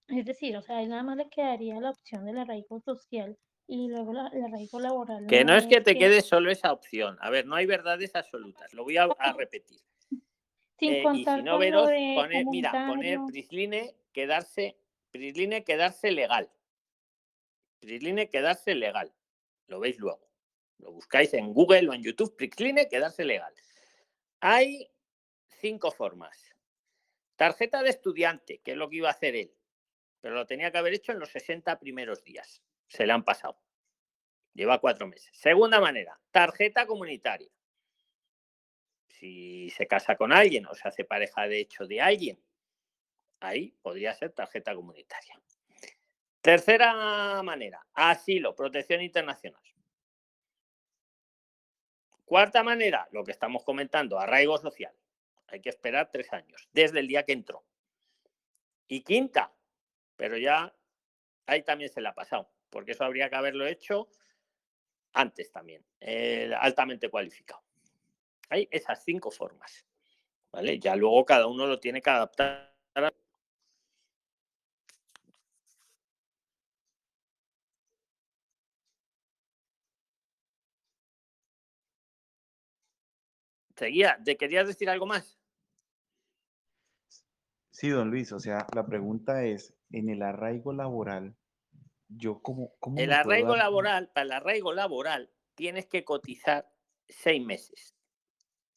es 0.07 0.25
decir, 0.25 0.55
o 0.57 0.61
sea, 0.61 0.85
nada 0.85 1.03
más 1.03 1.17
le 1.17 1.29
quedaría 1.29 1.79
la 1.79 1.89
opción 1.89 2.25
del 2.25 2.37
arraigo 2.37 2.79
social 2.81 3.37
y 3.67 3.89
luego 3.89 4.13
la, 4.13 4.27
el 4.27 4.43
arraigo 4.43 4.79
laboral. 4.79 5.27
Que 5.27 5.43
no 5.43 5.55
es 5.55 5.67
que 5.67 5.81
te 5.81 5.97
quede 5.97 6.21
solo 6.21 6.51
esa 6.51 6.71
opción. 6.71 7.17
A 7.19 7.29
ver, 7.29 7.45
no 7.45 7.55
hay 7.55 7.65
verdades 7.65 8.15
absolutas. 8.15 8.73
Lo 8.73 8.83
voy 8.83 8.97
a, 8.97 9.07
repetir. 9.35 9.79
Sin 10.77 10.93
eh, 10.93 11.03
contar 11.03 11.39
y 11.39 11.41
si 11.41 11.45
no 11.45 11.57
veros, 11.57 11.89
poner, 12.15 12.45
mira, 12.45 12.87
poner 12.87 13.19
Prisline, 13.27 13.95
quedarse, 14.13 14.77
Prisline, 15.11 15.63
quedarse 15.63 16.11
legal. 16.11 16.49
Prisline, 17.79 18.29
quedarse 18.29 18.75
legal. 18.75 19.13
Lo 19.67 19.79
veis 19.79 19.99
luego. 19.99 20.28
Lo 20.79 20.91
buscáis 20.91 21.33
en 21.33 21.53
Google 21.53 21.89
o 21.89 21.93
en 21.93 22.03
YouTube, 22.03 22.35
Prixline, 22.35 22.87
quedarse 22.89 23.23
legal. 23.23 23.53
Hay 24.39 24.89
cinco 25.47 25.91
formas. 25.91 26.55
Tarjeta 27.35 27.83
de 27.83 27.89
estudiante, 27.89 28.59
que 28.59 28.71
es 28.71 28.77
lo 28.77 28.89
que 28.89 28.97
iba 28.97 29.09
a 29.09 29.11
hacer 29.11 29.35
él, 29.35 29.53
pero 30.19 30.35
lo 30.35 30.45
tenía 30.45 30.71
que 30.71 30.77
haber 30.77 30.93
hecho 30.93 31.11
en 31.11 31.19
los 31.19 31.29
60 31.29 31.79
primeros 31.79 32.23
días. 32.23 32.61
Se 32.87 33.05
le 33.05 33.13
han 33.13 33.23
pasado. 33.23 33.61
Lleva 34.53 34.79
cuatro 34.79 35.07
meses. 35.07 35.29
Segunda 35.33 35.79
manera, 35.79 36.19
tarjeta 36.31 36.85
comunitaria. 36.85 37.51
Si 39.07 39.69
se 39.71 39.87
casa 39.87 40.15
con 40.15 40.31
alguien 40.31 40.65
o 40.65 40.73
se 40.73 40.87
hace 40.87 41.03
pareja 41.03 41.47
de 41.47 41.59
hecho 41.59 41.85
de 41.85 42.01
alguien, 42.01 42.41
ahí 43.41 43.75
podría 43.81 44.13
ser 44.13 44.31
tarjeta 44.31 44.73
comunitaria. 44.73 45.39
Tercera 46.41 47.41
manera, 47.43 47.85
asilo, 47.93 48.55
protección 48.55 49.01
internacional. 49.01 49.61
Cuarta 52.29 52.61
manera, 52.61 53.07
lo 53.11 53.23
que 53.23 53.31
estamos 53.31 53.63
comentando, 53.63 54.19
arraigo 54.19 54.55
social. 54.59 54.93
Hay 55.47 55.61
que 55.61 55.69
esperar 55.69 56.11
tres 56.11 56.31
años, 56.31 56.69
desde 56.71 56.99
el 56.99 57.07
día 57.07 57.23
que 57.23 57.31
entró. 57.31 57.65
Y 58.87 59.01
quinta, 59.01 59.51
pero 60.15 60.37
ya 60.37 60.71
ahí 61.47 61.63
también 61.63 61.89
se 61.89 62.01
le 62.01 62.07
ha 62.07 62.13
pasado, 62.13 62.47
porque 62.69 62.91
eso 62.91 63.03
habría 63.03 63.31
que 63.31 63.35
haberlo 63.35 63.65
hecho 63.65 64.09
antes 65.13 65.51
también, 65.51 65.83
altamente 66.59 67.09
cualificado. 67.09 67.63
Hay 68.49 68.67
esas 68.69 69.03
cinco 69.03 69.31
formas. 69.31 69.87
¿vale? 70.51 70.77
Ya 70.77 70.95
luego 70.95 71.25
cada 71.25 71.47
uno 71.47 71.65
lo 71.65 71.79
tiene 71.79 71.99
que 71.99 72.11
adaptar 72.11 72.75
Seguía, 83.79 84.19
¿te 84.25 84.35
querías 84.35 84.67
decir 84.67 84.89
algo 84.89 85.05
más? 85.05 85.39
Sí, 87.71 87.87
don 87.87 88.09
Luis, 88.11 88.33
o 88.33 88.39
sea, 88.41 88.67
la 88.75 88.85
pregunta 88.85 89.45
es, 89.45 89.73
en 89.91 90.09
el 90.09 90.21
arraigo 90.21 90.73
laboral, 90.73 91.37
yo 92.09 92.41
cómo, 92.41 92.73
cómo 92.79 92.99
El 92.99 93.13
arraigo 93.13 93.49
dar 93.49 93.59
laboral, 93.59 94.09
para 94.13 94.25
el 94.25 94.31
arraigo 94.33 94.73
laboral, 94.73 95.31
tienes 95.55 95.85
que 95.85 96.03
cotizar 96.03 96.69
seis 97.07 97.41
meses. 97.41 97.95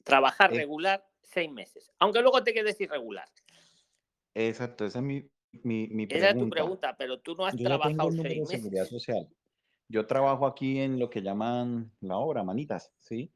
Trabajar 0.05 0.53
Eh. 0.53 0.57
regular 0.59 1.05
seis 1.21 1.51
meses. 1.51 1.91
Aunque 1.99 2.21
luego 2.23 2.45
te 2.45 2.55
quedes 2.55 2.81
irregular. 2.81 3.29
Exacto, 4.35 4.85
esa 4.87 5.01
es 5.01 5.05
mi, 5.05 5.29
mi, 5.65 5.89
mi 5.89 6.05
Esa 6.05 6.31
es 6.31 6.39
tu 6.39 6.49
pregunta. 6.49 6.55
pregunta, 6.55 6.97
pero 6.97 7.21
tú 7.21 7.35
no 7.35 7.45
has 7.45 7.57
Yo 7.57 7.65
trabajado 7.65 8.11
seis 8.13 8.25
de 8.25 8.47
seguridad 8.47 8.83
meses. 8.83 9.03
social. 9.03 9.29
Yo 9.89 10.07
trabajo 10.07 10.47
aquí 10.47 10.79
en 10.79 11.01
lo 11.01 11.11
que 11.11 11.23
llaman 11.23 11.93
la 12.01 12.19
obra, 12.19 12.45
manitas, 12.45 12.93
¿sí? 13.01 13.33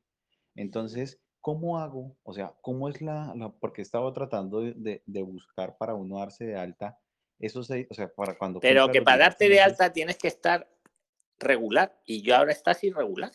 Entonces, 0.55 1.21
¿cómo 1.47 1.79
hago? 1.79 2.17
O 2.25 2.35
sea, 2.35 2.53
¿cómo 2.61 2.89
es 2.89 3.01
la, 3.01 3.33
la- 3.37 3.53
porque 3.53 3.81
he 3.81 3.85
estado 3.85 4.13
tratando 4.13 4.63
de, 4.63 5.01
buscar 5.23 5.77
para 5.77 5.95
uno 5.95 6.19
darse 6.19 6.45
de 6.45 6.57
alta, 6.57 6.99
eso 7.39 7.63
se, 7.63 7.87
o 7.89 7.95
sea, 7.95 8.13
para 8.13 8.37
cuando 8.37 8.59
Pero 8.59 8.91
que 8.91 9.01
para 9.01 9.19
18 9.19 9.31
darte 9.31 9.49
de 9.49 9.61
alta 9.61 9.93
tienes 9.93 10.19
que 10.19 10.27
estar 10.27 10.69
regular 11.39 11.97
y 12.05 12.23
yo 12.23 12.35
ahora 12.35 12.51
estás 12.51 12.83
irregular. 12.83 13.31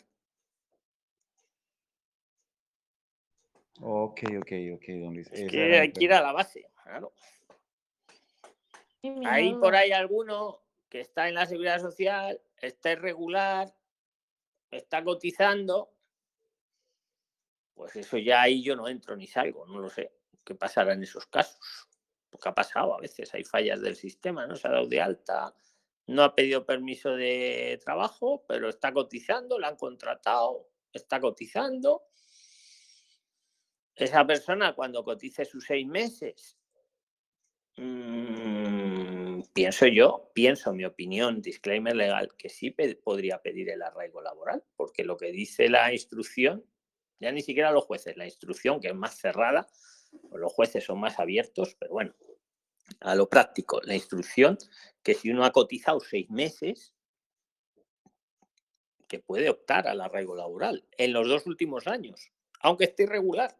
Ok, 3.79 4.23
ok, 4.39 4.51
ok, 4.75 4.83
don 4.99 5.13
Luis. 5.13 5.31
Es 5.31 5.49
que 5.49 5.79
hay 5.79 5.93
que 5.93 6.03
ir 6.03 6.11
a 6.11 6.19
la 6.19 6.33
base, 6.33 6.67
claro. 6.83 7.13
Hay 9.23 9.55
por 9.55 9.73
ahí 9.73 9.93
alguno 9.93 10.59
que 10.89 10.99
está 10.99 11.29
en 11.29 11.35
la 11.35 11.45
seguridad 11.45 11.79
social, 11.79 12.41
está 12.57 12.91
irregular, 12.91 13.73
está 14.69 15.01
cotizando, 15.01 15.93
pues 17.81 17.95
eso 17.95 18.19
ya 18.19 18.43
ahí 18.43 18.61
yo 18.61 18.75
no 18.75 18.87
entro 18.87 19.15
ni 19.15 19.25
salgo, 19.25 19.65
no 19.65 19.79
lo 19.79 19.89
sé 19.89 20.13
qué 20.43 20.53
pasará 20.53 20.93
en 20.93 21.01
esos 21.01 21.25
casos. 21.25 21.89
Porque 22.29 22.47
ha 22.47 22.53
pasado 22.53 22.93
a 22.93 23.01
veces, 23.01 23.33
hay 23.33 23.43
fallas 23.43 23.81
del 23.81 23.95
sistema, 23.95 24.45
no 24.45 24.55
se 24.55 24.67
ha 24.67 24.71
dado 24.71 24.85
de 24.85 25.01
alta, 25.01 25.55
no 26.05 26.21
ha 26.21 26.35
pedido 26.35 26.63
permiso 26.63 27.15
de 27.15 27.81
trabajo, 27.83 28.45
pero 28.47 28.69
está 28.69 28.93
cotizando, 28.93 29.57
la 29.57 29.69
han 29.69 29.77
contratado, 29.77 30.69
está 30.93 31.19
cotizando. 31.19 32.03
Esa 33.95 34.27
persona 34.27 34.75
cuando 34.75 35.03
cotice 35.03 35.43
sus 35.43 35.65
seis 35.65 35.87
meses 35.87 36.61
Mm, 37.77 39.41
pienso 39.53 39.87
yo, 39.87 40.29
pienso 40.33 40.73
mi 40.73 40.85
opinión, 40.85 41.41
disclaimer 41.41 41.95
legal, 41.95 42.29
que 42.37 42.49
sí 42.49 42.75
podría 43.03 43.41
pedir 43.41 43.69
el 43.69 43.81
arraigo 43.81 44.21
laboral, 44.21 44.63
porque 44.75 45.03
lo 45.03 45.17
que 45.17 45.31
dice 45.31 45.69
la 45.69 45.93
instrucción, 45.93 46.65
ya 47.21 47.31
ni 47.31 47.41
siquiera 47.41 47.71
los 47.71 47.85
jueces, 47.85 48.17
la 48.17 48.25
instrucción 48.25 48.81
que 48.81 48.87
es 48.87 48.95
más 48.95 49.15
cerrada, 49.17 49.67
o 50.31 50.37
los 50.37 50.51
jueces 50.51 50.83
son 50.83 50.99
más 50.99 51.19
abiertos, 51.19 51.75
pero 51.79 51.93
bueno, 51.93 52.13
a 52.99 53.15
lo 53.15 53.29
práctico, 53.29 53.79
la 53.83 53.93
instrucción 53.93 54.57
que 55.03 55.13
si 55.13 55.29
uno 55.29 55.45
ha 55.45 55.51
cotizado 55.51 55.99
seis 55.99 56.29
meses, 56.29 56.93
que 59.07 59.19
puede 59.19 59.49
optar 59.49 59.87
al 59.87 60.01
arraigo 60.01 60.35
laboral 60.35 60.87
en 60.97 61.13
los 61.13 61.27
dos 61.27 61.45
últimos 61.45 61.85
años, 61.85 62.31
aunque 62.61 62.85
esté 62.85 63.03
irregular. 63.03 63.55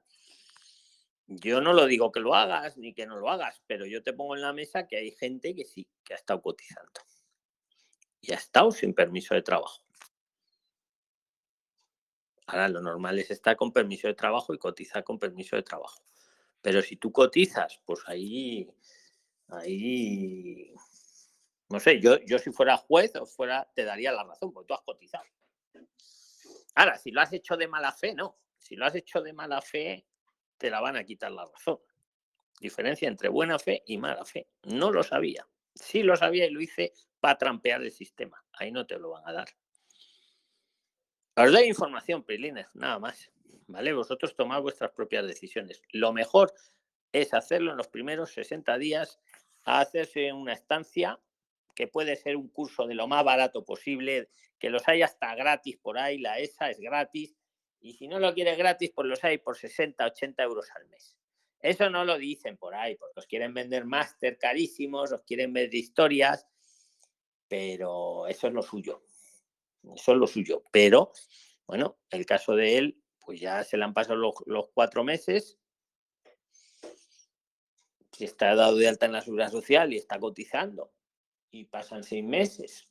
Yo 1.28 1.62
no 1.62 1.74
lo 1.74 1.86
digo 1.86 2.12
que 2.12 2.20
lo 2.20 2.36
hagas 2.36 2.78
ni 2.78 2.94
que 2.94 3.06
no 3.06 3.18
lo 3.18 3.30
hagas, 3.30 3.62
pero 3.68 3.86
yo 3.86 4.02
te 4.02 4.14
pongo 4.14 4.36
en 4.36 4.42
la 4.42 4.54
mesa 4.54 4.88
que 4.88 4.98
hay 4.98 5.12
gente 5.12 5.56
que 5.56 5.66
sí, 5.66 5.88
que 6.04 6.14
ha 6.14 6.18
estado 6.18 6.42
cotizando. 6.42 7.02
Y 8.22 8.34
ha 8.34 8.36
estado 8.36 8.72
sin 8.72 8.94
permiso 8.94 9.34
de 9.34 9.42
trabajo. 9.42 9.82
Ahora 12.52 12.68
lo 12.68 12.82
normal 12.82 13.18
es 13.18 13.32
estar 13.32 13.56
con 13.56 13.72
permiso 13.72 14.10
de 14.10 14.14
trabajo 14.14 14.54
y 14.54 14.58
cotizar 14.58 15.06
con 15.06 15.18
permiso 15.18 15.56
de 15.56 15.64
trabajo. 15.64 16.04
Pero 16.62 16.82
si 16.82 16.98
tú 16.98 17.10
cotizas, 17.10 17.80
pues 17.86 18.02
ahí, 18.08 18.70
ahí, 19.48 20.74
no 21.70 21.80
sé, 21.80 22.02
yo, 22.02 22.20
yo 22.26 22.38
si 22.40 22.52
fuera 22.52 22.76
juez 22.76 23.16
o 23.16 23.26
fuera, 23.26 23.72
te 23.74 23.86
daría 23.86 24.12
la 24.12 24.26
razón, 24.26 24.52
porque 24.52 24.68
tú 24.68 24.74
has 24.74 24.82
cotizado. 24.82 25.24
Ahora, 26.76 26.98
si 26.98 27.12
lo 27.12 27.22
has 27.22 27.32
hecho 27.32 27.56
de 27.56 27.70
mala 27.70 27.94
fe, 27.94 28.14
no. 28.14 28.38
Si 28.58 28.76
lo 28.76 28.86
has 28.86 28.96
hecho 28.96 29.22
de 29.22 29.32
mala 29.32 29.62
fe, 29.62 30.06
te 30.58 30.70
la 30.70 30.82
van 30.82 30.98
a 30.98 31.06
quitar 31.06 31.32
la 31.32 31.46
razón. 31.46 31.80
Diferencia 32.60 33.08
entre 33.08 33.30
buena 33.30 33.60
fe 33.60 33.82
y 33.88 33.98
mala 33.98 34.26
fe. 34.26 34.50
No 34.64 34.92
lo 34.92 35.04
sabía. 35.04 35.48
Sí 35.74 36.04
lo 36.04 36.18
sabía 36.18 36.46
y 36.46 36.52
lo 36.52 36.60
hice 36.60 36.92
para 37.22 37.38
trampear 37.38 37.82
el 37.82 37.94
sistema. 37.94 38.44
Ahí 38.52 38.74
no 38.74 38.86
te 38.86 39.00
lo 39.00 39.12
van 39.12 39.26
a 39.26 39.32
dar. 39.32 39.48
Os 41.44 41.52
doy 41.52 41.68
información, 41.68 42.24
Prilines, 42.24 42.68
nada 42.76 43.00
más. 43.00 43.32
¿Vale? 43.68 43.94
Vosotros 43.94 44.36
tomad 44.36 44.62
vuestras 44.62 44.92
propias 44.92 45.26
decisiones. 45.26 45.82
Lo 45.92 46.14
mejor 46.14 46.54
es 47.12 47.34
hacerlo 47.34 47.72
en 47.72 47.78
los 47.78 47.88
primeros 47.88 48.32
60 48.34 48.78
días, 48.78 49.20
hacerse 49.64 50.34
una 50.34 50.54
estancia 50.54 51.20
que 51.76 51.88
puede 51.88 52.16
ser 52.16 52.36
un 52.36 52.50
curso 52.50 52.86
de 52.86 52.96
lo 52.96 53.08
más 53.08 53.24
barato 53.24 53.64
posible, 53.64 54.30
que 54.60 54.70
los 54.70 54.88
hay 54.88 55.02
hasta 55.02 55.34
gratis 55.36 55.78
por 55.78 55.98
ahí, 55.98 56.18
la 56.20 56.38
ESA 56.40 56.70
es 56.70 56.80
gratis, 56.80 57.36
y 57.80 57.94
si 57.94 58.08
no 58.08 58.20
lo 58.20 58.34
quieres 58.34 58.58
gratis, 58.58 58.92
pues 58.94 59.08
los 59.08 59.24
hay 59.24 59.40
por 59.40 59.58
60, 59.58 60.06
80 60.06 60.44
euros 60.44 60.68
al 60.76 60.88
mes. 60.90 61.18
Eso 61.60 61.90
no 61.90 62.06
lo 62.06 62.18
dicen 62.18 62.58
por 62.58 62.76
ahí, 62.76 62.96
porque 62.96 63.20
os 63.20 63.26
quieren 63.26 63.54
vender 63.54 63.86
máster 63.86 64.38
carísimos, 64.38 65.12
os 65.12 65.24
quieren 65.24 65.54
vender 65.54 65.74
historias, 65.76 66.46
pero 67.48 68.28
eso 68.28 68.48
es 68.48 68.54
lo 68.54 68.62
suyo. 68.62 69.04
Eso 69.96 70.12
es 70.12 70.18
lo 70.18 70.28
suyo. 70.28 70.64
Pero, 70.72 71.12
bueno, 71.68 71.98
el 72.10 72.26
caso 72.26 72.56
de 72.56 72.78
él, 72.78 73.02
pues 73.20 73.40
ya 73.40 73.64
se 73.64 73.78
le 73.78 73.84
han 73.84 73.94
pasado 73.94 74.34
los, 74.46 74.70
cuatro 74.74 75.04
meses. 75.04 75.58
Si 78.12 78.26
está 78.26 78.56
dado 78.56 78.76
de 78.76 78.88
alta 78.88 79.06
en 79.06 79.14
la 79.14 79.22
seguridad 79.22 79.52
social 79.52 79.94
y 79.94 79.98
está 79.98 80.20
cotizando 80.20 80.92
y 81.50 81.66
pasan 81.66 82.04
seis 82.04 82.24
meses 82.24 82.88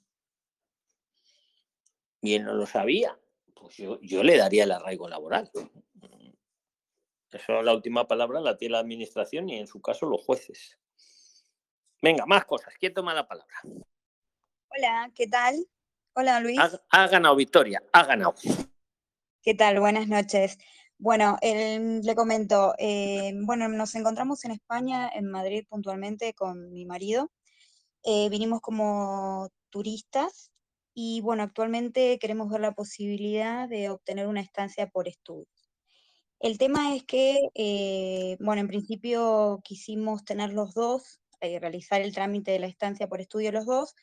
y 2.21 2.35
él 2.35 2.45
no 2.45 2.55
lo 2.55 2.67
sabía, 2.67 3.19
pues 3.55 3.77
yo, 3.77 4.01
yo 4.03 4.23
le 4.23 4.37
daría 4.37 4.65
el 4.65 4.73
arraigo 4.73 5.09
laboral. 5.09 5.51
Eso 7.31 7.63
la 7.63 7.75
última 7.75 8.09
palabra 8.09 8.41
la 8.41 8.57
tiene 8.57 8.73
la 8.73 8.81
administración 8.81 9.49
y 9.49 9.59
en 9.59 9.67
su 9.67 9.81
caso 9.81 10.07
los 10.07 10.23
jueces. 10.23 10.79
Venga, 12.03 12.27
más 12.27 12.45
cosas. 12.45 12.75
¿Quién 12.79 12.93
toma 12.93 13.15
la 13.15 13.29
palabra? 13.29 13.55
Hola, 13.63 15.13
¿qué 15.15 15.27
tal? 15.29 15.67
Hola 16.21 16.39
Luis, 16.39 16.59
Ha, 16.61 16.71
ha 16.91 17.07
ganado 17.09 17.35
Victoria, 17.35 17.83
ha 17.95 18.05
ganado. 18.05 18.35
¿qué 19.43 19.55
tal? 19.55 19.81
Buenas 19.81 20.07
noches. 20.07 20.59
Bueno, 20.99 21.39
el- 21.41 22.03
le 22.03 22.15
comento, 22.15 22.75
eh, 22.77 23.33
bueno, 23.47 23.69
nos 23.69 23.95
encontramos 23.95 24.45
en 24.45 24.51
España, 24.51 25.09
en 25.15 25.31
Madrid 25.31 25.65
puntualmente, 25.67 26.35
con 26.35 26.75
mi 26.75 26.85
marido. 26.85 27.31
Eh, 28.03 28.29
vinimos 28.29 28.61
como 28.61 29.49
turistas 29.71 30.53
y 30.93 31.23
bueno, 31.23 31.43
actualmente 31.43 32.19
queremos 32.19 32.51
ver 32.51 32.61
la 32.61 32.73
posibilidad 32.73 33.67
de 33.67 33.89
obtener 33.89 34.27
una 34.27 34.43
estancia 34.43 34.89
por 34.89 35.09
estudios. 35.09 35.71
El 36.39 36.59
tema 36.59 36.95
es 36.95 37.05
que, 37.05 37.39
eh, 37.55 38.37
bueno, 38.41 38.61
en 38.61 38.69
principio 38.69 39.63
quisimos 39.65 40.23
tener 40.27 40.53
los 40.53 40.75
dos, 40.75 41.19
eh, 41.41 41.59
realizar 41.61 42.03
el 42.03 42.13
trámite 42.13 42.51
de 42.51 42.59
la 42.59 42.67
estancia 42.67 43.09
por 43.09 43.23
estudio 43.23 43.53
los 43.53 43.65
dos, 43.65 43.95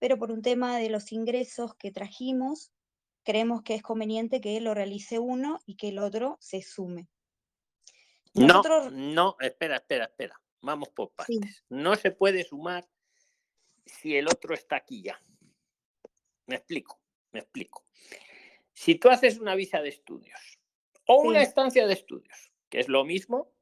pero 0.00 0.18
por 0.18 0.32
un 0.32 0.42
tema 0.42 0.78
de 0.78 0.90
los 0.90 1.12
ingresos 1.12 1.76
que 1.76 1.92
trajimos, 1.92 2.72
creemos 3.22 3.62
que 3.62 3.74
es 3.74 3.82
conveniente 3.82 4.40
que 4.40 4.60
lo 4.60 4.74
realice 4.74 5.20
uno 5.20 5.60
y 5.66 5.76
que 5.76 5.90
el 5.90 5.98
otro 5.98 6.38
se 6.40 6.62
sume. 6.62 7.08
No, 8.34 8.46
Nosotros, 8.46 8.92
no, 8.92 9.36
espera, 9.40 9.76
espera, 9.76 10.06
espera. 10.06 10.40
Vamos 10.62 10.88
por 10.88 11.08
sí, 11.26 11.38
partes. 11.38 11.64
No 11.68 11.94
se 11.96 12.10
puede 12.10 12.44
sumar 12.44 12.88
si 13.84 14.16
el 14.16 14.26
otro 14.26 14.54
está 14.54 14.76
aquí 14.76 15.02
ya. 15.02 15.22
Me 16.46 16.56
explico, 16.56 17.00
me 17.32 17.40
explico. 17.40 17.84
Si 18.72 18.94
tú 18.94 19.10
haces 19.10 19.38
una 19.38 19.54
visa 19.54 19.82
de 19.82 19.90
estudios 19.90 20.40
o 21.06 21.20
una 21.20 21.42
estancia 21.42 21.86
de 21.86 21.92
estudios, 21.92 22.52
que 22.70 22.80
es 22.80 22.88
lo 22.88 23.04
mismo 23.04 23.52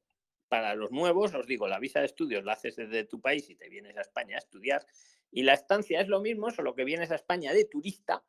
para 0.48 0.74
los 0.74 0.92
nuevos, 0.92 1.34
os 1.34 1.46
digo, 1.46 1.66
la 1.66 1.80
visa 1.80 1.98
de 1.98 2.06
estudios 2.06 2.44
la 2.44 2.52
haces 2.52 2.76
desde 2.76 3.04
tu 3.04 3.20
país 3.20 3.50
y 3.50 3.56
te 3.56 3.68
vienes 3.68 3.96
a 3.96 4.02
España 4.02 4.36
a 4.36 4.38
estudiar, 4.38 4.86
y 5.30 5.42
la 5.42 5.54
estancia 5.54 6.00
es 6.00 6.08
lo 6.08 6.20
mismo, 6.20 6.50
solo 6.50 6.74
que 6.74 6.84
vienes 6.84 7.10
a 7.10 7.16
España 7.16 7.52
de 7.52 7.64
turista 7.64 8.24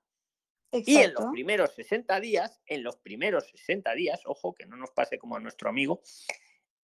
y 0.72 0.98
en 0.98 1.14
los 1.14 1.26
primeros 1.32 1.74
60 1.74 2.20
días, 2.20 2.62
en 2.68 2.84
los 2.84 2.98
primeros 2.98 3.50
60 3.50 3.94
días, 3.94 4.22
ojo, 4.26 4.54
que 4.54 4.66
no 4.66 4.78
nos 4.78 4.92
pase 4.92 5.18
como 5.18 5.36
a 5.36 5.40
nuestro 5.40 5.70
amigo, 5.70 6.02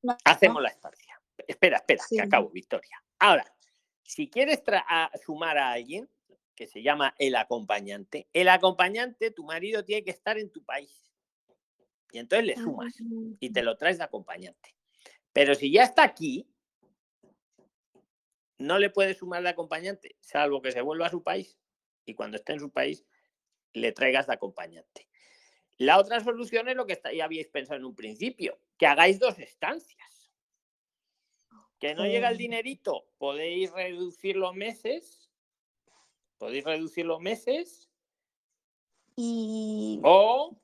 no, 0.02 0.18
hacemos 0.26 0.62
la 0.62 0.70
estancia. 0.70 1.22
Espera, 1.48 1.78
espera, 1.78 2.04
que 2.10 2.22
acabo, 2.22 2.50
Victoria. 2.50 3.04
Ahora, 3.20 3.46
si 4.02 4.30
quieres 4.30 4.64
a- 4.68 5.12
sumar 5.24 5.58
a 5.58 5.72
alguien 5.72 6.10
que 6.56 6.68
se 6.68 6.82
llama 6.82 7.14
el 7.20 7.36
acompañante, 7.36 8.28
el 8.34 8.48
acompañante, 8.48 9.32
tu 9.32 9.44
marido 9.44 9.84
tiene 9.84 10.04
que 10.04 10.12
estar 10.12 10.38
en 10.38 10.50
tu 10.52 10.64
país. 10.64 11.12
Y 12.12 12.20
entonces 12.20 12.46
le 12.46 12.56
sumas 12.56 12.96
y 13.40 13.50
te 13.52 13.62
lo 13.62 13.78
traes 13.78 13.98
de 13.98 14.06
acompañante. 14.06 14.76
Pero 15.34 15.54
si 15.54 15.72
ya 15.72 15.84
está 15.84 16.04
aquí, 16.04 16.48
no 18.58 18.80
le 18.80 18.90
puedes 18.90 19.18
sumar 19.18 19.44
de 19.44 19.50
acompañante, 19.50 20.16
salvo 20.22 20.62
que 20.62 20.72
se 20.72 20.82
vuelva 20.82 21.08
a 21.08 21.12
su 21.12 21.24
país 21.24 21.58
y 22.06 22.14
cuando 22.14 22.38
esté 22.38 22.54
en 22.54 22.60
su 22.60 22.72
país 22.72 23.06
le 23.74 23.92
traigas 23.92 24.28
de 24.28 24.34
acompañante. 24.34 25.08
La 25.78 26.00
otra 26.00 26.22
solución 26.22 26.70
es 26.70 26.76
lo 26.76 26.86
que 26.86 27.00
ya 27.14 27.26
habíais 27.26 27.48
pensado 27.48 27.80
en 27.80 27.86
un 27.86 27.96
principio, 27.96 28.60
que 28.78 28.88
hagáis 28.88 29.20
dos 29.20 29.38
estancias. 29.40 30.32
Que 31.80 31.94
no 31.94 32.06
llega 32.06 32.30
el 32.30 32.38
dinerito, 32.38 33.06
podéis 33.18 33.72
reducir 33.72 34.38
los 34.38 34.54
meses 34.54 35.30
Podéis 36.38 36.66
reducir 36.66 37.06
los 37.06 37.22
meses 37.22 37.90
Y 39.16 40.00
o, 40.04 40.58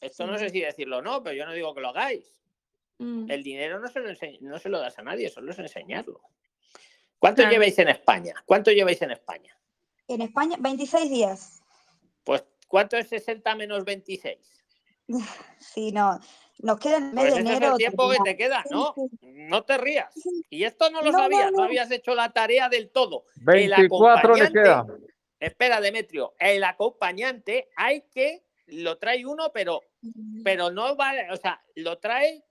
esto 0.00 0.26
no 0.26 0.38
sé 0.38 0.50
si 0.50 0.60
decirlo 0.60 0.98
o 0.98 1.02
no, 1.02 1.22
pero 1.22 1.36
yo 1.36 1.46
no 1.46 1.52
digo 1.52 1.74
que 1.74 1.80
lo 1.80 1.88
hagáis. 1.88 2.36
mm, 2.98 3.30
El 3.30 3.42
dinero 3.42 3.78
no 3.78 3.88
se 3.88 4.00
lo, 4.00 4.08
no 4.40 4.58
se 4.58 4.68
lo 4.68 4.78
das 4.78 4.98
a 4.98 5.02
nadie, 5.02 5.28
solo 5.28 5.52
es 5.52 5.58
enseñarlo. 5.58 6.20
¿Cuánto 7.22 7.42
Claro. 7.42 7.52
lleváis 7.52 7.78
en 7.78 7.88
España? 7.88 8.34
¿Cuánto 8.46 8.72
lleváis 8.72 9.00
en 9.00 9.12
España? 9.12 9.56
en 10.08 10.22
España, 10.22 10.56
26 10.58 11.08
días. 11.08 11.62
Pues, 12.24 12.44
¿cuánto 12.66 12.96
es 12.96 13.08
60 13.08 13.54
menos 13.54 13.84
26? 13.84 14.36
Sí, 15.60 15.92
no. 15.92 16.18
Nos 16.58 16.80
queda 16.80 16.96
el 16.96 17.04
mes 17.04 17.14
Pues 17.14 17.34
de 17.34 17.40
ese 17.40 17.50
es 17.50 17.56
enero. 17.56 17.72
el 17.72 17.78
tiempo 17.78 18.10
que 18.10 18.18
te 18.24 18.36
queda, 18.36 18.64
¿no? 18.70 18.92
No 19.22 19.62
te 19.64 19.78
rías. 19.78 20.12
Y 20.50 20.64
esto 20.64 20.90
no 20.90 21.00
lo 21.00 21.12
No, 21.12 21.12
no, 21.12 21.18
sabías, 21.22 21.52
no, 21.52 21.58
no. 21.58 21.64
habías 21.64 21.90
hecho 21.92 22.14
la 22.16 22.32
tarea 22.32 22.68
del 22.68 22.90
todo. 22.90 23.24
El 23.36 23.44
24 23.44 24.34
le 24.34 24.50
queda. 24.52 24.84
espera, 25.38 25.80
Demetrio, 25.80 26.34
el 26.40 26.64
acompañante 26.64 27.70
hay 27.76 28.02
que, 28.12 28.44
lo 28.66 28.98
trae 28.98 29.24
uno, 29.24 29.52
pero, 29.54 29.80
pero 30.42 30.70
no 30.72 30.96
vale, 30.96 31.30
o 31.30 31.36
sea, 31.36 31.62
lo 31.76 31.98
trae 31.98 32.44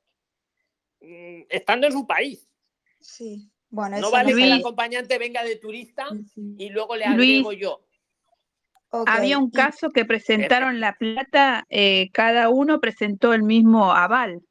mm, 1.02 1.42
estando 1.50 1.88
en 1.88 1.94
su 1.94 2.08
país. 2.08 2.48
Sí. 3.02 3.52
Bueno, 3.72 3.98
No 4.00 4.12
vale 4.12 4.34
que 4.36 4.44
el 4.44 4.50
Luis. 4.50 4.60
acompañante 4.62 5.18
venga 5.18 5.44
de 5.44 5.56
turista 5.56 6.08
y 6.58 6.70
luego 6.70 6.96
le 6.96 7.08
Luis. 7.16 7.40
agrego 7.40 7.54
yo. 7.54 7.82
Ok, 8.90 9.08
Había 9.10 9.38
un 9.38 9.50
caso 9.50 9.90
que 9.90 10.04
presentaron 10.04 10.82
la 10.82 10.94
plata, 10.98 11.66
eh, 11.70 12.10
cada 12.12 12.50
uno 12.50 12.82
presentó 12.82 13.34
el 13.34 13.44
mismo 13.44 13.94
aval. 13.94 14.42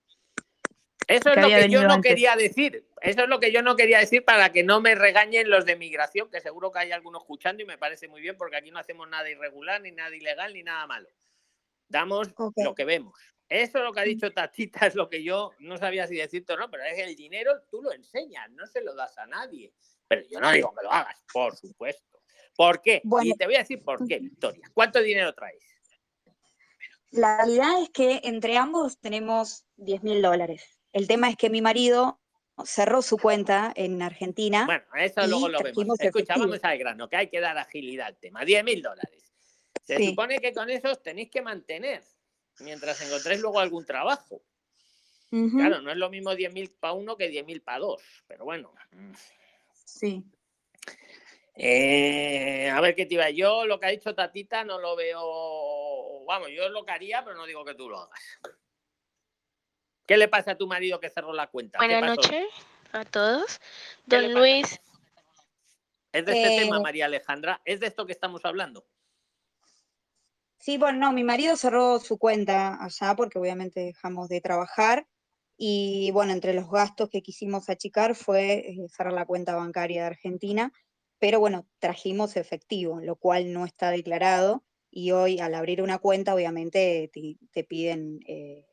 Eso 1.07 1.31
es 1.31 1.37
lo 1.37 1.49
que 1.49 1.69
yo 1.69 1.83
no 1.83 1.95
antes. 1.95 2.11
quería 2.11 2.37
decir. 2.37 2.87
Eso 3.03 3.23
es 3.25 3.29
lo 3.29 3.41
que 3.41 3.53
yo 3.53 3.63
no 3.63 3.77
quería 3.77 3.99
decir 3.99 4.25
para 4.25 4.53
que 4.53 4.63
no 4.63 4.81
me 4.81 4.95
regañen 4.95 5.51
los 5.51 5.67
de 5.67 5.77
migración, 5.77 6.31
que 6.31 6.41
seguro 6.41 6.71
que 6.73 6.79
hay 6.79 6.93
algunos 6.93 7.23
escuchando 7.23 7.63
y 7.63 7.67
me 7.67 7.77
parece 7.79 8.09
muy 8.09 8.21
bien 8.23 8.37
porque 8.39 8.57
aquí 8.57 8.71
no 8.71 8.79
hacemos 8.79 9.09
nada 9.09 9.29
irregular, 9.29 9.81
ni 9.83 9.91
nada 9.93 10.15
ilegal, 10.15 10.55
ni 10.55 10.63
nada 10.63 10.87
malo. 10.87 11.09
Damos 11.89 12.33
lo 12.57 12.75
que 12.75 12.85
vemos. 12.85 13.19
Eso 13.51 13.79
es 13.79 13.85
lo 13.85 13.93
que 13.93 14.01
ha 14.01 14.05
dicho 14.05 14.33
Tatita, 14.33 14.87
es 14.87 14.95
lo 14.95 15.09
que 15.09 15.25
yo 15.25 15.51
no 15.59 15.77
sabía 15.77 16.07
si 16.07 16.15
decirte 16.15 16.53
o 16.53 16.57
no, 16.57 16.71
pero 16.71 16.85
es 16.85 16.95
que 16.95 17.03
el 17.03 17.17
dinero 17.17 17.63
tú 17.69 17.83
lo 17.83 17.93
enseñas, 17.93 18.49
no 18.53 18.65
se 18.67 18.81
lo 18.81 18.95
das 18.95 19.19
a 19.19 19.27
nadie. 19.27 19.75
Pero 20.07 20.23
yo 20.31 20.41
no 20.41 20.53
digo 20.53 20.73
que 20.75 20.85
lo 20.85 20.93
hagas, 20.93 21.17
por 21.33 21.57
supuesto. 21.57 22.21
¿Por 22.57 22.81
qué? 22.81 23.01
Bueno. 23.05 23.31
Y 23.31 23.37
te 23.37 23.47
voy 23.47 23.57
a 23.57 23.61
decir 23.61 23.83
por 23.83 24.07
qué, 24.07 24.21
Victoria. 24.21 24.71
¿Cuánto 24.73 25.01
dinero 25.03 25.35
traes? 25.35 25.65
La 27.11 27.39
realidad 27.39 27.83
es 27.83 27.91
que 27.91 28.21
entre 28.23 28.57
ambos 28.57 28.99
tenemos 29.01 29.65
10 29.77 30.03
mil 30.05 30.23
dólares. 30.23 30.79
El 30.93 31.09
tema 31.09 31.29
es 31.29 31.37
que 31.37 31.51
mi 31.51 31.61
marido 31.61 32.21
cerró 32.65 33.03
su 33.03 33.17
cuenta 33.17 33.73
en 33.75 34.01
Argentina. 34.01 34.65
Bueno, 34.67 34.85
eso 34.97 35.27
luego 35.27 35.49
lo 35.49 35.61
vemos. 35.61 35.99
Escucha, 35.99 36.35
vamos 36.37 36.61
al 36.63 36.79
grano, 36.79 37.09
que 37.09 37.17
hay 37.17 37.29
que 37.29 37.41
dar 37.41 37.59
agilidad 37.59 38.09
al 38.09 38.17
tema. 38.19 38.45
10 38.45 38.63
mil 38.63 38.81
dólares. 38.83 39.33
Se 39.83 39.97
Sí. 39.97 40.09
supone 40.09 40.39
que 40.39 40.53
con 40.53 40.71
esos 40.71 41.03
tenéis 41.03 41.31
que 41.31 41.43
mantener 41.43 42.05
mientras 42.61 43.01
encontréis 43.03 43.41
luego 43.41 43.61
algún 43.61 43.85
trabajo. 43.85 44.43
Claro, 45.31 45.81
no 45.81 45.93
es 45.93 45.97
lo 45.97 46.11
mismo 46.11 46.35
10 46.35 46.53
mil 46.53 46.71
para 46.71 46.93
uno 46.93 47.17
que 47.17 47.29
10 47.29 47.47
mil 47.47 47.63
para 47.63 47.79
dos, 47.79 48.03
pero 48.27 48.45
bueno. 48.45 48.73
Sí. 49.85 50.25
Eh, 51.55 52.69
a 52.69 52.81
ver 52.81 52.97
qué 52.97 53.07
te 53.07 53.15
iba. 53.15 53.31
Yo 53.31 53.65
lo 53.67 53.79
que 53.79 53.87
ha 53.87 53.91
dicho 53.91 54.15
Tatita 54.15 54.65
no 54.65 54.81
lo 54.81 54.97
veo. 54.97 56.25
Vamos, 56.27 56.49
yo 56.51 56.69
lo 56.71 56.85
que 56.85 56.93
haría, 56.93 57.23
pero 57.25 57.37
no 57.37 57.47
digo 57.47 57.65
que 57.65 57.75
tú 57.75 57.89
lo 57.89 58.01
hagas. 58.01 58.21
¿Qué 60.07 60.17
le 60.17 60.27
pasa 60.27 60.53
a 60.53 60.59
tu 60.59 60.67
marido 60.67 60.99
que 60.99 61.11
cerró 61.11 61.33
la 61.33 61.47
cuenta? 61.47 61.79
¿Qué 61.79 61.87
Buenas 61.87 62.17
noches 62.17 62.47
a 62.93 63.05
todos. 63.05 63.61
¿Qué 64.09 64.19
le 64.19 64.29
Don? 64.31 64.39
Luis, 64.39 64.81
Es 66.13 66.25
de 66.25 66.33
este 66.33 66.57
Eh, 66.57 66.59
tema, 66.65 66.81
María 66.81 67.05
Alejandra. 67.05 67.61
Es 67.65 67.79
de 67.79 67.87
esto 67.87 68.05
que 68.05 68.13
estamos 68.13 68.45
hablando. 68.45 68.85
Sí, 70.61 70.77
bueno, 70.77 70.99
no, 70.99 71.13
mi 71.13 71.25
marido 71.25 71.57
cerró 71.57 71.99
su 72.01 72.19
cuenta 72.19 72.77
allá 72.85 73.17
porque 73.17 73.39
obviamente 73.39 73.81
dejamos 73.81 74.29
de 74.29 74.43
trabajar 74.43 75.07
y 75.57 76.11
bueno, 76.13 76.33
entre 76.33 76.53
los 76.53 76.71
gastos 76.71 77.09
que 77.09 77.23
quisimos 77.23 77.71
achicar 77.71 78.15
fue 78.15 78.69
eh, 78.69 78.89
cerrar 78.91 79.15
la 79.15 79.25
cuenta 79.25 79.57
bancaria 79.57 80.03
de 80.03 80.09
Argentina, 80.09 80.71
pero 81.19 81.41
bueno, 81.41 81.67
trajimos 81.79 82.37
efectivo, 82.37 83.01
lo 83.01 83.17
cual 83.17 83.55
no 83.55 83.65
está 83.65 83.91
declarado 83.91 84.63
y 84.91 85.13
hoy 85.13 85.39
al 85.39 85.55
abrir 85.55 85.81
una 85.81 85.99
cuenta 85.99 86.35
obviamente 86.35 87.11
te, 87.11 87.39
te 87.53 87.65
piden, 87.65 88.21
eh, 88.27 88.67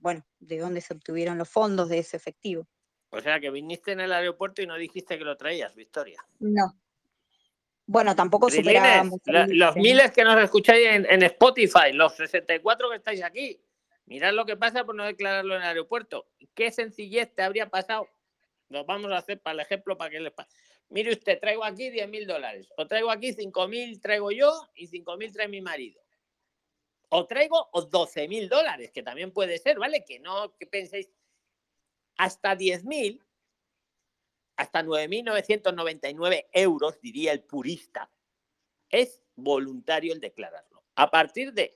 bueno, 0.00 0.24
de 0.38 0.58
dónde 0.58 0.80
se 0.80 0.94
obtuvieron 0.94 1.36
los 1.36 1.50
fondos 1.50 1.90
de 1.90 1.98
ese 1.98 2.16
efectivo. 2.16 2.66
O 3.10 3.20
sea, 3.20 3.38
que 3.38 3.50
viniste 3.50 3.92
en 3.92 4.00
el 4.00 4.12
aeropuerto 4.12 4.62
y 4.62 4.66
no 4.66 4.76
dijiste 4.76 5.18
que 5.18 5.24
lo 5.24 5.36
traías, 5.36 5.74
Victoria. 5.74 6.24
No. 6.40 6.72
Bueno, 7.86 8.16
tampoco 8.16 8.50
superábamos 8.50 9.20
los 9.24 9.76
¿no? 9.76 9.82
miles 9.82 10.10
que 10.10 10.24
nos 10.24 10.42
escucháis 10.42 10.86
en, 10.86 11.06
en 11.08 11.22
Spotify, 11.24 11.92
los 11.92 12.16
64 12.16 12.90
que 12.90 12.96
estáis 12.96 13.22
aquí, 13.22 13.60
mirad 14.06 14.32
lo 14.32 14.46
que 14.46 14.56
pasa 14.56 14.84
por 14.84 14.94
no 14.94 15.04
declararlo 15.04 15.54
en 15.56 15.62
el 15.62 15.68
aeropuerto. 15.68 16.26
¿Qué 16.54 16.70
sencillez 16.70 17.34
te 17.34 17.42
habría 17.42 17.68
pasado? 17.68 18.08
Lo 18.70 18.84
vamos 18.84 19.12
a 19.12 19.18
hacer 19.18 19.40
para 19.40 19.54
el 19.54 19.60
ejemplo, 19.60 19.98
para 19.98 20.10
que 20.10 20.20
les 20.20 20.32
pase. 20.32 20.50
Mire 20.88 21.12
usted, 21.12 21.38
traigo 21.38 21.64
aquí 21.64 21.90
10 21.90 22.08
mil 22.08 22.26
dólares, 22.26 22.68
o 22.76 22.86
traigo 22.86 23.10
aquí 23.10 23.32
5 23.32 23.68
mil, 23.68 24.00
traigo 24.00 24.30
yo 24.30 24.50
y 24.74 24.86
5 24.86 25.16
mil 25.16 25.32
trae 25.32 25.48
mi 25.48 25.60
marido. 25.60 26.00
O 27.10 27.26
traigo 27.26 27.68
o 27.72 27.82
12 27.82 28.28
mil 28.28 28.48
dólares, 28.48 28.90
que 28.92 29.02
también 29.02 29.30
puede 29.30 29.58
ser, 29.58 29.78
¿vale? 29.78 30.04
Que 30.04 30.20
no 30.20 30.54
que 30.56 30.66
penséis 30.66 31.10
hasta 32.16 32.56
10 32.56 32.84
mil, 32.84 33.22
hasta 34.56 34.82
9.999 34.82 36.46
euros, 36.52 37.00
diría 37.00 37.32
el 37.32 37.42
purista, 37.42 38.10
es 38.88 39.22
voluntario 39.34 40.12
el 40.12 40.20
declararlo. 40.20 40.84
A 40.94 41.10
partir 41.10 41.52
de 41.52 41.74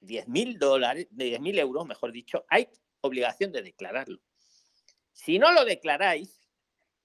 10.000 0.00 0.58
dólares, 0.58 1.06
de 1.10 1.38
10.000 1.38 1.58
euros, 1.58 1.86
mejor 1.86 2.12
dicho, 2.12 2.44
hay 2.48 2.68
obligación 3.00 3.52
de 3.52 3.62
declararlo. 3.62 4.20
Si 5.12 5.38
no 5.38 5.52
lo 5.52 5.64
declaráis, 5.64 6.40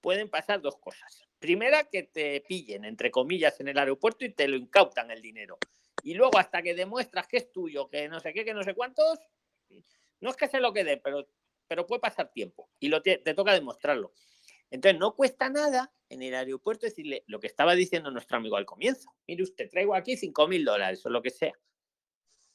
pueden 0.00 0.28
pasar 0.30 0.60
dos 0.60 0.76
cosas. 0.78 1.22
Primera, 1.38 1.84
que 1.84 2.04
te 2.04 2.40
pillen, 2.46 2.84
entre 2.84 3.10
comillas, 3.10 3.60
en 3.60 3.68
el 3.68 3.78
aeropuerto 3.78 4.24
y 4.24 4.32
te 4.32 4.48
lo 4.48 4.56
incautan 4.56 5.10
el 5.10 5.22
dinero. 5.22 5.58
Y 6.02 6.14
luego, 6.14 6.38
hasta 6.38 6.62
que 6.62 6.74
demuestras 6.74 7.26
que 7.28 7.38
es 7.38 7.52
tuyo, 7.52 7.88
que 7.88 8.08
no 8.08 8.20
sé 8.20 8.32
qué, 8.32 8.44
que 8.44 8.54
no 8.54 8.62
sé 8.62 8.74
cuántos, 8.74 9.18
no 10.20 10.30
es 10.30 10.36
que 10.36 10.48
se 10.48 10.60
lo 10.60 10.72
quede, 10.72 10.96
pero, 10.96 11.26
pero 11.66 11.86
puede 11.86 12.00
pasar 12.00 12.32
tiempo 12.32 12.70
y 12.78 12.88
lo 12.88 13.02
te, 13.02 13.18
te 13.18 13.34
toca 13.34 13.52
demostrarlo. 13.52 14.12
Entonces, 14.70 14.98
no 14.98 15.14
cuesta 15.14 15.48
nada 15.48 15.92
en 16.08 16.22
el 16.22 16.34
aeropuerto 16.34 16.86
decirle 16.86 17.24
lo 17.26 17.40
que 17.40 17.46
estaba 17.46 17.74
diciendo 17.74 18.10
nuestro 18.10 18.36
amigo 18.36 18.56
al 18.56 18.66
comienzo. 18.66 19.14
Mire 19.26 19.42
usted, 19.42 19.68
traigo 19.68 19.94
aquí 19.94 20.16
5 20.16 20.48
mil 20.48 20.64
dólares 20.64 21.04
o 21.06 21.10
lo 21.10 21.22
que 21.22 21.30
sea. 21.30 21.54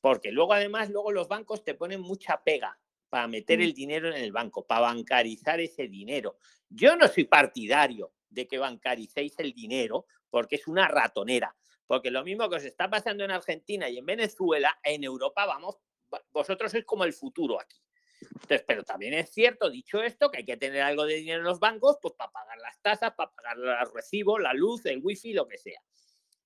Porque 0.01 0.31
luego, 0.31 0.53
además, 0.53 0.89
luego 0.89 1.11
los 1.11 1.27
bancos 1.27 1.63
te 1.63 1.73
ponen 1.73 2.01
mucha 2.01 2.43
pega 2.43 2.79
para 3.09 3.27
meter 3.27 3.61
el 3.61 3.73
dinero 3.73 4.09
en 4.09 4.21
el 4.21 4.31
banco, 4.31 4.65
para 4.65 4.81
bancarizar 4.81 5.59
ese 5.59 5.87
dinero. 5.87 6.37
Yo 6.69 6.95
no 6.95 7.07
soy 7.07 7.25
partidario 7.25 8.13
de 8.29 8.47
que 8.47 8.57
bancaricéis 8.57 9.39
el 9.39 9.53
dinero 9.53 10.05
porque 10.29 10.57
es 10.57 10.67
una 10.67 10.87
ratonera. 10.87 11.55
Porque 11.87 12.11
lo 12.11 12.23
mismo 12.23 12.49
que 12.49 12.57
os 12.57 12.65
está 12.65 12.89
pasando 12.89 13.23
en 13.23 13.31
Argentina 13.31 13.89
y 13.89 13.97
en 13.97 14.05
Venezuela, 14.05 14.77
en 14.83 15.03
Europa, 15.03 15.45
vamos, 15.45 15.77
vosotros 16.31 16.71
sois 16.71 16.85
como 16.85 17.03
el 17.03 17.13
futuro 17.13 17.59
aquí. 17.59 17.77
Entonces, 18.31 18.63
pero 18.67 18.83
también 18.83 19.13
es 19.13 19.31
cierto, 19.31 19.69
dicho 19.69 20.01
esto, 20.01 20.29
que 20.29 20.39
hay 20.39 20.45
que 20.45 20.57
tener 20.57 20.81
algo 20.81 21.05
de 21.05 21.15
dinero 21.15 21.39
en 21.39 21.45
los 21.45 21.59
bancos, 21.59 21.97
pues 22.01 22.13
para 22.15 22.31
pagar 22.31 22.57
las 22.59 22.81
tasas, 22.81 23.13
para 23.15 23.31
pagar 23.31 23.57
los 23.57 23.93
recibos, 23.93 24.41
la 24.41 24.53
luz, 24.53 24.85
el 24.85 24.99
wifi, 25.01 25.33
lo 25.33 25.47
que 25.47 25.57
sea. 25.57 25.81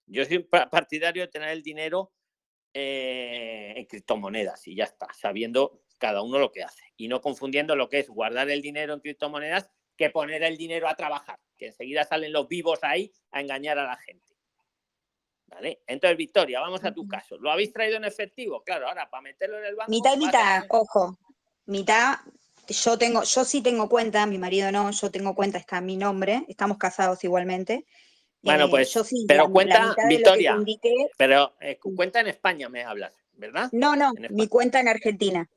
Yo 0.05 0.25
soy 0.25 0.39
partidario 0.39 1.23
de 1.23 1.27
tener 1.27 1.49
el 1.49 1.61
dinero 1.61 2.13
eh, 2.73 3.73
en 3.75 3.85
criptomonedas 3.85 4.67
y 4.67 4.75
ya 4.75 4.85
está, 4.85 5.07
sabiendo 5.13 5.83
cada 5.97 6.21
uno 6.21 6.39
lo 6.39 6.51
que 6.51 6.63
hace 6.63 6.83
y 6.97 7.07
no 7.07 7.21
confundiendo 7.21 7.75
lo 7.75 7.89
que 7.89 7.99
es 7.99 8.09
guardar 8.09 8.49
el 8.49 8.61
dinero 8.61 8.93
en 8.93 9.01
criptomonedas 9.01 9.69
que 9.97 10.09
poner 10.09 10.43
el 10.43 10.55
dinero 10.57 10.87
a 10.87 10.95
trabajar, 10.95 11.39
que 11.57 11.67
enseguida 11.67 12.05
salen 12.05 12.31
los 12.31 12.47
vivos 12.47 12.79
ahí 12.83 13.11
a 13.31 13.41
engañar 13.41 13.77
a 13.77 13.83
la 13.83 13.97
gente. 13.97 14.33
¿Vale? 15.47 15.81
Entonces, 15.87 16.15
Victoria, 16.17 16.61
vamos 16.61 16.83
a 16.85 16.93
tu 16.93 17.07
caso. 17.07 17.37
¿Lo 17.37 17.51
habéis 17.51 17.73
traído 17.73 17.97
en 17.97 18.05
efectivo? 18.05 18.63
Claro, 18.63 18.87
ahora 18.87 19.09
para 19.09 19.21
meterlo 19.21 19.57
en 19.57 19.65
el 19.65 19.75
banco. 19.75 19.91
Mitad 19.91 20.15
y 20.15 20.25
vas 20.25 20.35
a 20.35 20.61
mitad, 20.61 20.65
ojo. 20.69 21.17
Mitad, 21.69 22.17
yo 22.67 22.97
tengo, 22.97 23.21
yo 23.21 23.45
sí 23.45 23.61
tengo 23.61 23.87
cuenta, 23.87 24.25
mi 24.25 24.39
marido 24.39 24.71
no, 24.71 24.89
yo 24.89 25.11
tengo 25.11 25.35
cuenta, 25.35 25.59
está 25.59 25.81
mi 25.81 25.97
nombre, 25.97 26.43
estamos 26.47 26.79
casados 26.79 27.23
igualmente. 27.23 27.85
Bueno, 28.41 28.65
Eh, 28.65 28.69
pues, 28.71 28.91
yo 28.91 29.03
sí, 29.03 29.25
pero 29.27 29.43
la- 29.43 29.49
cuenta, 29.51 29.95
Victoria, 30.07 30.55
indiqué- 30.55 31.11
pero 31.15 31.53
eh, 31.61 31.77
cu- 31.77 31.93
cuenta 31.95 32.21
en 32.21 32.27
España 32.27 32.69
me 32.69 32.83
hablas, 32.83 33.13
¿verdad? 33.33 33.69
no, 33.71 33.95
no, 33.95 34.13
mi 34.31 34.47
cuenta 34.47 34.79
en 34.79 34.87
Argentina. 34.87 35.47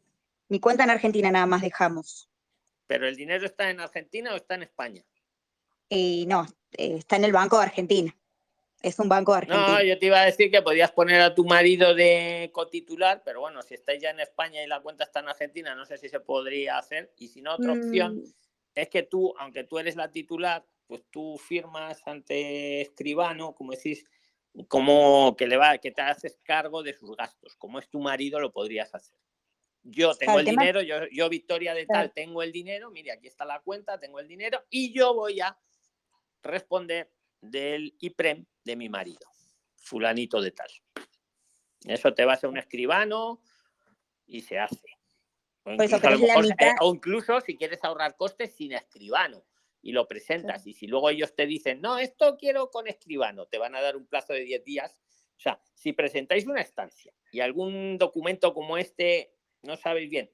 Mi 0.48 0.60
cuenta 0.60 0.84
en 0.84 0.90
Argentina 0.90 1.30
nada 1.30 1.46
más 1.46 1.62
dejamos. 1.62 2.28
¿Pero 2.86 3.08
el 3.08 3.16
dinero 3.16 3.46
está 3.46 3.70
en 3.70 3.80
Argentina 3.80 4.34
o 4.34 4.36
está 4.36 4.54
en 4.56 4.64
España? 4.64 5.02
Y 5.88 6.26
no, 6.26 6.46
eh, 6.72 6.96
está 6.98 7.16
en 7.16 7.24
el 7.24 7.32
Banco 7.32 7.56
de 7.56 7.62
Argentina. 7.64 8.14
Es 8.82 8.98
un 8.98 9.08
banco 9.08 9.32
de 9.32 9.38
Argentina. 9.38 9.78
No, 9.78 9.84
yo 9.84 9.98
te 9.98 10.06
iba 10.06 10.20
a 10.20 10.24
decir 10.24 10.50
que 10.50 10.60
podías 10.60 10.90
poner 10.90 11.20
a 11.20 11.34
tu 11.34 11.44
marido 11.44 11.94
de 11.94 12.50
cotitular, 12.52 13.22
pero 13.24 13.40
bueno, 13.40 13.62
si 13.62 13.74
estáis 13.74 14.02
ya 14.02 14.10
en 14.10 14.18
España 14.18 14.62
y 14.62 14.66
la 14.66 14.80
cuenta 14.80 15.04
está 15.04 15.20
en 15.20 15.28
Argentina, 15.28 15.74
no 15.76 15.86
sé 15.86 15.98
si 15.98 16.08
se 16.08 16.18
podría 16.18 16.78
hacer. 16.78 17.12
Y 17.16 17.28
si 17.28 17.42
no, 17.42 17.54
otra 17.54 17.72
opción 17.72 18.16
Mm, 18.16 18.24
es 18.74 18.88
que 18.88 19.04
tú, 19.04 19.34
aunque 19.38 19.64
tú 19.64 19.78
eres 19.78 19.94
la 19.94 20.10
titular, 20.10 20.66
pues 20.86 21.04
tú 21.10 21.38
firmas 21.38 22.02
ante 22.06 22.80
escribano, 22.80 23.54
como 23.54 23.72
decís, 23.72 24.04
como 24.68 25.36
que 25.36 25.46
le 25.46 25.56
va, 25.56 25.78
que 25.78 25.92
te 25.92 26.02
haces 26.02 26.38
cargo 26.42 26.82
de 26.82 26.92
sus 26.92 27.16
gastos. 27.16 27.56
Como 27.56 27.78
es 27.78 27.88
tu 27.88 28.00
marido, 28.00 28.40
lo 28.40 28.52
podrías 28.52 28.94
hacer. 28.94 29.16
Yo 29.84 30.14
tengo 30.14 30.38
el 30.38 30.46
dinero, 30.46 30.80
yo, 30.82 31.06
yo 31.10 31.28
Victoria 31.28 31.74
de 31.74 31.86
Claro. 31.86 32.08
tal, 32.08 32.14
tengo 32.14 32.42
el 32.42 32.52
dinero, 32.52 32.90
mire, 32.90 33.12
aquí 33.12 33.28
está 33.28 33.44
la 33.44 33.60
cuenta, 33.60 33.98
tengo 33.98 34.20
el 34.20 34.28
dinero, 34.28 34.64
y 34.70 34.92
yo 34.92 35.14
voy 35.14 35.40
a 35.40 35.58
responder 36.42 37.10
del 37.42 37.94
IPREM 38.00 38.46
de 38.64 38.76
mi 38.76 38.88
marido, 38.88 39.26
fulanito 39.76 40.40
de 40.40 40.52
tal. 40.52 40.70
Eso 41.84 42.14
te 42.14 42.24
vas 42.24 42.42
a 42.44 42.48
un 42.48 42.56
escribano 42.56 43.42
y 44.26 44.40
se 44.40 44.58
hace. 44.58 44.98
O 45.64 45.76
Por 45.76 45.84
eso, 45.84 45.96
incluso, 45.96 46.22
mejor, 46.22 46.44
mitad. 46.46 46.74
o 46.80 46.94
incluso 46.94 47.40
si 47.40 47.56
quieres 47.56 47.84
ahorrar 47.84 48.16
costes 48.16 48.54
sin 48.54 48.72
escribano 48.72 49.44
y 49.82 49.92
lo 49.92 50.08
presentas. 50.08 50.66
Y 50.66 50.72
si 50.72 50.86
luego 50.86 51.10
ellos 51.10 51.34
te 51.34 51.46
dicen, 51.46 51.80
no, 51.80 51.98
esto 51.98 52.36
quiero 52.38 52.70
con 52.70 52.86
escribano, 52.86 53.46
te 53.46 53.58
van 53.58 53.74
a 53.74 53.82
dar 53.82 53.96
un 53.96 54.06
plazo 54.06 54.32
de 54.32 54.44
10 54.44 54.64
días. 54.64 54.98
O 55.36 55.40
sea, 55.42 55.60
si 55.74 55.92
presentáis 55.92 56.46
una 56.46 56.60
estancia 56.60 57.12
y 57.32 57.40
algún 57.40 57.98
documento 57.98 58.54
como 58.54 58.78
este 58.78 59.34
no 59.62 59.76
sabéis 59.76 60.10
bien, 60.10 60.30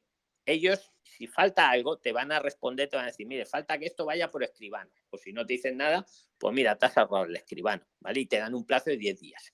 ellos, 0.47 0.93
si 1.17 1.27
falta 1.27 1.69
algo, 1.71 1.99
te 1.99 2.13
van 2.13 2.31
a 2.33 2.39
responder, 2.41 2.89
te 2.89 2.97
van 2.97 3.05
a 3.07 3.09
decir, 3.09 3.27
mire, 3.27 3.45
falta 3.47 3.79
que 3.79 3.87
esto 3.87 4.05
vaya 4.05 4.31
por 4.31 4.43
escribano. 4.45 4.91
O 5.11 5.19
si 5.19 5.33
no 5.33 5.45
te 5.47 5.55
dicen 5.55 5.77
nada, 5.77 6.07
pues 6.39 6.55
mira, 6.55 6.77
te 6.77 6.87
has 6.87 6.97
ahorrado 6.97 7.25
el 7.25 7.37
escribano, 7.37 7.85
¿vale? 8.01 8.21
Y 8.21 8.27
te 8.27 8.39
dan 8.39 8.55
un 8.55 8.65
plazo 8.65 8.91
de 8.91 8.97
10 8.97 9.21
días. 9.21 9.53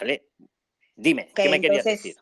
¿Vale? 0.00 0.28
Dime, 0.94 1.30
¿qué 1.34 1.48
me 1.48 1.60
querías 1.60 1.84
decir? 1.84 2.16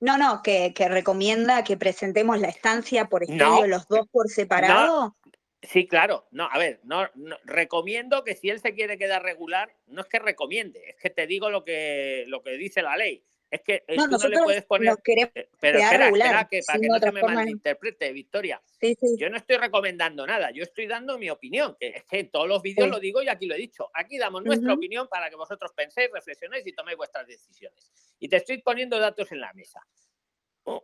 No, 0.00 0.16
no, 0.16 0.42
que, 0.42 0.72
que 0.74 0.88
recomienda 0.88 1.62
que 1.64 1.76
presentemos 1.76 2.40
la 2.40 2.48
estancia 2.48 3.06
por 3.06 3.22
estudio 3.22 3.44
No. 3.44 3.66
los 3.66 3.86
dos 3.86 4.06
por 4.10 4.28
separado. 4.28 5.16
Sí, 5.62 5.86
claro. 5.86 6.26
No, 6.30 6.48
a 6.50 6.56
ver, 6.56 6.80
no, 6.84 7.06
no- 7.14 7.36
recomiendo 7.44 8.24
que 8.24 8.34
si 8.34 8.48
él 8.48 8.60
se 8.60 8.72
quiere 8.74 8.96
quedar 8.96 9.22
regular, 9.22 9.76
no 9.86 10.00
es 10.00 10.06
que 10.08 10.18
recomiende, 10.18 10.82
es 10.88 10.96
que 10.96 11.10
te 11.10 11.26
digo 11.26 11.50
lo 11.50 11.64
que, 11.64 12.24
lo 12.28 12.42
que 12.42 12.52
dice 12.52 12.80
la 12.80 12.96
ley. 12.96 13.22
Es 13.50 13.62
que 13.62 13.82
eh, 13.88 13.96
No, 13.96 14.08
tú 14.08 14.16
no 14.18 14.28
le 14.28 14.38
puedes 14.38 14.64
poner. 14.64 14.94
eh, 15.04 15.48
Pero 15.60 15.78
espera, 15.78 16.04
regular, 16.04 16.26
espera, 16.28 16.48
que 16.48 16.60
para 16.64 16.78
que 16.80 16.86
no 16.86 16.98
se 16.98 17.12
me 17.12 17.22
malinterprete, 17.22 18.12
Victoria. 18.12 18.62
Sí, 18.80 18.94
sí. 19.00 19.16
Yo 19.18 19.28
no 19.28 19.36
estoy 19.36 19.56
recomendando 19.56 20.24
nada, 20.26 20.50
yo 20.52 20.62
estoy 20.62 20.86
dando 20.86 21.18
mi 21.18 21.30
opinión, 21.30 21.76
que 21.78 21.88
es 21.88 22.04
que 22.04 22.20
en 22.20 22.30
todos 22.30 22.46
los 22.48 22.62
vídeos 22.62 22.86
Sí. 22.86 22.90
lo 22.92 23.00
digo 23.00 23.22
y 23.22 23.28
aquí 23.28 23.46
lo 23.46 23.54
he 23.54 23.58
dicho. 23.58 23.90
Aquí 23.94 24.18
damos 24.18 24.44
nuestra 24.44 24.72
opinión 24.72 25.08
para 25.08 25.28
que 25.30 25.36
vosotros 25.36 25.72
penséis, 25.74 26.10
reflexionéis 26.12 26.64
y 26.66 26.72
toméis 26.72 26.96
vuestras 26.96 27.26
decisiones. 27.26 27.90
Y 28.20 28.28
te 28.28 28.36
estoy 28.36 28.58
poniendo 28.62 28.98
datos 28.98 29.32
en 29.32 29.40
la 29.40 29.52
mesa. 29.52 29.80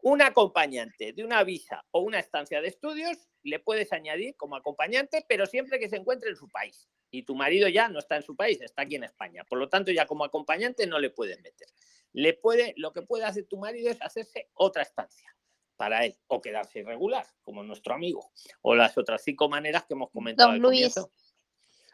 Un 0.03 0.21
acompañante 0.23 1.13
de 1.13 1.23
una 1.23 1.45
visa 1.45 1.85
o 1.93 2.01
una 2.01 2.19
estancia 2.19 2.61
de 2.61 2.69
estudios 2.69 3.29
le 3.45 3.61
puedes 3.61 3.93
añadir 3.93 4.35
como 4.35 4.57
acompañante, 4.57 5.25
pero 5.29 5.47
siempre 5.47 5.79
que 5.79 5.89
se 5.89 5.97
encuentre 5.97 6.31
en 6.31 6.37
su 6.37 6.49
país. 6.49 6.89
Y 7.11 7.23
tu 7.23 7.37
marido 7.37 7.69
ya 7.69 7.89
no 7.89 8.01
está 8.01 8.17
en 8.17 8.23
su 8.23 8.35
país, 8.35 8.61
está 8.61 8.83
aquí 8.83 8.97
en 8.97 9.05
España. 9.05 9.45
Por 9.45 9.59
lo 9.59 9.69
tanto, 9.69 9.93
ya 9.93 10.07
como 10.07 10.25
acompañante 10.25 10.87
no 10.89 10.99
le 10.99 11.11
puedes 11.11 11.41
meter. 11.41 11.69
Le 12.17 12.33
puede, 12.33 12.73
lo 12.79 12.95
que 12.95 13.03
puede 13.03 13.25
hacer 13.25 13.45
tu 13.47 13.59
marido 13.59 13.91
es 13.91 14.01
hacerse 14.01 14.49
otra 14.55 14.83
estancia 14.83 15.37
para 15.77 16.07
él 16.07 16.17
o 16.29 16.41
quedarse 16.41 16.79
irregular, 16.79 17.27
como 17.43 17.63
nuestro 17.63 17.93
amigo, 17.95 18.31
o 18.63 18.75
las 18.75 18.97
otras 18.97 19.23
cinco 19.23 19.51
maneras 19.51 19.85
que 19.85 19.93
hemos 19.93 20.11
comentado 20.11 20.49
Don 20.49 20.55
al 20.55 20.63
Luis. 20.63 20.95
comienzo. 20.95 21.13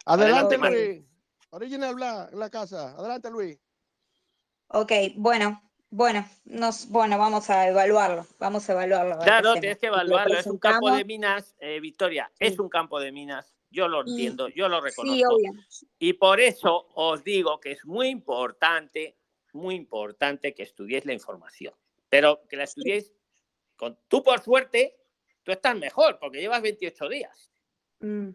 Adelante, 0.07 0.59
Mari. 0.59 0.87
Luis. 0.87 1.05
Original 1.51 2.29
en 2.33 2.39
la 2.39 2.51
casa. 2.51 2.93
Adelante, 2.97 3.31
Luis. 3.31 3.59
Ok, 4.69 4.93
bueno, 5.17 5.61
bueno, 5.91 6.25
nos, 6.45 6.89
bueno, 6.89 7.19
vamos 7.19 7.51
a 7.51 7.67
evaluarlo, 7.69 8.25
vamos 8.39 8.69
a 8.69 8.75
evaluarlo. 8.75 9.19
Claro, 9.19 9.55
tienes 9.55 9.79
que 9.79 9.89
Lo 9.89 9.95
evaluarlo. 9.95 10.39
Es 10.39 10.47
un 10.47 10.59
campo 10.59 10.89
de 10.95 11.05
minas, 11.05 11.57
eh, 11.59 11.81
Victoria, 11.81 12.31
es 12.39 12.61
un 12.61 12.69
campo 12.69 13.01
de 13.01 13.11
minas. 13.11 13.57
Yo 13.71 13.89
lo 13.89 14.05
Y- 14.07 14.11
entiendo, 14.11 14.49
yo 14.51 14.69
lo 14.69 14.81
reconozco. 14.81 15.17
Sí, 15.17 15.25
obvio. 15.25 15.51
Y 15.99 16.13
por 16.13 16.39
eso 16.41 16.87
os 16.95 17.25
digo 17.25 17.59
que 17.59 17.73
es 17.73 17.85
muy 17.85 18.09
importante, 18.09 19.17
muy 19.53 19.75
importante 19.75 20.55
que 20.55 20.63
estudiéis 20.63 21.05
la 21.05 21.13
información. 21.13 21.75
Pero 22.09 22.43
que 22.49 22.57
la 22.57 22.65
estudiéis 22.65 23.13
con 23.77 23.99
tú 24.09 24.23
por 24.23 24.41
suerte, 24.43 24.97
tú 25.43 25.53
estás 25.53 25.77
mejor 25.77 26.19
porque 26.19 26.41
llevas 26.41 26.63
28 26.63 27.09
días. 27.09 27.51
Mm. 28.01 28.31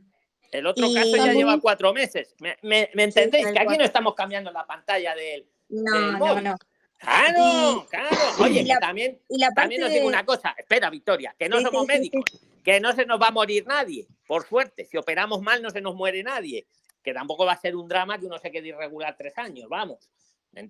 El 0.51 0.65
otro 0.65 0.87
Y- 0.87 0.93
caso 0.93 1.07
ya 1.09 1.15
También- 1.17 1.37
lleva 1.37 1.59
cuatro 1.59 1.93
meses. 1.93 2.33
¿Me, 2.39 2.57
me- 2.61 2.89
me 2.93 3.03
entendéis? 3.03 3.47
que 3.51 3.59
aquí 3.59 3.77
no 3.77 3.83
estamos 3.83 4.15
cambiando 4.15 4.51
la 4.51 4.65
pantalla 4.65 5.13
del, 5.15 5.45
No, 5.69 5.91
del 6.01 6.19
no, 6.19 6.41
no. 6.41 6.55
Claro, 6.99 7.83
Y- 7.85 7.87
claro. 7.89 8.17
Oye, 8.39 8.61
y 8.61 8.63
que 8.65 8.73
la- 8.73 8.79
también, 8.79 9.21
y 9.29 9.37
la 9.37 9.51
también 9.51 9.83
os 9.83 9.89
digo 9.89 10.01
de- 10.03 10.07
una 10.07 10.25
cosa. 10.25 10.55
Espera, 10.57 10.89
Victoria, 10.89 11.35
que 11.37 11.47
no 11.49 11.57
Sí, 11.59 11.65
somos 11.65 11.85
sí, 11.85 11.91
sí, 11.91 11.97
médicos, 11.99 12.23
que 12.63 12.79
no 12.79 12.91
se 12.93 13.05
nos 13.05 13.21
va 13.21 13.27
a 13.27 13.31
morir 13.31 13.67
nadie. 13.67 14.07
Por 14.25 14.47
suerte, 14.47 14.85
si 14.85 14.97
operamos 14.97 15.41
mal 15.41 15.61
no 15.61 15.69
se 15.69 15.81
nos 15.81 15.93
muere 15.95 16.23
nadie. 16.23 16.65
Que 17.03 17.13
tampoco 17.13 17.45
va 17.45 17.53
a 17.53 17.57
ser 17.61 17.75
un 17.75 17.87
drama 17.87 18.17
que 18.19 18.25
uno 18.25 18.37
se 18.39 18.51
quede 18.51 18.69
irregular 18.69 19.15
tres 19.17 19.37
años, 19.37 19.69
vamos. 19.69 20.09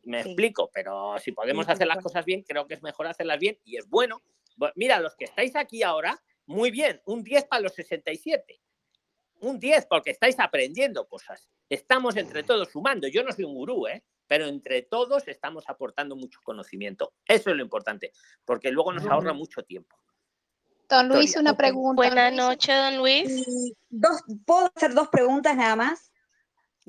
Me, 0.03 0.23
Sí. 0.23 0.29
explico, 0.29 0.69
pero 0.73 1.17
si 1.19 1.31
podemos 1.31 1.65
Sí, 1.65 1.71
hacer 1.71 1.87
las 1.87 2.03
cosas 2.03 2.25
bien, 2.25 2.43
creo 2.43 2.67
que 2.67 2.73
es 2.75 2.83
mejor 2.83 3.07
hacerlas 3.07 3.39
bien 3.39 3.57
y 3.63 3.77
es 3.77 3.87
bueno. 3.87 4.21
Bu- 4.57 4.71
Mira, 4.75 4.99
los 4.99 5.15
que 5.15 5.25
estáis 5.25 5.55
aquí 5.55 5.83
ahora, 5.83 6.21
muy 6.45 6.71
bien, 6.71 7.01
un 7.05 7.23
10 7.23 7.45
para 7.45 7.61
los 7.61 7.73
67. 7.73 8.59
Un 9.39 9.59
10 9.59 9.85
porque 9.87 10.11
estáis 10.11 10.39
aprendiendo 10.39 11.07
cosas. 11.07 11.47
Estamos 11.69 12.15
entre 12.17 12.43
todos 12.43 12.69
sumando. 12.71 13.07
Yo 13.07 13.23
no 13.23 13.31
soy 13.31 13.45
un 13.45 13.53
gurú, 13.53 13.87
¿eh? 13.87 14.03
pero 14.25 14.45
entre 14.47 14.81
todos 14.81 15.27
estamos 15.27 15.63
aportando 15.69 16.15
mucho 16.15 16.39
conocimiento. 16.43 17.13
Eso 17.25 17.49
es 17.51 17.55
lo 17.55 17.61
importante, 17.63 18.11
porque 18.43 18.71
luego 18.71 18.91
nos 18.91 19.05
ahorra 19.05 19.31
mucho 19.33 19.63
tiempo. 19.63 19.95
Don 20.89 21.07
Luis, 21.09 21.35
una 21.37 21.55
pregunta. 21.55 21.95
Buenas 21.95 22.33
noches, 22.33 22.75
don 22.75 22.97
Luis. 22.97 23.43
Y 23.47 23.73
dos, 23.89 24.21
¿Puedo 24.45 24.69
hacer 24.75 24.93
dos 24.93 25.07
preguntas 25.09 25.55
nada 25.55 25.75
más? 25.75 26.11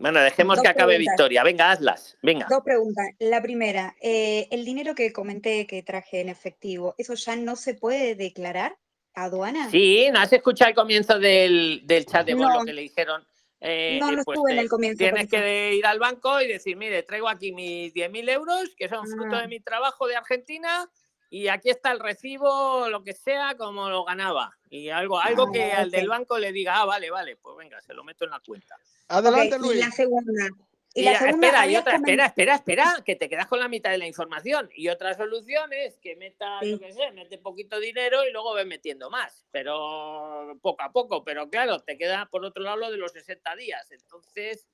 Bueno, 0.01 0.21
dejemos 0.21 0.57
Dos 0.57 0.63
que 0.63 0.69
acabe 0.69 0.95
preguntas. 0.95 1.13
Victoria. 1.15 1.43
Venga, 1.43 1.71
hazlas. 1.73 2.17
Venga. 2.23 2.47
Dos 2.49 2.63
preguntas. 2.65 3.07
La 3.19 3.43
primera, 3.43 3.97
eh, 4.01 4.47
el 4.51 4.65
dinero 4.65 4.95
que 4.95 5.13
comenté 5.13 5.67
que 5.67 5.83
traje 5.83 6.21
en 6.21 6.29
efectivo, 6.29 6.95
¿eso 6.99 7.15
ya 7.15 7.35
no 7.37 7.57
se 7.57 7.75
puede 7.75 8.15
declarar 8.15 8.77
a 9.15 9.25
aduana? 9.25 9.69
Sí, 9.71 10.09
¿no 10.13 10.21
has 10.21 10.33
escuchado 10.33 10.69
el 10.69 10.77
comienzo 10.77 11.19
del, 11.19 11.83
del 11.85 12.07
chat 12.07 12.25
de 12.27 12.35
No. 12.37 12.61
lo 12.61 12.65
que 12.65 12.73
le 12.73 12.83
dijeron? 12.83 13.27
Eh, 13.61 13.99
No, 14.01 14.13
no 14.13 14.21
eh, 14.21 14.23
pues 14.25 14.37
estuve 14.37 14.51
en 14.53 14.57
te- 14.59 14.63
el 14.63 14.69
comienzo, 14.69 14.99
Tienes 14.99 15.29
que 15.29 15.75
ir 15.75 15.85
al 15.85 15.99
banco 15.99 16.41
y 16.41 16.47
decir, 16.47 16.77
mire, 16.77 17.03
traigo 17.03 17.29
aquí 17.29 17.51
mis 17.53 17.93
10.000 17.93 18.29
euros, 18.29 18.73
que 18.77 18.89
son 18.89 19.05
fruto 19.05 19.35
Ah. 19.35 19.41
de 19.43 19.49
mi 19.49 19.59
trabajo 19.59 20.07
de 20.07 20.15
Argentina, 20.15 20.89
y 21.31 21.49
aquí 21.49 21.71
está 21.71 21.93
el 21.93 22.01
recibo, 22.01 22.89
lo 22.89 23.03
que 23.05 23.13
sea, 23.13 23.55
como 23.57 23.89
lo 23.91 24.05
ganaba. 24.05 24.57
Y 24.71 24.89
algo, 24.89 25.19
algo 25.21 25.49
Ah, 25.49 25.53
que 25.53 25.73
al 25.73 25.91
del 25.91 26.09
banco 26.09 26.39
le 26.39 26.53
diga, 26.53 26.81
ah, 26.81 26.85
vale, 26.85 27.11
vale, 27.11 27.37
pues 27.37 27.57
venga, 27.57 27.81
se 27.81 27.95
lo 27.95 28.05
meto 28.05 28.25
en 28.25 28.31
la 28.31 28.41
cuenta. 28.41 28.77
Adelante, 29.09 29.59
Luis. 29.59 29.77
Y 29.77 29.81
la 29.81 29.91
segunda. 29.91 30.49
Y 30.95 31.01
Y 31.03 31.05
la 31.05 31.13
ya, 31.13 31.19
segunda, 31.19 31.47
espera, 31.47 31.67
y 31.67 31.77
otra, 31.77 31.97
espera, 31.97 32.27
espera, 32.27 32.55
espera, 32.55 33.03
que 33.05 33.15
te 33.15 33.29
quedas 33.29 33.47
con 33.47 33.61
la 33.61 33.69
mitad 33.69 33.91
de 33.91 33.99
la 33.99 34.07
información. 34.07 34.71
Y 34.75 34.89
otra 34.89 35.15
solución 35.15 35.71
es 35.73 35.99
que 35.99 36.17
meta, 36.17 36.61
yo 36.63 36.79
Sí. 36.79 36.85
qué 36.85 36.93
sé, 36.93 37.11
mete 37.13 37.37
poquito 37.39 37.79
dinero 37.79 38.27
y 38.27 38.33
luego 38.33 38.55
ves 38.55 38.67
metiendo 38.67 39.11
más, 39.11 39.45
pero 39.51 40.59
poco 40.63 40.83
a 40.83 40.91
poco. 40.91 41.25
Pero 41.25 41.51
claro, 41.51 41.81
te 41.81 41.99
queda 41.99 42.27
por 42.31 42.45
otro 42.45 42.63
lado 42.63 42.79
lo 42.79 42.91
de 42.91 42.97
los 42.97 43.13
60 43.13 43.55
días. 43.55 43.91
Entonces, 43.93 44.67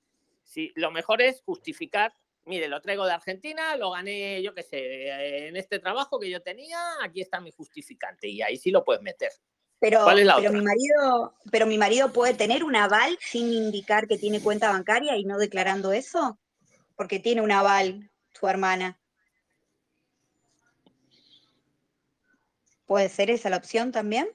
sí, 0.44 0.72
lo 0.76 0.92
mejor 0.92 1.20
es 1.20 1.42
justificar. 1.42 2.14
Mire, 2.47 2.68
lo 2.68 2.80
traigo 2.82 3.07
de 3.07 3.12
Argentina, 3.12 3.74
lo 3.76 3.92
gané, 3.92 4.42
yo 4.42 4.53
qué 4.55 4.62
sé, 4.62 5.47
en 5.49 5.57
este 5.57 5.78
trabajo 5.78 6.20
que 6.20 6.28
yo 6.28 6.42
tenía, 6.42 6.78
aquí 7.03 7.22
está 7.22 7.40
mi 7.40 7.51
justificante 7.51 8.28
y 8.28 8.42
ahí 8.42 8.59
sí 8.59 8.70
lo 8.70 8.84
puedes 8.84 9.03
meter. 9.03 9.30
Pero, 9.80 10.05
¿Cuál 10.05 10.18
es 10.18 10.26
la 10.26 10.36
pero 10.36 10.51
otra? 10.51 10.59
mi 10.61 10.64
marido, 10.64 11.34
pero 11.51 11.66
mi 11.66 11.78
marido 11.78 12.12
puede 12.12 12.34
tener 12.34 12.62
un 12.62 12.76
aval 12.76 13.16
sin 13.20 13.51
indicar 13.53 14.07
que 14.07 14.18
tiene 14.18 14.42
cuenta 14.42 14.70
bancaria 14.70 15.16
y 15.16 15.24
no 15.24 15.38
declarando 15.38 15.92
eso, 15.92 16.38
porque 16.97 17.18
tiene 17.18 17.40
un 17.40 17.51
aval 17.51 18.11
su 18.32 18.47
hermana. 18.47 19.01
¿Puede 22.86 23.09
ser 23.09 23.30
esa 23.30 23.49
la 23.49 23.57
opción 23.57 23.90
también? 23.90 24.28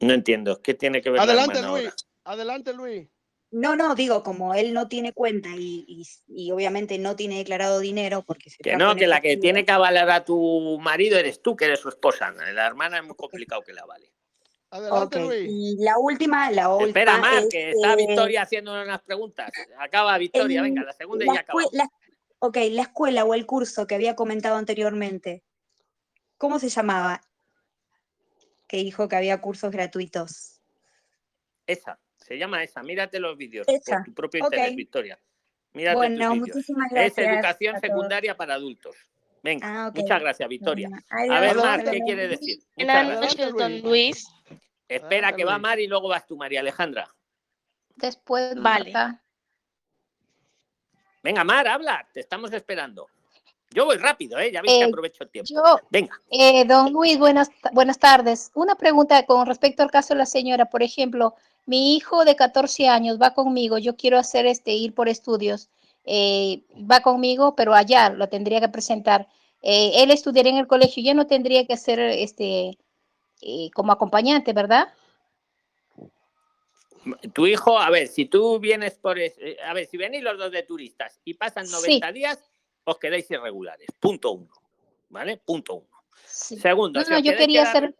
No 0.00 0.14
entiendo, 0.14 0.62
¿qué 0.62 0.72
tiene 0.72 1.02
que 1.02 1.10
ver 1.10 1.18
la 1.18 1.24
Adelante, 1.24 1.60
Luis. 1.62 1.84
ahora? 1.84 1.94
Adelante, 2.24 2.72
Luis. 2.72 3.08
No, 3.52 3.74
no, 3.74 3.94
digo, 3.96 4.22
como 4.22 4.54
él 4.54 4.72
no 4.72 4.86
tiene 4.86 5.12
cuenta 5.12 5.48
y, 5.56 5.84
y- 5.88 6.06
y 6.28 6.52
obviamente 6.52 6.98
no 6.98 7.16
tiene 7.16 7.38
declarado 7.38 7.80
dinero 7.80 8.22
porque 8.22 8.48
se 8.48 8.58
Que 8.58 8.76
no, 8.76 8.94
que 8.94 9.08
la 9.08 9.20
que 9.20 9.36
tiene 9.36 9.64
que 9.64 9.72
avalar 9.72 10.08
a 10.10 10.24
tu 10.24 10.78
marido 10.80 11.18
eres 11.18 11.42
tú, 11.42 11.56
que 11.56 11.64
eres 11.64 11.80
su 11.80 11.88
esposa. 11.88 12.30
La 12.30 12.66
hermana 12.66 12.98
es 12.98 13.04
muy 13.04 13.16
complicado 13.16 13.62
que 13.62 13.72
la 13.72 13.82
avale. 13.82 14.12
Adelante, 14.70 15.18
Ok, 15.18 15.26
Luis. 15.26 15.50
y 15.50 15.76
la 15.82 15.98
última, 15.98 16.48
la 16.52 16.68
última 16.72 16.86
Espera 16.86 17.18
más, 17.18 17.42
es, 17.42 17.48
que 17.50 17.70
está 17.70 17.92
eh, 17.94 17.96
Victoria 17.96 18.42
haciendo 18.42 18.72
unas 18.72 19.02
preguntas. 19.02 19.50
Acaba 19.78 20.16
Victoria, 20.16 20.58
el- 20.60 20.62
venga, 20.62 20.84
la 20.84 20.92
segunda 20.92 21.24
y 21.24 21.28
ya 21.28 21.44
la- 21.72 21.90
ok, 22.38 22.56
la 22.70 22.82
escuela 22.82 23.24
o 23.24 23.34
el 23.34 23.46
curso 23.46 23.88
que 23.88 23.96
había 23.96 24.14
comentado 24.14 24.54
anteriormente, 24.54 25.42
¿cómo 26.38 26.60
se 26.60 26.68
llamaba? 26.68 27.20
Que 28.68 28.76
dijo 28.76 29.08
que 29.08 29.16
había 29.16 29.40
cursos 29.40 29.72
gratuitos. 29.72 30.60
Esa, 31.66 31.98
se 32.30 32.38
llama 32.38 32.62
esa. 32.62 32.80
Mírate 32.84 33.18
los 33.18 33.36
vídeos 33.36 33.66
Esa, 33.66 33.96
por 33.96 34.04
tu 34.04 34.14
propio 34.14 34.44
ok. 34.46 34.52
interés, 34.52 34.76
Victoria. 34.76 35.18
Mírate 35.72 35.96
Bueno, 35.96 36.28
tus 36.30 36.38
muchísimas 36.38 36.86
Es 36.92 36.94
gracias 37.16 37.26
educación 37.26 37.74
a 37.74 37.80
todos. 37.80 37.90
secundaria 37.90 38.36
para 38.36 38.54
adultos. 38.54 38.94
Venga, 39.42 39.66
Ah, 39.86 39.90
muchas 39.92 40.20
gracias, 40.20 40.48
Victoria. 40.48 40.88
Bueno, 41.10 41.34
A 41.34 41.40
ver, 41.40 41.56
Mar, 41.56 41.82
¿qué 41.82 41.98
quiere 42.02 42.28
luego. 42.28 42.40
decir? 42.40 42.62
Buenas 42.76 43.20
noches, 43.20 43.52
don 43.52 43.80
Luis. 43.80 44.28
Espera 44.86 45.08
Adelante, 45.08 45.36
que 45.38 45.44
va. 45.44 45.58
Mar 45.58 45.80
y 45.80 45.88
luego 45.88 46.06
vas 46.06 46.24
tú, 46.24 46.36
María 46.36 46.60
Alejandra. 46.60 47.12
Después, 47.96 48.54
Vale. 48.54 48.92
Marta. 48.92 49.24
Venga, 51.24 51.42
Mar, 51.42 51.66
habla, 51.66 52.06
te 52.14 52.20
estamos 52.20 52.52
esperando. 52.52 53.08
Yo 53.72 53.86
voy 53.86 53.96
rápido, 53.96 54.38
¿eh? 54.38 54.52
Ya 54.52 54.62
veis 54.62 54.78
que 54.78 54.84
Eh, 54.84 54.88
aprovecho 54.88 55.24
el 55.24 55.30
tiempo. 55.30 55.48
Yo, 55.52 55.80
Venga. 55.90 56.16
eh, 56.30 56.64
don 56.64 56.92
Luis, 56.92 57.18
buenas, 57.18 57.50
buenas 57.72 57.98
tardes. 57.98 58.52
Una 58.54 58.76
pregunta 58.76 59.26
con 59.26 59.46
respecto 59.46 59.82
al 59.82 59.90
caso 59.90 60.14
de 60.14 60.18
la 60.18 60.26
señora. 60.26 60.66
Por 60.66 60.82
ejemplo, 60.84 61.34
mi 61.70 61.94
hijo 61.94 62.24
de 62.24 62.34
14 62.34 62.88
años 62.88 63.16
va 63.22 63.32
conmigo. 63.32 63.78
Yo 63.78 63.94
quiero 63.96 64.18
hacer 64.18 64.44
este, 64.46 64.72
ir 64.72 64.92
por 64.92 65.08
estudios. 65.08 65.68
Eh, 66.04 66.64
va 66.90 67.00
conmigo, 67.00 67.54
pero 67.54 67.74
allá 67.74 68.10
lo 68.10 68.28
tendría 68.28 68.60
que 68.60 68.68
presentar. 68.68 69.28
Eh, 69.62 70.02
él 70.02 70.10
estudiaría 70.10 70.50
en 70.50 70.58
el 70.58 70.66
colegio. 70.66 71.00
Ya 71.04 71.14
no 71.14 71.28
tendría 71.28 71.64
que 71.68 71.76
ser 71.76 72.00
este, 72.00 72.76
eh, 73.42 73.70
como 73.72 73.92
acompañante, 73.92 74.52
¿verdad? 74.52 74.88
Tu 77.32 77.46
hijo, 77.46 77.78
a 77.78 77.88
ver, 77.88 78.08
si 78.08 78.26
tú 78.26 78.58
vienes 78.58 78.94
por... 78.98 79.16
A 79.66 79.72
ver, 79.72 79.86
si 79.86 79.96
venís 79.96 80.22
los 80.22 80.36
dos 80.38 80.50
de 80.50 80.64
turistas 80.64 81.20
y 81.24 81.34
pasan 81.34 81.66
Sí. 81.66 81.72
90 82.00 82.12
días, 82.12 82.38
os 82.84 82.98
quedáis 82.98 83.30
irregulares. 83.30 83.86
Punto 84.00 84.32
uno. 84.32 84.50
¿Vale? 85.08 85.36
Punto 85.38 85.74
uno. 85.74 86.02
Sí. 86.26 86.58
Segundo, 86.58 87.00
No, 87.00 87.06
no, 87.08 87.18
yo 87.20 87.36
quería 87.36 87.62
quedar- 87.62 87.76
hacer 87.76 87.94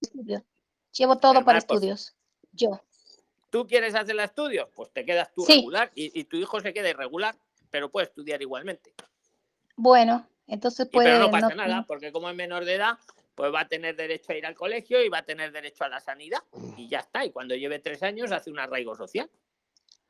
estudios. 0.00 0.42
Llevo 0.96 1.18
todo 1.18 1.44
para 1.44 1.58
estudios. 1.58 2.14
Yo. 2.52 2.80
¿Tú 3.50 3.66
quieres 3.66 3.94
hacer 3.94 4.18
estudios? 4.20 4.68
Pues 4.74 4.90
te 4.92 5.04
quedas 5.04 5.32
tú 5.34 5.42
Sí. 5.44 5.56
regular 5.56 5.90
y, 5.94 6.18
y 6.18 6.24
tu 6.24 6.36
hijo 6.36 6.60
se 6.60 6.72
queda 6.72 6.88
irregular, 6.88 7.34
pero 7.70 7.90
puede 7.90 8.06
estudiar 8.06 8.40
igualmente. 8.40 8.94
Bueno, 9.76 10.26
entonces 10.46 10.86
Y- 10.86 10.90
puede. 10.90 11.08
pero 11.08 11.18
no 11.24 11.30
pasa 11.30 11.48
no- 11.50 11.56
nada, 11.56 11.84
porque 11.86 12.12
como 12.12 12.28
es 12.30 12.36
menor 12.36 12.64
de 12.64 12.74
edad, 12.74 12.98
pues 13.34 13.52
va 13.52 13.60
a 13.60 13.68
tener 13.68 13.96
derecho 13.96 14.32
a 14.32 14.36
ir 14.36 14.46
al 14.46 14.54
colegio 14.54 15.02
y 15.02 15.08
va 15.08 15.18
a 15.18 15.22
tener 15.22 15.50
derecho 15.52 15.84
a 15.84 15.88
la 15.88 16.00
sanidad. 16.00 16.42
Y 16.76 16.88
ya 16.88 16.98
está. 17.00 17.24
Y 17.24 17.30
cuando 17.30 17.54
lleve 17.54 17.78
tres 17.78 18.02
años 18.02 18.30
hace 18.32 18.50
un 18.50 18.58
arraigo 18.58 18.94
social. 18.94 19.30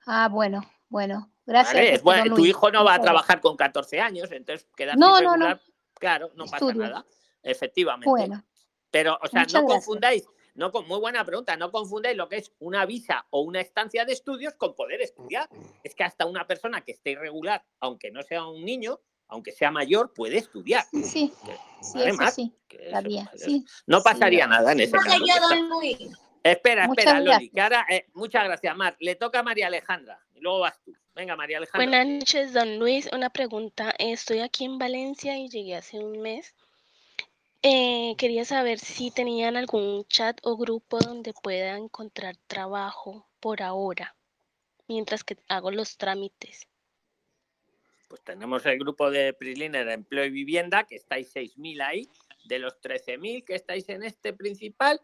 Ah, 0.07 0.29
bueno, 0.31 0.63
bueno. 0.89 1.31
Gracias. 1.47 1.75
¿vale? 1.75 1.95
Es 1.95 2.03
bueno, 2.03 2.35
tu 2.35 2.45
hijo 2.47 2.71
no 2.71 2.85
va 2.85 2.95
a 2.95 3.01
trabajar 3.01 3.41
con 3.41 3.57
14 3.57 4.01
años, 4.01 4.31
entonces 4.33 4.67
quedarse 4.77 4.99
No, 4.99 5.21
no, 5.21 5.37
no. 5.37 5.47
irregular, 5.47 5.61
claro, 5.95 6.31
no 6.35 6.47
pasa 6.47 6.73
nada. 6.75 7.05
Efectivamente. 7.43 8.09
Bueno, 8.09 8.45
Pero, 8.91 9.19
o 9.23 9.27
sea, 9.29 9.43
no 9.43 9.47
gracias. 9.49 9.63
confundáis, 9.63 10.27
no 10.55 10.71
con, 10.71 10.87
muy 10.87 10.99
buena 10.99 11.25
pregunta, 11.25 11.57
no 11.57 11.71
confundáis 11.71 12.17
lo 12.17 12.29
que 12.29 12.37
es 12.37 12.53
una 12.59 12.87
visa 12.87 13.27
o 13.31 13.41
una 13.43 13.61
estancia 13.61 14.05
de 14.05 14.13
estudios 14.13 14.55
con 14.55 14.75
poder 14.75 15.01
estudiar. 15.01 15.49
Es 15.83 15.95
que 15.95 16.05
hasta 16.05 16.27
una 16.27 16.47
persona 16.47 16.83
que 16.83 16.93
esté 16.93 17.11
irregular, 17.13 17.65
aunque 17.81 18.11
no 18.11 18.23
sea 18.23 18.47
un 18.47 18.65
niño, 18.65 19.01
aunque 19.29 19.53
sea 19.53 19.71
mayor, 19.71 20.13
puede 20.13 20.39
estudiar. 20.39 20.85
sí, 20.93 21.33
sí, 21.83 21.99
¿Vale, 21.99 22.11
eso 22.11 22.17
Mar? 22.17 22.33
sí. 23.37 23.65
No 23.87 24.03
pasaría 24.03 24.47
nada 24.47 24.73
en 24.73 24.81
ese 24.81 24.93
caso. 24.93 25.19
yo, 25.19 25.27
ya 25.27 25.35
está. 25.35 25.49
don 25.49 25.69
Luis. 25.69 26.11
Espera, 26.43 26.87
Muchas 26.87 27.05
espera, 27.05 27.21
Loli, 27.21 27.51
que 27.51 27.61
ahora, 27.61 27.87
eh, 27.91 28.07
muchas 28.15 28.45
gracias, 28.45 28.75
Mar. 28.77 28.97
Le 28.99 29.15
toca 29.15 29.41
a 29.41 29.43
María 29.43 29.67
Alejandra 29.67 30.19
y 30.35 30.41
luego 30.41 30.61
vas 30.61 30.81
tú. 30.83 30.95
Venga, 31.15 31.37
María 31.37 31.59
Alejandra. 31.59 31.87
Buenas 31.87 32.07
noches, 32.07 32.53
don 32.55 32.79
Luis. 32.79 33.09
Una 33.13 33.29
pregunta. 33.29 33.95
Estoy 33.99 34.41
aquí 34.41 34.65
en 34.65 34.79
Valencia 34.79 35.37
y 35.37 35.49
llegué 35.49 35.77
hace 35.77 35.99
un 35.99 36.21
mes. 36.23 36.55
Eh, 37.63 38.15
quería 38.17 38.47
saber 38.47 38.79
si 38.79 39.11
tenían 39.11 39.57
algún 39.57 40.07
chat 40.07 40.39
o 40.43 40.57
grupo 40.57 40.99
donde 40.99 41.35
pueda 41.35 41.77
encontrar 41.77 42.37
trabajo 42.47 43.29
por 43.39 43.63
ahora, 43.63 44.17
mientras 44.89 45.25
que 45.25 45.37
hago 45.47 45.71
los 45.71 45.99
trámites. 45.99 46.67
Pues 48.09 48.23
tenemos 48.25 48.65
el 48.65 48.79
grupo 48.79 49.11
de 49.11 49.35
Prisliner 49.35 49.87
Empleo 49.89 50.25
y 50.25 50.31
Vivienda, 50.31 50.85
que 50.85 50.97
estáis 50.97 51.33
6.000 51.35 51.83
ahí. 51.83 52.09
De 52.45 52.59
los 52.59 52.81
13.000 52.81 53.45
que 53.45 53.55
estáis 53.55 53.89
en 53.91 54.03
este 54.03 54.33
principal, 54.33 55.01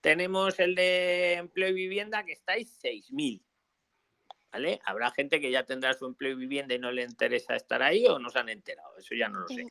tenemos 0.00 0.58
el 0.58 0.74
de 0.74 1.34
Empleo 1.34 1.68
y 1.68 1.74
Vivienda, 1.74 2.24
que 2.24 2.32
estáis 2.32 2.80
6.000. 2.82 3.42
¿Vale? 4.50 4.80
Habrá 4.86 5.10
gente 5.10 5.40
que 5.40 5.50
ya 5.50 5.64
tendrá 5.64 5.92
su 5.92 6.06
empleo 6.06 6.32
y 6.32 6.36
vivienda 6.36 6.74
y 6.74 6.78
no 6.78 6.90
le 6.90 7.02
interesa 7.02 7.54
estar 7.54 7.82
ahí 7.82 8.06
o 8.06 8.18
no 8.18 8.30
se 8.30 8.38
han 8.38 8.48
enterado. 8.48 8.96
Eso 8.96 9.14
ya 9.14 9.28
no 9.28 9.40
lo 9.40 9.48
sé. 9.48 9.66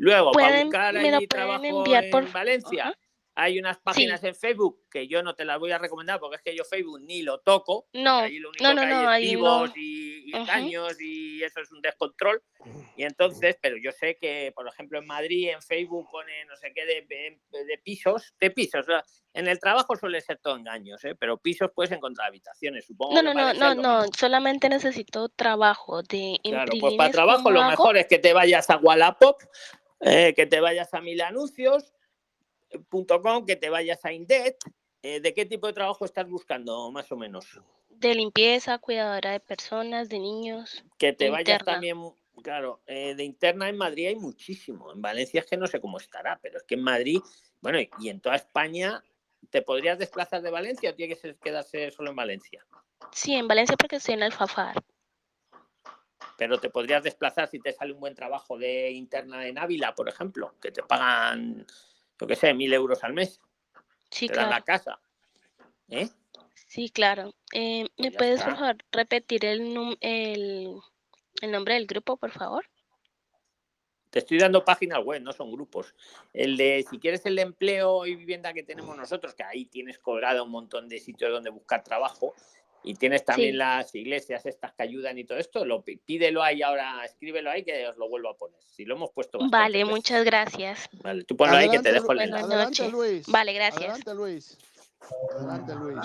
Luego, 0.00 0.32
para 0.32 0.62
buscar 0.62 0.96
allí 0.96 1.26
trabajo 1.26 1.64
enviar 1.64 2.04
por- 2.10 2.24
en 2.24 2.32
Valencia, 2.32 2.84
Ajá. 2.84 2.98
hay 3.34 3.58
unas 3.58 3.78
páginas 3.78 4.24
en 4.24 4.34
Facebook 4.34 4.80
que 4.90 5.06
yo 5.06 5.22
no 5.22 5.34
te 5.34 5.44
las 5.44 5.58
voy 5.58 5.72
a 5.72 5.78
recomendar 5.78 6.18
porque 6.18 6.36
es 6.36 6.42
que 6.42 6.56
yo 6.56 6.64
Facebook 6.64 7.00
ni 7.02 7.22
lo 7.22 7.40
toco. 7.40 7.86
No, 7.92 8.18
Ahí 8.20 8.38
lo 8.38 8.48
único 8.48 8.64
no, 8.64 8.74
no, 8.74 8.80
que 8.80 8.86
hay 8.86 8.92
no, 9.04 9.12
es 9.12 9.20
vivos 9.20 9.70
y, 9.76 10.30
y 10.30 10.34
Ujú. 10.36 10.46
daños 10.46 11.00
y 11.00 11.42
eso 11.42 11.60
es 11.60 11.70
un 11.70 11.82
descontrol. 11.82 12.42
Y 12.96 13.04
entonces, 13.04 13.56
pero 13.62 13.76
yo 13.82 13.92
sé 13.92 14.18
que, 14.20 14.52
por 14.54 14.66
ejemplo, 14.68 14.98
en 14.98 15.06
Madrid, 15.06 15.50
en 15.50 15.62
Facebook 15.62 16.08
pone 16.10 16.44
no 16.46 16.56
sé 16.56 16.72
qué 16.74 16.84
de, 16.84 17.06
de- 17.06 17.64
de 17.64 17.78
pisos, 17.78 18.34
de 18.40 18.50
pisos. 18.50 18.80
o 18.80 18.84
sea, 18.84 19.04
en 19.32 19.46
el 19.48 19.60
trabajo 19.60 19.94
suele 19.96 20.20
ser 20.20 20.38
todo 20.38 20.56
engaños, 20.56 21.02
¿eh? 21.04 21.14
pero 21.14 21.38
pisos 21.38 21.70
puedes 21.74 21.92
encontrar 21.92 22.26
habitaciones, 22.28 22.84
supongo. 22.84 23.14
No, 23.14 23.22
no, 23.22 23.32
no, 23.32 23.54
no, 23.54 23.74
no, 23.74 24.04
solamente 24.18 24.68
necesito 24.68 25.28
trabajo 25.28 26.02
de 26.02 26.38
Claro, 26.42 26.72
pues 26.80 26.94
para 26.94 27.10
trabajo 27.12 27.44
¿cómo 27.44 27.50
lo 27.54 27.64
mejor 27.64 27.96
es 27.96 28.06
que 28.06 28.18
te 28.18 28.32
vayas 28.32 28.68
a 28.70 28.76
Wallapop, 28.78 29.40
eh, 30.00 30.34
que 30.34 30.46
te 30.46 30.60
vayas 30.60 30.92
a 30.94 31.00
Mil 31.00 31.20
Anuncios, 31.20 31.92
eh, 32.70 32.78
punto 32.88 33.20
com, 33.22 33.44
que 33.44 33.56
te 33.56 33.70
vayas 33.70 34.04
a 34.04 34.12
Indeed. 34.12 34.54
Eh, 35.02 35.20
¿De 35.20 35.32
qué 35.32 35.46
tipo 35.46 35.66
de 35.66 35.72
trabajo 35.72 36.04
estás 36.04 36.28
buscando, 36.28 36.90
más 36.90 37.10
o 37.10 37.16
menos? 37.16 37.46
De 37.88 38.14
limpieza, 38.14 38.78
cuidadora 38.78 39.32
de 39.32 39.40
personas, 39.40 40.08
de 40.08 40.18
niños. 40.18 40.84
Que 40.98 41.12
te 41.12 41.30
vayas 41.30 41.60
Interna. 41.60 41.72
también, 41.72 41.98
claro, 42.42 42.82
eh, 42.86 43.14
de 43.14 43.24
interna 43.24 43.68
en 43.68 43.76
Madrid 43.76 44.08
hay 44.08 44.16
muchísimo. 44.16 44.92
En 44.92 45.00
Valencia 45.00 45.40
es 45.40 45.46
que 45.46 45.56
no 45.56 45.66
sé 45.66 45.80
cómo 45.80 45.96
estará, 45.98 46.38
pero 46.42 46.58
es 46.58 46.64
que 46.64 46.74
en 46.74 46.82
Madrid, 46.82 47.20
bueno, 47.60 47.78
y- 47.80 48.08
en 48.08 48.20
toda 48.20 48.36
España, 48.36 49.02
¿te 49.50 49.62
podrías 49.62 49.98
desplazar 49.98 50.42
de 50.42 50.50
Valencia 50.50 50.90
o 50.90 50.94
tiene 50.94 51.16
que 51.16 51.34
quedarse 51.36 51.90
solo 51.90 52.10
en 52.10 52.16
Valencia? 52.16 52.64
Sí, 53.12 53.34
en 53.34 53.48
Valencia 53.48 53.76
porque 53.78 53.96
estoy 53.96 54.14
en 54.14 54.22
Alfafar. 54.22 54.76
Pero 56.40 56.58
te 56.58 56.70
podrías 56.70 57.02
desplazar 57.02 57.48
si 57.48 57.60
te 57.60 57.70
sale 57.70 57.92
un 57.92 58.00
buen 58.00 58.14
trabajo 58.14 58.56
de 58.56 58.92
interna 58.92 59.46
en 59.46 59.58
Ávila, 59.58 59.94
por 59.94 60.08
ejemplo, 60.08 60.54
que 60.58 60.72
te 60.72 60.82
pagan, 60.82 61.66
yo 62.18 62.26
qué 62.26 62.34
sé, 62.34 62.54
mil 62.54 62.72
euros 62.72 63.04
al 63.04 63.12
mes. 63.12 63.42
Sí, 64.10 64.26
te 64.26 64.36
dan 64.36 64.46
claro. 64.46 64.58
la 64.58 64.64
casa. 64.64 65.00
¿Eh? 65.90 66.08
Sí, 66.54 66.88
claro. 66.88 67.34
Eh, 67.52 67.84
¿Me 67.98 68.10
ya 68.10 68.16
puedes, 68.16 68.42
por 68.42 68.56
favor, 68.56 68.76
repetir 68.90 69.44
el, 69.44 69.98
el 70.00 71.50
nombre 71.50 71.74
del 71.74 71.86
grupo, 71.86 72.16
por 72.16 72.30
favor? 72.30 72.64
Te 74.08 74.20
estoy 74.20 74.38
dando 74.38 74.64
páginas 74.64 75.04
web, 75.04 75.20
no 75.20 75.34
son 75.34 75.52
grupos. 75.52 75.94
El 76.32 76.56
de, 76.56 76.86
si 76.88 76.98
quieres 76.98 77.26
el 77.26 77.36
de 77.36 77.42
empleo 77.42 78.06
y 78.06 78.16
vivienda 78.16 78.54
que 78.54 78.62
tenemos 78.62 78.96
nosotros, 78.96 79.34
que 79.34 79.44
ahí 79.44 79.66
tienes 79.66 79.98
colgado 79.98 80.42
un 80.42 80.50
montón 80.50 80.88
de 80.88 81.00
sitios 81.00 81.30
donde 81.30 81.50
buscar 81.50 81.84
trabajo, 81.84 82.34
y 82.82 82.94
tienes 82.94 83.24
también 83.24 83.52
Sí. 83.52 83.56
las 83.56 83.94
iglesias 83.94 84.46
estas 84.46 84.72
que 84.74 84.82
ayudan 84.82 85.18
y 85.18 85.24
todo 85.24 85.38
esto, 85.38 85.64
lo 85.64 85.82
pídelo 85.84 86.42
ahí 86.42 86.62
ahora, 86.62 87.04
escríbelo 87.04 87.50
ahí 87.50 87.62
que 87.64 87.86
os 87.86 87.96
lo 87.96 88.08
vuelvo 88.08 88.30
a 88.30 88.36
poner. 88.36 88.60
Si 88.62 88.84
lo 88.84 88.94
hemos 88.96 89.10
puesto 89.12 89.38
bastante 89.38 89.56
Vale, 89.56 89.78
veces. 89.78 89.90
muchas 89.90 90.24
gracias. 90.24 90.88
Vale, 91.02 91.24
tú 91.24 91.36
ponlo 91.36 91.56
ahí 91.56 91.70
que 91.70 91.78
te 91.80 91.92
dejo 91.92 92.12
el 92.12 92.20
Adelante. 92.32 92.88
Luis. 92.88 93.26
Vale, 93.26 93.52
gracias. 93.52 93.82
Adelante, 93.82 94.14
Luis. 94.14 94.58
Adelante, 95.36 95.74
Luis. 95.74 95.98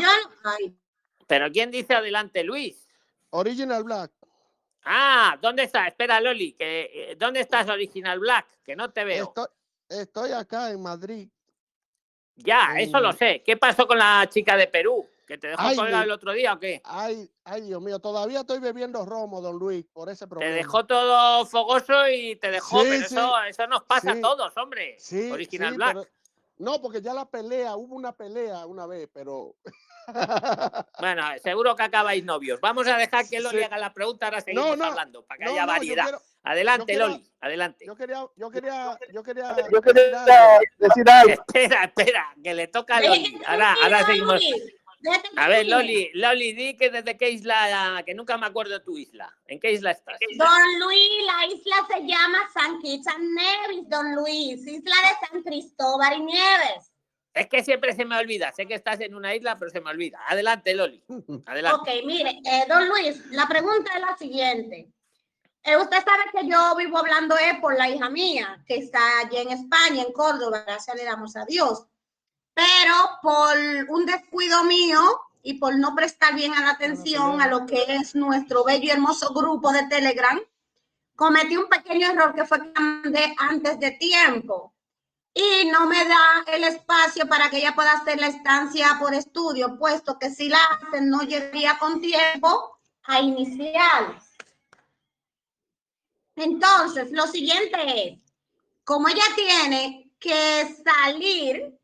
Pero 1.28 1.52
¿quién 1.52 1.72
dice 1.72 1.94
adelante, 1.94 2.44
Luis? 2.44 2.88
Original 3.32 3.84
Black. 3.84 4.12
Ah, 4.84 5.38
¿dónde 5.42 5.64
está? 5.64 5.88
Espera, 5.88 6.22
Loli, 6.22 6.54
que 6.54 6.92
eh, 6.94 7.16
¿dónde 7.18 7.40
estás, 7.40 7.68
Original 7.70 8.20
Black? 8.20 8.46
Que 8.64 8.76
no 8.76 8.92
te 8.92 9.04
veo. 9.04 9.26
Estoy, 9.26 9.48
estoy 9.90 10.32
acá 10.32 10.70
en 10.70 10.82
Madrid. 10.82 11.28
Ya, 12.36 12.76
eso 12.78 13.00
lo 13.00 13.12
sé. 13.14 13.42
¿Qué 13.44 13.58
pasó 13.58 13.88
con 13.88 13.98
la 13.98 14.28
chica 14.30 14.56
de 14.58 14.68
Perú? 14.68 15.08
¿Que 15.26 15.38
te 15.40 15.48
dejó 15.48 15.62
Ay, 15.62 15.76
colgado 15.76 16.04
el 16.04 16.12
otro 16.12 16.34
día 16.34 16.54
o 16.54 16.60
qué? 16.60 16.82
Ay, 16.84 17.28
ay, 17.46 17.62
Dios 17.62 17.82
mío, 17.82 17.98
todavía 18.00 18.42
estoy 18.42 18.60
bebiendo 18.60 19.04
romo, 19.06 19.42
don 19.42 19.58
Luis, 19.58 19.84
por 19.92 20.10
ese 20.10 20.26
Te 20.26 20.30
problema. 20.30 20.56
dejó 20.56 20.86
todo 20.86 21.46
fogoso 21.48 22.08
y 22.10 22.36
te 22.36 22.52
dejó, 22.52 22.82
Sí, 22.82 22.88
pero 22.90 23.08
sí, 23.08 23.16
eso, 23.16 23.44
eso 23.44 23.68
nos 23.68 23.84
pasa 23.84 24.12
a 24.12 24.22
todos, 24.22 24.56
hombre. 24.58 24.96
Sí, 25.00 25.32
Original 25.32 25.72
sí, 25.72 25.78
Black. 25.78 25.94
pero- 25.98 26.08
no, 26.58 26.82
porque 26.82 27.02
ya 27.02 27.14
la 27.14 27.26
pelea, 27.30 27.76
hubo 27.76 27.96
una 27.96 28.12
pelea 28.14 28.66
una 28.66 28.86
vez, 28.86 29.10
pero 29.12 29.56
Bueno, 31.00 31.24
seguro 31.44 31.76
que 31.76 31.84
acabáis 31.84 32.24
novios. 32.24 32.62
Vamos 32.62 32.88
a 32.88 32.96
dejar 32.98 33.28
que 33.28 33.40
Loli 33.40 33.58
Sí. 33.58 33.64
haga 33.64 33.78
la 33.80 33.92
pregunta, 33.94 34.28
ahora 34.28 34.42
seguimos 34.42 34.78
no, 34.78 34.86
hablando, 34.86 35.26
para 35.26 35.40
que 35.40 35.46
no, 35.46 35.52
haya 35.52 35.66
variedad. 35.66 36.04
quiero- 36.04 36.22
adelante, 36.44 36.96
Loli, 36.98 37.28
adelante. 37.42 37.86
yo 37.88 37.96
quería, 37.96 38.26
yo 38.36 38.50
quería, 38.52 39.00
yo 39.12 39.24
quería, 39.24 39.50
Yo 39.72 39.82
decir 39.82 39.82
quería 39.82 40.24
algo. 40.24 40.60
decir 40.78 41.10
algo. 41.10 41.30
Espera, 41.48 41.84
espera, 41.86 42.36
que 42.44 42.54
le 42.54 42.68
toca 42.68 42.98
a 42.98 43.02
Loli. 43.02 43.42
Ahora, 43.48 43.76
ahora 43.84 44.06
seguimos. 44.06 44.42
A 45.36 45.48
ver. 45.48 45.68
Loli, 45.68 46.12
Loli, 46.14 46.54
di 46.54 46.78
que 46.78 46.90
desde 46.90 47.18
qué 47.18 47.30
isla, 47.30 48.04
que 48.06 48.14
nunca 48.14 48.38
me 48.38 48.48
acuerdo 48.48 48.82
tu 48.82 48.98
isla. 48.98 49.36
¿En 49.48 49.60
qué 49.60 49.72
isla 49.72 49.92
estás? 49.92 50.18
Don 50.38 50.80
Luis, 50.80 51.10
la 51.26 51.46
isla 51.46 51.76
se 51.88 52.08
llama 52.08 52.40
San 52.54 52.80
Kitts 52.82 53.08
and 53.08 53.30
Nevis, 53.34 53.90
don 53.90 54.16
Luis, 54.16 54.66
isla 54.66 54.96
de 54.96 55.28
San 55.28 55.44
Cristóbal 55.44 56.18
y 56.18 56.24
Nieves. 56.24 56.92
Es 57.34 57.48
que 57.48 57.64
siempre 57.64 57.94
se 57.94 58.06
me 58.06 58.18
olvida. 58.18 58.54
Sé 58.54 58.66
que 58.66 58.76
estás 58.76 59.02
en 59.02 59.14
una 59.14 59.36
isla, 59.36 59.58
pero 59.58 59.70
se 59.70 59.82
me 59.82 59.90
olvida. 59.90 60.20
Adelante, 60.28 60.74
Loli. 60.74 61.04
Adelante. 61.46 61.80
Ok, 61.82 62.06
mire, 62.06 62.40
eh, 62.46 62.66
don 62.70 62.88
Luis, 62.88 63.26
la 63.32 63.46
pregunta 63.48 63.92
es 63.94 64.02
la 64.02 64.18
siguiente. 64.18 64.88
Eh, 65.62 65.76
usted 65.78 65.98
sabe 65.98 66.24
que 66.32 66.48
yo 66.48 66.76
vivo 66.78 66.98
hablando 66.98 67.36
eh, 67.38 67.58
por 67.60 67.76
la 67.76 67.90
hija 67.90 68.10
mía, 68.10 68.64
que 68.66 68.78
está 68.78 69.20
allí 69.20 69.38
en 69.38 69.52
España, 69.52 70.04
en 70.04 70.14
Córdoba, 70.14 70.64
gracias 70.66 70.96
le 70.96 71.04
damos 71.04 71.36
a 71.36 71.44
Dios. 71.44 71.88
Pero 72.56 72.96
por 73.22 73.56
un 73.90 74.06
descuido 74.06 74.64
mío 74.64 75.00
y 75.44 75.60
por 75.60 75.78
no 75.78 75.94
prestar 75.94 76.34
bien 76.34 76.54
a 76.54 76.62
la 76.62 76.72
atención 76.72 77.40
a 77.42 77.48
lo 77.48 77.68
que 77.68 77.86
es 77.88 78.16
nuestro 78.16 78.64
bello 78.64 78.86
y 78.86 78.90
hermoso 78.90 79.32
grupo 79.34 79.72
de 79.72 79.86
Telegram, 79.88 80.40
cometí 81.16 81.58
un 81.58 81.70
pequeño 81.70 82.10
error 82.10 82.34
que 82.34 82.46
fue 82.46 82.60
que 82.74 83.36
antes 83.38 83.80
de 83.80 83.92
tiempo 83.92 84.74
y 85.36 85.68
no 85.68 85.86
me 85.86 86.06
da 86.06 86.46
el 86.48 86.64
espacio 86.64 87.28
para 87.28 87.50
que 87.50 87.58
ella 87.58 87.76
pueda 87.76 87.92
hacer 87.92 88.20
la 88.20 88.28
estancia 88.28 88.98
por 89.00 89.14
estudio, 89.14 89.78
puesto 89.78 90.18
que 90.18 90.30
si 90.30 90.48
la 90.48 90.64
hacen 90.64 91.10
no 91.10 91.22
llegaría 91.24 91.78
con 91.78 92.00
tiempo 92.00 92.80
a 93.04 93.20
iniciar. 93.20 94.18
Entonces, 96.38 97.12
lo 97.12 97.28
siguiente 97.28 97.78
es, 98.08 98.20
como 98.86 99.10
ella 99.10 99.26
tiene 99.36 100.10
que 100.20 100.82
salir 100.86 101.78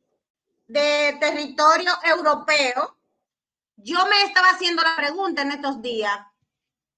de 0.72 1.18
territorio 1.20 1.92
europeo, 2.04 2.98
yo 3.76 4.06
me 4.08 4.24
estaba 4.24 4.52
haciendo 4.52 4.82
la 4.82 4.96
pregunta 4.96 5.42
en 5.42 5.52
estos 5.52 5.82
días. 5.82 6.18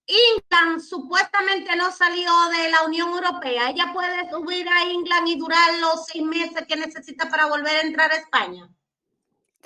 England 0.05 0.81
supuestamente 0.81 1.75
no 1.75 1.91
salió 1.91 2.29
de 2.55 2.69
la 2.69 2.83
Unión 2.85 3.09
Europea. 3.09 3.69
Ella 3.69 3.91
puede 3.93 4.29
subir 4.29 4.67
a 4.67 4.83
England 4.91 5.27
y 5.27 5.37
durar 5.37 5.79
los 5.79 6.05
seis 6.05 6.23
meses 6.23 6.65
que 6.67 6.75
necesita 6.75 7.29
para 7.29 7.47
volver 7.47 7.77
a 7.77 7.81
entrar 7.81 8.11
a 8.11 8.17
España. 8.17 8.69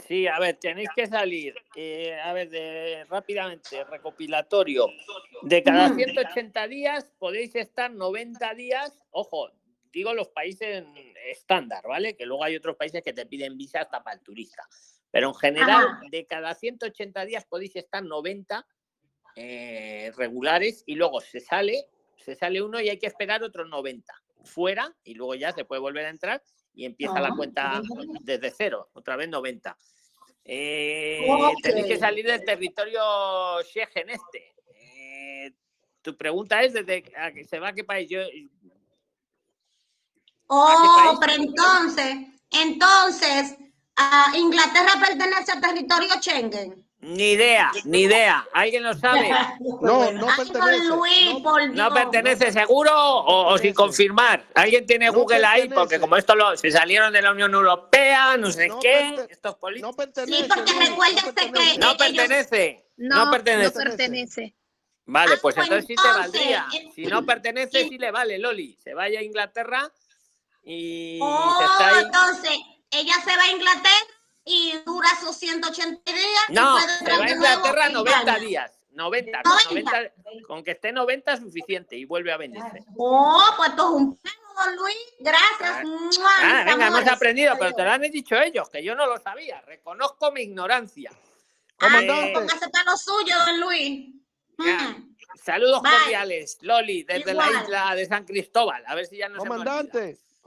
Sí, 0.07 0.27
a 0.27 0.39
ver, 0.39 0.57
tenéis 0.57 0.89
que 0.95 1.07
salir, 1.07 1.55
eh, 1.75 2.17
a 2.23 2.31
ver, 2.31 2.49
de, 2.49 3.03
rápidamente, 3.09 3.83
recopilatorio. 3.83 4.87
De 5.41 5.63
cada 5.63 5.93
180 5.93 6.67
días 6.67 7.11
podéis 7.17 7.55
estar 7.55 7.91
90 7.91 8.53
días, 8.53 8.93
ojo, 9.09 9.49
digo 9.91 10.13
los 10.13 10.29
países 10.29 10.85
estándar, 11.25 11.83
¿vale? 11.87 12.15
Que 12.15 12.25
luego 12.25 12.43
hay 12.43 12.55
otros 12.55 12.75
países 12.75 13.01
que 13.03 13.13
te 13.13 13.25
piden 13.25 13.57
visa 13.57 13.81
hasta 13.81 14.03
para 14.03 14.15
el 14.17 14.23
turista. 14.23 14.67
Pero 15.11 15.29
en 15.29 15.35
general, 15.35 15.85
Ajá. 15.85 16.01
de 16.11 16.25
cada 16.25 16.53
180 16.53 17.25
días 17.25 17.45
podéis 17.45 17.75
estar 17.75 18.03
90 18.03 18.65
eh, 19.35 20.11
regulares 20.17 20.83
y 20.85 20.95
luego 20.95 21.21
se 21.21 21.39
sale, 21.39 21.85
se 22.17 22.35
sale 22.35 22.61
uno 22.61 22.81
y 22.81 22.89
hay 22.89 22.97
que 22.97 23.07
esperar 23.07 23.43
otros 23.43 23.69
90 23.69 24.13
fuera 24.43 24.95
y 25.03 25.13
luego 25.13 25.35
ya 25.35 25.51
se 25.51 25.65
puede 25.65 25.81
volver 25.81 26.05
a 26.05 26.09
entrar 26.09 26.41
y 26.73 26.85
empieza 26.85 27.19
la 27.19 27.29
Ah, 27.29 27.35
cuenta 27.35 27.81
desde 28.21 28.51
cero, 28.51 28.89
otra 28.93 29.15
vez 29.15 29.29
90. 29.29 29.77
Eh, 30.45 31.25
Ok. 31.29 31.61
Tenéis 31.61 31.85
que 31.87 31.97
salir 31.97 32.25
del 32.25 32.43
territorio 32.43 33.01
Schengen 33.63 34.09
este. 34.09 34.55
Eh, 34.75 35.51
tu 36.01 36.15
pregunta 36.15 36.63
es 36.63 36.73
desde 36.73 37.03
a 37.15 37.31
que 37.31 37.43
se 37.45 37.59
va 37.59 37.69
a 37.69 37.73
qué 37.73 37.83
país. 37.83 38.09
Yo, 38.09 38.21
Oh, 40.47 41.17
pero 41.19 41.33
entonces, 41.33 42.15
entonces, 42.51 43.55
ah, 43.95 44.31
Inglaterra 44.35 44.93
pertenece 44.99 45.51
al 45.51 45.61
territorio 45.61 46.09
Schengen. 46.21 46.83
ni 46.99 47.31
idea, 47.31 47.71
ni 47.83 48.01
idea. 48.03 48.47
¿Alguien 48.53 48.83
lo 48.83 48.93
sabe? 48.93 49.29
No, 49.81 50.11
no 50.11 50.27
Ay, 50.29 50.45
por 50.51 50.83
Luis, 50.83 51.43
por 51.43 51.67
¿No 51.69 51.89
Dios. 51.89 51.93
pertenece 51.93 52.51
seguro 52.51 52.91
o, 52.95 53.53
o 53.53 53.57
sin 53.57 53.73
confirmar? 53.73 54.45
¿Alguien 54.55 54.85
tiene 54.85 55.09
Google 55.09 55.45
ahí? 55.45 55.69
Porque 55.69 55.99
como 55.99 56.15
esto 56.15 56.33
lo, 56.35 56.55
se 56.57 56.71
salieron 56.71 57.11
de 57.13 57.21
la 57.21 57.31
Unión 57.31 57.53
Europea, 57.53 58.37
no 58.37 58.49
sé 58.51 58.69
qué, 58.81 59.27
estos 59.29 59.55
políticos. 59.55 59.95
Sí, 60.25 60.45
porque 60.47 60.73
recuérdese 60.73 61.33
que 61.33 61.77
No 61.79 61.97
pertenece. 61.97 62.85
No, 62.97 63.29
pertenece. 63.29 63.71
pertenece. 63.79 64.55
Vale, 65.05 65.37
pues 65.37 65.55
pues 65.55 65.57
entonces 65.57 65.85
sí 65.87 65.95
te 65.95 66.07
valdría. 66.07 66.67
eh, 66.73 66.89
Si 66.93 67.03
no 67.05 67.25
pertenece, 67.25 67.87
sí 67.87 67.97
le 67.97 68.11
vale, 68.11 68.39
Loli. 68.39 68.75
Se 68.83 68.93
vaya 68.93 69.19
a 69.19 69.23
Inglaterra 69.23 69.89
y 70.69 71.19
Oh, 71.21 71.57
está 71.61 71.87
ahí. 71.87 72.03
entonces, 72.05 72.51
ella 72.91 73.13
se 73.23 73.35
va 73.37 73.43
a 73.43 73.51
Inglaterra 73.51 74.13
y 74.45 74.73
dura 74.85 75.09
sus 75.19 75.35
180 75.37 76.11
días. 76.11 76.25
y 76.49 76.53
No, 76.53 76.73
puede 76.73 76.97
se 76.99 77.17
va 77.17 77.25
a 77.25 77.29
Inglaterra 77.31 77.85
en 77.87 77.93
90 77.93 78.19
España. 78.19 78.39
días. 78.39 78.71
90, 78.91 79.41
con 79.43 79.51
90. 79.75 79.91
90, 79.91 80.13
con 80.47 80.63
que 80.63 80.71
esté 80.71 80.91
90 80.91 81.33
es 81.33 81.39
suficiente 81.39 81.95
y 81.95 82.05
vuelve 82.05 82.31
a 82.33 82.37
venirse. 82.37 82.83
Oh, 82.97 83.43
pues 83.55 83.69
esto 83.69 83.83
es 83.83 83.89
un 83.95 84.19
don 84.57 84.75
Luis. 84.75 84.97
Gracias. 85.19 85.83
¡Mua! 85.85 86.31
Ah, 86.39 86.63
mis 86.65 86.73
venga, 86.73 86.87
hemos 86.87 87.07
aprendido, 87.07 87.55
pero 87.59 87.73
te 87.73 87.83
lo 87.83 87.91
han 87.91 88.01
dicho 88.01 88.35
ellos, 88.35 88.67
que 88.69 88.83
yo 88.83 88.95
no 88.95 89.05
lo 89.05 89.19
sabía. 89.19 89.61
Reconozco 89.61 90.31
mi 90.31 90.41
ignorancia. 90.41 91.11
Comandante. 91.79 92.33
Póngase 92.33 92.69
para 92.69 92.85
lo 92.91 92.97
suyo, 92.97 93.35
don 93.45 93.59
Luis. 93.61 94.15
ya. 94.57 94.97
Saludos 95.43 95.81
Bye. 95.83 95.91
cordiales, 95.91 96.57
Loli, 96.61 97.03
desde 97.03 97.33
la 97.35 97.49
isla 97.51 97.93
de 97.95 98.05
San 98.07 98.25
Cristóbal. 98.25 98.83
A 98.87 98.95
ver 98.95 99.05
si 99.05 99.17
ya 99.17 99.29
no 99.29 99.39
se 99.39 99.47
me 99.47 99.55
olvida. 99.55 99.75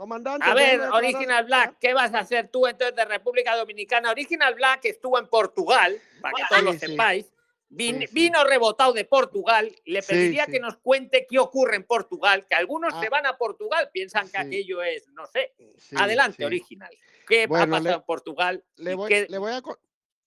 Comandante. 0.01 0.47
A 0.49 0.55
ver, 0.55 0.81
Original 0.81 1.45
Black, 1.45 1.77
¿qué 1.79 1.93
vas 1.93 2.15
a 2.15 2.21
hacer 2.21 2.49
tú 2.49 2.67
entonces 2.67 2.97
de 2.97 3.05
República 3.05 3.55
Dominicana? 3.55 4.11
Original 4.11 4.55
Black 4.55 4.87
estuvo 4.87 5.19
en 5.19 5.27
Portugal, 5.27 6.01
para 6.23 6.33
que 6.35 6.43
todos 6.49 6.61
Sí, 6.61 6.65
lo 6.65 6.73
sepáis. 6.93 7.27
Vin- 7.69 7.99
Sí, 8.01 8.07
sí. 8.07 8.15
Vino 8.15 8.43
rebotado 8.45 8.95
de 8.95 9.05
Portugal. 9.05 9.71
Le 9.85 10.03
pediría 10.03 10.47
que 10.47 10.59
nos 10.59 10.79
cuente 10.79 11.27
qué 11.29 11.39
ocurre 11.39 11.77
en 11.77 11.85
Portugal, 11.85 12.47
que 12.49 12.55
algunos 12.55 12.95
Ah. 12.95 13.01
se 13.03 13.11
van 13.11 13.27
a 13.27 13.37
Portugal, 13.37 13.91
piensan 13.93 14.27
que 14.31 14.39
aquello 14.39 14.83
es, 14.83 15.07
no 15.09 15.27
sé. 15.27 15.53
Adelante. 15.95 16.47
Original. 16.47 16.91
¿Qué 17.29 17.47
Bueno, 17.47 17.65
ha 17.65 17.67
pasado 17.67 17.91
le- 17.91 17.95
en 17.97 18.03
Portugal? 18.07 18.65
Le 18.77 18.95
voy, 18.95 19.09
qué- 19.11 19.27
le, 19.29 19.37
voy 19.37 19.53
a, 19.53 19.63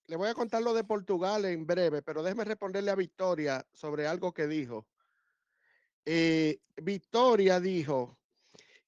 le 0.05 0.15
voy 0.17 0.27
a 0.29 0.35
contar 0.35 0.61
lo 0.61 0.75
de 0.75 0.83
Portugal 0.83 1.45
en 1.45 1.65
breve, 1.65 2.03
pero 2.03 2.21
déjeme 2.21 2.43
responderle 2.43 2.91
a 2.91 2.95
Victoria 2.95 3.65
sobre 3.73 4.05
algo 4.05 4.35
que 4.35 4.45
dijo. 4.45 4.85
Eh, 6.05 6.59
Victoria 6.75 7.59
dijo 7.59 8.19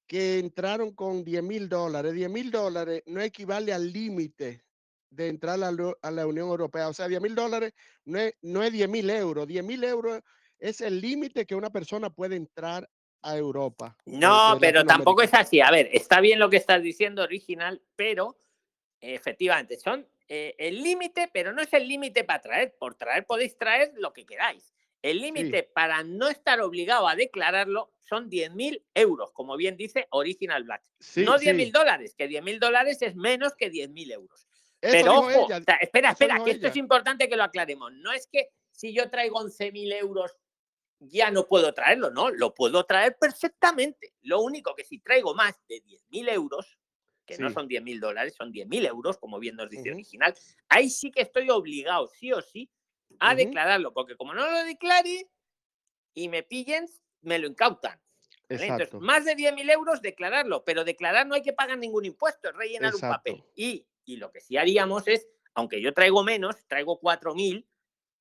que 0.06 0.38
entraron 0.38 0.92
con 0.94 1.24
10 1.24 1.42
mil 1.42 1.68
dólares. 1.68 2.12
10 2.14 2.30
mil 2.30 2.50
dólares 2.50 3.02
no 3.06 3.20
equivale 3.20 3.72
al 3.72 3.92
límite 3.92 4.62
de 5.10 5.28
entrar 5.28 5.54
a 5.54 5.56
la, 5.56 5.72
Lu- 5.72 5.96
a 6.02 6.10
la 6.10 6.26
Unión 6.26 6.48
Europea. 6.48 6.88
O 6.88 6.92
sea, 6.94 7.08
10 7.08 7.20
mil 7.20 7.34
dólares 7.34 7.72
no 8.04 8.18
es, 8.18 8.34
no 8.42 8.62
es 8.62 8.72
10 8.72 8.88
mil 8.88 9.08
euros. 9.10 9.46
10 9.46 9.64
mil 9.64 9.82
euros 9.84 10.20
es 10.58 10.80
el 10.80 11.00
límite 11.00 11.46
que 11.46 11.54
una 11.54 11.70
persona 11.70 12.10
puede 12.10 12.36
entrar 12.36 12.88
a 13.22 13.36
Europa. 13.36 13.96
No, 14.04 14.56
pero 14.60 14.84
tampoco 14.84 15.22
es 15.22 15.34
así. 15.34 15.60
A 15.60 15.70
ver, 15.70 15.88
está 15.92 16.20
bien 16.20 16.38
lo 16.38 16.48
que 16.48 16.56
estás 16.58 16.82
diciendo, 16.82 17.22
Original, 17.22 17.82
pero 17.96 18.38
efectivamente 19.00 19.76
son 19.78 20.06
eh, 20.28 20.54
el 20.58 20.82
límite, 20.82 21.28
pero 21.32 21.52
no 21.52 21.62
es 21.62 21.72
el 21.72 21.88
límite 21.88 22.24
para 22.24 22.40
traer. 22.40 22.76
Por 22.78 22.94
traer 22.94 23.26
podéis 23.26 23.56
traer 23.58 23.92
lo 23.96 24.12
que 24.12 24.24
queráis. 24.26 24.72
El 25.02 25.20
límite 25.20 25.62
para 25.62 26.02
no 26.02 26.28
estar 26.28 26.60
obligado 26.60 27.06
a 27.06 27.14
declararlo 27.14 27.92
son 28.00 28.30
10.000 28.30 28.82
euros, 28.94 29.30
como 29.32 29.56
bien 29.56 29.76
dice 29.76 30.06
Original 30.10 30.64
Black. 30.64 30.82
Sí, 30.98 31.24
no 31.24 31.36
10.000 31.36 31.64
sí. 31.64 31.70
dólares, 31.70 32.14
que 32.16 32.28
10.000 32.28 32.58
dólares 32.58 33.02
es 33.02 33.14
menos 33.14 33.54
que 33.54 33.70
10.000 33.70 34.12
euros. 34.12 34.48
Eso 34.80 34.92
Pero 34.92 35.18
ojo, 35.18 35.46
ella, 35.46 35.58
espera, 35.80 36.10
espera, 36.10 36.42
que 36.44 36.50
esto 36.50 36.68
es 36.68 36.76
importante 36.76 37.28
que 37.28 37.36
lo 37.36 37.44
aclaremos. 37.44 37.92
No 37.92 38.12
es 38.12 38.26
que 38.26 38.50
si 38.70 38.92
yo 38.92 39.10
traigo 39.10 39.40
11.000 39.40 39.94
euros 39.94 40.36
ya 40.98 41.30
no 41.30 41.46
puedo 41.46 41.72
traerlo, 41.74 42.10
no, 42.10 42.30
lo 42.30 42.54
puedo 42.54 42.84
traer 42.84 43.16
perfectamente. 43.18 44.14
Lo 44.22 44.40
único 44.40 44.74
que 44.74 44.84
si 44.84 44.98
traigo 44.98 45.34
más 45.34 45.54
de 45.68 45.82
10.000 45.82 46.32
euros, 46.32 46.78
que 47.26 47.38
no 47.38 47.50
son 47.50 47.68
10.000 47.68 48.00
dólares, 48.00 48.34
son 48.36 48.52
10.000 48.52 48.86
euros, 48.86 49.18
como 49.18 49.38
bien 49.38 49.56
nos 49.56 49.68
dice 49.68 49.90
original, 49.90 50.34
ahí 50.68 50.88
sí 50.88 51.10
que 51.10 51.22
estoy 51.22 51.50
obligado, 51.50 52.08
sí 52.08 52.32
o 52.32 52.40
sí, 52.40 52.70
a 53.20 53.34
declararlo, 53.34 53.92
porque 53.92 54.16
como 54.16 54.34
no 54.34 54.50
lo 54.50 54.64
declare 54.64 55.30
y 56.14 56.28
me 56.28 56.42
pillen, 56.42 56.86
me 57.22 57.38
lo 57.38 57.46
incautan. 57.46 58.00
¿vale? 58.48 58.66
Entonces, 58.66 58.94
más 59.00 59.24
de 59.24 59.36
10.000 59.36 59.70
euros, 59.70 60.02
declararlo, 60.02 60.64
pero 60.64 60.84
declarar 60.84 61.26
no 61.26 61.34
hay 61.34 61.42
que 61.42 61.52
pagar 61.52 61.78
ningún 61.78 62.04
impuesto, 62.04 62.48
es 62.48 62.56
rellenar 62.56 62.94
un 62.94 63.00
papel. 63.00 63.44
Y, 63.54 63.86
y 64.04 64.16
lo 64.16 64.30
que 64.30 64.40
sí 64.40 64.56
haríamos 64.56 65.08
es, 65.08 65.26
aunque 65.54 65.80
yo 65.80 65.92
traigo 65.92 66.22
menos, 66.22 66.66
traigo 66.66 67.00
4.000 67.00 67.66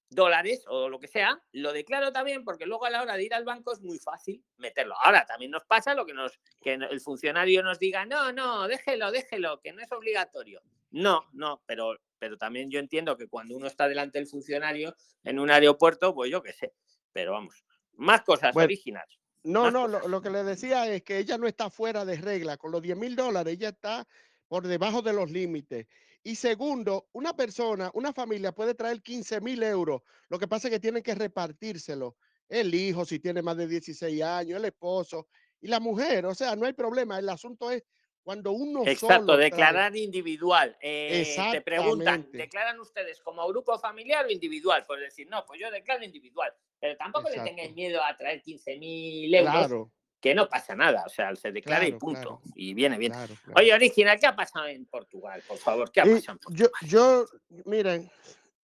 dólares 0.10 0.64
o 0.68 0.90
lo 0.90 1.00
que 1.00 1.08
sea, 1.08 1.42
lo 1.52 1.74
declaro 1.74 2.12
también 2.12 2.44
porque 2.44 2.66
luego 2.66 2.86
a 2.86 2.90
la 2.90 3.02
hora 3.02 3.18
de 3.18 3.24
ir 3.24 3.34
al 3.34 3.44
banco 3.44 3.74
es 3.74 3.82
muy 3.82 4.00
fácil 4.00 4.44
meterlo. 4.58 4.96
Ahora 5.04 5.26
también 5.26 5.52
nos 5.52 5.66
pasa 5.66 5.94
lo 5.96 6.06
que 6.06 6.14
nos 6.14 6.40
que 6.62 6.74
el 6.74 7.02
funcionario 7.02 7.64
nos 7.64 7.80
diga, 7.80 8.06
"No, 8.06 8.32
no, 8.32 8.68
déjelo, 8.68 9.12
déjelo, 9.12 9.60
que 9.62 9.74
no 9.74 9.82
es 9.82 9.92
obligatorio." 9.92 10.62
No, 10.92 11.28
no, 11.34 11.62
pero 11.66 11.98
pero 12.20 12.38
también 12.38 12.70
yo 12.70 12.80
entiendo 12.80 13.18
que 13.18 13.28
cuando 13.28 13.56
uno 13.56 13.68
está 13.68 13.88
delante 13.88 14.20
del 14.20 14.28
funcionario 14.28 14.96
en 15.24 15.40
un 15.40 15.50
aeropuerto, 15.50 16.14
pues 16.14 16.32
yo 16.32 16.42
qué 16.42 16.54
sé. 16.54 16.74
Pero 17.12 17.34
vamos, 17.34 17.64
más 17.94 18.24
cosas 18.24 18.54
Bueno, 18.54 18.66
originales. 18.66 19.20
No, 19.44 19.64
Más 19.64 19.74
no, 19.74 19.88
lo, 19.88 20.08
lo 20.08 20.22
que 20.22 20.32
le 20.32 20.44
decía 20.44 20.88
es 20.88 21.04
que 21.04 21.20
ella 21.20 21.38
no 21.38 21.48
está 21.48 21.70
fuera 21.70 22.04
de 22.04 22.18
regla. 22.18 22.58
Con 22.58 22.72
los 22.72 22.82
10 22.82 22.98
mil 22.98 23.16
dólares, 23.16 23.54
ella 23.54 23.70
está 23.70 24.08
por 24.48 24.68
debajo 24.68 25.02
de 25.02 25.14
los 25.14 25.30
límites. 25.30 25.88
Y 26.24 26.36
segundo, 26.36 27.08
una 27.12 27.36
persona, 27.36 27.92
una 27.94 28.12
familia 28.12 28.52
puede 28.52 28.74
traer 28.74 29.04
15 29.04 29.42
mil 29.42 29.62
euros. 29.62 30.02
Lo 30.30 30.40
que 30.40 30.48
pasa 30.48 30.68
es 30.68 30.74
que 30.74 30.80
tienen 30.80 31.04
que 31.04 31.14
repartírselo. 31.14 32.18
El 32.50 32.74
hijo, 32.74 33.06
si 33.06 33.20
tiene 33.20 33.44
más 33.44 33.58
de 33.58 33.68
16 33.68 34.24
años, 34.24 34.58
el 34.58 34.66
esposo 34.66 35.28
y 35.62 35.68
la 35.68 35.80
mujer. 35.80 36.26
O 36.26 36.34
sea, 36.34 36.56
no 36.56 36.66
hay 36.66 36.74
problema. 36.74 37.20
El 37.20 37.30
asunto 37.30 37.70
es 37.70 37.84
cuando 38.26 38.52
uno 38.54 38.82
Exacto, 38.88 39.18
solo 39.18 39.26
trae. 39.38 39.52
declarar 39.52 39.96
individual. 39.96 40.76
Eh, 40.82 41.36
te 41.52 41.62
preguntan. 41.62 42.28
¿declaran 42.32 42.80
ustedes 42.80 43.22
como 43.22 43.48
grupo 43.48 43.78
familiar 43.78 44.26
o 44.26 44.32
individual? 44.32 44.84
Pues 44.88 45.00
decir, 45.00 45.30
no, 45.30 45.46
pues 45.46 45.62
yo 45.62 45.70
declaro 45.70 46.04
individual. 46.04 46.52
Pero 46.80 46.98
tampoco 46.98 47.30
le 47.30 47.36
Exacto. 47.36 47.50
tengáis 47.52 47.76
miedo 47.76 48.04
a 48.04 48.18
traer 48.18 48.42
15.000 48.42 49.34
euros, 49.36 49.52
Claro, 49.54 49.92
que 50.20 50.34
no 50.34 50.50
pasa 50.50 50.76
nada. 50.76 51.04
O 51.06 51.10
sea, 51.10 51.36
se 51.36 51.52
declara 51.52 51.86
y 51.86 51.90
Claro, 51.92 52.00
punto. 52.00 52.20
claro. 52.40 52.42
Y 52.56 52.74
viene 52.74 52.98
bien. 52.98 53.14
Oye, 53.56 53.72
Original, 53.76 54.20
¿qué 54.20 54.26
ha 54.26 54.36
pasado 54.36 54.66
en 54.66 54.86
Portugal? 54.88 55.44
Por 55.48 55.58
favor, 55.60 55.92
¿qué 55.92 56.02
ha 56.02 56.08
Y 56.08 56.16
pasado 56.16 56.40
en 56.50 56.56
yo, 56.56 56.68
yo, 56.82 57.26
miren, 57.66 58.10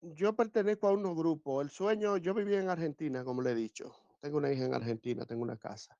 yo 0.02 0.36
pertenezco 0.36 0.88
a 0.88 0.92
unos 0.92 1.16
grupos. 1.16 1.64
El 1.64 1.70
sueño, 1.70 2.18
yo 2.18 2.34
viví 2.34 2.56
en 2.56 2.68
Argentina, 2.68 3.24
como 3.24 3.44
le 3.44 3.52
he 3.52 3.56
dicho. 3.56 3.96
Tengo 4.22 4.40
una 4.40 4.52
hija 4.52 4.66
en 4.66 4.74
Argentina, 4.74 5.24
tengo 5.24 5.44
una 5.44 5.58
casa. 5.58 5.96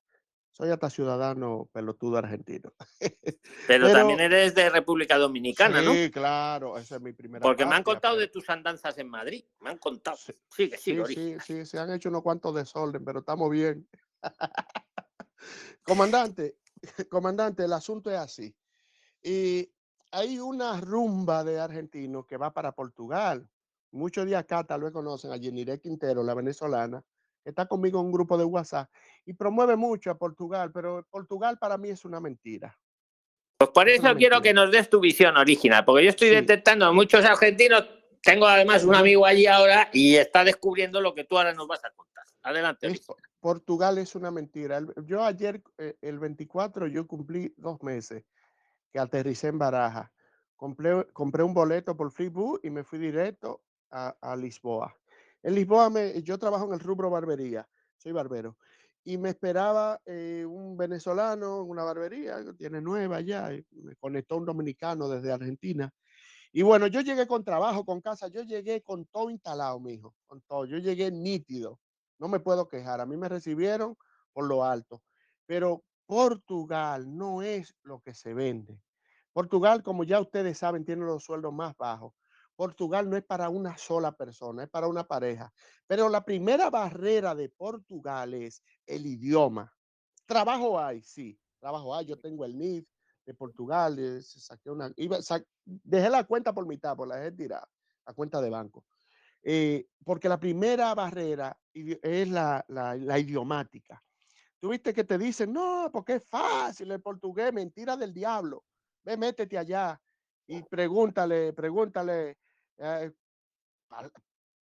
Soy 0.52 0.68
hasta 0.70 0.90
ciudadano 0.90 1.70
pelotudo 1.72 2.18
argentino. 2.18 2.72
Pero, 2.98 3.16
Pero- 3.66 3.92
también 3.92 4.20
eres 4.20 4.54
de 4.54 4.68
República 4.68 5.16
Dominicana, 5.16 5.80
¿no? 5.80 5.92
Sí, 5.92 6.10
claro, 6.10 6.76
esa 6.76 6.96
es 6.96 7.00
mi 7.00 7.12
primera 7.12 7.42
Porque 7.42 7.64
me 7.64 7.74
han 7.74 7.82
contado 7.82 8.18
de 8.18 8.28
tus 8.28 8.48
andanzas 8.50 8.98
en 8.98 9.08
Madrid. 9.08 9.44
Me 9.60 9.70
han 9.70 9.78
contado. 9.78 10.18
Sigue, 10.50 10.76
sigue, 10.76 11.06
Sí, 11.06 11.14
sí, 11.14 11.36
sí, 11.44 11.66
se 11.66 11.78
han 11.78 11.90
hecho 11.92 12.10
unos 12.10 12.22
cuantos 12.22 12.54
desorden, 12.54 13.02
pero 13.04 13.20
estamos 13.20 13.50
bien. 13.50 13.88
Comandante, 15.82 16.58
comandante, 17.10 17.64
el 17.64 17.72
asunto 17.72 18.10
es 18.10 18.18
así. 18.18 18.54
Y 19.22 19.72
hay 20.10 20.38
una 20.38 20.80
rumba 20.80 21.44
de 21.44 21.58
argentinos 21.60 22.26
que 22.26 22.36
va 22.36 22.52
para 22.52 22.72
Portugal. 22.72 23.48
Muchos 23.90 24.26
de 24.26 24.36
acá 24.36 24.64
tal 24.64 24.82
vez 24.82 24.92
conocen 24.92 25.32
a 25.32 25.36
Yeniré 25.36 25.80
Quintero, 25.80 26.22
la 26.22 26.34
venezolana, 26.34 27.02
que 27.42 27.50
está 27.50 27.66
conmigo 27.66 28.00
en 28.00 28.06
un 28.06 28.12
grupo 28.12 28.38
de 28.38 28.44
WhatsApp 28.44 28.90
y 29.24 29.32
promueve 29.32 29.76
mucho 29.76 30.10
a 30.10 30.18
Portugal, 30.18 30.70
pero 30.72 31.06
Portugal 31.10 31.58
para 31.58 31.76
mí 31.78 31.90
es 31.90 32.04
una 32.04 32.20
mentira. 32.20 32.78
Pues 33.58 33.70
por 33.70 33.88
Es 33.88 33.94
eso 33.94 34.02
una 34.04 34.16
quiero 34.16 34.36
mentira. 34.36 34.50
que 34.50 34.54
nos 34.54 34.70
des 34.72 34.88
tu 34.90 35.00
visión 35.00 35.36
original, 35.36 35.84
porque 35.84 36.04
yo 36.04 36.10
estoy 36.10 36.28
Sí. 36.28 36.34
detectando 36.34 36.86
a 36.86 36.92
muchos 36.92 37.24
argentinos. 37.24 37.88
Tengo 38.22 38.46
además 38.46 38.84
un 38.84 38.94
amigo 38.94 39.26
allí 39.26 39.46
ahora 39.46 39.88
y 39.92 40.14
está 40.16 40.44
descubriendo 40.44 41.00
lo 41.00 41.14
que 41.14 41.24
tú 41.24 41.36
ahora 41.38 41.52
nos 41.54 41.66
vas 41.66 41.84
a 41.84 41.90
contar. 41.90 42.24
Adelante. 42.42 42.86
Es- 42.88 43.06
Portugal 43.40 43.98
es 43.98 44.14
una 44.14 44.30
mentira. 44.30 44.80
Yo 45.04 45.24
ayer, 45.24 45.60
eh, 45.78 45.96
el 46.00 46.20
24, 46.20 46.86
yo 46.86 47.06
cumplí 47.08 47.52
dos 47.56 47.82
meses 47.82 48.24
que 48.92 49.00
aterricé 49.00 49.48
en 49.48 49.58
Baraja. 49.58 50.12
Compré, 50.54 51.08
compré 51.12 51.42
un 51.42 51.52
boleto 51.52 51.96
por 51.96 52.12
Freebook 52.12 52.60
y 52.62 52.70
me 52.70 52.84
fui 52.84 53.00
directo 53.00 53.62
a, 53.90 54.14
a 54.20 54.36
Lisboa. 54.36 54.96
En 55.42 55.54
Lisboa 55.54 55.90
me, 55.90 56.22
yo 56.22 56.38
trabajo 56.38 56.66
en 56.66 56.74
el 56.74 56.80
rubro 56.80 57.10
barbería, 57.10 57.68
soy 57.96 58.12
barbero. 58.12 58.56
Y 59.04 59.18
me 59.18 59.30
esperaba 59.30 60.00
eh, 60.04 60.44
un 60.46 60.76
venezolano 60.76 61.62
en 61.62 61.70
una 61.70 61.82
barbería, 61.82 62.38
tiene 62.56 62.80
nueva 62.80 63.20
ya, 63.20 63.50
me 63.70 63.96
conectó 63.96 64.36
un 64.36 64.46
dominicano 64.46 65.08
desde 65.08 65.32
Argentina. 65.32 65.92
Y 66.52 66.62
bueno, 66.62 66.86
yo 66.86 67.00
llegué 67.00 67.26
con 67.26 67.42
trabajo, 67.42 67.84
con 67.84 68.00
casa, 68.00 68.28
yo 68.28 68.42
llegué 68.42 68.82
con 68.82 69.06
todo 69.06 69.30
instalado, 69.30 69.80
mijo, 69.80 70.14
con 70.26 70.42
todo. 70.42 70.66
Yo 70.66 70.78
llegué 70.78 71.10
nítido, 71.10 71.80
no 72.18 72.28
me 72.28 72.40
puedo 72.40 72.68
quejar. 72.68 73.00
A 73.00 73.06
mí 73.06 73.16
me 73.16 73.28
recibieron 73.28 73.96
por 74.32 74.46
lo 74.46 74.62
alto. 74.62 75.02
Pero 75.46 75.82
Portugal 76.06 77.16
no 77.16 77.42
es 77.42 77.74
lo 77.82 78.00
que 78.00 78.14
se 78.14 78.34
vende. 78.34 78.78
Portugal, 79.32 79.82
como 79.82 80.04
ya 80.04 80.20
ustedes 80.20 80.58
saben, 80.58 80.84
tiene 80.84 81.06
los 81.06 81.24
sueldos 81.24 81.54
más 81.54 81.74
bajos. 81.76 82.12
Portugal 82.56 83.08
no 83.08 83.16
es 83.16 83.24
para 83.24 83.48
una 83.48 83.76
sola 83.78 84.12
persona, 84.12 84.64
es 84.64 84.68
para 84.70 84.86
una 84.88 85.06
pareja. 85.06 85.52
Pero 85.86 86.08
la 86.08 86.24
primera 86.24 86.70
barrera 86.70 87.34
de 87.34 87.48
Portugal 87.48 88.34
es 88.34 88.62
el 88.86 89.06
idioma. 89.06 89.72
Trabajo 90.26 90.78
hay, 90.78 91.02
sí, 91.02 91.38
trabajo 91.58 91.94
hay. 91.94 92.06
Yo 92.06 92.18
tengo 92.18 92.44
el 92.44 92.56
NIF 92.56 92.86
de 93.24 93.34
Portugal, 93.34 93.98
eh, 93.98 94.22
saqué 94.22 94.70
una, 94.70 94.92
iba, 94.96 95.20
sa- 95.22 95.44
dejé 95.64 96.10
la 96.10 96.24
cuenta 96.24 96.52
por 96.52 96.66
mitad, 96.66 96.96
por 96.96 97.08
la 97.08 97.16
dejé 97.16 97.32
tirada, 97.32 97.68
la 98.06 98.12
cuenta 98.14 98.40
de 98.40 98.50
banco. 98.50 98.86
Eh, 99.42 99.88
porque 100.04 100.28
la 100.28 100.38
primera 100.38 100.94
barrera 100.94 101.58
es 101.72 102.28
la, 102.28 102.64
la, 102.68 102.94
la 102.96 103.18
idiomática. 103.18 104.02
Tú 104.60 104.68
viste 104.68 104.94
que 104.94 105.02
te 105.02 105.18
dicen, 105.18 105.52
no, 105.52 105.90
porque 105.92 106.14
es 106.14 106.22
fácil 106.28 106.92
el 106.92 107.02
portugués, 107.02 107.52
mentira 107.52 107.96
del 107.96 108.12
diablo. 108.14 108.64
Ve, 109.02 109.16
métete 109.16 109.58
allá 109.58 110.00
y 110.52 110.62
pregúntale, 110.62 111.54
pregúntale. 111.54 112.36
eh, 112.76 113.12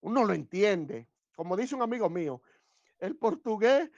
uno 0.03 0.25
lo 0.25 0.33
entiende. 0.33 1.09
Como 1.35 1.57
dice 1.57 1.75
un 1.75 1.83
amigo 1.83 2.09
mío, 2.09 2.41
el 2.99 3.17
portugués, 3.17 3.91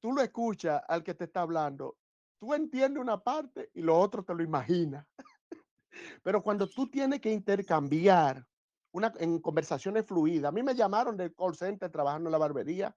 tú 0.00 0.12
lo 0.12 0.22
escuchas 0.22 0.82
al 0.88 1.04
que 1.04 1.14
te 1.14 1.24
está 1.24 1.42
hablando, 1.42 1.96
tú 2.38 2.52
entiendes 2.52 3.00
una 3.00 3.22
parte 3.22 3.70
y 3.74 3.82
lo 3.82 3.96
otro 3.98 4.24
te 4.24 4.34
lo 4.34 4.42
imaginas. 4.42 5.06
Pero 6.22 6.42
cuando 6.42 6.68
tú 6.68 6.88
tienes 6.88 7.20
que 7.20 7.30
intercambiar 7.30 8.44
una, 8.90 9.12
en 9.18 9.40
conversaciones 9.40 10.04
fluidas, 10.04 10.48
a 10.48 10.52
mí 10.52 10.62
me 10.62 10.74
llamaron 10.74 11.16
del 11.16 11.34
call 11.34 11.54
center 11.54 11.90
trabajando 11.90 12.28
en 12.28 12.32
la 12.32 12.38
barbería, 12.38 12.96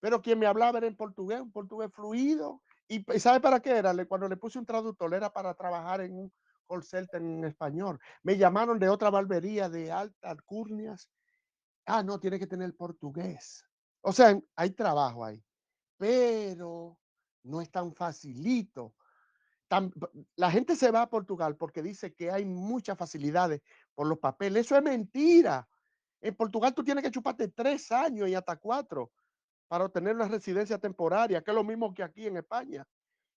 pero 0.00 0.20
quien 0.20 0.38
me 0.38 0.46
hablaba 0.46 0.78
era 0.78 0.86
en 0.86 0.96
portugués, 0.96 1.40
un 1.40 1.50
portugués 1.50 1.90
fluido. 1.90 2.60
¿Y 2.88 3.02
sabe 3.18 3.40
para 3.40 3.60
qué 3.60 3.70
era? 3.70 3.94
Cuando 4.04 4.28
le 4.28 4.36
puse 4.36 4.58
un 4.58 4.66
traductor 4.66 5.14
era 5.14 5.32
para 5.32 5.54
trabajar 5.54 6.02
en 6.02 6.14
un 6.14 6.32
call 6.64 6.82
center 6.82 7.20
en 7.20 7.44
español. 7.44 7.98
Me 8.22 8.36
llamaron 8.36 8.78
de 8.78 8.88
otra 8.88 9.10
barbería 9.10 9.68
de 9.68 9.90
alta 9.90 10.30
alcurnias. 10.30 11.08
Ah, 11.86 12.02
no, 12.02 12.18
tiene 12.18 12.38
que 12.38 12.46
tener 12.46 12.74
portugués. 12.74 13.64
O 14.00 14.12
sea, 14.12 14.38
hay 14.56 14.70
trabajo 14.70 15.24
ahí, 15.24 15.42
pero 15.96 16.98
no 17.44 17.60
es 17.60 17.70
tan 17.70 17.94
facilito. 17.94 18.94
La 20.36 20.50
gente 20.50 20.76
se 20.76 20.90
va 20.90 21.02
a 21.02 21.10
Portugal 21.10 21.56
porque 21.56 21.82
dice 21.82 22.14
que 22.14 22.30
hay 22.30 22.44
muchas 22.44 22.96
facilidades 22.96 23.62
por 23.94 24.06
los 24.06 24.18
papeles. 24.18 24.66
Eso 24.66 24.76
es 24.76 24.82
mentira. 24.82 25.68
En 26.20 26.34
Portugal 26.34 26.74
tú 26.74 26.84
tienes 26.84 27.02
que 27.02 27.10
chuparte 27.10 27.48
tres 27.48 27.90
años 27.92 28.28
y 28.28 28.34
hasta 28.34 28.56
cuatro 28.56 29.12
para 29.68 29.86
obtener 29.86 30.14
una 30.14 30.28
residencia 30.28 30.78
temporaria, 30.78 31.42
que 31.42 31.50
es 31.50 31.54
lo 31.54 31.64
mismo 31.64 31.92
que 31.92 32.02
aquí 32.02 32.26
en 32.26 32.36
España. 32.36 32.86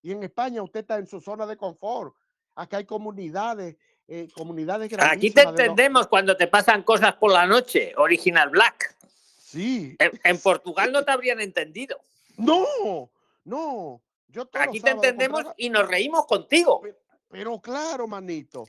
Y 0.02 0.12
en 0.12 0.22
España 0.22 0.62
usted 0.62 0.80
está 0.80 0.98
en 0.98 1.06
su 1.06 1.20
zona 1.20 1.46
de 1.46 1.56
confort. 1.56 2.14
Acá 2.58 2.78
hay 2.78 2.84
comunidades, 2.84 3.76
eh, 4.08 4.28
comunidades 4.34 4.92
Aquí 4.98 5.30
te 5.30 5.42
entendemos 5.42 6.08
cuando 6.08 6.36
te 6.36 6.48
pasan 6.48 6.82
cosas 6.82 7.14
por 7.14 7.30
la 7.30 7.46
noche, 7.46 7.92
Original 7.96 8.50
Black. 8.50 8.96
Sí. 9.38 9.96
En, 10.00 10.10
en 10.24 10.38
Portugal 10.40 10.90
no 10.90 11.04
te 11.04 11.12
habrían 11.12 11.40
entendido. 11.40 12.00
No, 12.36 13.08
no. 13.44 14.00
Yo 14.26 14.48
Aquí 14.54 14.80
te 14.80 14.90
entendemos 14.90 15.36
compraba- 15.38 15.54
y 15.56 15.70
nos 15.70 15.86
reímos 15.86 16.26
contigo. 16.26 16.82
Pero 17.28 17.60
claro, 17.60 18.08
manito. 18.08 18.66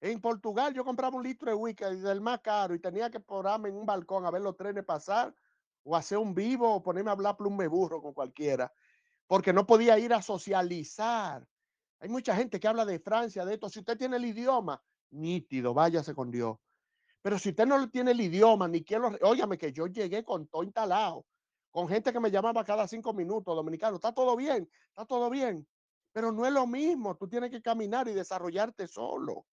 En 0.00 0.20
Portugal 0.20 0.72
yo 0.72 0.84
compraba 0.84 1.16
un 1.16 1.24
litro 1.24 1.50
de 1.50 1.54
whisky 1.56 1.84
del 1.96 2.20
más 2.20 2.38
caro 2.40 2.72
y 2.72 2.78
tenía 2.78 3.10
que 3.10 3.18
pararme 3.18 3.70
en 3.70 3.76
un 3.76 3.86
balcón 3.86 4.24
a 4.24 4.30
ver 4.30 4.42
los 4.42 4.56
trenes 4.56 4.84
pasar 4.84 5.34
o 5.82 5.96
hacer 5.96 6.18
un 6.18 6.32
vivo 6.32 6.76
o 6.76 6.82
ponerme 6.82 7.10
a 7.10 7.14
hablar 7.14 7.36
plume 7.36 7.66
burro 7.66 8.00
con 8.00 8.12
cualquiera, 8.12 8.72
porque 9.26 9.52
no 9.52 9.66
podía 9.66 9.98
ir 9.98 10.14
a 10.14 10.22
socializar. 10.22 11.44
Hay 12.02 12.08
mucha 12.08 12.34
gente 12.34 12.58
que 12.58 12.66
habla 12.66 12.84
de 12.84 12.98
Francia, 12.98 13.44
de 13.44 13.54
esto. 13.54 13.68
Si 13.68 13.78
usted 13.78 13.96
tiene 13.96 14.16
el 14.16 14.24
idioma, 14.24 14.82
nítido, 15.12 15.72
váyase 15.72 16.16
con 16.16 16.32
Dios. 16.32 16.58
Pero 17.22 17.38
si 17.38 17.50
usted 17.50 17.64
no 17.64 17.88
tiene 17.90 18.10
el 18.10 18.20
idioma, 18.20 18.66
ni 18.66 18.82
quiero, 18.82 19.16
óigame 19.22 19.56
que 19.56 19.72
yo 19.72 19.86
llegué 19.86 20.24
con 20.24 20.48
todo 20.48 20.64
instalado, 20.64 21.24
con 21.70 21.86
gente 21.88 22.12
que 22.12 22.18
me 22.18 22.32
llamaba 22.32 22.64
cada 22.64 22.88
cinco 22.88 23.12
minutos, 23.14 23.54
dominicano, 23.54 23.94
está 23.94 24.12
todo 24.12 24.34
bien, 24.34 24.68
está 24.88 25.06
todo 25.06 25.30
bien. 25.30 25.64
Pero 26.12 26.32
no 26.32 26.44
es 26.44 26.52
lo 26.52 26.66
mismo, 26.66 27.16
tú 27.16 27.28
tienes 27.28 27.52
que 27.52 27.62
caminar 27.62 28.08
y 28.08 28.14
desarrollarte 28.14 28.88
solo. 28.88 29.46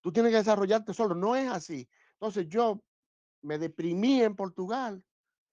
Tú 0.00 0.10
tienes 0.10 0.32
que 0.32 0.38
desarrollarte 0.38 0.94
solo, 0.94 1.14
no 1.14 1.36
es 1.36 1.50
así. 1.50 1.86
Entonces 2.14 2.48
yo 2.48 2.82
me 3.42 3.58
deprimí 3.58 4.22
en 4.22 4.34
Portugal. 4.34 5.04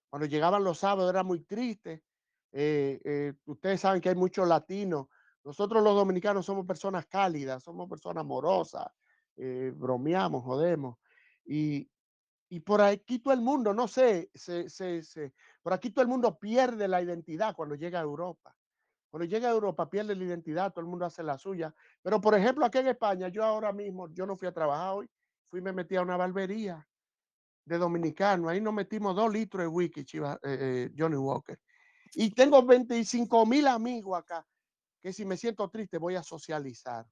Cuando 0.09 0.27
llegaban 0.27 0.63
los 0.63 0.79
sábados 0.79 1.11
era 1.11 1.23
muy 1.23 1.41
triste. 1.41 2.05
Eh, 2.53 3.01
eh, 3.03 3.33
ustedes 3.43 3.81
saben 3.81 3.99
que 3.99 4.07
hay 4.07 4.15
muchos 4.15 4.47
latinos. 4.47 5.07
Nosotros 5.47 5.81
los 5.81 5.95
dominicanos 5.95 6.45
somos 6.45 6.65
personas 6.65 7.05
cálidas, 7.05 7.63
somos 7.63 7.87
personas 7.87 8.19
amorosas, 8.19 8.85
eh, 9.37 9.71
bromeamos, 9.73 10.43
jodemos. 10.43 10.97
Y, 11.45 11.89
y 12.49 12.59
por 12.59 12.81
aquí 12.81 13.19
todo 13.19 13.33
el 13.33 13.39
mundo, 13.39 13.73
no 13.73 13.87
sé, 13.87 14.29
se, 14.33 14.69
se- 14.69 15.03
se- 15.03 15.33
por 15.61 15.71
aquí 15.71 15.89
todo 15.91 16.01
el 16.03 16.09
mundo 16.09 16.37
pierde 16.37 16.89
la 16.89 17.01
identidad 17.01 17.55
cuando 17.55 17.75
llega 17.75 17.99
a 17.99 18.03
Europa. 18.03 18.57
Cuando 19.09 19.23
llega 19.25 19.47
a 19.47 19.53
Europa 19.53 19.89
pierde 19.89 20.17
la 20.17 20.25
identidad, 20.25 20.73
todo 20.73 20.81
el 20.81 20.87
mundo 20.87 21.05
hace 21.05 21.23
la 21.23 21.37
suya. 21.37 21.73
Pero 22.01 22.19
por 22.19 22.35
ejemplo, 22.35 22.65
aquí 22.65 22.79
en 22.79 22.89
España, 22.89 23.29
yo 23.29 23.45
ahora 23.45 23.71
mismo, 23.71 24.09
yo 24.13 24.25
no 24.25 24.35
fui 24.35 24.49
a 24.49 24.53
trabajar 24.53 24.95
hoy, 24.95 25.09
fui 25.49 25.61
y 25.61 25.63
me 25.63 25.71
metí 25.71 25.95
a 25.95 26.01
una 26.01 26.17
barbería 26.17 26.85
de 27.63 27.77
dominicano. 27.77 28.49
Ahí 28.49 28.59
nos 28.59 28.73
metimos 28.73 29.15
dos 29.15 29.31
litros 29.31 29.61
de 29.63 29.67
whisky, 29.67 30.01
eh, 30.01 30.37
eh, 30.43 30.91
Johnny 30.97 31.15
Walker. 31.15 31.57
Y 32.15 32.31
tengo 32.31 32.61
25 32.65 33.45
mil 33.45 33.65
amigos 33.65 34.19
acá 34.19 34.45
que 35.01 35.13
si 35.13 35.25
me 35.25 35.37
siento 35.37 35.69
triste 35.69 35.97
voy 35.97 36.15
a 36.15 36.23
socializar. 36.23 37.05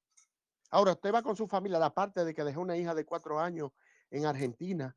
Ahora, 0.72 0.94
usted 0.94 1.14
va 1.14 1.22
con 1.22 1.36
su 1.36 1.48
familia, 1.48 1.80
la 1.80 1.94
parte 1.94 2.26
de 2.26 2.34
que 2.34 2.44
dejé 2.44 2.60
una 2.60 2.76
hija 2.76 2.96
de 2.96 3.06
cuatro 3.06 3.40
años 3.40 3.72
en 4.10 4.26
Argentina. 4.26 4.96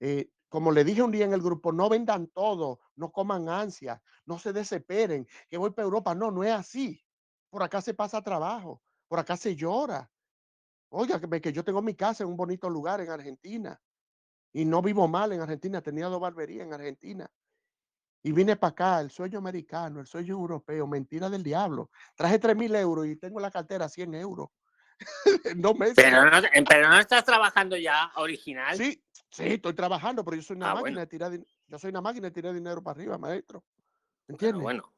eh, 0.00 0.30
como 0.48 0.70
le 0.70 0.84
dije 0.84 1.02
un 1.02 1.10
día 1.10 1.24
en 1.24 1.32
el 1.32 1.42
grupo, 1.42 1.72
no 1.72 1.88
vendan 1.88 2.28
todo, 2.28 2.80
no 2.94 3.10
coman 3.10 3.48
ansias, 3.48 4.00
no 4.24 4.38
se 4.38 4.52
desesperen, 4.52 5.26
que 5.48 5.58
voy 5.58 5.70
para 5.70 5.84
Europa. 5.84 6.14
No, 6.14 6.30
no 6.30 6.44
es 6.44 6.52
así. 6.52 7.04
Por 7.50 7.62
acá 7.62 7.80
se 7.80 7.94
pasa 7.94 8.22
trabajo, 8.22 8.82
por 9.08 9.18
acá 9.18 9.36
se 9.36 9.56
llora. 9.56 10.10
Oiga, 10.90 11.20
que 11.20 11.52
yo 11.52 11.64
tengo 11.64 11.82
mi 11.82 11.94
casa 11.94 12.22
en 12.22 12.30
un 12.30 12.36
bonito 12.36 12.70
lugar 12.70 13.00
en 13.00 13.10
Argentina 13.10 13.80
y 14.52 14.64
no 14.64 14.80
vivo 14.82 15.08
mal 15.08 15.32
en 15.32 15.40
Argentina, 15.40 15.82
tenía 15.82 16.06
dos 16.06 16.20
barberías 16.20 16.66
en 16.66 16.72
Argentina. 16.72 17.30
Y 18.26 18.32
vine 18.32 18.56
para 18.56 18.72
acá, 18.72 19.00
el 19.00 19.12
sueño 19.12 19.38
americano, 19.38 20.00
el 20.00 20.06
sueño 20.08 20.34
europeo, 20.34 20.84
mentira 20.88 21.30
del 21.30 21.44
diablo. 21.44 21.90
Traje 22.16 22.40
3 22.40 22.56
mil 22.56 22.74
euros 22.74 23.06
y 23.06 23.14
tengo 23.14 23.38
en 23.38 23.42
la 23.42 23.52
cartera 23.52 23.88
100 23.88 24.12
euros. 24.16 24.48
dos 25.56 25.76
meses. 25.76 25.94
Pero 25.94 26.28
no, 26.28 26.48
pero 26.68 26.88
no 26.88 26.98
estás 26.98 27.24
trabajando 27.24 27.76
ya 27.76 28.10
original. 28.16 28.76
Sí, 28.76 29.00
sí, 29.30 29.44
estoy 29.44 29.74
trabajando, 29.74 30.24
pero 30.24 30.38
yo 30.38 30.42
soy 30.42 30.56
una 30.56 30.72
Ah, 30.72 30.74
máquina 30.74 30.80
bueno. 30.80 31.00
de 31.02 31.06
tirar 31.06 31.38
yo 31.68 31.78
soy 31.78 31.90
una 31.90 32.00
máquina 32.00 32.26
de 32.26 32.30
tirar 32.32 32.52
dinero 32.52 32.82
para 32.82 32.96
arriba, 32.96 33.16
maestro. 33.16 33.62
¿Entiendes? 34.26 34.60
bueno. 34.60 34.92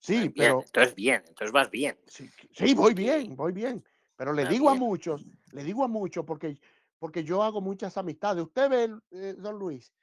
Sí, 0.00 0.14
Bien, 0.14 0.34
pero 0.36 0.60
entonces 0.62 0.94
bien, 0.96 1.22
entonces 1.28 1.52
vas 1.52 1.70
bien. 1.70 1.96
sí, 2.08 2.28
sí, 2.52 2.74
voy 2.74 2.92
bien, 2.92 3.36
voy 3.36 3.52
bien. 3.52 3.84
Pero 4.16 4.32
le 4.32 4.46
Ah, 4.46 4.48
digo 4.50 4.68
a 4.68 4.72
bien. 4.72 4.82
muchos, 4.82 5.24
le 5.52 5.62
digo 5.62 5.84
a 5.84 5.88
muchos 5.88 6.24
porque, 6.24 6.58
porque 6.98 7.22
yo 7.22 7.40
hago 7.40 7.60
muchas 7.60 7.96
amistades. 7.96 8.42
Usted 8.42 8.68
ve, 8.68 8.98
eh, 9.12 9.34
don 9.38 9.60
Luis, 9.60 9.94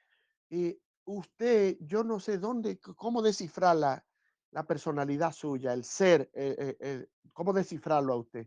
y 0.48 0.80
usted, 1.04 1.76
yo 1.80 2.04
no 2.04 2.20
sé 2.20 2.38
dónde, 2.38 2.78
cómo 2.78 3.22
descifrar 3.22 3.76
la, 3.76 4.04
la 4.50 4.64
personalidad 4.64 5.32
suya, 5.32 5.72
el 5.72 5.84
ser, 5.84 6.30
eh, 6.34 6.54
eh, 6.58 6.76
eh, 6.80 7.06
cómo 7.32 7.52
descifrarlo 7.52 8.12
a 8.12 8.16
usted. 8.16 8.46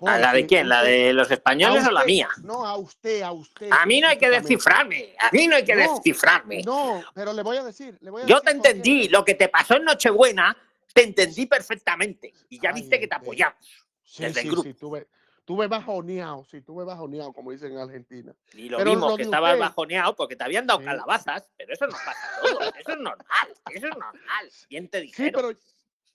¿A 0.00 0.18
la 0.18 0.32
de 0.32 0.46
quién? 0.46 0.68
¿La 0.68 0.82
de 0.82 1.14
los 1.14 1.30
españoles 1.30 1.86
o 1.86 1.90
la 1.90 2.04
mía? 2.04 2.28
no, 2.42 2.66
a 2.66 2.76
usted, 2.76 3.22
a 3.22 3.32
usted. 3.32 3.70
A 3.72 3.86
mí 3.86 4.00
no 4.00 4.08
hay 4.08 4.18
que 4.18 4.28
descifrarme, 4.28 5.14
a 5.18 5.30
mí 5.32 5.46
no 5.48 5.56
hay 5.56 5.64
que 5.64 5.74
No, 5.74 5.80
descifrarme. 5.94 6.62
No, 6.62 7.02
pero 7.14 7.32
le 7.32 7.42
voy 7.42 7.56
a 7.56 7.64
decir, 7.64 7.96
le 8.02 8.10
voy 8.10 8.22
a 8.22 8.26
Yo 8.26 8.40
te 8.40 8.52
decir 8.52 8.66
entendí, 8.66 9.08
lo 9.08 9.24
que 9.24 9.34
te 9.34 9.48
pasó 9.48 9.76
en 9.76 9.84
Nochebuena, 9.84 10.54
te 10.92 11.04
entendí 11.04 11.46
perfectamente. 11.46 12.32
Y 12.50 12.60
ya 12.60 12.70
Ay, 12.70 12.82
viste 12.82 13.00
que 13.00 13.08
te 13.08 13.14
apoyamos 13.14 13.86
Sí, 14.04 14.22
desde 14.22 14.42
el 14.42 14.46
grupo. 14.50 14.62
sí, 14.64 14.74
tuve, 14.74 15.08
tuve 15.46 15.68
bajoneado, 15.68 16.44
sí, 16.44 16.60
tuve 16.60 16.84
bajoneado, 16.84 17.32
como 17.32 17.52
dicen 17.52 17.72
en 17.72 17.78
Argentina. 17.78 18.34
Y 18.52 18.68
lo 18.68 18.76
Pero 18.76 18.90
mismo 18.90 19.08
lo 19.08 19.16
que 19.16 19.22
usted- 19.22 19.40
bajoneado 19.40 20.14
porque 20.14 20.36
te 20.36 20.44
habían 20.44 20.66
dado 20.66 20.80
Sí. 20.80 20.84
calabazas, 20.84 21.48
pero 21.56 21.72
eso 21.72 21.86
no 21.86 21.92
pasa 21.92 22.28
todo, 22.42 22.60
eso 22.60 22.90
es 22.90 22.98
normal, 22.98 23.48
eso 23.70 23.86
es 23.86 23.92
normal. 23.96 24.50
Bien 24.68 24.88
te 24.90 25.00
Sí, 25.00 25.06
dijeron. 25.06 25.32
pero, 25.34 25.58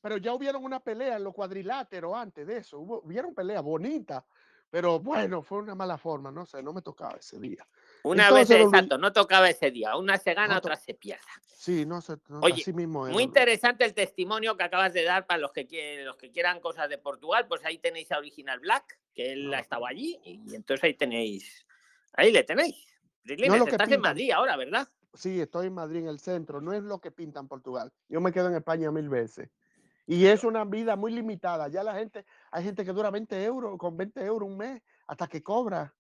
pero 0.02 0.18
ya 0.18 0.34
hubieron 0.34 0.64
una 0.64 0.80
pelea 0.80 1.16
en 1.16 1.24
los 1.24 1.34
cuadriláteros 1.34 2.14
antes 2.16 2.46
de 2.46 2.58
eso. 2.58 2.78
Hubo, 2.80 3.02
hubieron 3.06 3.34
peleas 3.34 3.64
bonitas, 3.64 4.24
pero 4.70 5.00
bueno, 5.00 5.42
fue 5.42 5.60
una 5.60 5.76
mala 5.76 5.98
forma, 5.98 6.30
no 6.30 6.46
sé, 6.46 6.62
no 6.62 6.74
me 6.74 6.82
tocaba 6.82 7.16
ese 7.18 7.40
día. 7.40 7.66
Una 8.04 8.30
Entonces, 8.30 8.58
vez, 8.58 8.66
exacto, 8.66 8.98
no 8.98 9.14
tocaba 9.14 9.50
ese 9.50 9.72
día. 9.72 9.96
Una 9.96 10.18
se 10.18 10.34
gana, 10.34 10.54
No 10.54 10.60
otra 10.60 10.76
se 10.76 10.94
pierde. 10.94 11.22
Sí, 11.46 11.86
no 11.86 12.00
no, 12.30 12.40
Oye, 12.40 12.62
así 12.62 12.74
mismo. 12.74 13.06
Muy 13.06 13.22
interesante 13.22 13.86
el 13.86 13.94
testimonio 13.94 14.58
que 14.58 14.64
acabas 14.64 14.94
de 14.94 15.04
dar 15.04 15.28
para 15.28 15.40
los 15.40 15.52
que, 15.52 15.68
quieren, 15.68 16.06
los 16.06 16.18
que 16.18 16.32
quieran 16.32 16.60
cosas 16.60 16.90
de 16.90 16.98
Portugal. 16.98 17.46
Pues 17.48 17.64
ahí 17.64 17.78
tenéis 17.78 18.12
a 18.12 18.18
Original 18.18 18.60
Black, 18.60 19.00
que 19.14 19.34
él 19.34 19.54
ha 19.54 19.58
No. 19.58 19.62
estado 19.62 19.86
allí, 19.86 20.20
y 20.24 20.56
entonces 20.56 20.84
ahí 20.84 20.96
tenéis, 20.96 21.66
ahí 22.14 22.32
le 22.32 22.44
tenéis. 22.44 22.88
No 23.24 23.36
Prislines, 23.36 23.60
lo 23.60 23.66
que 23.66 23.72
estás 23.72 23.92
en. 23.92 24.02
Madrid 24.02 24.32
ahora, 24.32 24.58
¿verdad? 24.58 24.88
Sí, 25.14 25.40
estoy 25.40 25.68
en 25.68 25.74
Madrid, 25.74 26.00
en 26.00 26.08
el 26.08 26.20
centro. 26.20 26.62
No 26.62 26.74
es 26.74 26.82
lo 26.82 27.00
que 27.00 27.12
pintan 27.12 27.48
Portugal. 27.48 27.94
Yo 28.10 28.22
me 28.22 28.32
quedo 28.32 28.48
en 28.48 28.56
España 28.56 28.90
mil 28.92 29.10
veces. 29.10 29.50
Y 30.08 30.26
es 30.26 30.44
una 30.44 30.66
vida 30.66 30.96
muy 30.96 31.12
limitada. 31.12 31.68
Ya 31.68 31.84
la 31.84 31.94
gente, 31.94 32.26
hay 32.52 32.64
gente 32.64 32.84
que 32.84 32.92
dura 32.92 33.12
20 33.12 33.44
euros, 33.44 33.78
con 33.78 33.96
20 33.96 34.20
euros 34.26 34.50
un 34.50 34.58
mes, 34.58 34.82
hasta 35.06 35.28
que 35.28 35.44
cobra. 35.44 35.94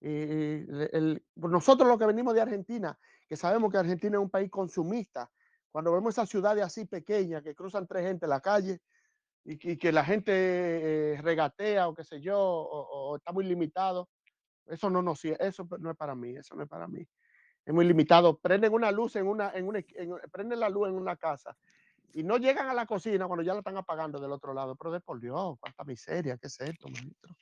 Le- 0.00 0.90
el- 0.92 1.24
pues 1.38 1.52
nosotros 1.52 1.88
los 1.88 1.98
que 1.98 2.06
venimos 2.06 2.34
de 2.34 2.42
Argentina, 2.42 2.98
que 3.28 3.36
sabemos 3.36 3.70
que 3.72 3.78
Argentina 3.78 4.18
es 4.18 4.22
un 4.22 4.30
país 4.30 4.50
consumista, 4.50 5.30
cuando 5.70 5.92
vemos 5.92 6.14
esas 6.14 6.28
ciudades 6.28 6.64
así 6.64 6.86
pequeñas 6.86 7.42
que 7.42 7.54
cruzan 7.54 7.86
tres 7.86 8.04
gente 8.04 8.26
en 8.26 8.30
la 8.30 8.40
calle 8.40 8.80
y, 9.44 9.58
que- 9.78 9.92
la 9.92 10.04
gente 10.04 10.32
eh, 11.14 11.22
regatea 11.22 11.88
o 11.88 11.94
qué 11.94 12.04
sé 12.04 12.20
yo, 12.20 12.38
o, 12.38 13.16
está 13.16 13.32
muy 13.32 13.44
limitado, 13.44 14.08
eso 14.66 14.90
no, 14.90 15.14
sirve, 15.14 15.36
eso 15.40 15.66
no 15.78 15.90
es 15.90 15.96
para 15.96 16.14
mí, 16.14 16.36
eso 16.36 16.54
no 16.56 16.62
es 16.64 16.68
para 16.68 16.88
mí 16.88 17.06
es 17.66 17.74
muy 17.74 17.84
limitado. 17.84 18.38
Prenden 18.38 18.72
una 18.72 18.90
luz 18.92 19.16
en 19.16 19.26
una, 19.26 19.50
en 19.52 19.66
una, 19.66 19.80
prenden 20.30 20.60
la 20.60 20.68
luz 20.68 20.88
en 20.88 20.94
una 20.94 21.16
casa 21.16 21.56
y 22.12 22.22
no 22.22 22.38
llegan 22.38 22.68
a 22.68 22.74
la 22.74 22.86
cocina 22.86 23.26
cuando 23.26 23.42
ya 23.42 23.52
la 23.52 23.58
están 23.58 23.76
apagando 23.76 24.20
del 24.20 24.32
otro 24.32 24.54
lado. 24.54 24.76
Pero 24.76 24.92
de 24.92 25.00
por 25.00 25.20
Dios, 25.20 25.56
cuánta 25.60 25.84
miseria, 25.84 26.38
¿qué 26.38 26.46
es 26.46 26.60
esto, 26.60 26.88
maestro? 26.88 27.34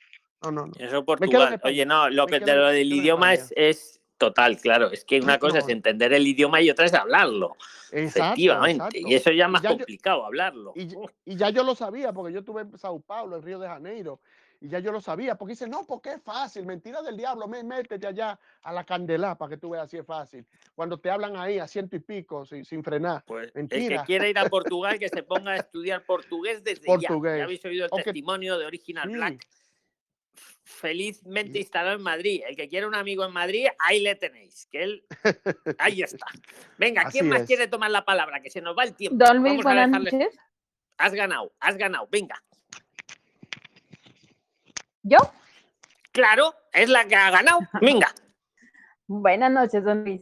No, 0.43 0.51
no, 0.51 0.67
no. 0.67 0.73
Eso 0.77 1.03
Portugal. 1.05 1.59
Oye, 1.63 1.85
no, 1.85 2.09
lo 2.09 2.27
que 2.27 2.35
en- 2.37 2.45
lo 2.45 2.67
del 2.67 2.91
idioma 2.91 3.33
es, 3.33 3.53
es 3.55 3.99
total, 4.17 4.57
claro. 4.57 4.91
Es 4.91 5.03
que 5.03 5.19
una 5.19 5.39
cosa 5.39 5.59
es 5.59 5.69
entender 5.69 6.13
el 6.13 6.25
idioma 6.27 6.61
y 6.61 6.69
otra 6.69 6.85
es 6.85 6.93
hablarlo. 6.93 7.55
exacto, 7.91 8.19
Efectivamente. 8.21 8.83
exacto. 8.85 9.09
Y 9.09 9.13
eso 9.15 9.31
ya 9.31 9.45
es 9.45 9.51
más 9.51 9.61
ya 9.61 9.69
yo- 9.71 9.77
complicado 9.77 10.25
hablarlo. 10.25 10.73
y, 10.75 10.87
y 11.25 11.35
ya 11.35 11.49
yo 11.49 11.63
lo 11.63 11.75
sabía 11.75 12.13
porque 12.13 12.33
yo 12.33 12.39
estuve 12.39 12.61
en 12.61 12.77
Sao 12.77 12.99
Paulo, 12.99 13.37
en 13.37 13.41
Río 13.43 13.59
de 13.59 13.67
Janeiro, 13.67 14.19
y 14.61 14.69
ya 14.69 14.79
yo 14.79 14.91
lo 14.91 15.01
sabía 15.01 15.35
porque 15.35 15.51
dice, 15.51 15.67
no, 15.67 15.85
porque 15.85 16.11
es 16.13 16.21
fácil, 16.23 16.65
mentira 16.65 17.01
del 17.01 17.17
diablo, 17.17 17.47
me, 17.47 17.61
métete 17.63 18.07
allá 18.07 18.39
a 18.63 18.71
la 18.73 18.83
candela 18.85 19.37
para 19.37 19.49
que 19.49 19.57
tú 19.57 19.69
veas 19.71 19.89
si 19.89 19.97
es 19.97 20.05
fácil. 20.05 20.45
Cuando 20.73 20.97
te 20.97 21.09
hablan 21.11 21.35
ahí 21.35 21.59
a 21.59 21.67
ciento 21.67 21.95
y 21.95 21.99
pico, 21.99 22.45
sin, 22.45 22.63
sin 22.63 22.83
frenar, 22.83 23.23
Pues 23.27 23.47
el 23.47 23.67
que 23.67 23.75
mentira. 23.77 24.03
quiera 24.05 24.27
ir 24.27 24.37
a 24.39 24.45
Portugal, 24.45 24.97
que 24.97 25.09
se 25.09 25.23
ponga 25.23 25.51
a 25.51 25.57
estudiar 25.57 26.03
portugués 26.05 26.63
desde 26.63 26.83
ya. 26.85 27.07
Portugués. 27.09 27.37
Ya 27.37 27.43
habéis 27.43 27.63
oído 27.65 27.85
el 27.85 27.89
O 27.91 27.97
que- 27.97 28.03
testimonio 28.03 28.57
de 28.57 28.65
Original 28.65 29.07
Sí. 29.09 29.13
Black. 29.13 29.45
Felizmente 30.65 31.59
instalado 31.59 31.95
en 31.95 32.01
Madrid. 32.01 32.41
El 32.47 32.55
que 32.55 32.67
quiera 32.67 32.87
un 32.87 32.95
amigo 32.95 33.23
en 33.23 33.31
Madrid, 33.31 33.67
ahí 33.77 34.01
le 34.01 34.15
tenéis. 34.15 34.67
Que 34.71 34.83
él, 34.83 35.05
ahí 35.77 36.01
está. 36.01 36.25
Venga, 36.79 37.03
¿quién 37.11 37.25
Así 37.25 37.29
más 37.29 37.41
es. 37.41 37.47
quiere 37.47 37.67
tomar 37.67 37.91
la 37.91 38.03
palabra? 38.03 38.41
Que 38.41 38.49
se 38.49 38.61
nos 38.61 38.75
va 38.75 38.83
el 38.83 38.95
tiempo. 38.95 39.23
Don 39.23 39.37
Luis, 39.37 39.63
Vamos 39.63 39.65
a 39.65 39.69
buenas 39.69 40.03
noches. 40.03 40.35
Has 40.97 41.13
ganado, 41.13 41.53
has 41.59 41.77
ganado. 41.77 42.07
Venga. 42.11 42.41
¿Yo? 45.03 45.19
Claro, 46.11 46.55
es 46.73 46.89
la 46.89 47.05
que 47.05 47.15
ha 47.15 47.29
ganado. 47.29 47.59
Venga. 47.79 48.13
Buenas 49.07 49.51
noches, 49.51 49.83
don 49.83 50.03
Luis. 50.03 50.21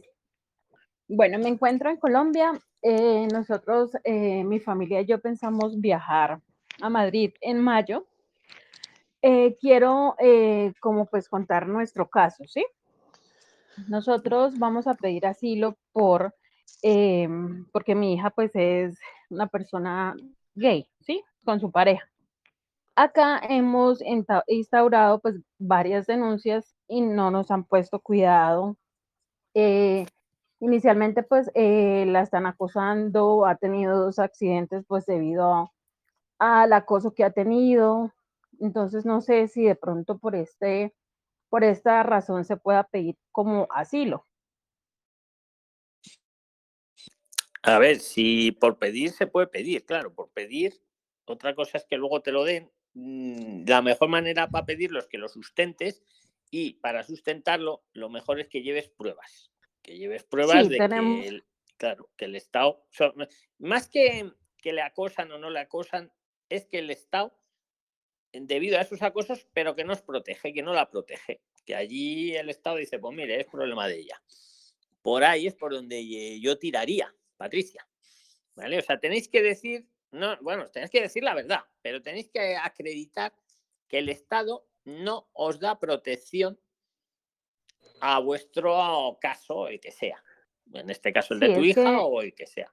Bueno, 1.08 1.38
me 1.38 1.48
encuentro 1.48 1.88
en 1.88 1.96
Colombia. 1.96 2.52
Eh, 2.82 3.26
nosotros, 3.32 3.92
eh, 4.04 4.44
mi 4.44 4.60
familia 4.60 5.00
y 5.00 5.06
yo 5.06 5.18
pensamos 5.22 5.80
viajar 5.80 6.42
a 6.82 6.90
Madrid 6.90 7.32
en 7.40 7.60
mayo. 7.60 8.06
Eh, 9.26 9.56
quiero 9.58 10.16
eh, 10.18 10.74
como 10.80 11.06
pues 11.06 11.30
contar 11.30 11.66
nuestro 11.66 12.10
caso, 12.10 12.44
¿sí? 12.46 12.66
Nosotros 13.88 14.58
vamos 14.58 14.86
a 14.86 14.92
pedir 14.92 15.24
asilo 15.24 15.78
por, 15.92 16.34
eh, 16.82 17.26
porque 17.72 17.94
mi 17.94 18.12
hija 18.12 18.28
pues 18.28 18.50
es 18.52 18.98
una 19.30 19.46
persona 19.46 20.14
gay, 20.54 20.86
¿sí? 21.00 21.24
Con 21.42 21.58
su 21.58 21.70
pareja. 21.70 22.06
Acá 22.96 23.40
hemos 23.48 24.02
instaurado 24.46 25.20
pues 25.20 25.36
varias 25.58 26.06
denuncias 26.06 26.76
y 26.86 27.00
no 27.00 27.30
nos 27.30 27.50
han 27.50 27.64
puesto 27.64 28.00
cuidado. 28.00 28.76
Eh, 29.54 30.04
inicialmente 30.60 31.22
pues 31.22 31.50
la 31.54 32.20
están 32.20 32.44
acosando, 32.44 33.46
ha 33.46 33.56
tenido 33.56 34.04
dos 34.04 34.18
accidentes 34.18 34.84
pues 34.86 35.06
debido 35.06 35.72
al 36.38 36.72
acoso 36.74 37.14
que 37.14 37.24
ha 37.24 37.30
tenido. 37.30 38.12
Entonces 38.60 39.04
no 39.04 39.20
sé 39.20 39.48
si 39.48 39.64
de 39.64 39.74
pronto 39.76 40.18
por 40.18 40.34
este, 40.34 40.94
por 41.48 41.64
esta 41.64 42.02
razón 42.02 42.44
se 42.44 42.56
pueda 42.56 42.84
pedir 42.84 43.16
como 43.32 43.66
asilo. 43.70 44.26
A 47.62 47.78
ver, 47.78 47.98
si 48.00 48.52
por 48.52 48.78
pedir 48.78 49.10
se 49.10 49.26
puede 49.26 49.46
pedir, 49.46 49.84
claro, 49.86 50.14
por 50.14 50.30
pedir. 50.30 50.74
Otra 51.24 51.54
cosa 51.54 51.78
es 51.78 51.86
que 51.86 51.96
luego 51.96 52.20
te 52.20 52.32
lo 52.32 52.44
den. 52.44 52.70
Mm, 52.92 53.64
La 53.66 53.80
mejor 53.82 54.08
manera 54.08 54.48
para 54.48 54.66
pedirlo 54.66 54.98
es 54.98 55.06
que 55.06 55.16
lo 55.18 55.28
sustentes 55.28 56.02
y 56.50 56.74
para 56.74 57.02
sustentarlo 57.02 57.82
lo 57.94 58.10
mejor 58.10 58.38
es 58.40 58.48
que 58.48 58.62
lleves 58.62 58.88
pruebas. 58.90 59.50
Que 59.82 59.96
lleves 59.96 60.24
pruebas 60.24 60.64
Sí, 60.66 60.72
de 60.72 60.78
tenemos- 60.78 61.22
que, 61.22 61.28
el, 61.28 61.44
claro, 61.78 62.10
que 62.16 62.26
el 62.26 62.36
Estado, 62.36 62.84
más 63.58 63.88
que 63.88 64.30
que 64.58 64.72
le 64.72 64.80
acosan 64.82 65.30
o 65.30 65.38
no 65.38 65.50
le 65.50 65.60
acosan, 65.60 66.10
es 66.48 66.64
que 66.66 66.78
el 66.78 66.90
Estado, 66.90 67.34
debido 68.40 68.78
a 68.78 68.82
esos 68.82 69.02
acosos, 69.02 69.46
pero 69.52 69.74
que 69.76 69.84
nos 69.84 70.02
protege, 70.02 70.52
que 70.52 70.62
no 70.62 70.72
la 70.74 70.88
protege. 70.90 71.40
Que 71.64 71.74
allí 71.74 72.36
el 72.36 72.50
Estado 72.50 72.76
dice, 72.76 72.98
pues 72.98 73.16
mire, 73.16 73.40
es 73.40 73.46
problema 73.46 73.86
de 73.88 73.98
ella. 74.00 74.22
Por 75.02 75.24
ahí 75.24 75.46
es 75.46 75.54
por 75.54 75.72
donde 75.72 76.40
yo 76.40 76.58
tiraría, 76.58 77.14
Patricia. 77.36 77.86
¿Vale? 78.54 78.78
O 78.78 78.82
sea, 78.82 78.98
tenéis 79.00 79.28
que 79.28 79.42
decir, 79.42 79.86
no, 80.12 80.36
bueno, 80.40 80.70
tenéis 80.70 80.90
que 80.90 81.00
decir 81.00 81.24
la 81.24 81.34
verdad, 81.34 81.60
pero 81.82 82.00
tenéis 82.02 82.28
que 82.30 82.56
acreditar 82.56 83.34
que 83.88 83.98
el 83.98 84.08
Estado 84.08 84.66
no 84.84 85.28
os 85.32 85.58
da 85.58 85.78
protección 85.80 86.58
a 88.00 88.18
vuestro 88.20 89.18
caso, 89.20 89.68
el 89.68 89.80
que 89.80 89.90
sea. 89.90 90.22
En 90.72 90.88
este 90.90 91.12
caso 91.12 91.34
el 91.34 91.40
de 91.40 91.48
Sí, 91.48 91.54
tu 91.54 91.60
hija 91.64 91.82
que- 91.82 91.96
o 92.00 92.22
el 92.22 92.34
que 92.34 92.46
sea. 92.46 92.72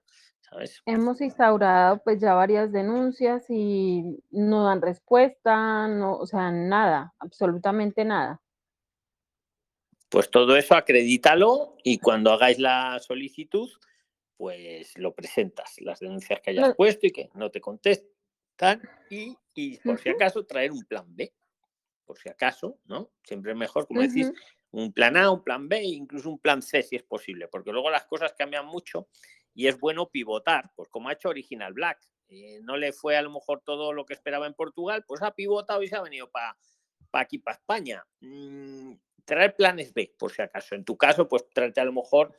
¿Sabes? 0.51 0.81
Hemos 0.85 1.21
instaurado 1.21 2.01
pues 2.03 2.19
ya 2.19 2.33
varias 2.33 2.73
denuncias 2.73 3.45
y 3.49 4.21
no 4.31 4.65
dan 4.65 4.81
respuesta, 4.81 5.87
no, 5.87 6.17
o 6.17 6.25
sea, 6.25 6.51
nada, 6.51 7.13
absolutamente 7.19 8.03
nada. 8.03 8.41
Pues 10.09 10.29
todo 10.29 10.57
eso 10.57 10.75
acredítalo 10.75 11.77
y 11.83 11.99
cuando 11.99 12.33
hagáis 12.33 12.59
la 12.59 12.99
solicitud, 12.99 13.69
pues 14.35 14.97
lo 14.97 15.13
presentas, 15.13 15.75
las 15.79 16.01
denuncias 16.01 16.41
que 16.41 16.49
hayas 16.49 16.69
No. 16.69 16.75
puesto 16.75 17.07
y 17.07 17.11
que 17.11 17.29
no 17.33 17.49
te 17.49 17.61
contestan 17.61 18.81
y, 19.09 19.37
y 19.53 19.77
por 19.77 19.99
si 19.99 20.09
acaso 20.09 20.45
traer 20.45 20.73
un 20.73 20.83
plan 20.83 21.05
B, 21.15 21.33
por 22.03 22.17
si 22.17 22.27
acaso, 22.27 22.77
¿no? 22.85 23.11
Siempre 23.23 23.53
es 23.53 23.57
mejor, 23.57 23.87
como 23.87 24.01
decís, 24.01 24.27
Ujú. 24.27 24.83
un 24.83 24.91
plan 24.91 25.15
A, 25.15 25.31
un 25.31 25.45
plan 25.45 25.69
B 25.69 25.77
e 25.77 25.85
incluso 25.85 26.29
un 26.29 26.39
plan 26.39 26.61
C 26.61 26.83
si 26.83 26.97
es 26.97 27.03
posible, 27.03 27.47
porque 27.47 27.71
luego 27.71 27.89
las 27.89 28.03
cosas 28.03 28.33
cambian 28.33 28.65
mucho 28.65 29.07
y 29.53 29.67
es 29.67 29.79
bueno 29.79 30.09
pivotar, 30.09 30.71
pues 30.75 30.89
como 30.89 31.09
ha 31.09 31.13
hecho 31.13 31.29
Original 31.29 31.73
Black. 31.73 31.99
Eh, 32.29 32.59
no 32.63 32.77
le 32.77 32.93
fue 32.93 33.17
a 33.17 33.21
lo 33.21 33.29
mejor 33.31 33.61
todo 33.65 33.91
lo 33.91 34.05
que 34.05 34.13
esperaba 34.13 34.47
en 34.47 34.53
Portugal, 34.53 35.03
pues 35.05 35.21
ha 35.21 35.33
pivotado 35.35 35.83
y 35.83 35.87
se 35.87 35.95
ha 35.97 36.01
venido 36.01 36.29
para 36.31 36.57
aquí, 37.13 37.39
para 37.39 37.57
España. 37.57 38.05
Mm, 38.21 38.93
traer 39.25 39.55
planes 39.55 39.93
B, 39.93 40.15
por 40.17 40.31
si 40.31 40.41
acaso. 40.41 40.75
En 40.75 40.85
tu 40.85 40.97
caso, 40.97 41.27
pues 41.27 41.45
tráete 41.53 41.81
a 41.81 41.85
lo 41.85 41.91
mejor, 41.93 42.33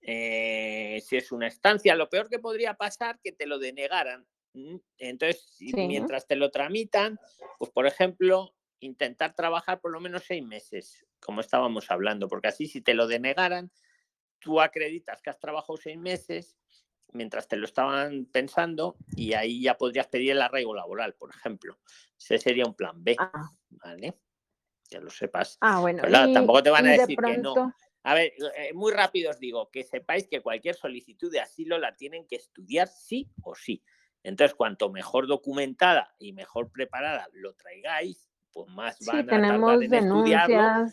eh, 0.00 1.00
si 1.04 1.16
es 1.16 1.30
una 1.32 1.46
estancia, 1.46 1.94
lo 1.94 2.08
peor 2.08 2.28
que 2.28 2.38
podría 2.40 2.74
pasar, 2.74 3.20
que 3.22 3.32
te 3.32 3.46
lo 3.46 3.58
denegaran. 3.58 4.26
Entonces, 4.98 5.44
Sí. 5.58 5.72
mientras 5.74 6.26
te 6.26 6.34
lo 6.34 6.50
tramitan, 6.50 7.18
pues 7.58 7.70
por 7.70 7.86
ejemplo, 7.86 8.54
intentar 8.80 9.34
trabajar 9.34 9.80
por 9.80 9.92
lo 9.92 10.00
menos 10.00 10.24
seis 10.24 10.42
meses, 10.44 11.06
como 11.20 11.40
estábamos 11.40 11.90
hablando, 11.90 12.26
porque 12.28 12.48
así 12.48 12.66
si 12.66 12.80
te 12.80 12.94
lo 12.94 13.06
denegaran, 13.06 13.70
tú 14.46 14.60
acreditas 14.60 15.20
que 15.20 15.30
has 15.30 15.40
trabajado 15.40 15.76
seis 15.76 15.98
meses 15.98 16.56
mientras 17.12 17.48
te 17.48 17.56
lo 17.56 17.64
estaban 17.64 18.26
pensando 18.26 18.96
y 19.16 19.32
ahí 19.32 19.60
ya 19.60 19.76
podrías 19.76 20.06
pedir 20.06 20.30
el 20.30 20.40
arraigo 20.40 20.72
laboral, 20.72 21.14
por 21.14 21.30
ejemplo. 21.30 21.80
Ese 22.16 22.38
sería 22.38 22.64
un 22.64 22.74
plan 22.74 23.02
B, 23.02 23.16
¿vale? 23.70 24.14
Que 24.88 25.00
lo 25.00 25.10
sepas. 25.10 25.58
Ah, 25.60 25.80
bueno. 25.80 26.02
Pues 26.02 26.12
y- 26.28 26.32
tampoco 26.32 26.62
te 26.62 26.70
van 26.70 26.86
a 26.86 26.92
de 26.92 26.98
decir 26.98 27.18
que 27.18 27.38
no. 27.38 27.74
A 28.04 28.14
ver, 28.14 28.34
eh, 28.56 28.72
muy 28.72 28.92
rápido 28.92 29.30
os 29.30 29.40
digo 29.40 29.68
que 29.68 29.82
sepáis 29.82 30.28
que 30.28 30.42
cualquier 30.42 30.76
solicitud 30.76 31.32
de 31.32 31.40
asilo 31.40 31.76
la 31.78 31.96
tienen 31.96 32.24
que 32.28 32.36
estudiar 32.36 32.86
sí 32.86 33.28
o 33.42 33.56
sí. 33.56 33.82
Entonces, 34.22 34.54
cuanto 34.54 34.92
mejor 34.92 35.26
documentada 35.26 36.14
y 36.20 36.32
mejor 36.32 36.70
preparada 36.70 37.26
lo 37.32 37.54
traigáis, 37.54 38.28
pues 38.52 38.68
más 38.68 38.96
Sí, 38.98 39.06
van 39.06 39.28
a 39.34 39.48
tardar 39.48 39.82
en 39.82 39.92
estudiarlo. 39.92 40.86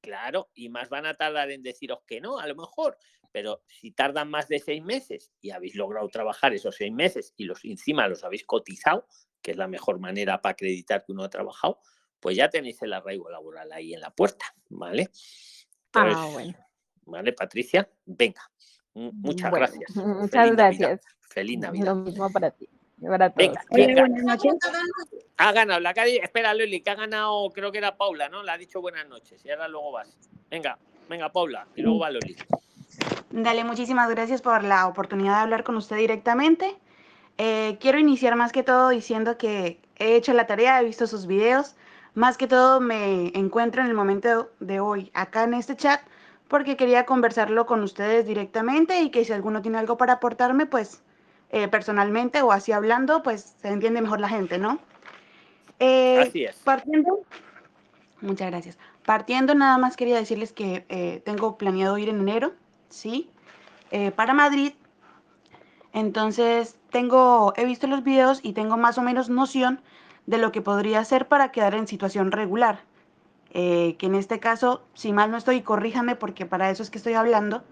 Claro, 0.00 0.50
y 0.54 0.68
más 0.68 0.88
van 0.88 1.06
a 1.06 1.14
tardar 1.14 1.50
en 1.50 1.62
deciros 1.62 2.00
que 2.06 2.20
no, 2.20 2.38
a 2.38 2.46
lo 2.46 2.54
mejor. 2.54 2.96
Pero 3.32 3.62
si 3.66 3.90
tardan 3.90 4.30
más 4.30 4.48
de 4.48 4.58
seis 4.58 4.82
meses 4.82 5.32
y 5.40 5.50
habéis 5.50 5.74
logrado 5.74 6.08
trabajar 6.08 6.54
esos 6.54 6.76
seis 6.76 6.92
meses 6.92 7.34
y 7.36 7.44
los 7.44 7.64
encima 7.64 8.08
los 8.08 8.24
habéis 8.24 8.44
cotizado, 8.44 9.06
que 9.42 9.50
es 9.50 9.56
la 9.56 9.68
mejor 9.68 9.98
manera 9.98 10.40
para 10.40 10.52
acreditar 10.52 11.04
que 11.04 11.12
uno 11.12 11.24
ha 11.24 11.28
trabajado, 11.30 11.80
pues 12.20 12.36
ya 12.36 12.48
tenéis 12.48 12.80
el 12.82 12.92
arraigo 12.92 13.28
laboral 13.30 13.70
ahí 13.72 13.92
en 13.94 14.00
la 14.00 14.10
puerta, 14.10 14.46
¿vale? 14.70 15.10
Ah, 15.92 16.04
Entonces, 16.04 16.32
bueno. 16.32 16.58
¿Vale, 17.06 17.32
Patricia? 17.32 17.90
Venga. 18.06 18.42
mu- 18.94 19.12
Muchas 19.22 19.50
Bueno, 19.50 19.66
gracias. 19.66 19.96
Muchas 19.96 20.30
Feliz 20.30 20.56
Navidad. 20.56 20.90
gracias. 20.90 21.00
Feliz 21.30 21.58
Navidad. 21.60 21.86
Lo 21.86 21.94
mismo 21.96 22.32
para 22.32 22.50
ti. 22.50 22.68
Para 23.06 23.30
todos. 23.30 23.54
Venga, 23.70 24.04
venga. 24.06 24.36
Ha 25.36 25.52
ganado 25.52 25.80
la 25.80 25.94
que 25.94 26.00
ha 26.00 26.04
di- 26.04 26.16
Espera, 26.18 26.52
Loli, 26.54 26.80
que 26.80 26.90
ha 26.90 26.94
ganado, 26.96 27.48
creo 27.50 27.70
que 27.70 27.78
era 27.78 27.96
Paula, 27.96 28.28
¿no? 28.28 28.42
Le 28.42 28.50
ha 28.50 28.58
dicho 28.58 28.80
buenas 28.80 29.08
noches 29.08 29.44
y 29.44 29.50
ahora 29.50 29.68
luego 29.68 29.92
vas. 29.92 30.08
Venga, 30.50 30.78
venga, 31.08 31.30
Paula, 31.30 31.66
y 31.76 31.82
luego 31.82 32.00
va 32.00 32.10
Loli. 32.10 32.36
Dale, 33.30 33.62
muchísimas 33.62 34.10
gracias 34.10 34.42
por 34.42 34.64
la 34.64 34.88
oportunidad 34.88 35.36
de 35.36 35.42
hablar 35.42 35.62
con 35.62 35.76
usted 35.76 35.96
directamente. 35.96 36.76
Eh, 37.36 37.76
quiero 37.80 37.98
iniciar 38.00 38.34
más 38.34 38.50
que 38.50 38.64
todo 38.64 38.88
diciendo 38.88 39.38
que 39.38 39.78
he 39.96 40.16
hecho 40.16 40.32
la 40.32 40.46
tarea, 40.46 40.80
he 40.80 40.84
visto 40.84 41.06
sus 41.06 41.26
videos. 41.26 41.76
Más 42.14 42.36
que 42.36 42.48
todo 42.48 42.80
me 42.80 43.28
encuentro 43.38 43.80
en 43.82 43.88
el 43.88 43.94
momento 43.94 44.50
de 44.58 44.80
hoy 44.80 45.12
acá 45.14 45.44
en 45.44 45.54
este 45.54 45.76
chat 45.76 46.00
porque 46.48 46.76
quería 46.76 47.04
conversarlo 47.06 47.64
con 47.66 47.82
ustedes 47.82 48.26
directamente 48.26 49.02
y 49.02 49.10
que 49.10 49.24
si 49.24 49.32
alguno 49.32 49.62
tiene 49.62 49.78
algo 49.78 49.96
para 49.98 50.14
aportarme, 50.14 50.66
pues 50.66 51.02
eh, 51.50 51.68
personalmente 51.68 52.42
o 52.42 52.52
así 52.52 52.72
hablando, 52.72 53.22
pues 53.22 53.56
se 53.60 53.68
entiende 53.68 54.00
mejor 54.00 54.20
la 54.20 54.28
gente, 54.28 54.58
¿no? 54.58 54.78
Eh, 55.78 56.20
Así 56.20 56.44
es. 56.44 56.56
Partiendo, 56.56 57.20
muchas 58.20 58.50
gracias. 58.50 58.78
Partiendo, 59.04 59.54
nada 59.54 59.78
más 59.78 59.96
quería 59.96 60.16
decirles 60.16 60.52
que 60.52 60.84
eh, 60.88 61.22
tengo 61.24 61.56
planeado 61.56 61.96
ir 61.98 62.08
en 62.08 62.20
enero, 62.20 62.52
¿sí? 62.88 63.30
Eh, 63.90 64.10
para 64.10 64.34
Madrid. 64.34 64.72
Entonces, 65.92 66.76
tengo, 66.90 67.54
he 67.56 67.64
visto 67.64 67.86
los 67.86 68.04
videos 68.04 68.40
y 68.42 68.52
tengo 68.52 68.76
más 68.76 68.98
o 68.98 69.02
menos 69.02 69.30
noción 69.30 69.80
de 70.26 70.36
lo 70.36 70.52
que 70.52 70.60
podría 70.60 71.00
hacer 71.00 71.26
para 71.26 71.50
quedar 71.52 71.74
en 71.74 71.86
situación 71.86 72.32
regular. 72.32 72.80
Eh, 73.50 73.96
que 73.98 74.06
en 74.06 74.14
este 74.14 74.40
caso, 74.40 74.82
si 74.92 75.14
mal 75.14 75.30
no 75.30 75.38
estoy, 75.38 75.62
corríjame 75.62 76.14
porque 76.16 76.44
para 76.44 76.70
eso 76.70 76.82
es 76.82 76.90
que 76.90 76.98
estoy 76.98 77.14
hablando, 77.14 77.64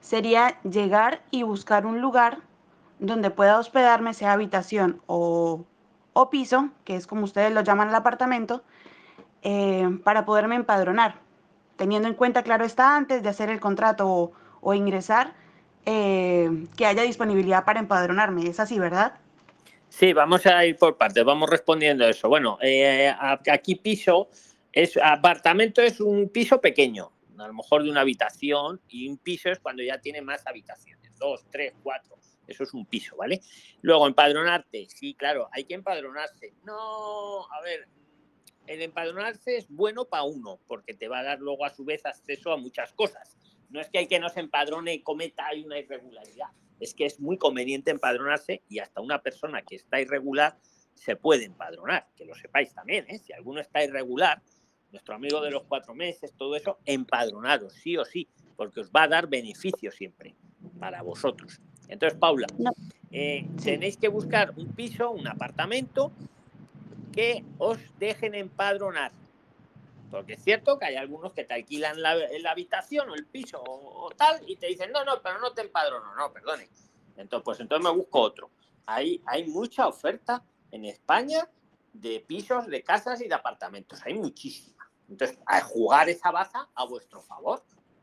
sería 0.00 0.60
llegar 0.62 1.22
y 1.32 1.42
buscar 1.42 1.86
un 1.86 2.00
lugar 2.00 2.38
donde 2.98 3.30
pueda 3.30 3.58
hospedarme, 3.58 4.14
sea 4.14 4.32
habitación 4.32 5.00
o, 5.06 5.64
o 6.12 6.30
piso, 6.30 6.70
que 6.84 6.96
es 6.96 7.06
como 7.06 7.24
ustedes 7.24 7.52
lo 7.52 7.62
llaman 7.62 7.88
el 7.88 7.94
apartamento, 7.94 8.62
eh, 9.42 9.88
para 10.04 10.24
poderme 10.24 10.56
empadronar. 10.56 11.16
Teniendo 11.76 12.08
en 12.08 12.14
cuenta, 12.14 12.42
claro 12.42 12.64
está, 12.64 12.96
antes 12.96 13.22
de 13.22 13.28
hacer 13.28 13.50
el 13.50 13.60
contrato 13.60 14.08
o, 14.08 14.32
o 14.60 14.74
ingresar, 14.74 15.34
eh, 15.86 16.66
que 16.76 16.86
haya 16.86 17.02
disponibilidad 17.02 17.64
para 17.64 17.80
empadronarme. 17.80 18.48
Es 18.48 18.58
así, 18.58 18.78
¿verdad? 18.78 19.14
Sí, 19.88 20.12
vamos 20.12 20.44
a 20.44 20.66
ir 20.66 20.76
por 20.76 20.98
partes, 20.98 21.24
vamos 21.24 21.48
respondiendo 21.48 22.04
a 22.04 22.10
eso. 22.10 22.28
Bueno, 22.28 22.58
eh, 22.60 23.14
aquí 23.50 23.76
piso, 23.76 24.28
es 24.72 24.98
apartamento 25.02 25.80
es 25.80 26.00
un 26.00 26.28
piso 26.28 26.60
pequeño, 26.60 27.10
a 27.38 27.46
lo 27.46 27.54
mejor 27.54 27.84
de 27.84 27.90
una 27.90 28.02
habitación, 28.02 28.80
y 28.88 29.08
un 29.08 29.16
piso 29.16 29.48
es 29.48 29.60
cuando 29.60 29.82
ya 29.82 29.98
tiene 29.98 30.20
más 30.20 30.46
habitaciones, 30.46 31.16
dos, 31.16 31.46
tres, 31.50 31.72
cuatro. 31.82 32.16
Eso 32.48 32.64
es 32.64 32.74
un 32.74 32.86
piso, 32.86 33.16
¿vale? 33.16 33.40
Luego, 33.82 34.06
empadronarte. 34.06 34.88
Sí, 34.88 35.14
claro, 35.14 35.48
hay 35.52 35.64
que 35.64 35.74
empadronarse. 35.74 36.54
No, 36.64 37.44
a 37.52 37.60
ver, 37.62 37.86
el 38.66 38.82
empadronarse 38.82 39.56
es 39.56 39.68
bueno 39.68 40.06
para 40.06 40.24
uno, 40.24 40.58
porque 40.66 40.94
te 40.94 41.08
va 41.08 41.20
a 41.20 41.24
dar 41.24 41.38
luego 41.40 41.64
a 41.64 41.70
su 41.70 41.84
vez 41.84 42.04
acceso 42.04 42.52
a 42.52 42.56
muchas 42.56 42.92
cosas. 42.92 43.36
No 43.70 43.80
es 43.80 43.90
que 43.90 44.00
el 44.00 44.08
que 44.08 44.18
no 44.18 44.28
se 44.28 44.40
empadrone 44.40 44.94
y 44.94 45.02
cometa 45.02 45.46
hay 45.46 45.62
una 45.62 45.78
irregularidad, 45.78 46.48
es 46.80 46.94
que 46.94 47.06
es 47.06 47.20
muy 47.20 47.36
conveniente 47.36 47.90
empadronarse 47.90 48.62
y 48.68 48.78
hasta 48.78 49.00
una 49.00 49.20
persona 49.20 49.62
que 49.62 49.76
está 49.76 50.00
irregular 50.00 50.56
se 50.94 51.16
puede 51.16 51.44
empadronar, 51.44 52.08
que 52.16 52.24
lo 52.24 52.34
sepáis 52.34 52.74
también, 52.74 53.04
¿eh? 53.08 53.18
Si 53.18 53.32
alguno 53.32 53.60
está 53.60 53.84
irregular, 53.84 54.42
nuestro 54.90 55.14
amigo 55.14 55.40
de 55.40 55.50
los 55.50 55.64
cuatro 55.64 55.94
meses, 55.94 56.32
todo 56.36 56.56
eso, 56.56 56.78
empadronaros, 56.84 57.74
sí 57.74 57.96
o 57.96 58.04
sí, 58.04 58.28
porque 58.56 58.80
os 58.80 58.90
va 58.90 59.04
a 59.04 59.08
dar 59.08 59.28
beneficio 59.28 59.92
siempre 59.92 60.34
para 60.80 61.02
vosotros. 61.02 61.60
Entonces, 61.88 62.18
Paula, 62.18 62.46
eh, 63.10 63.46
tenéis 63.62 63.96
que 63.96 64.08
buscar 64.08 64.52
un 64.56 64.68
piso, 64.72 65.10
un 65.10 65.26
apartamento 65.26 66.12
que 67.12 67.44
os 67.58 67.78
dejen 67.98 68.34
empadronar. 68.34 69.12
Porque 70.10 70.34
es 70.34 70.42
cierto 70.42 70.78
que 70.78 70.86
hay 70.86 70.96
algunos 70.96 71.32
que 71.32 71.44
te 71.44 71.54
alquilan 71.54 72.00
la, 72.00 72.14
la 72.14 72.50
habitación 72.50 73.10
o 73.10 73.14
el 73.14 73.26
piso 73.26 73.62
o, 73.62 74.06
o 74.06 74.10
tal 74.10 74.40
y 74.46 74.56
te 74.56 74.66
dicen, 74.66 74.90
no, 74.92 75.04
no, 75.04 75.20
pero 75.22 75.38
no 75.38 75.52
te 75.52 75.62
empadrono. 75.62 76.14
No, 76.14 76.32
perdone. 76.32 76.68
Entonces, 77.16 77.44
pues 77.44 77.60
entonces 77.60 77.84
me 77.84 77.94
busco 77.94 78.20
otro. 78.20 78.50
Hay, 78.86 79.22
hay 79.26 79.46
mucha 79.46 79.86
oferta 79.86 80.42
en 80.70 80.84
España 80.84 81.48
de 81.92 82.20
pisos, 82.20 82.66
de 82.68 82.82
casas 82.82 83.20
y 83.20 83.28
de 83.28 83.34
apartamentos. 83.34 84.00
Hay 84.04 84.14
muchísima. 84.14 84.88
Entonces, 85.08 85.38
a 85.46 85.60
jugar 85.60 86.08
esa 86.08 86.30
baza 86.30 86.68
a 86.74 86.84
vuestro 86.84 87.20
favor. 87.20 87.62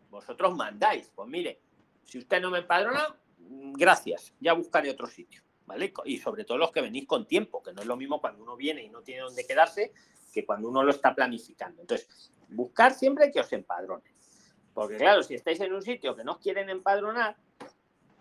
Vosotros 0.10 0.56
mandáis. 0.56 1.12
Pues 1.16 1.28
mire, 1.28 1.60
si 2.04 2.20
usted 2.20 2.42
no 2.42 2.52
me 2.52 2.60
empadrona, 2.60 3.16
gracias, 3.50 4.34
ya 4.40 4.54
buscaré 4.54 4.90
otro 4.90 5.08
sitio. 5.08 5.42
¿Vale? 5.66 5.92
Y 6.06 6.20
sobre 6.20 6.46
todo 6.46 6.60
los 6.60 6.72
que 6.72 6.82
venís 6.82 7.08
con 7.08 7.26
tiempo, 7.26 7.64
que 7.64 7.74
no 7.74 7.82
es 7.82 7.88
lo 7.88 7.98
mismo 7.98 8.22
cuando 8.22 8.44
uno 8.44 8.56
viene 8.56 8.84
y 8.84 8.90
no 8.90 9.02
tiene 9.02 9.22
dónde 9.22 9.48
quedarse 9.48 9.94
que 10.32 10.46
cuando 10.46 10.70
uno 10.70 10.84
lo 10.84 10.92
está 10.92 11.16
planificando. 11.16 11.82
Entonces, 11.82 12.32
buscar 12.50 12.94
siempre 12.94 13.32
que 13.32 13.40
os 13.40 13.52
empadronen. 13.52 14.14
Porque 14.76 14.98
claro, 14.98 15.24
si 15.24 15.34
estáis 15.34 15.60
en 15.62 15.74
un 15.74 15.82
sitio 15.82 16.16
que 16.16 16.24
no 16.24 16.34
os 16.34 16.38
quieren 16.40 16.70
empadronar, 16.70 17.38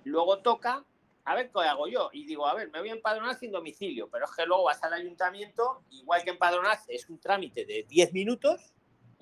luego 0.05 0.39
toca, 0.39 0.85
a 1.25 1.35
ver 1.35 1.51
qué 1.51 1.61
hago 1.61 1.89
yo. 1.89 2.11
Y 2.13 2.25
digo, 2.27 2.47
a 2.47 2.55
ver, 2.55 2.71
me 2.71 2.79
voy 2.79 2.91
a 2.91 2.93
empadronar 2.93 3.37
sin 3.37 3.51
domicilio, 3.51 4.09
pero 4.09 4.27
es 4.27 4.31
que 4.31 4.47
luego 4.47 4.65
vas 4.65 4.83
al 4.85 4.93
ayuntamiento, 4.93 5.83
igual 5.91 6.23
que 6.23 6.31
empadronarse 6.31 6.95
es 6.95 7.09
un 7.11 7.19
trámite 7.19 7.65
de 7.65 7.85
10 7.89 8.13
minutos, 8.13 8.74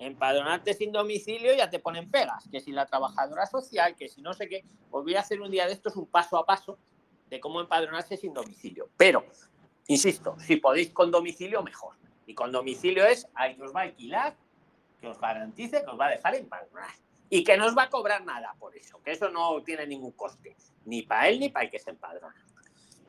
empadronarte 0.05 0.73
sin 0.73 0.91
domicilio 0.91 1.53
ya 1.55 1.69
te 1.69 1.79
ponen 1.79 2.09
pegas, 2.09 2.47
que 2.51 2.59
si 2.59 2.71
la 2.71 2.85
trabajadora 2.85 3.45
social, 3.45 3.95
que 3.95 4.09
si 4.09 4.21
no 4.21 4.33
sé 4.33 4.47
qué, 4.47 4.63
os 4.91 5.03
voy 5.03 5.15
a 5.15 5.21
hacer 5.21 5.41
un 5.41 5.51
día 5.51 5.65
de 5.65 5.73
estos 5.73 5.95
un 5.95 6.07
paso 6.07 6.37
a 6.37 6.45
paso 6.45 6.77
de 7.29 7.39
cómo 7.39 7.61
empadronarse 7.61 8.17
sin 8.17 8.33
domicilio. 8.33 8.89
Pero, 8.97 9.25
insisto, 9.87 10.37
si 10.39 10.57
podéis 10.57 10.91
con 10.91 11.11
domicilio, 11.11 11.63
mejor. 11.63 11.95
Y 12.25 12.35
con 12.35 12.51
domicilio 12.51 13.05
es 13.05 13.27
que 13.55 13.63
os 13.63 13.75
va 13.75 13.81
a 13.81 13.83
alquilar, 13.83 14.35
que 14.99 15.07
os 15.07 15.19
garantice 15.19 15.83
que 15.83 15.89
os 15.89 15.99
va 15.99 16.07
a 16.07 16.11
dejar 16.11 16.35
empadronar. 16.35 16.91
Y 17.29 17.43
que 17.43 17.57
no 17.57 17.65
os 17.65 17.75
va 17.75 17.83
a 17.83 17.89
cobrar 17.89 18.23
nada 18.23 18.55
por 18.59 18.77
eso, 18.77 19.01
que 19.01 19.11
eso 19.11 19.29
no 19.29 19.63
tiene 19.63 19.87
ningún 19.87 20.11
coste, 20.11 20.55
ni 20.85 21.01
para 21.01 21.29
él 21.29 21.39
ni 21.39 21.49
para 21.49 21.65
el 21.65 21.71
que 21.71 21.79
se 21.79 21.89
empadrona. 21.89 22.45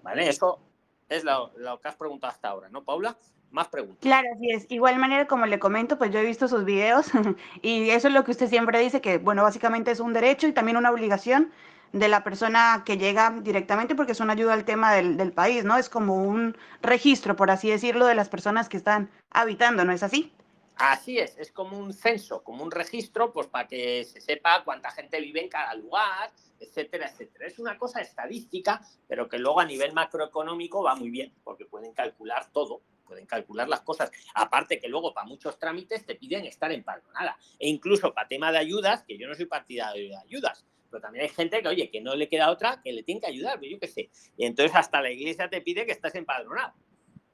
¿Vale? 0.02 0.28
Eso 0.28 0.60
es 1.08 1.24
lo 1.24 1.80
que 1.80 1.88
has 1.88 1.96
preguntado 1.96 2.32
hasta 2.32 2.48
ahora, 2.48 2.68
¿no, 2.70 2.82
Paula? 2.84 3.18
Más 3.54 3.68
preguntas. 3.68 4.00
Claro, 4.00 4.26
así 4.34 4.50
es. 4.50 4.66
Igual 4.68 4.98
manera, 4.98 5.28
como 5.28 5.46
le 5.46 5.60
comento, 5.60 5.96
pues 5.96 6.10
yo 6.10 6.18
he 6.18 6.24
visto 6.24 6.48
sus 6.48 6.64
videos 6.64 7.06
y 7.62 7.88
eso 7.90 8.08
es 8.08 8.14
lo 8.14 8.24
que 8.24 8.32
usted 8.32 8.48
siempre 8.48 8.80
dice, 8.80 9.00
que 9.00 9.18
bueno, 9.18 9.44
básicamente 9.44 9.92
es 9.92 10.00
un 10.00 10.12
derecho 10.12 10.48
y 10.48 10.52
también 10.52 10.76
una 10.76 10.90
obligación 10.90 11.52
de 11.92 12.08
la 12.08 12.24
persona 12.24 12.82
que 12.84 12.98
llega 12.98 13.30
directamente 13.30 13.94
porque 13.94 14.10
es 14.10 14.18
una 14.18 14.32
ayuda 14.32 14.54
al 14.54 14.64
tema 14.64 14.92
del, 14.92 15.16
del 15.16 15.32
país, 15.32 15.64
¿no? 15.64 15.76
Es 15.76 15.88
como 15.88 16.16
un 16.16 16.56
registro, 16.82 17.36
por 17.36 17.52
así 17.52 17.70
decirlo, 17.70 18.06
de 18.06 18.16
las 18.16 18.28
personas 18.28 18.68
que 18.68 18.76
están 18.76 19.08
habitando, 19.30 19.84
¿no 19.84 19.92
es 19.92 20.02
así? 20.02 20.32
Así 20.74 21.20
es, 21.20 21.38
es 21.38 21.52
como 21.52 21.78
un 21.78 21.92
censo, 21.92 22.42
como 22.42 22.64
un 22.64 22.72
registro, 22.72 23.32
pues 23.32 23.46
para 23.46 23.68
que 23.68 24.02
se 24.02 24.20
sepa 24.20 24.64
cuánta 24.64 24.90
gente 24.90 25.20
vive 25.20 25.44
en 25.44 25.48
cada 25.48 25.72
lugar, 25.74 26.32
etcétera, 26.58 27.08
etcétera. 27.08 27.46
Es 27.46 27.60
una 27.60 27.78
cosa 27.78 28.00
estadística, 28.00 28.80
pero 29.06 29.28
que 29.28 29.38
luego 29.38 29.60
a 29.60 29.64
nivel 29.64 29.92
macroeconómico 29.92 30.82
va 30.82 30.96
muy 30.96 31.10
bien, 31.10 31.32
porque 31.44 31.66
pueden 31.66 31.92
calcular 31.92 32.50
todo, 32.50 32.82
pueden 33.04 33.26
calcular 33.26 33.68
las 33.68 33.82
cosas. 33.82 34.10
Aparte 34.34 34.80
que 34.80 34.88
luego 34.88 35.14
para 35.14 35.26
muchos 35.26 35.58
trámites 35.58 36.04
te 36.04 36.14
piden 36.16 36.44
estar 36.46 36.72
empadronada. 36.72 37.36
E 37.58 37.68
incluso 37.68 38.12
para 38.12 38.28
tema 38.28 38.50
de 38.50 38.58
ayudas, 38.58 39.04
que 39.04 39.16
yo 39.16 39.28
no 39.28 39.34
soy 39.34 39.46
partidario 39.46 40.08
de 40.08 40.16
ayudas, 40.16 40.64
pero 40.90 41.02
también 41.02 41.24
hay 41.24 41.30
gente 41.30 41.60
que, 41.60 41.68
oye, 41.68 41.90
que 41.90 42.00
no 42.00 42.14
le 42.14 42.28
queda 42.28 42.50
otra, 42.50 42.80
que 42.82 42.92
le 42.92 43.02
tiene 43.02 43.20
que 43.20 43.26
ayudar, 43.26 43.60
yo 43.60 43.78
qué 43.80 43.88
sé. 43.88 44.10
Y 44.36 44.46
entonces 44.46 44.76
hasta 44.76 45.00
la 45.00 45.10
iglesia 45.10 45.48
te 45.48 45.60
pide 45.60 45.86
que 45.86 45.92
estés 45.92 46.14
empadronado. 46.14 46.72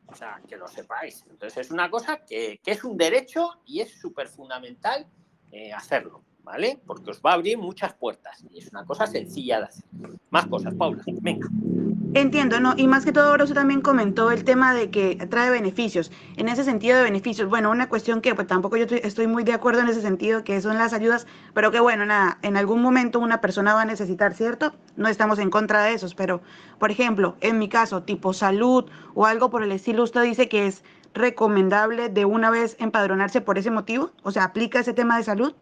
O 0.06 0.14
sea, 0.14 0.40
que 0.48 0.56
lo 0.56 0.66
sepáis. 0.66 1.24
Entonces 1.30 1.66
es 1.66 1.70
una 1.70 1.90
cosa 1.90 2.24
que, 2.24 2.58
que 2.62 2.72
es 2.72 2.82
un 2.84 2.96
derecho 2.96 3.60
y 3.64 3.80
es 3.80 3.92
súper 4.00 4.28
fundamental 4.28 5.06
eh, 5.52 5.72
hacerlo, 5.72 6.24
¿vale? 6.42 6.80
Porque 6.86 7.10
os 7.10 7.20
va 7.20 7.32
a 7.32 7.34
abrir 7.34 7.58
muchas 7.58 7.92
puertas 7.94 8.44
y 8.50 8.58
es 8.58 8.70
una 8.70 8.84
cosa 8.84 9.06
sencilla 9.06 9.58
de 9.58 9.64
hacer. 9.66 9.84
Más 10.30 10.46
cosas, 10.46 10.74
Paula, 10.74 11.02
venga. 11.20 11.48
Entiendo, 12.12 12.58
¿no? 12.58 12.74
Y 12.76 12.88
más 12.88 13.04
que 13.04 13.12
todo, 13.12 13.36
Rosa 13.36 13.54
también 13.54 13.82
comentó 13.82 14.32
el 14.32 14.42
tema 14.42 14.74
de 14.74 14.90
que 14.90 15.14
trae 15.30 15.48
beneficios. 15.48 16.10
En 16.36 16.48
ese 16.48 16.64
sentido 16.64 16.98
de 16.98 17.04
beneficios, 17.04 17.48
bueno, 17.48 17.70
una 17.70 17.88
cuestión 17.88 18.20
que 18.20 18.34
pues 18.34 18.48
tampoco 18.48 18.76
yo 18.76 18.86
estoy 18.96 19.28
muy 19.28 19.44
de 19.44 19.52
acuerdo 19.52 19.82
en 19.82 19.88
ese 19.88 20.02
sentido, 20.02 20.42
que 20.42 20.60
son 20.60 20.76
las 20.76 20.92
ayudas, 20.92 21.28
pero 21.54 21.70
que 21.70 21.78
bueno, 21.78 22.04
nada, 22.04 22.38
en 22.42 22.56
algún 22.56 22.82
momento 22.82 23.20
una 23.20 23.40
persona 23.40 23.74
va 23.74 23.82
a 23.82 23.84
necesitar, 23.84 24.34
¿cierto? 24.34 24.74
No 24.96 25.08
estamos 25.08 25.38
en 25.38 25.50
contra 25.50 25.84
de 25.84 25.92
esos, 25.92 26.16
pero, 26.16 26.40
por 26.80 26.90
ejemplo, 26.90 27.36
en 27.40 27.60
mi 27.60 27.68
caso, 27.68 28.02
tipo 28.02 28.32
salud 28.32 28.90
o 29.14 29.26
algo 29.26 29.50
por 29.50 29.62
el 29.62 29.70
estilo, 29.70 30.02
usted 30.02 30.24
dice 30.24 30.48
que 30.48 30.66
es 30.66 30.82
recomendable 31.14 32.08
de 32.08 32.24
una 32.24 32.50
vez 32.50 32.74
empadronarse 32.80 33.40
por 33.40 33.56
ese 33.56 33.70
motivo, 33.70 34.10
o 34.24 34.32
sea, 34.32 34.42
aplica 34.44 34.80
ese 34.80 34.94
tema 34.94 35.16
de 35.16 35.22
salud. 35.22 35.54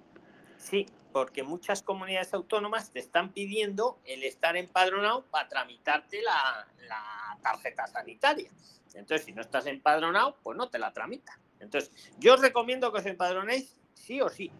Sí, 0.56 0.86
porque 1.18 1.42
muchas 1.42 1.82
comunidades 1.82 2.32
autónomas 2.32 2.92
te 2.92 3.00
están 3.00 3.32
pidiendo 3.32 3.98
el 4.04 4.22
estar 4.22 4.56
empadronado 4.56 5.24
para 5.26 5.48
tramitarte 5.48 6.22
la, 6.22 6.64
la 6.86 7.36
tarjeta 7.42 7.88
sanitaria. 7.88 8.48
Entonces, 8.94 9.26
si 9.26 9.32
no 9.32 9.42
estás 9.42 9.66
empadronado, 9.66 10.36
pues 10.44 10.56
no 10.56 10.68
te 10.68 10.78
la 10.78 10.92
tramitan. 10.92 11.36
Entonces, 11.58 11.90
yo 12.20 12.34
os 12.34 12.40
recomiendo 12.40 12.92
que 12.92 13.00
os 13.00 13.06
empadronéis 13.06 13.80
sí 13.94 14.20
o 14.20 14.28
sí. 14.28 14.52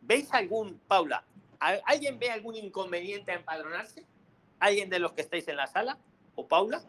¿Veis 0.00 0.32
algún, 0.32 0.78
Paula, 0.86 1.24
¿al- 1.58 1.82
¿alguien 1.86 2.20
ve 2.20 2.30
algún 2.30 2.54
inconveniente 2.54 3.32
a 3.32 3.34
empadronarse? 3.34 4.04
¿Alguien 4.60 4.88
de 4.88 5.00
los 5.00 5.12
que 5.12 5.22
estáis 5.22 5.48
en 5.48 5.56
la 5.56 5.66
sala? 5.66 5.98
¿O 6.36 6.46
Paula? 6.46 6.84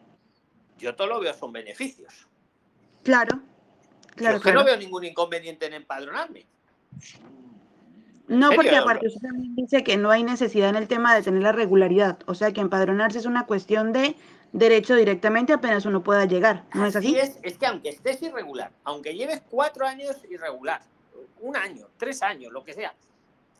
Yo 0.78 0.94
todo 0.94 1.08
lo 1.08 1.18
veo 1.18 1.34
son 1.34 1.52
beneficios. 1.52 2.28
Claro, 3.02 3.40
claro, 4.14 4.36
Yo 4.36 4.42
claro. 4.42 4.60
no 4.60 4.64
veo 4.64 4.76
ningún 4.76 5.04
inconveniente 5.04 5.66
en 5.66 5.74
empadronarme. 5.74 6.46
No, 8.28 8.50
¿En 8.50 8.56
porque 8.56 8.76
aparte 8.76 9.06
usted 9.06 9.20
también 9.20 9.56
dice 9.56 9.82
que 9.82 9.96
no 9.96 10.10
hay 10.10 10.22
necesidad 10.22 10.68
en 10.68 10.76
el 10.76 10.86
tema 10.86 11.14
de 11.14 11.22
tener 11.22 11.42
la 11.42 11.52
regularidad, 11.52 12.18
o 12.26 12.34
sea 12.34 12.52
que 12.52 12.60
empadronarse 12.60 13.18
es 13.18 13.26
una 13.26 13.46
cuestión 13.46 13.92
de 13.92 14.16
derecho 14.52 14.94
directamente 14.94 15.52
apenas 15.52 15.86
uno 15.86 16.02
pueda 16.02 16.24
llegar, 16.26 16.64
¿no 16.74 16.86
es 16.86 16.94
así? 16.94 17.08
Sí, 17.08 17.18
es, 17.18 17.38
es 17.42 17.58
que 17.58 17.66
aunque 17.66 17.88
estés 17.88 18.22
irregular, 18.22 18.70
aunque 18.84 19.14
lleves 19.14 19.42
cuatro 19.48 19.86
años 19.86 20.16
irregular, 20.28 20.82
un 21.40 21.56
año, 21.56 21.88
tres 21.96 22.22
años, 22.22 22.52
lo 22.52 22.64
que 22.64 22.74
sea, 22.74 22.94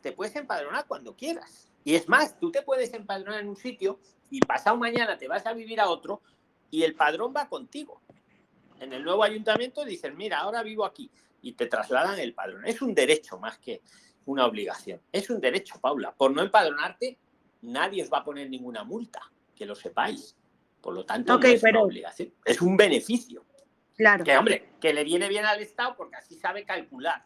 te 0.01 0.11
puedes 0.11 0.35
empadronar 0.35 0.85
cuando 0.87 1.15
quieras. 1.15 1.69
Y 1.83 1.95
es 1.95 2.07
más, 2.07 2.39
tú 2.39 2.51
te 2.51 2.61
puedes 2.61 2.93
empadronar 2.93 3.41
en 3.41 3.49
un 3.49 3.55
sitio 3.55 3.99
y 4.29 4.39
pasado 4.41 4.77
mañana 4.77 5.17
te 5.17 5.27
vas 5.27 5.45
a 5.45 5.53
vivir 5.53 5.79
a 5.79 5.89
otro 5.89 6.21
y 6.69 6.83
el 6.83 6.95
padrón 6.95 7.33
va 7.35 7.49
contigo. 7.49 8.01
En 8.79 8.93
el 8.93 9.03
nuevo 9.03 9.23
ayuntamiento 9.23 9.83
dicen, 9.83 10.15
mira, 10.15 10.39
ahora 10.39 10.63
vivo 10.63 10.85
aquí 10.85 11.09
y 11.41 11.53
te 11.53 11.67
trasladan 11.67 12.19
el 12.19 12.33
padrón. 12.33 12.65
Es 12.65 12.81
un 12.81 12.93
derecho 12.93 13.37
más 13.39 13.57
que 13.57 13.81
una 14.25 14.45
obligación. 14.45 15.01
Es 15.11 15.29
un 15.29 15.39
derecho, 15.41 15.79
Paula. 15.79 16.11
Por 16.13 16.31
no 16.31 16.41
empadronarte, 16.41 17.17
nadie 17.61 18.03
os 18.03 18.11
va 18.11 18.19
a 18.19 18.23
poner 18.23 18.49
ninguna 18.49 18.83
multa, 18.83 19.21
que 19.55 19.65
lo 19.65 19.75
sepáis. 19.75 20.35
Por 20.81 20.93
lo 20.93 21.05
tanto, 21.05 21.37
no 21.37 21.45
es 21.47 21.61
pero- 21.61 21.79
una 21.79 21.87
obligación, 21.87 22.33
es 22.45 22.61
un 22.61 22.77
beneficio. 22.77 23.45
Claro. 23.95 24.23
Que, 24.23 24.37
hombre, 24.37 24.69
que 24.79 24.93
le 24.93 25.03
viene 25.03 25.27
bien 25.27 25.45
al 25.45 25.59
Estado 25.59 25.95
porque 25.97 26.15
así 26.15 26.35
sabe 26.35 26.63
calcular 26.63 27.25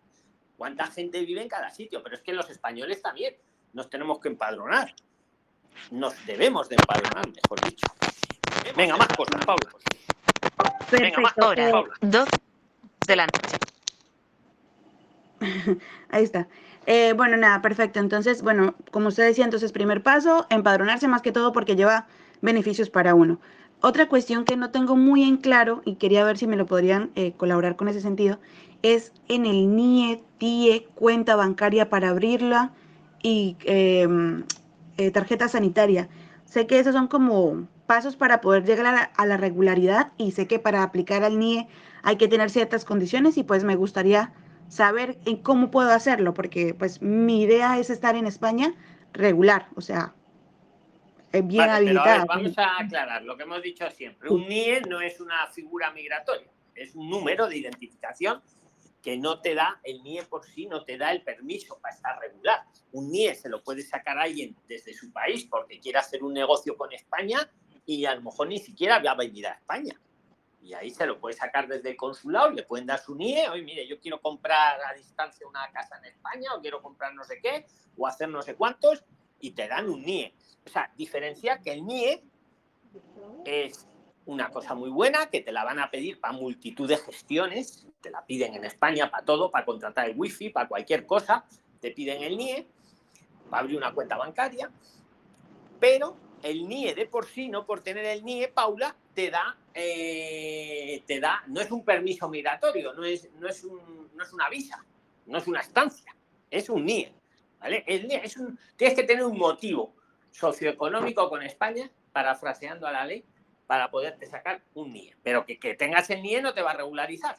cuánta 0.57 0.87
gente 0.87 1.21
vive 1.23 1.41
en 1.43 1.47
cada 1.47 1.69
sitio. 1.69 2.01
Pero 2.01 2.15
es 2.15 2.21
que 2.23 2.33
los 2.33 2.49
españoles 2.49 2.99
también 3.01 3.35
nos 3.73 3.89
tenemos 3.91 4.19
que 4.19 4.29
empadronar. 4.29 4.95
Nos 5.91 6.25
debemos 6.25 6.69
de 6.69 6.75
empadronar, 6.77 7.27
mejor 7.27 7.61
dicho. 7.69 7.85
Venga, 8.75 8.97
más 8.97 9.07
cosas, 9.09 9.45
Paula. 9.45 9.69
Venga, 10.91 11.19
más 11.21 11.33
Perfecto, 11.33 11.43
cosas, 11.43 11.71
Paula. 11.71 11.93
Dos 12.01 12.29
de 13.05 13.15
la 13.15 13.27
noche. 13.27 13.57
Ahí 16.09 16.23
está. 16.23 16.47
Eh, 16.85 17.13
bueno, 17.15 17.37
nada, 17.37 17.61
perfecto. 17.61 17.99
Entonces, 17.99 18.41
bueno, 18.41 18.75
como 18.91 19.07
usted 19.07 19.25
decía, 19.25 19.45
entonces 19.45 19.71
primer 19.71 20.03
paso, 20.03 20.45
empadronarse 20.49 21.07
más 21.07 21.21
que 21.21 21.31
todo 21.31 21.51
porque 21.53 21.75
lleva 21.75 22.07
beneficios 22.41 22.89
para 22.89 23.15
uno. 23.15 23.39
Otra 23.81 24.07
cuestión 24.07 24.45
que 24.45 24.57
no 24.57 24.71
tengo 24.71 24.95
muy 24.95 25.23
en 25.23 25.37
claro 25.37 25.81
y 25.85 25.95
quería 25.95 26.23
ver 26.23 26.37
si 26.37 26.47
me 26.47 26.55
lo 26.55 26.65
podrían 26.65 27.11
eh, 27.15 27.33
colaborar 27.33 27.75
con 27.75 27.87
ese 27.87 28.01
sentido 28.01 28.39
es 28.81 29.13
en 29.29 29.45
el 29.45 29.75
NIE, 29.75 30.23
TIE, 30.37 30.87
cuenta 30.95 31.35
bancaria 31.35 31.89
para 31.89 32.09
abrirla 32.09 32.71
y 33.21 33.55
eh, 33.65 34.07
eh, 34.97 35.11
tarjeta 35.11 35.47
sanitaria. 35.47 36.09
Sé 36.45 36.67
que 36.67 36.79
esos 36.79 36.93
son 36.93 37.07
como 37.07 37.67
pasos 37.87 38.15
para 38.15 38.41
poder 38.41 38.65
llegar 38.65 38.85
a 38.85 38.91
la, 38.93 39.01
a 39.01 39.25
la 39.25 39.37
regularidad 39.37 40.11
y 40.17 40.31
sé 40.31 40.47
que 40.47 40.59
para 40.59 40.83
aplicar 40.83 41.23
al 41.23 41.39
NIE 41.39 41.67
hay 42.03 42.17
que 42.17 42.27
tener 42.27 42.49
ciertas 42.49 42.85
condiciones 42.85 43.37
y 43.37 43.43
pues 43.43 43.63
me 43.63 43.75
gustaría 43.75 44.33
saber 44.73 45.19
en 45.25 45.37
cómo 45.37 45.69
puedo 45.69 45.91
hacerlo, 45.91 46.33
porque 46.33 46.73
pues 46.73 46.99
mi 47.01 47.43
idea 47.43 47.77
es 47.77 47.91
estar 47.91 48.15
en 48.15 48.25
España 48.25 48.73
regular, 49.13 49.67
o 49.75 49.81
sea, 49.81 50.15
eh, 51.31 51.43
bien 51.43 51.67
Vale, 51.67 51.85
pero 51.85 52.01
a 52.01 52.03
ver, 52.03 52.11
habilitada. 52.13 52.25
vamos 52.25 52.57
a 52.57 52.79
aclarar 52.79 53.21
lo 53.23 53.37
que 53.37 53.43
hemos 53.43 53.61
dicho 53.61 53.89
siempre. 53.91 54.29
Un 54.29 54.47
NIE 54.47 54.81
no 54.89 54.99
es 54.99 55.19
una 55.19 55.45
figura 55.47 55.91
migratoria, 55.91 56.47
es 56.73 56.95
un 56.95 57.07
número 57.07 57.47
de 57.47 57.57
identificación 57.57 58.41
que 59.03 59.15
no 59.15 59.41
te 59.41 59.53
da, 59.53 59.79
el 59.83 60.01
NIE 60.01 60.23
por 60.23 60.43
sí 60.43 60.65
no 60.65 60.83
te 60.83 60.97
da 60.97 61.11
el 61.11 61.21
permiso 61.21 61.77
para 61.79 61.93
estar 61.93 62.19
regular. 62.19 62.63
Un 62.93 63.11
NIE 63.11 63.35
se 63.35 63.49
lo 63.49 63.63
puede 63.63 63.83
sacar 63.83 64.17
alguien 64.17 64.55
desde 64.67 64.93
su 64.93 65.11
país 65.11 65.45
porque 65.45 65.79
quiere 65.79 65.99
hacer 65.99 66.23
un 66.23 66.33
negocio 66.33 66.75
con 66.75 66.91
España 66.91 67.47
y 67.85 68.05
a 68.05 68.15
lo 68.15 68.21
mejor 68.21 68.47
ni 68.47 68.57
siquiera 68.57 68.97
va 68.97 69.11
a 69.11 69.15
venir 69.15 69.45
a 69.45 69.51
España. 69.51 69.99
Y 70.63 70.73
ahí 70.73 70.91
se 70.91 71.05
lo 71.05 71.19
puede 71.19 71.35
sacar 71.35 71.67
desde 71.67 71.89
el 71.89 71.97
consulado 71.97 72.51
y 72.51 72.55
le 72.55 72.63
pueden 72.63 72.85
dar 72.85 72.97
su 72.99 73.13
NIE. 73.13 73.49
Oye, 73.49 73.63
mire, 73.63 73.85
yo 73.85 73.99
quiero 73.99 74.21
comprar 74.21 74.79
a 74.81 74.93
distancia 74.93 75.45
una 75.45 75.69
casa 75.71 75.97
en 75.97 76.05
España 76.05 76.53
o 76.55 76.61
quiero 76.61 76.81
comprar 76.81 77.13
no 77.13 77.25
sé 77.25 77.39
qué 77.41 77.65
o 77.97 78.07
hacer 78.07 78.29
no 78.29 78.41
sé 78.41 78.55
cuántos 78.55 79.03
y 79.41 79.51
te 79.51 79.67
dan 79.67 79.89
un 79.89 80.01
NIE. 80.01 80.33
O 80.65 80.69
sea, 80.69 80.89
diferencia 80.95 81.59
que 81.59 81.73
el 81.73 81.85
NIE 81.85 82.23
es 83.43 83.89
una 84.25 84.49
cosa 84.51 84.73
muy 84.73 84.89
buena 84.89 85.29
que 85.29 85.41
te 85.41 85.51
la 85.51 85.65
van 85.65 85.79
a 85.79 85.91
pedir 85.91 86.21
para 86.21 86.33
multitud 86.33 86.87
de 86.87 86.95
gestiones. 86.95 87.85
Te 87.99 88.09
la 88.09 88.25
piden 88.25 88.53
en 88.55 88.63
España 88.63 89.11
para 89.11 89.25
todo, 89.25 89.51
para 89.51 89.65
contratar 89.65 90.09
el 90.09 90.17
wifi, 90.17 90.49
para 90.49 90.69
cualquier 90.69 91.05
cosa. 91.05 91.45
Te 91.81 91.91
piden 91.91 92.23
el 92.23 92.37
NIE 92.37 92.67
para 93.49 93.63
abrir 93.63 93.75
una 93.75 93.93
cuenta 93.93 94.15
bancaria. 94.15 94.71
Pero 95.81 96.15
el 96.43 96.67
NIE 96.67 96.93
de 96.93 97.05
por 97.05 97.25
sí, 97.25 97.47
no 97.47 97.65
por 97.65 97.81
tener 97.81 98.05
el 98.05 98.23
NIE, 98.23 98.49
Paula, 98.49 98.95
te 99.15 99.31
da, 99.31 99.57
eh, 99.73 101.01
te 101.07 101.19
da, 101.19 101.43
no 101.47 101.61
es 101.61 101.71
un 101.71 101.83
permiso 101.83 102.29
migratorio, 102.29 102.93
no 102.93 103.05
es, 103.05 103.31
no, 103.39 103.47
es 103.47 103.63
un, 103.63 104.09
no 104.13 104.23
es 104.23 104.33
una 104.33 104.49
visa, 104.49 104.85
no 105.25 105.37
es 105.37 105.47
una 105.47 105.61
estancia, 105.61 106.15
es 106.51 106.69
un 106.69 106.85
NIE. 106.85 107.13
¿vale? 107.59 107.83
El 107.87 108.11
es 108.11 108.37
un, 108.37 108.59
tienes 108.75 108.95
que 108.95 109.03
tener 109.03 109.23
un 109.23 109.37
motivo 109.37 109.95
socioeconómico 110.31 111.29
con 111.29 111.41
España, 111.41 111.89
parafraseando 112.11 112.85
a 112.87 112.91
la 112.91 113.05
ley, 113.05 113.23
para 113.65 113.89
poderte 113.89 114.25
sacar 114.25 114.61
un 114.73 114.91
NIE. 114.91 115.15
Pero 115.23 115.45
que, 115.45 115.57
que 115.57 115.75
tengas 115.75 116.09
el 116.09 116.21
NIE 116.21 116.41
no 116.41 116.53
te 116.53 116.61
va 116.61 116.71
a 116.71 116.77
regularizar. 116.77 117.37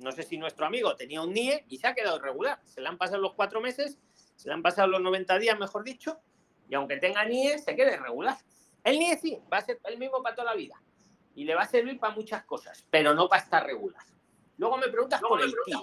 No 0.00 0.10
sé 0.10 0.24
si 0.24 0.36
nuestro 0.36 0.66
amigo 0.66 0.96
tenía 0.96 1.22
un 1.22 1.32
NIE 1.32 1.64
y 1.68 1.78
se 1.78 1.86
ha 1.86 1.94
quedado 1.94 2.16
irregular. 2.16 2.60
Se 2.64 2.80
le 2.80 2.88
han 2.88 2.98
pasado 2.98 3.22
los 3.22 3.34
cuatro 3.34 3.60
meses, 3.60 4.00
se 4.34 4.48
le 4.48 4.54
han 4.54 4.62
pasado 4.62 4.88
los 4.88 5.00
90 5.00 5.38
días, 5.38 5.56
mejor 5.60 5.84
dicho, 5.84 6.18
y 6.72 6.74
aunque 6.74 6.96
tenga 6.96 7.22
NIE, 7.26 7.58
se 7.58 7.76
queda 7.76 7.92
irregular. 7.92 8.34
El 8.82 8.98
NIE 8.98 9.18
sí, 9.18 9.38
va 9.52 9.58
a 9.58 9.60
ser 9.60 9.78
el 9.84 9.98
mismo 9.98 10.22
para 10.22 10.34
toda 10.34 10.52
la 10.52 10.56
vida. 10.56 10.82
Y 11.34 11.44
le 11.44 11.54
va 11.54 11.64
a 11.64 11.66
servir 11.66 12.00
para 12.00 12.14
muchas 12.14 12.44
cosas, 12.44 12.86
pero 12.88 13.12
no 13.12 13.28
para 13.28 13.42
estar 13.42 13.66
regular. 13.66 14.02
Luego 14.56 14.78
me 14.78 14.88
preguntas 14.88 15.20
por 15.20 15.42
el 15.42 15.52
TIE. 15.66 15.76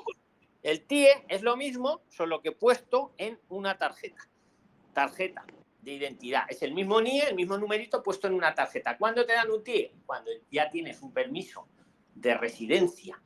El 0.63 0.87
TIE 0.87 1.25
es 1.27 1.43
lo 1.43 1.55
mismo, 1.57 2.01
solo 2.09 2.41
que 2.41 2.53
puesto 2.53 3.13
en 3.19 3.39
una 3.49 3.77
tarjeta. 3.77 4.27
Tarjeta 4.91 5.45
de 5.79 5.93
identidad. 5.93 6.45
Es 6.49 6.63
el 6.63 6.73
mismo 6.73 6.99
NIE, 6.99 7.27
el 7.29 7.35
mismo 7.35 7.55
numerito 7.55 8.01
puesto 8.01 8.25
en 8.25 8.33
una 8.33 8.55
tarjeta. 8.55 8.97
¿Cuándo 8.97 9.27
te 9.27 9.33
dan 9.33 9.51
un 9.51 9.63
TIE? 9.63 9.93
Cuando 10.07 10.31
ya 10.49 10.71
tienes 10.71 11.03
un 11.03 11.13
permiso 11.13 11.67
de 12.15 12.33
residencia 12.33 13.21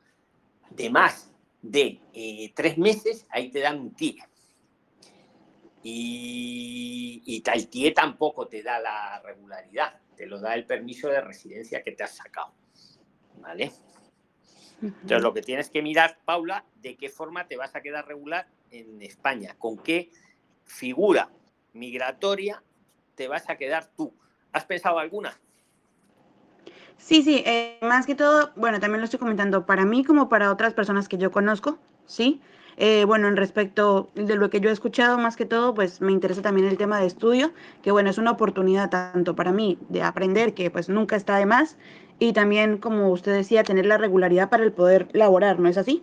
de 0.68 0.90
más 0.90 1.32
de 1.62 1.98
eh, 2.12 2.52
tres 2.54 2.76
meses, 2.76 3.26
ahí 3.30 3.50
te 3.50 3.60
dan 3.60 3.80
un 3.80 3.94
TIE. 3.94 4.22
Y, 5.86 7.22
y 7.26 7.92
tampoco 7.92 8.48
te 8.48 8.62
da 8.62 8.80
la 8.80 9.20
regularidad, 9.22 10.00
te 10.16 10.26
lo 10.26 10.40
da 10.40 10.54
el 10.54 10.64
permiso 10.64 11.08
de 11.08 11.20
residencia 11.20 11.82
que 11.82 11.92
te 11.92 12.02
has 12.02 12.16
sacado. 12.16 12.54
¿Vale? 13.38 13.70
Entonces, 14.80 15.22
lo 15.22 15.32
que 15.32 15.42
tienes 15.42 15.70
que 15.70 15.82
mirar, 15.82 16.18
Paula, 16.24 16.64
de 16.76 16.96
qué 16.96 17.08
forma 17.08 17.46
te 17.46 17.56
vas 17.56 17.74
a 17.74 17.82
quedar 17.82 18.06
regular 18.06 18.48
en 18.70 19.00
España, 19.02 19.54
con 19.58 19.78
qué 19.78 20.10
figura 20.64 21.30
migratoria 21.72 22.62
te 23.14 23.28
vas 23.28 23.48
a 23.48 23.56
quedar 23.56 23.86
tú. 23.96 24.14
¿Has 24.52 24.64
pensado 24.64 24.98
alguna? 24.98 25.38
Sí, 26.96 27.22
sí, 27.22 27.42
eh, 27.44 27.78
más 27.82 28.06
que 28.06 28.14
todo, 28.14 28.52
bueno, 28.56 28.80
también 28.80 29.00
lo 29.00 29.04
estoy 29.04 29.18
comentando 29.18 29.66
para 29.66 29.84
mí 29.84 30.04
como 30.04 30.28
para 30.28 30.50
otras 30.50 30.72
personas 30.74 31.08
que 31.08 31.18
yo 31.18 31.30
conozco, 31.30 31.78
¿sí? 32.06 32.40
Eh, 32.76 33.04
bueno, 33.04 33.28
en 33.28 33.36
respecto 33.36 34.10
de 34.14 34.36
lo 34.36 34.50
que 34.50 34.60
yo 34.60 34.70
he 34.70 34.72
escuchado, 34.72 35.18
más 35.18 35.36
que 35.36 35.46
todo, 35.46 35.74
pues 35.74 36.00
me 36.00 36.12
interesa 36.12 36.42
también 36.42 36.66
el 36.66 36.76
tema 36.76 37.00
de 37.00 37.06
estudio, 37.06 37.52
que 37.82 37.92
bueno, 37.92 38.10
es 38.10 38.18
una 38.18 38.32
oportunidad 38.32 38.90
tanto 38.90 39.36
para 39.36 39.52
mí 39.52 39.78
de 39.88 40.02
aprender, 40.02 40.54
que 40.54 40.70
pues 40.70 40.88
nunca 40.88 41.16
está 41.16 41.36
de 41.36 41.46
más, 41.46 41.76
y 42.18 42.32
también, 42.32 42.78
como 42.78 43.10
usted 43.10 43.32
decía, 43.32 43.64
tener 43.64 43.86
la 43.86 43.98
regularidad 43.98 44.48
para 44.48 44.64
el 44.64 44.72
poder 44.72 45.08
laborar, 45.12 45.58
¿no 45.58 45.68
es 45.68 45.78
así? 45.78 46.02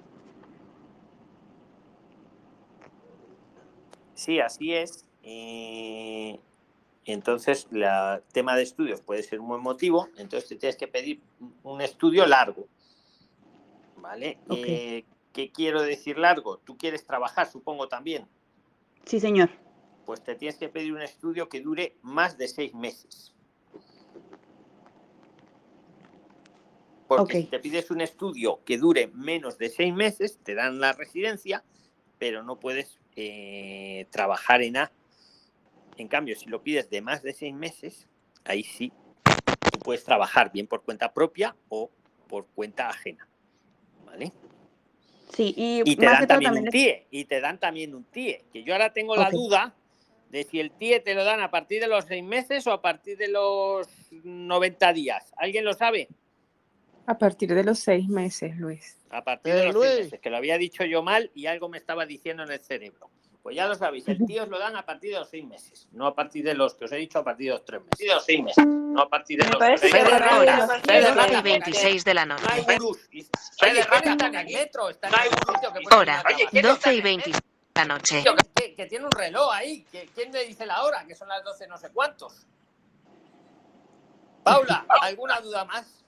Sí, 4.14 4.39
así 4.39 4.73
es. 4.73 5.06
Eh, 5.23 6.39
entonces, 7.06 7.68
el 7.72 7.85
tema 8.31 8.56
de 8.56 8.64
estudios 8.64 9.02
puede 9.02 9.23
ser 9.23 9.39
un 9.39 9.48
buen 9.48 9.61
motivo, 9.61 10.10
entonces 10.18 10.49
te 10.49 10.56
tienes 10.56 10.77
que 10.77 10.88
pedir 10.88 11.22
un 11.64 11.81
estudio 11.81 12.26
largo. 12.26 12.68
¿Vale? 13.98 14.38
Ok. 14.48 14.60
Eh, 14.68 15.06
¿Qué 15.34 15.52
quiero 15.52 15.82
decir 15.82 16.18
largo? 16.18 16.58
Tú 16.58 16.78
quieres 16.78 17.06
trabajar, 17.06 17.49
supongo 17.49 17.88
también. 17.88 18.28
Sí, 19.06 19.20
señor. 19.20 19.49
Pues 20.06 20.24
te 20.24 20.36
tienes 20.36 20.58
que 20.58 20.70
pedir 20.70 20.94
un 20.94 21.02
estudio 21.02 21.48
que 21.48 21.62
dure 21.62 21.98
más 22.02 22.38
de 22.38 22.48
seis 22.48 22.74
meses. 22.74 23.34
Porque 27.08 27.41
si 27.41 27.48
te 27.48 27.60
pides 27.60 27.91
un 27.91 27.99
estudio 27.99 28.62
que 28.64 28.78
dure 28.78 29.08
menos 29.08 29.58
de 29.58 29.70
seis 29.70 29.94
meses, 29.94 30.40
te 30.44 30.56
dan 30.56 30.80
la 30.80 30.94
residencia, 30.94 31.64
pero 32.18 32.41
no 32.41 32.60
puedes 32.60 32.99
eh, 33.16 34.08
trabajar 34.12 34.62
en 34.62 34.78
A. 34.78 34.91
En 35.98 36.08
cambio, 36.08 36.36
si 36.38 36.48
lo 36.48 36.64
pides 36.64 36.90
de 36.90 37.02
más 37.02 37.22
de 37.22 37.34
seis 37.34 37.53
meses, 37.53 38.08
ahí 38.45 38.64
sí, 38.64 38.94
tú 39.72 39.80
puedes 39.80 40.06
trabajar 40.06 40.52
bien 40.53 40.68
por 40.68 40.84
cuenta 40.84 41.14
propia 41.14 41.56
o 41.68 41.91
por 42.28 42.48
cuenta 42.48 42.88
ajena. 42.88 43.28
Sí, 45.34 45.53
y, 45.56 45.82
Y 45.86 45.95
te 45.95 46.06
más 46.06 46.20
dan 46.20 46.28
también 46.28 46.58
un 46.58 46.66
TIE, 46.66 47.08
y 47.10 47.26
te 47.26 47.41
dan 47.41 47.60
también 47.60 47.95
un 47.95 48.03
TIE, 48.03 48.44
que 48.52 48.64
yo 48.64 48.74
ahora 48.74 48.91
tengo 48.91 49.16
la 49.16 49.30
duda 49.30 49.74
de 50.30 50.44
si 50.44 50.60
el 50.60 50.72
TIE 50.72 50.99
te 50.99 51.14
lo 51.14 51.24
dan 51.24 51.41
a 51.41 51.52
partir 51.52 51.82
de 51.82 51.88
los 51.88 52.06
seis 52.06 52.24
meses 52.24 52.66
o 52.68 52.72
a 52.72 52.82
partir 52.82 53.18
de 53.18 53.28
los 53.28 53.88
90 54.24 54.94
días. 54.94 55.34
¿Alguien 55.38 55.66
lo 55.66 55.74
sabe? 55.74 56.08
A 57.06 57.18
partir 57.18 57.53
de 57.53 57.64
los 57.64 57.80
seis 57.80 58.08
meses, 58.08 58.56
Luis. 58.58 58.98
A 59.10 59.24
partir 59.24 59.53
de 59.53 59.72
los 59.72 59.84
seis 59.84 60.06
meses, 60.06 60.20
que 60.20 60.30
lo 60.30 60.38
había 60.38 60.58
dicho 60.58 60.86
yo 60.86 61.03
mal 61.03 61.32
y 61.34 61.48
algo 61.48 61.68
me 61.68 61.78
estaba 61.78 62.06
diciendo 62.06 62.44
en 62.44 62.52
el 62.52 62.60
cerebro. 62.60 63.10
Pues 63.43 63.55
ya 63.55 63.65
lo 63.68 63.73
sabéis, 63.73 64.07
el 64.07 64.23
TIE 64.23 64.39
os 64.41 64.47
lo 64.49 64.59
dan 64.59 64.76
a 64.76 64.85
partir 64.85 65.11
de 65.13 65.19
los 65.19 65.27
seis 65.30 65.43
meses, 65.43 65.88
no 65.93 66.05
a 66.05 66.13
partir 66.13 66.43
de 66.45 66.53
los 66.53 66.76
que 66.76 66.85
os 66.85 66.91
he 66.91 66.97
dicho 66.97 67.18
a 67.19 67.23
partir 67.23 67.47
de 67.47 67.53
los 67.53 67.65
tres 67.65 67.81
meses. 67.81 67.89
A 67.91 67.99
partir 67.99 68.07
de 68.09 68.13
los 68.15 68.26
seis 68.26 68.43
meses, 68.43 68.65
no 68.68 69.01
a 69.01 69.09
partir 69.09 69.39
de 69.39 69.45
Me 69.45 69.49
los 69.51 69.59
tres 69.59 69.81
meses. 69.81 70.03
Hora, 70.03 70.57
es 70.59 70.68
más 70.68 70.81
Fede, 70.81 70.99
bien- 71.01 71.15
Rafa, 71.15 71.27
12 71.27 71.39
y 71.39 71.41
26 71.41 72.05
de 72.05 72.13
la 72.13 72.26
No 72.26 72.35
noche. 72.35 72.47
hay 72.51 72.77
gurús. 72.77 72.97
Y- 73.11 73.19
Oye, 73.22 73.27
¿quién 73.57 73.77
está 73.77 74.27
en 74.27 74.35
el 74.35 74.45
metro? 74.45 74.89
Está 74.89 75.07
en 75.07 75.15
algún 75.15 75.38
sitio 75.55 75.73
que 75.73 75.80
Hora, 75.95 76.13
una 76.22 76.22
grabación. 76.22 76.63
12 76.63 76.93
y 76.93 77.01
26 77.01 77.35
de 77.41 77.81
la 77.81 77.85
noche. 77.85 78.22
Tío, 78.22 78.35
que, 78.35 78.51
que- 78.61 78.76
que 78.76 78.85
tiene 78.85 79.05
un 79.05 79.11
reloj 79.11 79.51
ahí. 79.53 79.84
que- 79.91 80.07
¿Quién 80.13 80.31
le 80.31 80.45
dice 80.45 80.65
la 80.68 80.84
hora? 80.84 81.05
Que 81.07 81.15
son 81.15 81.27
las 81.27 81.43
12 81.43 81.68
no 81.68 81.77
sé 81.80 81.89
cuántos. 81.91 82.45
Paula, 84.43 84.85
¿alguna 85.01 85.39
duda 85.41 85.65
más? 85.65 86.01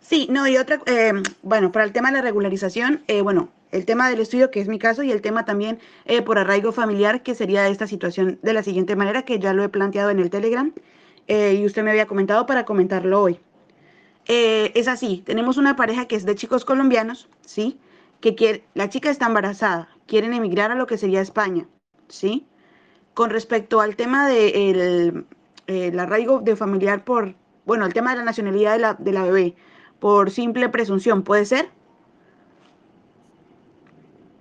Sí, 0.00 0.26
no, 0.30 0.48
y 0.48 0.56
otra, 0.56 0.80
eh, 0.86 1.12
bueno, 1.42 1.70
para 1.72 1.84
el 1.84 1.92
tema 1.92 2.10
de 2.10 2.16
la 2.16 2.22
regularización, 2.22 3.02
eh, 3.06 3.20
bueno, 3.22 3.50
el 3.70 3.84
tema 3.84 4.08
del 4.08 4.20
estudio, 4.20 4.50
que 4.50 4.60
es 4.60 4.68
mi 4.68 4.78
caso, 4.78 5.02
y 5.02 5.12
el 5.12 5.20
tema 5.20 5.44
también 5.44 5.78
eh, 6.04 6.22
por 6.22 6.38
arraigo 6.38 6.72
familiar, 6.72 7.22
que 7.22 7.34
sería 7.34 7.68
esta 7.68 7.86
situación 7.86 8.38
de 8.42 8.52
la 8.52 8.62
siguiente 8.62 8.96
manera, 8.96 9.22
que 9.22 9.38
ya 9.38 9.52
lo 9.52 9.62
he 9.62 9.68
planteado 9.68 10.10
en 10.10 10.18
el 10.18 10.30
Telegram, 10.30 10.72
eh, 11.28 11.54
y 11.54 11.64
usted 11.64 11.82
me 11.84 11.90
había 11.90 12.06
comentado 12.06 12.46
para 12.46 12.64
comentarlo 12.64 13.22
hoy. 13.22 13.38
Eh, 14.26 14.72
es 14.74 14.88
así, 14.88 15.22
tenemos 15.24 15.56
una 15.56 15.76
pareja 15.76 16.06
que 16.06 16.16
es 16.16 16.24
de 16.24 16.34
chicos 16.34 16.64
colombianos, 16.64 17.28
¿sí? 17.42 17.78
Que 18.20 18.34
quiere, 18.34 18.64
la 18.74 18.88
chica 18.88 19.10
está 19.10 19.26
embarazada, 19.26 19.88
quieren 20.06 20.34
emigrar 20.34 20.70
a 20.70 20.74
lo 20.74 20.86
que 20.86 20.98
sería 20.98 21.20
España, 21.20 21.66
¿sí? 22.08 22.46
Con 23.14 23.30
respecto 23.30 23.80
al 23.80 23.96
tema 23.96 24.28
del 24.28 25.26
el 25.66 26.00
arraigo 26.00 26.40
de 26.40 26.56
familiar 26.56 27.04
por, 27.04 27.34
bueno, 27.64 27.86
el 27.86 27.92
tema 27.94 28.10
de 28.10 28.18
la 28.18 28.24
nacionalidad 28.24 28.72
de 28.72 28.78
la, 28.80 28.94
de 28.94 29.12
la 29.12 29.22
bebé, 29.24 29.54
por 30.00 30.30
simple 30.30 30.68
presunción, 30.68 31.22
¿puede 31.22 31.44
ser? 31.44 31.68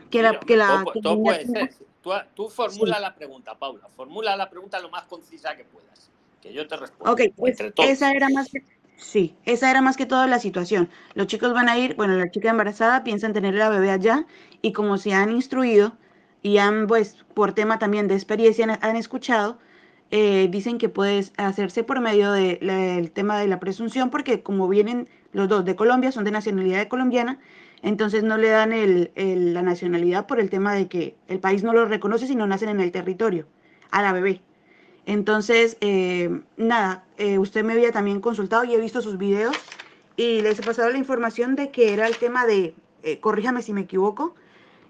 Que 0.10 0.24
la, 0.24 0.40
que 0.40 0.58
la, 0.58 0.84
todo, 0.84 0.94
que 0.94 1.02
todo 1.02 1.16
la 1.18 1.22
puede 1.22 1.46
niña- 1.46 1.60
ser. 1.68 1.76
Tú, 2.02 2.12
tú 2.34 2.50
formula 2.50 3.00
la 3.00 3.14
pregunta, 3.14 3.60
Paula. 3.60 3.88
Formula 3.96 4.36
la 4.36 4.50
pregunta 4.50 4.80
lo 4.80 4.90
más 4.90 5.04
concisa 5.04 5.56
que 5.56 5.66
puedas. 5.66 6.10
Que 6.42 6.54
yo 6.54 6.68
te 6.68 6.78
respondo. 6.78 7.12
Ok, 7.12 7.22
pues 7.36 7.52
entre 7.52 7.72
todos. 7.72 7.90
esa 7.90 8.12
era 8.14 8.30
más 8.30 8.50
que, 8.50 8.64
sí, 8.96 9.36
esa 9.44 9.70
era 9.70 9.82
más 9.82 9.98
que 9.98 10.06
todo 10.06 10.26
la 10.26 10.40
situación. 10.40 10.90
Los 11.14 11.28
chicos 11.28 11.54
van 11.54 11.68
a 11.68 11.78
ir, 11.78 11.96
bueno, 11.96 12.16
la 12.16 12.32
chica 12.32 12.50
embarazada 12.50 13.04
piensa 13.04 13.28
en 13.28 13.34
tener 13.34 13.54
la 13.56 13.68
bebé 13.70 13.92
allá 13.92 14.26
y 14.62 14.72
como 14.72 14.98
se 14.98 15.14
han 15.14 15.32
instruido 15.32 15.98
y 16.42 16.58
han, 16.58 16.88
pues, 16.88 17.18
por 17.34 17.52
tema 17.54 17.78
también 17.80 18.08
de 18.08 18.16
experiencia 18.16 18.64
han, 18.64 18.80
han 18.82 18.96
escuchado, 18.96 19.60
eh, 20.12 20.48
dicen 20.52 20.78
que 20.78 20.90
puedes 20.90 21.34
hacerse 21.38 21.84
por 21.84 22.00
medio 22.02 22.32
del 22.32 23.12
tema 23.12 23.40
de 23.40 23.48
la 23.48 23.60
presunción 23.60 24.10
porque 24.10 24.42
como 24.42 24.68
vienen 24.68 25.08
los 25.34 25.48
dos 25.48 25.64
de 25.66 25.76
Colombia, 25.76 26.12
son 26.12 26.24
de 26.24 26.32
nacionalidad 26.32 26.88
colombiana, 26.88 27.40
entonces 27.82 28.24
no 28.24 28.38
le 28.38 28.50
dan 28.50 28.74
el- 28.74 29.12
el- 29.16 29.54
la 29.54 29.62
nacionalidad 29.62 30.26
por 30.26 30.40
el 30.40 30.50
tema 30.50 30.74
de 30.74 30.88
que 30.88 31.16
el 31.28 31.40
país 31.40 31.64
no 31.64 31.74
lo 31.74 31.86
reconoce 31.86 32.28
si 32.28 32.36
no 32.36 32.48
nacen 32.48 32.70
en 32.70 32.80
el 32.80 32.92
territorio, 32.92 33.46
a 33.92 34.02
la 34.02 34.12
bebé. 34.12 34.42
Entonces, 35.06 35.78
eh, 35.82 36.42
nada, 36.58 37.04
eh, 37.18 37.38
usted 37.40 37.64
me 37.64 37.74
había 37.74 37.92
también 37.92 38.20
consultado 38.20 38.64
y 38.64 38.74
he 38.74 38.78
visto 38.80 39.02
sus 39.02 39.18
videos 39.18 39.56
y 40.18 40.42
les 40.42 40.60
he 40.60 40.64
pasado 40.64 40.90
la 40.90 40.98
información 40.98 41.56
de 41.56 41.70
que 41.70 41.94
era 41.94 42.06
el 42.08 42.16
tema 42.18 42.46
de, 42.46 42.76
eh, 43.04 43.20
corríjame 43.20 43.62
si 43.62 43.74
me 43.74 43.82
equivoco, 43.82 44.36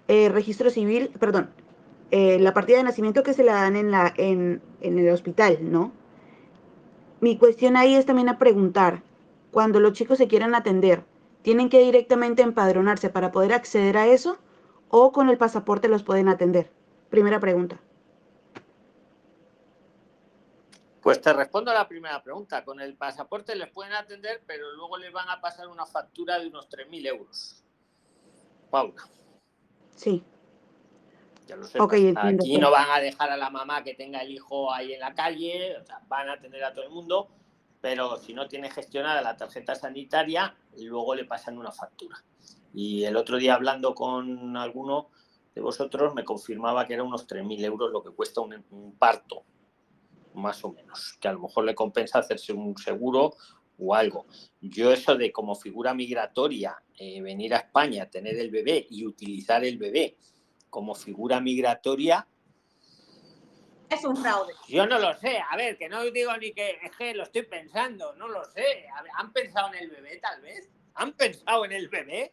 eh, 0.08 0.28
registro 0.28 0.70
civil, 0.70 1.10
perdón, 1.18 1.50
eh, 2.10 2.38
la 2.38 2.52
partida 2.52 2.78
de 2.78 2.84
nacimiento 2.84 3.22
que 3.22 3.34
se 3.34 3.44
la 3.44 3.54
dan 3.54 3.76
en, 3.76 3.90
la, 3.90 4.12
en, 4.16 4.62
en 4.80 4.98
el 4.98 5.10
hospital, 5.10 5.58
¿no? 5.60 5.92
Mi 7.20 7.36
cuestión 7.36 7.76
ahí 7.76 7.94
es 7.94 8.06
también 8.06 8.28
a 8.28 8.38
preguntar, 8.38 9.02
cuando 9.50 9.80
los 9.80 9.92
chicos 9.92 10.18
se 10.18 10.28
quieran 10.28 10.54
atender, 10.54 11.02
¿tienen 11.42 11.68
que 11.68 11.80
directamente 11.80 12.42
empadronarse 12.42 13.10
para 13.10 13.30
poder 13.30 13.52
acceder 13.52 13.96
a 13.96 14.06
eso 14.06 14.38
o 14.88 15.12
con 15.12 15.28
el 15.28 15.38
pasaporte 15.38 15.88
los 15.88 16.02
pueden 16.02 16.28
atender? 16.28 16.70
Primera 17.10 17.40
pregunta. 17.40 17.80
Pues 21.02 21.20
te 21.20 21.32
respondo 21.32 21.70
a 21.70 21.74
la 21.74 21.88
primera 21.88 22.22
pregunta. 22.22 22.64
Con 22.64 22.80
el 22.80 22.94
pasaporte 22.94 23.54
les 23.54 23.70
pueden 23.70 23.94
atender, 23.94 24.42
pero 24.46 24.70
luego 24.72 24.98
les 24.98 25.12
van 25.12 25.28
a 25.28 25.40
pasar 25.40 25.68
una 25.68 25.86
factura 25.86 26.38
de 26.38 26.48
unos 26.48 26.68
3.000 26.68 27.06
euros. 27.06 27.64
Paula, 28.70 29.02
Sí. 29.96 30.22
Lo 31.56 31.66
entiendo. 31.66 32.42
Aquí 32.42 32.58
no 32.58 32.70
van 32.70 32.90
a 32.90 33.00
dejar 33.00 33.30
a 33.30 33.36
la 33.36 33.50
mamá 33.50 33.82
que 33.82 33.94
tenga 33.94 34.20
el 34.22 34.30
hijo 34.30 34.72
ahí 34.72 34.92
en 34.92 35.00
la 35.00 35.14
calle, 35.14 35.76
o 35.76 35.84
sea, 35.84 36.00
van 36.08 36.28
a 36.28 36.34
atender 36.34 36.64
a 36.64 36.72
todo 36.72 36.84
el 36.84 36.90
mundo, 36.90 37.28
pero 37.80 38.16
si 38.18 38.34
no 38.34 38.48
tiene 38.48 38.70
gestionada 38.70 39.22
la 39.22 39.36
tarjeta 39.36 39.74
sanitaria, 39.74 40.54
luego 40.78 41.14
le 41.14 41.24
pasan 41.24 41.58
una 41.58 41.72
factura. 41.72 42.22
Y 42.74 43.04
el 43.04 43.16
otro 43.16 43.36
día 43.36 43.54
hablando 43.54 43.94
con 43.94 44.56
alguno 44.56 45.10
de 45.54 45.60
vosotros 45.60 46.14
me 46.14 46.24
confirmaba 46.24 46.86
que 46.86 46.94
era 46.94 47.02
unos 47.02 47.26
3.000 47.26 47.64
euros 47.64 47.90
lo 47.90 48.02
que 48.02 48.10
cuesta 48.10 48.40
un, 48.40 48.64
un 48.70 48.92
parto, 48.96 49.44
más 50.34 50.64
o 50.64 50.72
menos, 50.72 51.16
que 51.20 51.28
a 51.28 51.32
lo 51.32 51.40
mejor 51.40 51.64
le 51.64 51.74
compensa 51.74 52.20
hacerse 52.20 52.52
un 52.52 52.76
seguro 52.76 53.34
o 53.80 53.94
algo. 53.94 54.26
Yo 54.60 54.92
eso 54.92 55.16
de 55.16 55.32
como 55.32 55.54
figura 55.54 55.94
migratoria, 55.94 56.76
eh, 56.96 57.20
venir 57.22 57.54
a 57.54 57.58
España, 57.58 58.08
tener 58.08 58.36
el 58.36 58.50
bebé 58.50 58.86
y 58.90 59.06
utilizar 59.06 59.64
el 59.64 59.78
bebé 59.78 60.18
como 60.70 60.94
figura 60.94 61.40
migratoria, 61.40 62.26
Es 63.90 64.04
un 64.04 64.16
fraude. 64.16 64.54
yo 64.68 64.86
no 64.86 64.98
lo 64.98 65.12
sé. 65.18 65.42
A 65.50 65.56
ver, 65.56 65.76
que 65.76 65.88
no 65.88 66.02
digo 66.04 66.36
ni 66.36 66.52
que 66.52 66.78
es 66.82 66.92
que 66.96 67.12
lo 67.14 67.24
estoy 67.24 67.42
pensando, 67.42 68.14
no 68.14 68.28
lo 68.28 68.44
sé. 68.44 68.60
Ver, 68.62 69.10
¿Han 69.16 69.32
pensado 69.32 69.68
en 69.74 69.80
el 69.82 69.90
bebé 69.90 70.16
tal 70.18 70.40
vez? 70.40 70.70
¿Han 70.94 71.12
pensado 71.12 71.64
en 71.64 71.72
el 71.72 71.88
bebé? 71.88 72.32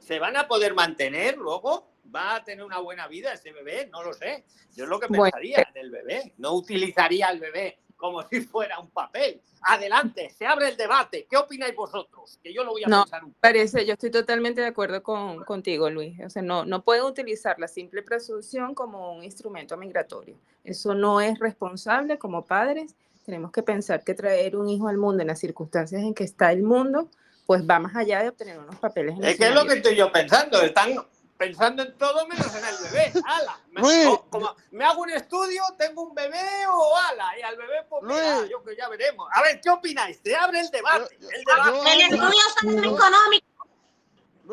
¿Se 0.00 0.18
van 0.18 0.36
a 0.36 0.46
poder 0.48 0.74
mantener 0.74 1.36
luego? 1.38 1.92
¿Va 2.14 2.36
a 2.36 2.44
tener 2.44 2.64
una 2.64 2.78
buena 2.78 3.06
vida 3.08 3.32
ese 3.32 3.52
bebé? 3.52 3.88
No 3.92 4.02
lo 4.02 4.12
sé. 4.12 4.44
Yo 4.74 4.84
es 4.84 4.90
lo 4.90 5.00
que 5.00 5.06
Bueno, 5.08 5.24
pensaría 5.24 5.66
en 5.74 5.76
el 5.76 5.90
bebé. 5.90 6.34
No 6.38 6.52
utilizaría 6.54 7.28
al 7.28 7.40
bebé 7.40 7.78
como 7.96 8.22
si 8.28 8.40
fuera 8.42 8.78
un 8.78 8.90
papel. 8.90 9.40
Adelante, 9.62 10.30
se 10.30 10.46
abre 10.46 10.68
el 10.68 10.76
debate. 10.76 11.26
¿Qué 11.28 11.36
opináis 11.36 11.74
vosotros? 11.74 12.38
Que 12.42 12.52
yo 12.52 12.62
lo 12.62 12.72
voy 12.72 12.84
a 12.84 12.88
No, 12.88 13.02
pensar 13.02 13.24
un 13.24 13.34
parece, 13.40 13.84
yo 13.84 13.94
estoy 13.94 14.10
totalmente 14.10 14.60
de 14.60 14.68
acuerdo 14.68 15.02
con, 15.02 15.44
contigo, 15.44 15.90
Luis. 15.90 16.18
O 16.24 16.30
sea, 16.30 16.42
no, 16.42 16.64
no 16.64 16.82
pueden 16.82 17.04
utilizar 17.04 17.58
la 17.58 17.66
simple 17.66 18.02
presunción 18.02 18.74
como 18.74 19.14
un 19.14 19.24
instrumento 19.24 19.76
migratorio. 19.76 20.36
Eso 20.62 20.94
no 20.94 21.20
es 21.20 21.38
responsable 21.38 22.18
como 22.18 22.44
padres. 22.44 22.94
Tenemos 23.24 23.50
que 23.50 23.62
pensar 23.62 24.04
que 24.04 24.14
traer 24.14 24.56
un 24.56 24.68
hijo 24.68 24.88
al 24.88 24.98
mundo 24.98 25.22
en 25.22 25.28
las 25.28 25.40
circunstancias 25.40 26.00
en 26.02 26.14
que 26.14 26.22
está 26.24 26.52
el 26.52 26.62
mundo, 26.62 27.08
pues 27.44 27.68
va 27.68 27.78
más 27.80 27.96
allá 27.96 28.22
de 28.22 28.28
obtener 28.28 28.58
unos 28.58 28.76
papeles. 28.76 29.16
Es 29.20 29.36
que 29.36 29.48
es 29.48 29.54
lo 29.54 29.66
que 29.66 29.74
estoy 29.74 29.96
yo 29.96 30.12
pensando. 30.12 30.60
Están 30.60 30.94
pensando 31.36 31.82
en 31.82 31.96
todo 31.98 32.26
menos 32.26 32.46
en 32.54 32.64
el 32.64 32.74
bebé. 32.90 33.12
¡Hala! 33.26 33.60
Me, 33.70 33.80
Luis. 33.82 34.06
o- 34.06 34.26
como 34.30 34.54
me 34.70 34.84
hago 34.84 35.02
un 35.02 35.10
estudio, 35.10 35.62
tengo 35.78 36.02
un 36.02 36.14
bebé 36.14 36.40
o 36.70 36.96
ala. 37.10 37.38
Y 37.38 37.42
al 37.42 37.56
bebé, 37.56 37.84
pues 37.88 38.02
mira, 38.04 38.46
yo 38.50 38.62
que 38.64 38.74
ya 38.76 38.88
veremos. 38.88 39.28
A 39.34 39.42
ver, 39.42 39.60
¿qué 39.60 39.70
opináis? 39.70 40.18
Se 40.24 40.34
abre 40.34 40.60
el 40.60 40.70
debate. 40.70 41.16
El 41.20 41.44
debate. 41.44 41.92
El 41.92 42.00
estudio 42.00 42.94
económico. 42.94 43.46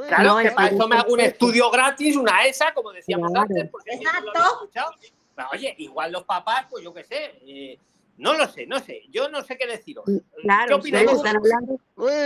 Claro, 0.07 0.23
No, 0.23 0.37
que 0.39 0.51
para 0.51 0.69
eso 0.69 0.87
me 0.87 0.95
hago 0.97 1.13
un 1.13 1.19
estudio 1.19 1.69
gratis, 1.69 2.15
una 2.15 2.43
ESA, 2.45 2.73
como 2.73 2.91
decíamos 2.91 3.29
Claro. 3.31 3.47
antes, 3.47 3.69
porque 3.69 3.97
si 3.97 4.03
no 4.03 4.11
lo 4.21 4.33
escuchado. 4.33 4.91
Pero, 5.35 5.47
oye, 5.51 5.75
igual 5.77 6.11
los 6.11 6.23
papás, 6.23 6.65
pues 6.69 6.83
yo 6.83 6.91
qué 6.93 7.03
sé, 7.03 7.35
eh, 7.45 7.79
no 8.17 8.33
lo 8.33 8.47
sé, 8.47 8.65
no 8.65 8.79
sé, 8.79 9.03
yo 9.09 9.29
no 9.29 9.43
sé 9.43 9.55
qué 9.57 9.67
deciros. 9.67 10.03
¿Qué 10.05 10.19
Claro, 10.41 10.77
opináis 10.77 11.05
ustedes 11.11 11.17
están 11.25 11.37
hablando, 11.37 11.79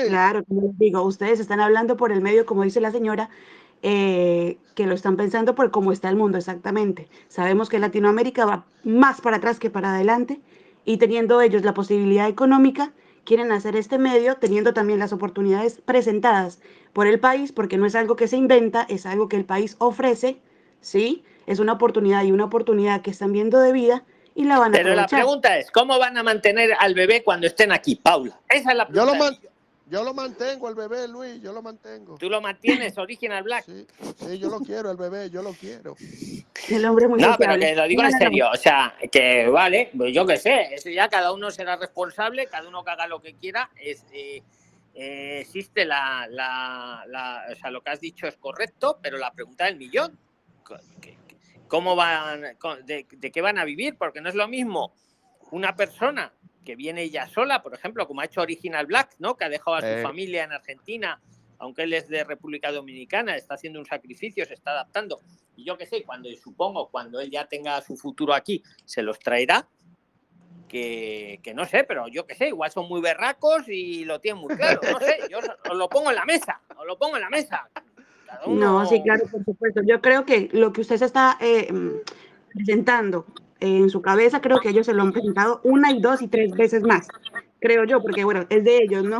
claro, 0.09 0.43
como 0.45 0.61
les 0.61 0.77
digo, 0.77 1.01
ustedes 1.03 1.39
están 1.41 1.59
hablando 1.59 1.97
por 1.97 2.11
el 2.13 2.21
medio, 2.21 2.45
como 2.45 2.63
dice 2.63 2.79
la 2.81 2.91
señora, 2.91 3.29
eh, 3.82 4.58
que 4.76 4.86
lo 4.88 4.94
están 4.95 5.18
pensando 5.18 5.56
por 5.56 5.72
cómo 5.72 5.91
está 5.91 6.10
el 6.10 6.16
mundo 6.16 6.38
exactamente. 6.38 7.08
Sabemos 7.28 7.70
que 7.70 7.80
Latinoamérica 7.80 8.45
va 8.45 8.66
más 8.84 9.22
para 9.22 9.38
atrás 9.38 9.60
que 9.60 9.70
para 9.70 9.94
adelante 9.94 10.40
y 10.86 10.98
teniendo 10.98 11.41
ellos 11.41 11.64
la 11.64 11.74
posibilidad 11.74 12.28
económica, 12.28 12.91
quieren 13.26 13.52
hacer 13.52 13.76
este 13.76 13.98
medio 13.98 14.36
teniendo 14.36 14.74
también 14.74 14.99
las 14.99 15.12
oportunidades 15.14 15.82
presentadas 15.84 16.60
por 16.94 17.08
el 17.08 17.20
país, 17.20 17.52
porque 17.52 17.78
no 17.78 17.86
es 17.86 17.95
algo 17.95 18.16
que 18.16 18.28
se 18.28 18.38
inventa, 18.38 18.86
es 18.90 19.06
algo 19.06 19.28
que 19.28 19.36
el 19.36 19.45
país 19.45 19.76
ofrece, 19.80 20.40
¿sí? 20.82 21.24
Es 21.45 21.60
una 21.60 21.74
oportunidad 21.74 22.24
y 22.24 22.32
una 22.32 22.45
oportunidad 22.45 23.02
que 23.02 23.12
están 23.12 23.34
viendo 23.34 23.60
de 23.60 23.74
vida 23.74 24.04
y 24.34 24.45
la 24.45 24.60
van 24.60 24.74
a 24.74 24.78
Pero 24.78 24.95
la 24.95 25.08
pregunta 25.08 25.58
es, 25.58 25.72
¿cómo 25.72 25.98
van 25.99 26.18
a 26.18 26.24
mantener 26.24 26.72
al 26.80 26.94
bebé 26.94 27.24
cuando 27.24 27.48
estén 27.48 27.72
aquí, 27.72 27.95
Paula? 27.95 28.40
Esa 28.49 28.72
es 28.72 28.78
la 28.78 28.86
Yo 28.86 28.91
pregunta. 28.91 29.14
lo, 29.14 29.20
man- 29.24 29.34
millón. 29.40 29.56
Yo 29.89 30.03
lo 30.03 30.14
mantengo, 30.14 30.69
el 30.69 30.76
bebé, 30.76 31.07
Luis, 31.07 31.41
yo 31.41 31.53
lo 31.53 31.61
mantengo. 31.61 32.18
¿Tú 32.18 32.30
lo 32.30 32.41
mantienes, 32.41 32.97
Original 32.97 33.43
Black? 33.43 33.65
Sí, 33.65 34.38
yo 34.38 34.49
lo 34.49 34.59
quiero, 34.59 34.91
el 34.91 34.97
bebé, 34.97 35.30
yo 35.30 35.41
lo 35.41 35.53
quiero. 35.53 35.95
El 36.69 36.85
hombre 36.85 37.07
muy 37.07 37.19
No, 37.22 37.35
pero 37.38 37.57
que 37.57 37.76
lo 37.76 37.88
digo 37.88 38.03
en 38.03 38.11
serio, 38.11 38.49
o 38.51 38.55
sea, 38.57 38.93
que 39.11 39.47
vale, 39.47 39.89
pues 39.95 40.14
yo 40.14 40.26
qué 40.26 40.38
sé, 40.38 40.73
eso 40.73 40.89
ya 40.89 41.07
cada 41.07 41.31
uno 41.31 41.49
será 41.51 41.77
responsable, 41.77 42.47
cada 42.47 42.68
uno 42.68 42.84
que 42.84 42.91
haga 42.91 43.07
lo 43.07 43.22
que 43.22 43.35
quiera, 43.35 43.69
es, 43.77 44.05
eh, 44.11 44.43
eh, 44.93 45.39
existe 45.41 45.85
la, 45.85 46.27
la, 46.30 47.03
la- 47.07 47.45
o 47.51 47.55
sea, 47.55 47.72
lo 47.72 47.81
que 47.81 47.91
has 47.91 48.01
dicho 48.01 48.27
es 48.27 48.35
correcto, 48.38 48.99
pero 49.01 49.18
la 49.18 49.31
pregunta 49.31 49.65
del 49.65 49.77
millón, 49.77 50.18
¿cómo 51.68 51.95
van, 51.95 52.41
de, 52.85 53.05
de 53.09 53.31
qué 53.31 53.41
van 53.41 53.57
a 53.57 53.64
vivir? 53.65 53.95
Porque 53.97 54.19
no 54.22 54.27
es 54.30 54.35
lo 54.35 54.47
mismo 54.47 54.93
una 55.51 55.76
persona 55.76 56.34
que 56.68 56.76
viene 56.76 57.10
ya 57.10 57.30
sola, 57.30 57.64
por 57.64 57.73
ejemplo, 57.73 58.06
como 58.06 58.19
ha 58.19 58.26
hecho 58.26 58.41
Original 58.41 58.85
Black, 58.85 59.15
¿no? 59.19 59.38
Que 59.38 59.45
ha 59.45 59.49
dejado 59.49 59.77
a 59.77 59.80
su 59.81 59.88
Eh. 59.88 60.02
familia 60.03 60.44
en 60.44 60.52
Argentina, 60.52 61.18
aunque 61.60 61.84
él 61.84 61.94
es 61.94 62.10
de 62.10 62.26
República 62.26 62.73
Dominicana, 62.73 63.38
está 63.38 63.53
haciendo 63.53 63.80
un 63.80 63.85
sacrificio, 63.85 64.45
se 64.45 64.53
está 64.53 64.72
adaptando. 64.72 65.22
Y 65.56 65.64
yo 65.64 65.77
qué 65.77 65.85
sé, 65.85 66.03
cuando 66.03 66.27
supongo, 66.35 66.89
cuando 66.89 67.22
él 67.22 67.31
ya 67.31 67.45
tenga 67.48 67.80
su 67.81 67.95
futuro 67.95 68.34
aquí, 68.34 68.61
se 68.84 69.02
los 69.02 69.18
traerá. 69.18 69.65
Que, 70.68 71.39
que 71.41 71.53
no 71.53 71.65
sé, 71.65 71.85
pero 71.85 72.10
yo 72.10 72.27
qué 72.27 72.35
sé, 72.35 72.49
igual 72.49 72.69
son 72.69 72.89
muy 72.89 72.99
berracos 72.99 73.69
y 73.69 74.03
lo 74.03 74.19
tienen 74.19 74.41
muy 74.41 74.53
claro. 74.57 74.81
No 74.91 74.99
sé, 74.99 75.19
yo 75.30 75.38
os 75.39 75.77
lo 75.77 75.88
pongo 75.88 76.10
en 76.10 76.15
la 76.18 76.26
mesa, 76.26 76.60
os 76.77 76.85
lo 76.85 76.98
pongo 76.98 77.15
en 77.15 77.22
la 77.22 77.30
mesa. 77.30 77.69
Uno- 78.45 78.80
No, 78.81 78.85
sí, 78.85 79.02
claro, 79.02 79.26
por 79.31 79.41
supuesto. 79.45 79.81
Yo 79.85 80.02
creo 80.02 80.26
que 80.26 80.49
lo 80.52 80.73
que 80.73 80.81
usted 80.81 80.98
se 80.98 81.06
está 81.06 81.38
eh, 81.39 81.72
mm, 81.72 81.91
presentando 82.53 83.26
en 83.59 83.89
su 83.89 84.01
cabeza, 84.01 84.41
creo 84.41 84.59
que 84.59 84.69
ellos 84.69 84.85
se 84.85 84.93
lo 84.93 85.01
han 85.03 85.11
presentado 85.13 85.61
una 85.63 85.91
y 85.91 85.99
dos 85.99 86.21
y 86.21 86.27
tres 86.27 86.51
veces 86.51 86.84
más, 86.84 87.07
creo 87.59 87.84
yo, 87.85 88.01
porque 88.01 88.23
bueno, 88.23 88.45
es 88.49 88.63
de 88.63 88.84
ellos, 88.84 89.03
¿no? 89.03 89.19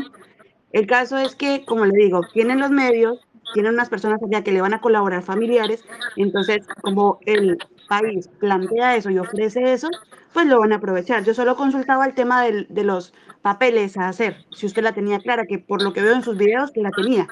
El 0.72 0.86
caso 0.86 1.18
es 1.18 1.36
que, 1.36 1.64
como 1.66 1.86
le 1.86 1.98
digo, 1.98 2.22
tienen 2.34 2.60
los 2.60 2.72
medios, 2.72 3.20
tienen 3.54 3.74
unas 3.74 3.90
personas 3.90 4.22
allá 4.22 4.44
que 4.44 4.52
le 4.52 4.62
van 4.62 4.74
a 4.74 4.82
colaborar 4.82 5.24
familiares, 5.24 5.84
entonces 6.18 6.68
como 6.82 7.20
el 7.26 7.58
país 7.88 8.28
plantea 8.40 8.98
eso 8.98 9.10
y 9.10 9.18
ofrece 9.18 9.74
eso, 9.74 9.90
pues 10.34 10.46
lo 10.46 10.60
van 10.60 10.74
a 10.74 10.76
aprovechar. 10.76 11.24
Yo 11.24 11.34
solo 11.34 11.56
consultaba 11.56 12.06
el 12.06 12.14
tema 12.14 12.44
del- 12.44 12.68
de 12.70 12.84
los 12.84 13.14
papeles 13.42 13.98
a 13.98 14.10
hacer, 14.10 14.46
si 14.52 14.66
usted 14.66 14.84
la 14.84 14.92
tenía 14.94 15.20
clara, 15.20 15.46
que 15.46 15.58
por 15.58 15.82
lo 15.82 15.94
que 15.94 16.02
veo 16.02 16.14
en 16.14 16.24
sus 16.24 16.38
videos, 16.38 16.72
que 16.72 16.82
la 16.82 16.92
tenía. 16.92 17.28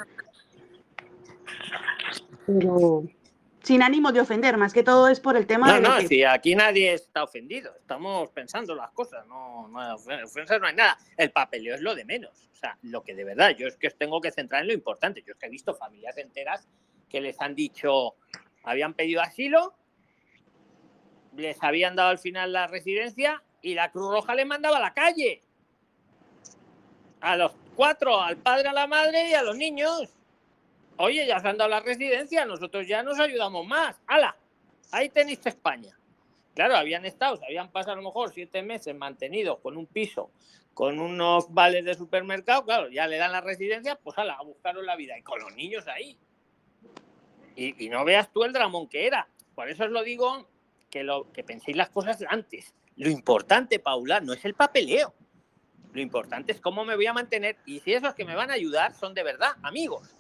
Pero 2.48 3.04
sin 3.66 3.82
ánimo 3.82 4.12
de 4.12 4.22
ofender, 4.22 4.58
más 4.58 4.74
que 4.74 4.84
todo 4.84 5.08
es 5.08 5.20
por 5.20 5.36
el 5.36 5.48
tema 5.48 5.68
No, 5.68 5.74
de 5.74 5.82
no, 5.82 5.98
que... 5.98 6.08
si 6.08 6.24
aquí 6.24 6.56
nadie 6.56 6.94
está 6.94 7.24
ofendido, 7.24 7.76
estamos 7.76 8.30
pensando 8.30 8.76
las 8.76 8.92
cosas, 8.92 9.26
no, 9.26 9.68
no 9.68 9.96
ofensas 9.96 10.62
no 10.62 10.68
hay 10.68 10.76
nada. 10.76 10.98
El 11.18 11.32
papeleo 11.32 11.74
es 11.74 11.82
lo 11.82 11.96
de 11.96 12.06
menos. 12.06 12.48
O 12.54 12.56
sea, 12.56 12.78
lo 12.84 13.04
que 13.04 13.16
de 13.16 13.24
verdad, 13.24 13.56
yo 13.58 13.68
es 13.68 13.76
que 13.76 13.88
os 13.88 13.96
tengo 13.96 14.22
que 14.22 14.32
centrar 14.32 14.62
en 14.62 14.68
lo 14.68 14.74
importante. 14.74 15.24
Yo 15.26 15.34
es 15.34 15.40
que 15.40 15.48
he 15.48 15.50
visto 15.50 15.74
familias 15.74 16.16
enteras 16.18 16.68
que 17.10 17.22
les 17.22 17.42
han 17.42 17.56
dicho, 17.56 18.16
habían 18.64 18.94
pedido 18.94 19.22
asilo, 19.22 19.74
les 21.36 21.62
habían 21.64 21.96
dado 21.96 22.10
al 22.10 22.20
final 22.20 22.54
la 22.54 22.68
residencia 22.68 23.42
y 23.62 23.74
la 23.74 23.92
Cruz 23.92 24.12
Roja 24.12 24.36
les 24.36 24.46
mandaba 24.46 24.78
a 24.78 24.82
la 24.82 24.94
calle. 24.94 25.42
A 27.22 27.36
los 27.36 27.52
cuatro, 27.76 28.22
al 28.22 28.38
padre, 28.38 28.70
a 28.70 28.74
la 28.74 28.86
madre 28.86 29.30
y 29.30 29.34
a 29.34 29.42
los 29.42 29.58
niños. 29.58 30.14
Oye, 30.98 31.28
ya 31.28 31.40
se 31.40 31.48
han 31.48 31.58
dado 31.58 31.70
la 31.70 31.82
residencia, 31.82 32.46
nosotros 32.46 32.88
ya 32.88 33.04
nos 33.04 33.20
ayudamos 33.20 33.66
más. 33.68 34.00
¡Hala! 34.08 34.36
Ahí 34.92 35.10
tenéis 35.10 35.46
España. 35.46 35.98
Claro, 36.54 36.78
habían 36.78 37.06
estado, 37.06 37.36
se 37.36 37.46
habían 37.46 37.70
pasado 37.70 37.94
a 37.94 37.96
lo 37.98 38.04
mejor 38.04 38.32
siete 38.32 38.64
meses 38.64 38.96
mantenidos 38.96 39.60
con 39.60 39.76
un 39.76 39.88
piso, 39.88 40.32
con 40.74 41.00
unos 41.00 41.54
vales 41.54 41.84
de 41.84 41.96
supermercado, 41.96 42.64
claro, 42.64 42.90
ya 42.90 43.08
le 43.08 43.18
dan 43.18 43.34
la 43.34 43.42
residencia, 43.42 43.96
pues 43.96 44.18
ala, 44.18 44.36
a 44.36 44.44
buscaros 44.44 44.86
la 44.86 44.96
vida. 44.96 45.18
Y 45.18 45.22
con 45.22 45.40
los 45.42 45.54
niños 45.54 45.86
ahí. 45.88 46.18
Y, 47.58 47.86
y 47.86 47.90
no 47.90 48.06
veas 48.06 48.32
tú 48.32 48.46
el 48.46 48.54
dramón 48.54 48.88
que 48.88 49.06
era. 49.06 49.28
Por 49.54 49.70
eso 49.70 49.84
os 49.84 49.92
lo 49.92 50.04
digo, 50.04 50.48
que, 50.90 51.04
lo, 51.04 51.30
que 51.34 51.44
penséis 51.44 51.76
las 51.76 51.90
cosas 51.90 52.24
antes. 52.30 52.74
Lo 52.96 53.10
importante, 53.10 53.80
Paula, 53.80 54.22
no 54.22 54.32
es 54.32 54.46
el 54.46 54.54
papeleo. 54.54 55.14
Lo 55.92 56.00
importante 56.00 56.54
es 56.54 56.62
cómo 56.62 56.86
me 56.86 56.96
voy 56.96 57.06
a 57.06 57.12
mantener 57.12 57.58
y 57.66 57.82
si 57.82 57.94
esos 57.94 58.14
que 58.14 58.24
me 58.24 58.36
van 58.36 58.50
a 58.50 58.54
ayudar 58.54 58.94
son 58.94 59.14
de 59.14 59.24
verdad 59.24 59.52
amigos. 59.62 60.16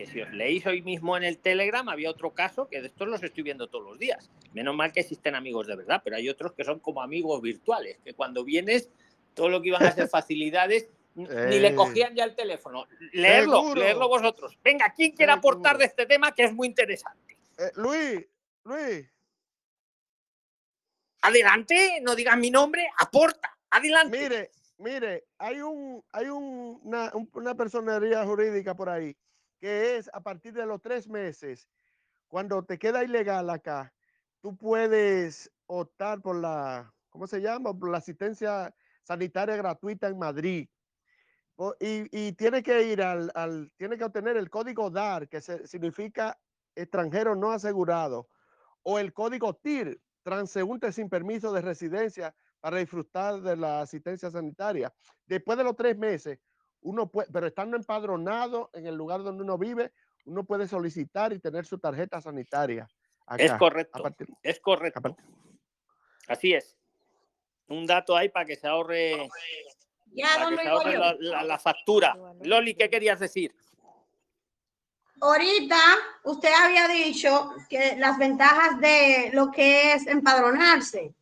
Que 0.00 0.06
si 0.06 0.18
os 0.22 0.30
leéis 0.32 0.64
hoy 0.64 0.80
mismo 0.80 1.14
en 1.18 1.24
el 1.24 1.36
Telegram, 1.36 1.86
había 1.90 2.08
otro 2.08 2.32
caso 2.32 2.68
que 2.68 2.80
de 2.80 2.86
estos 2.86 3.06
los 3.06 3.22
estoy 3.22 3.42
viendo 3.42 3.68
todos 3.68 3.84
los 3.84 3.98
días. 3.98 4.30
Menos 4.54 4.74
mal 4.74 4.94
que 4.94 5.00
existen 5.00 5.34
amigos 5.34 5.66
de 5.66 5.76
verdad, 5.76 6.00
pero 6.02 6.16
hay 6.16 6.26
otros 6.30 6.54
que 6.54 6.64
son 6.64 6.78
como 6.80 7.02
amigos 7.02 7.42
virtuales, 7.42 7.98
que 8.02 8.14
cuando 8.14 8.42
vienes, 8.42 8.88
todo 9.34 9.50
lo 9.50 9.60
que 9.60 9.68
iban 9.68 9.82
a 9.84 9.92
ser 9.92 10.08
facilidades, 10.08 10.88
ni 11.14 11.58
le 11.58 11.74
cogían 11.74 12.14
ya 12.14 12.24
el 12.24 12.34
teléfono. 12.34 12.86
Leerlo, 13.12 13.56
Seguro. 13.60 13.74
leerlo 13.82 14.08
vosotros. 14.08 14.58
Venga, 14.64 14.90
¿quién 14.96 15.12
quiere 15.12 15.32
aportar 15.32 15.76
de 15.76 15.84
este 15.84 16.06
tema 16.06 16.32
que 16.32 16.44
es 16.44 16.54
muy 16.54 16.66
interesante? 16.68 17.36
Eh, 17.58 17.70
Luis, 17.74 18.26
Luis, 18.64 19.06
Adelante, 21.20 21.98
no 22.00 22.14
digas 22.16 22.38
mi 22.38 22.50
nombre, 22.50 22.88
aporta. 22.98 23.54
Adelante. 23.68 24.18
mire, 24.18 24.50
mire, 24.78 25.24
hay 25.36 25.60
un, 25.60 26.02
hay 26.12 26.28
un- 26.28 26.80
una, 26.84 27.10
un- 27.12 27.28
una 27.34 27.54
personería 27.54 28.24
jurídica 28.24 28.74
por 28.74 28.88
ahí 28.88 29.14
que 29.60 29.96
es 29.96 30.10
a 30.12 30.20
partir 30.20 30.54
de 30.54 30.66
los 30.66 30.80
tres 30.80 31.06
meses, 31.08 31.68
cuando 32.26 32.64
te 32.64 32.78
queda 32.78 33.04
ilegal 33.04 33.50
acá, 33.50 33.92
tú 34.40 34.56
puedes 34.56 35.50
optar 35.66 36.22
por 36.22 36.36
la, 36.36 36.92
¿cómo 37.10 37.26
se 37.26 37.40
llama? 37.40 37.78
Por 37.78 37.90
la 37.90 37.98
asistencia 37.98 38.74
sanitaria 39.02 39.56
gratuita 39.56 40.08
en 40.08 40.18
Madrid. 40.18 40.68
Y, 41.78 42.08
y 42.10 42.32
tiene 42.32 42.62
que 42.62 42.84
ir 42.84 43.02
al, 43.02 43.70
tiene 43.76 43.98
que 43.98 44.04
obtener 44.04 44.38
el 44.38 44.48
código 44.48 44.88
DAR, 44.90 45.28
que 45.28 45.42
significa 45.42 46.40
extranjero 46.74 47.36
no 47.36 47.50
asegurado, 47.50 48.30
o 48.82 48.98
el 48.98 49.12
código 49.12 49.54
TIR, 49.54 50.00
transeúnte 50.22 50.90
sin 50.90 51.10
permiso 51.10 51.52
de 51.52 51.60
residencia 51.60 52.34
para 52.60 52.78
disfrutar 52.78 53.42
de 53.42 53.56
la 53.56 53.82
asistencia 53.82 54.30
sanitaria. 54.30 54.92
Después 55.26 55.58
de 55.58 55.64
los 55.64 55.76
tres 55.76 55.98
meses, 55.98 56.38
uno 56.82 57.08
puede, 57.10 57.28
pero 57.32 57.46
estando 57.46 57.76
empadronado 57.76 58.70
en 58.72 58.86
el 58.86 58.94
lugar 58.94 59.22
donde 59.22 59.42
uno 59.42 59.58
vive, 59.58 59.92
uno 60.24 60.44
puede 60.44 60.66
solicitar 60.68 61.32
y 61.32 61.38
tener 61.38 61.64
su 61.66 61.78
tarjeta 61.78 62.20
sanitaria. 62.20 62.88
Es 63.36 63.46
acá, 63.50 63.54
a 63.54 63.58
correcto, 63.58 64.02
partir- 64.02 64.28
es 64.42 64.60
correcto. 64.60 65.16
Así 66.28 66.52
es. 66.52 66.76
Un 67.68 67.86
dato 67.86 68.16
ahí 68.16 68.28
para 68.28 68.44
que 68.44 68.56
se 68.56 68.66
ahorre, 68.66 69.28
Ya, 70.06 70.26
para 70.34 70.44
don 70.44 70.50
que 70.56 70.56
se 70.56 70.62
Luis, 70.64 70.68
ahorre 70.68 70.90
voy 70.90 70.98
la, 70.98 71.12
yo. 71.14 71.18
la- 71.32 71.42
la 71.44 71.58
factura. 71.58 72.16
Loli, 72.42 72.74
¿qué 72.74 72.90
querías 72.90 73.20
decir? 73.20 73.54
Ahorita 75.20 75.76
usted 76.24 76.48
había 76.52 76.88
dicho 76.88 77.50
que 77.68 77.96
las 77.98 78.16
ventajas 78.18 78.80
de 78.80 79.30
lo 79.34 79.50
que 79.50 79.92
es 79.92 80.06
empadronarse. 80.06 81.14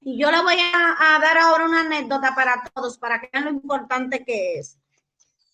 Y 0.00 0.18
yo 0.18 0.30
le 0.30 0.42
voy 0.42 0.56
a, 0.58 1.14
a 1.16 1.18
dar 1.20 1.38
ahora 1.38 1.64
una 1.64 1.80
anécdota 1.82 2.34
para 2.34 2.62
todos, 2.74 2.98
para 2.98 3.20
que 3.20 3.30
vean 3.32 3.44
lo 3.44 3.50
importante 3.52 4.24
que 4.24 4.58
es. 4.58 4.78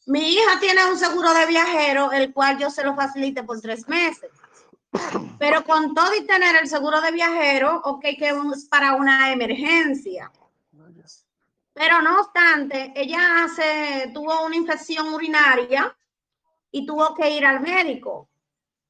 Mi 0.07 0.33
hija 0.33 0.59
tiene 0.61 0.85
un 0.91 0.99
seguro 0.99 1.33
de 1.35 1.47
viajero, 1.47 2.13
el 2.13 2.33
cual 2.33 2.59
yo 2.59 2.71
se 2.71 2.85
lo 2.85 2.95
facilite 2.95 3.43
por 3.43 3.61
tres 3.61 3.89
meses. 3.89 4.31
Pero 5.39 5.65
con 5.65 5.95
todo 5.95 6.15
y 6.15 6.27
tener 6.27 6.57
el 6.57 6.69
seguro 6.69 7.01
de 7.01 7.13
viajero, 7.13 7.81
ok, 7.85 8.03
que 8.19 8.35
es 8.55 8.65
para 8.65 8.95
una 8.95 9.33
emergencia. 9.33 10.31
Pero 11.73 12.03
no 12.03 12.21
obstante, 12.21 12.93
ella 12.97 13.47
se, 13.55 14.11
tuvo 14.13 14.45
una 14.45 14.57
infección 14.57 15.15
urinaria 15.15 15.97
y 16.71 16.85
tuvo 16.85 17.15
que 17.15 17.31
ir 17.31 17.47
al 17.47 17.61
médico. 17.61 18.29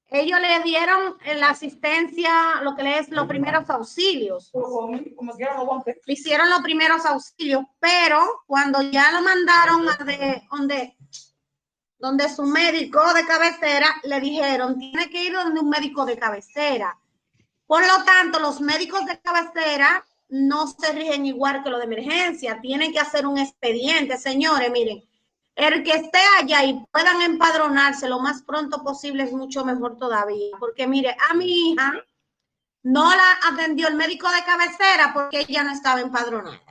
Ellos 0.09 0.41
le 0.41 0.61
dieron 0.65 1.17
la 1.37 1.51
asistencia, 1.51 2.61
lo 2.63 2.75
que 2.75 2.83
le 2.83 2.99
es 2.99 3.11
los 3.11 3.29
primeros 3.29 3.71
auxilios. 3.71 4.51
Hicieron 6.07 6.51
los 6.51 6.61
primeros 6.63 7.07
auxilios, 7.07 7.65
pero 7.79 8.43
cuando 8.47 8.83
ya 8.83 9.13
lo 9.13 9.23
mandaron 9.23 9.89
a 9.89 10.05
de, 10.05 10.43
donde 10.51 10.97
donde 12.01 12.29
su 12.29 12.45
médico 12.45 13.13
de 13.13 13.27
cabecera 13.27 13.89
le 14.05 14.21
dijeron, 14.21 14.79
tiene 14.79 15.11
que 15.11 15.25
ir 15.25 15.35
donde 15.35 15.61
un 15.61 15.69
médico 15.69 16.07
de 16.07 16.19
cabecera. 16.19 16.99
Por 17.67 17.87
lo 17.87 18.05
tanto, 18.05 18.41
los 18.41 18.61
médicos 18.61 19.05
de 19.05 19.21
cabecera 19.21 20.05
no 20.31 20.67
se 20.67 20.93
rigen 20.93 21.27
igual 21.27 21.63
que 21.63 21.71
los 21.71 21.79
de 21.79 21.85
emergencia, 21.85 22.61
tienen 22.61 22.93
que 22.93 23.01
hacer 23.01 23.27
un 23.27 23.39
expediente. 23.39 24.17
Señores, 24.17 24.71
miren, 24.73 25.05
el 25.57 25.83
que 25.83 25.93
esté 25.93 26.19
allá 26.39 26.65
y 26.65 26.83
puedan 26.91 27.21
empadronarse 27.21 28.09
lo 28.09 28.19
más 28.19 28.43
pronto 28.43 28.83
posible 28.83 29.25
es 29.25 29.33
mucho 29.33 29.65
mejor 29.65 29.99
todavía, 29.99 30.57
porque 30.59 30.87
mire, 30.87 31.15
a 31.29 31.35
mi 31.35 31.73
hija 31.73 31.93
no 32.83 33.15
la 33.15 33.53
atendió 33.53 33.89
el 33.89 33.95
médico 33.95 34.27
de 34.31 34.45
cabecera 34.45 35.13
porque 35.13 35.41
ella 35.41 35.65
no 35.65 35.73
estaba 35.73 36.01
empadronada. 36.01 36.70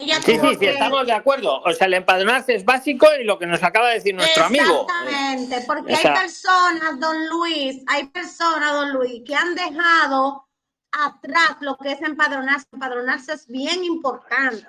Ella 0.00 0.20
Sí, 0.22 0.38
sí, 0.38 0.56
sí, 0.58 0.66
estamos 0.66 1.06
de 1.06 1.12
acuerdo. 1.12 1.60
O 1.60 1.72
sea, 1.72 1.86
el 1.86 1.94
empadronarse 1.94 2.54
es 2.54 2.64
básico 2.64 3.06
y 3.20 3.24
lo 3.24 3.38
que 3.38 3.46
nos 3.46 3.62
acaba 3.62 3.88
de 3.88 3.94
decir 3.94 4.14
nuestro 4.14 4.44
amigo. 4.44 4.86
Exactamente, 4.88 5.64
porque 5.66 5.94
hay 5.94 6.02
personas, 6.02 6.98
don 6.98 7.28
Luis, 7.28 7.82
hay 7.86 8.06
personas, 8.06 8.72
don 8.72 8.92
Luis, 8.92 9.22
que 9.26 9.34
han 9.34 9.54
dejado 9.54 10.48
atrás 10.92 11.56
lo 11.60 11.76
que 11.76 11.92
es 11.92 12.00
empadronarse. 12.00 12.66
Empadronarse 12.72 13.34
es 13.34 13.46
bien 13.46 13.84
importante, 13.84 14.66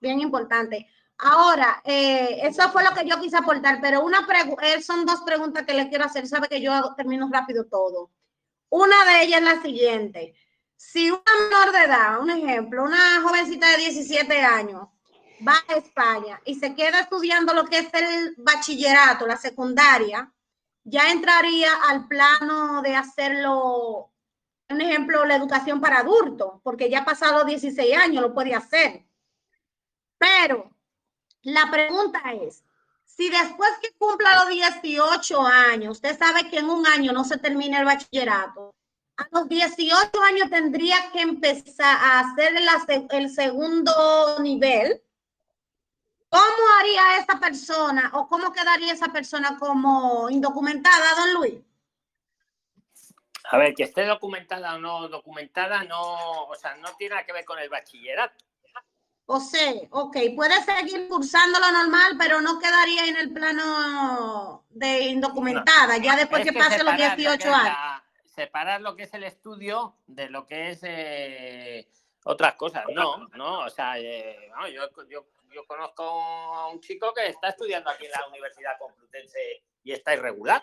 bien 0.00 0.20
importante. 0.20 0.86
Ahora, 1.20 1.82
eh, 1.84 2.38
eso 2.42 2.70
fue 2.70 2.84
lo 2.84 2.90
que 2.90 3.08
yo 3.08 3.18
quise 3.20 3.36
aportar, 3.36 3.80
pero 3.80 4.04
una 4.04 4.26
eh, 4.62 4.82
son 4.82 5.04
dos 5.04 5.22
preguntas 5.22 5.64
que 5.64 5.74
le 5.74 5.88
quiero 5.88 6.04
hacer. 6.04 6.28
Sabe 6.28 6.48
que 6.48 6.60
yo 6.60 6.94
termino 6.96 7.28
rápido 7.32 7.64
todo. 7.66 8.10
Una 8.68 9.04
de 9.04 9.22
ellas 9.22 9.40
es 9.40 9.44
la 9.44 9.62
siguiente. 9.62 10.34
Si 10.78 11.10
una 11.10 11.22
menor 11.42 11.72
de 11.72 11.84
edad, 11.86 12.20
un 12.20 12.30
ejemplo, 12.30 12.84
una 12.84 13.20
jovencita 13.20 13.68
de 13.72 13.78
17 13.78 14.40
años, 14.42 14.86
va 15.46 15.56
a 15.68 15.74
España 15.74 16.40
y 16.44 16.54
se 16.54 16.76
queda 16.76 17.00
estudiando 17.00 17.52
lo 17.52 17.64
que 17.64 17.78
es 17.78 17.88
el 17.94 18.36
bachillerato, 18.38 19.26
la 19.26 19.36
secundaria, 19.36 20.32
ya 20.84 21.10
entraría 21.10 21.68
al 21.88 22.06
plano 22.06 22.80
de 22.80 22.94
hacerlo, 22.94 24.12
un 24.68 24.80
ejemplo, 24.80 25.24
la 25.24 25.34
educación 25.34 25.80
para 25.80 25.98
adultos, 25.98 26.60
porque 26.62 26.88
ya 26.88 27.04
pasado 27.04 27.38
los 27.38 27.46
16 27.46 27.96
años 27.96 28.22
lo 28.22 28.32
puede 28.32 28.54
hacer. 28.54 29.04
Pero 30.16 30.70
la 31.42 31.68
pregunta 31.72 32.22
es, 32.40 32.62
si 33.04 33.28
después 33.28 33.70
que 33.82 33.90
cumpla 33.98 34.44
los 34.44 34.48
18 34.48 35.42
años, 35.42 35.96
usted 35.96 36.16
sabe 36.16 36.48
que 36.48 36.60
en 36.60 36.70
un 36.70 36.86
año 36.86 37.10
no 37.12 37.24
se 37.24 37.36
termina 37.36 37.80
el 37.80 37.84
bachillerato, 37.84 38.76
a 39.18 39.26
los 39.32 39.48
18 39.48 40.22
años 40.22 40.48
tendría 40.48 41.10
que 41.12 41.20
empezar 41.20 41.98
a 42.00 42.20
hacer 42.20 42.52
la 42.60 42.84
el 43.10 43.30
segundo 43.30 44.38
nivel. 44.40 45.02
¿Cómo 46.30 46.44
haría 46.78 47.16
esa 47.18 47.40
persona 47.40 48.10
o 48.14 48.28
cómo 48.28 48.52
quedaría 48.52 48.92
esa 48.92 49.08
persona 49.08 49.58
como 49.58 50.30
indocumentada, 50.30 51.14
don 51.16 51.34
Luis? 51.34 51.54
A 53.50 53.56
ver, 53.56 53.74
que 53.74 53.84
esté 53.84 54.04
documentada 54.04 54.74
o 54.74 54.78
no 54.78 55.08
documentada, 55.08 55.82
no, 55.84 56.44
o 56.44 56.54
sea, 56.54 56.76
no 56.76 56.92
tiene 56.96 57.14
nada 57.14 57.26
que 57.26 57.32
ver 57.32 57.44
con 57.46 57.58
el 57.58 57.70
bachillerato. 57.70 58.44
O 59.30 59.40
sea, 59.40 59.72
ok, 59.90 60.16
puede 60.36 60.62
seguir 60.64 61.08
cursando 61.08 61.58
lo 61.58 61.72
normal, 61.72 62.16
pero 62.18 62.40
no 62.40 62.58
quedaría 62.58 63.06
en 63.06 63.16
el 63.16 63.32
plano 63.32 64.64
de 64.70 65.00
indocumentada, 65.00 65.96
ya 65.98 66.14
después 66.16 66.46
Es 66.46 66.52
que 66.52 66.58
pase 66.58 66.82
los 66.82 66.92
separar 66.92 67.10
lo 67.10 67.16
que 67.16 67.22
18 67.22 67.48
es 67.48 67.54
años. 67.54 67.64
la- 67.64 68.04
separar 68.38 68.80
lo 68.80 68.94
que 68.94 69.02
es 69.02 69.14
el 69.14 69.24
estudio 69.24 69.96
de 70.06 70.30
lo 70.30 70.46
que 70.46 70.70
es 70.70 70.80
eh, 70.82 71.88
otras 72.22 72.54
cosas. 72.54 72.84
No, 72.94 73.26
no, 73.34 73.60
o 73.60 73.70
sea, 73.70 73.98
eh, 73.98 74.48
no, 74.56 74.68
yo, 74.68 74.82
yo, 75.08 75.26
yo 75.52 75.66
conozco 75.66 76.04
a 76.04 76.68
un 76.68 76.80
chico 76.80 77.12
que 77.12 77.26
está 77.26 77.48
estudiando 77.48 77.90
aquí 77.90 78.06
en 78.06 78.12
la 78.12 78.28
Universidad 78.28 78.78
Complutense 78.78 79.64
y 79.82 79.90
está 79.90 80.14
irregular. 80.14 80.62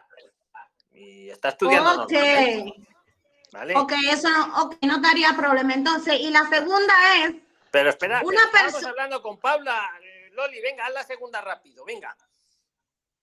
Y 0.91 1.29
está 1.29 1.49
estudiando 1.49 2.03
Ok. 2.03 2.13
¿vale? 3.51 3.75
Ok, 3.75 3.91
eso 4.09 4.29
no, 4.29 4.63
ok, 4.63 4.77
no 4.83 4.99
daría 4.99 5.33
problema. 5.35 5.73
Entonces, 5.73 6.17
y 6.17 6.29
la 6.29 6.47
segunda 6.47 6.93
es, 7.17 7.35
Pero 7.71 7.89
espera, 7.89 8.21
Una 8.23 8.41
estamos 8.45 8.85
hablando 8.85 9.21
con 9.21 9.37
Paula. 9.37 9.91
eh, 10.01 10.29
Loli, 10.31 10.61
venga, 10.61 10.85
haz 10.85 10.93
la 10.93 11.03
segunda 11.03 11.41
rápido, 11.41 11.83
venga. 11.83 12.15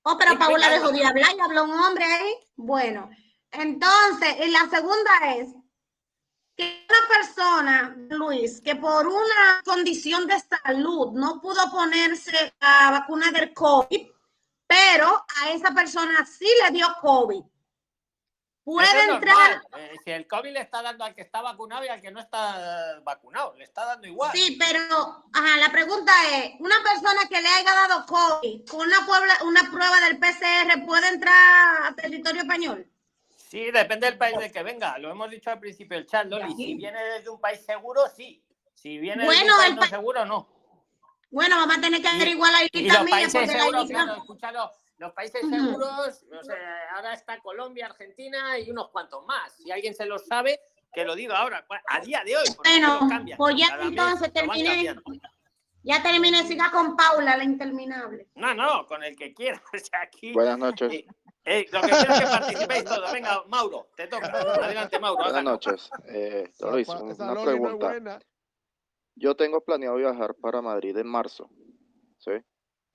oh, 0.03 0.19
pero 0.19 0.39
Paula 0.39 0.69
dejó 0.69 0.91
de 0.93 1.07
hablar 1.07 1.31
y 1.35 1.41
habló 1.41 1.65
un 1.65 1.79
hombre 1.79 2.05
ahí. 2.05 2.35
Bueno, 2.57 3.09
entonces, 3.53 4.37
y 4.47 4.51
la 4.51 4.69
segunda 4.71 5.11
es 5.37 5.49
que 6.57 6.87
una 6.89 7.09
persona, 7.09 7.97
Luis, 8.11 8.61
que 8.61 8.77
por 8.77 9.07
una 9.07 9.63
condición 9.65 10.27
de 10.27 10.39
salud 10.41 11.13
no 11.13 11.41
pudo 11.41 11.71
ponerse 11.71 12.55
la 12.61 12.91
vacuna 12.91 13.31
del 13.31 13.53
COVID, 13.55 14.09
pero 14.67 15.25
a 15.43 15.51
esa 15.51 15.73
persona 15.73 16.25
sí 16.27 16.49
le 16.65 16.71
dio 16.73 16.87
COVID. 17.01 17.43
Puede 18.65 18.87
es 18.87 19.09
entrar, 19.09 19.61
eh, 19.77 19.97
si 20.05 20.13
el 20.13 20.29
COVID 20.29 20.53
le 20.53 20.61
está 20.61 20.83
dando 20.83 21.05
al 21.05 21.17
que 21.17 21.23
está 21.23 21.41
vacunado 21.41 21.85
y 21.85 21.89
al 21.89 22.01
que 22.01 22.13
no 22.13 22.21
está 22.21 22.95
eh, 22.97 23.01
vacunado, 23.03 23.55
le 23.57 23.65
está 23.65 23.85
dando 23.85 24.07
igual. 24.07 24.31
Sí, 24.33 24.57
pero 24.57 25.25
ajá, 25.33 25.57
la 25.57 25.73
pregunta 25.73 26.13
es, 26.33 26.53
una 26.61 26.77
persona 26.81 27.23
que 27.29 27.43
le 27.43 27.49
haya 27.49 27.75
dado 27.75 28.07
COVID 28.07 28.69
con 28.69 28.87
una, 28.87 29.05
puebla- 29.05 29.39
una 29.47 29.63
prueba 29.69 30.01
del 30.03 30.19
PCR 30.21 30.87
puede 30.87 31.09
entrar 31.09 31.87
a 31.87 31.95
territorio 31.97 32.43
español. 32.43 32.89
Sí, 33.53 33.71
depende 33.71 34.07
del 34.07 34.17
país 34.17 34.39
del 34.39 34.51
que 34.51 34.63
venga. 34.63 34.97
Lo 34.97 35.11
hemos 35.11 35.29
dicho 35.29 35.51
al 35.51 35.61
principio 35.61 35.99
del 35.99 36.07
chat, 36.07 36.27
Loli. 36.27 36.55
Si 36.55 36.75
viene 36.75 36.99
desde 37.05 37.29
un 37.29 37.39
país 37.39 37.63
seguro, 37.63 38.01
sí. 38.09 38.43
Si 38.73 38.97
viene 38.99 39.27
desde 39.27 39.43
un 39.45 39.47
país 39.59 39.69
el 39.69 39.75
no 39.75 39.81
pa- 39.83 39.89
seguro, 39.89 40.25
no. 40.25 40.49
Bueno, 41.31 41.57
vamos 41.57 41.77
a 41.77 41.81
tener 41.83 42.01
que 42.01 42.09
averiguar 42.09 42.51
la 42.51 42.63
Y 42.63 42.69
islita 42.73 42.95
los 42.95 43.05
mía 43.05 43.11
países 43.15 43.33
porque 43.35 43.47
la 43.53 43.61
seguros, 43.61 44.17
escúchalo, 44.17 44.71
los 44.97 45.13
países 45.13 45.41
seguros, 45.43 46.25
no 46.31 46.43
sé, 46.45 46.55
ahora 46.95 47.13
está 47.13 47.39
Colombia, 47.41 47.87
Argentina 47.89 48.59
y 48.59 48.71
unos 48.71 48.89
cuantos 48.89 49.23
más. 49.27 49.53
Si 49.55 49.71
alguien 49.71 49.95
se 49.95 50.07
lo 50.07 50.19
sabe, 50.19 50.59
que 50.95 51.05
lo 51.05 51.15
diga 51.15 51.37
ahora, 51.37 51.63
pues, 51.69 51.83
a 51.89 52.01
día 52.01 52.25
de 52.25 52.35
hoy. 52.39 52.47
Bueno, 52.57 53.07
pues 53.37 53.55
ya 53.57 53.79
entonces 53.83 54.33
terminé. 54.33 54.97
Ya 55.83 56.03
terminé, 56.03 56.43
siga 56.47 56.71
con 56.71 56.97
Paula, 56.97 57.37
la 57.37 57.45
interminable. 57.45 58.29
No, 58.37 58.55
no, 58.55 58.87
con 58.87 59.05
el 59.05 59.15
que 59.15 59.35
quiera. 59.35 59.61
O 59.75 59.79
sea, 59.79 60.01
aquí. 60.01 60.33
Buenas 60.33 60.57
noches. 60.57 60.91
eh, 60.91 61.07
eh, 61.45 61.67
lo 61.73 61.81
que 61.81 61.89
quiero 61.89 62.13
es 62.13 62.21
que 62.21 62.27
participéis 62.27 62.85
todos. 62.85 63.13
Venga, 63.13 63.45
Mauro, 63.49 63.89
te 63.97 64.07
toca. 64.07 64.27
Adelante, 64.27 64.99
Mauro. 64.99 65.25
Buenas 65.25 65.45
noches. 65.45 65.91
Eh, 66.09 66.51
Luis, 66.61 66.89
una 66.89 67.35
no 67.35 67.45
pregunta. 67.45 68.21
Yo 69.15 69.37
tengo 69.37 69.61
planeado 69.61 69.97
viajar 69.97 70.35
para 70.35 70.63
Madrid 70.63 70.97
en 70.97 71.07
marzo, 71.07 71.51
¿sí? 72.19 72.33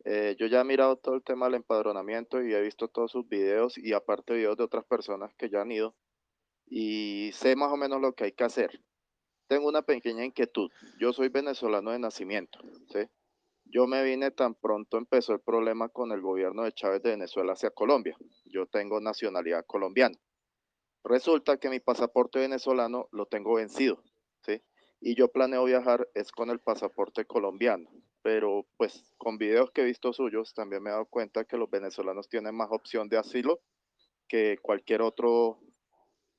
Eh, 0.06 0.36
yo 0.40 0.48
ya 0.48 0.62
he 0.62 0.64
mirado 0.64 0.96
todo 0.98 1.16
el 1.16 1.24
tema 1.24 1.48
del 1.48 1.56
empadronamiento 1.56 2.42
y 2.42 2.54
he 2.54 2.62
visto 2.62 2.88
todos 2.88 3.12
sus 3.12 3.28
videos 3.28 3.78
y 3.78 3.94
aparte 3.94 4.34
videos 4.34 4.58
de 4.58 4.64
otras 4.64 4.86
personas 4.86 5.34
que 5.36 5.50
ya 5.50 5.62
han 5.62 5.72
ido 5.72 5.96
y 6.66 7.32
sé 7.34 7.56
más 7.56 7.72
o 7.72 7.78
menos 7.78 8.02
lo 8.02 8.14
que 8.14 8.26
hay 8.26 8.32
que 8.32 8.44
hacer. 8.44 8.82
Tengo 9.48 9.68
una 9.68 9.82
pequeña 9.82 10.26
inquietud. 10.26 10.70
Yo 11.00 11.14
soy 11.14 11.30
venezolano 11.30 11.92
de 11.92 12.00
nacimiento, 12.00 12.60
¿sí? 12.90 13.00
Yo 13.70 13.86
me 13.86 14.02
vine 14.04 14.32
tan 14.32 14.56
pronto 14.56 14.98
empezó 14.98 15.34
el 15.34 15.42
problema 15.42 15.90
con 15.90 16.14
el 16.14 16.22
gobierno 16.22 16.64
de 16.64 16.72
Chávez 16.72 17.04
de 17.04 17.12
Venezuela 17.12 17.52
hacia 17.52 17.70
Colombia. 17.70 18.16
Yo 18.46 18.66
tengo 18.66 19.02
nacionalidad 19.02 19.66
colombiana. 19.66 20.18
Resulta 21.04 21.58
que 21.58 21.70
mi 21.70 21.82
pasaporte 21.82 22.40
venezolano 22.40 23.10
lo 23.12 23.26
tengo 23.26 23.56
vencido, 23.56 24.02
¿sí? 24.42 24.62
Y 25.02 25.16
yo 25.16 25.28
planeo 25.28 25.66
viajar 25.66 26.08
es 26.14 26.32
con 26.32 26.50
el 26.50 26.60
pasaporte 26.60 27.26
colombiano. 27.26 27.90
Pero 28.22 28.66
pues 28.78 29.14
con 29.18 29.38
videos 29.38 29.72
que 29.72 29.82
he 29.82 29.86
visto 29.86 30.14
suyos 30.14 30.54
también 30.54 30.82
me 30.82 30.90
he 30.90 30.94
dado 30.94 31.06
cuenta 31.06 31.44
que 31.44 31.58
los 31.58 31.70
venezolanos 31.70 32.30
tienen 32.30 32.56
más 32.56 32.70
opción 32.72 33.10
de 33.10 33.18
asilo 33.18 33.60
que 34.30 34.58
cualquier 34.62 35.02
otro 35.02 35.60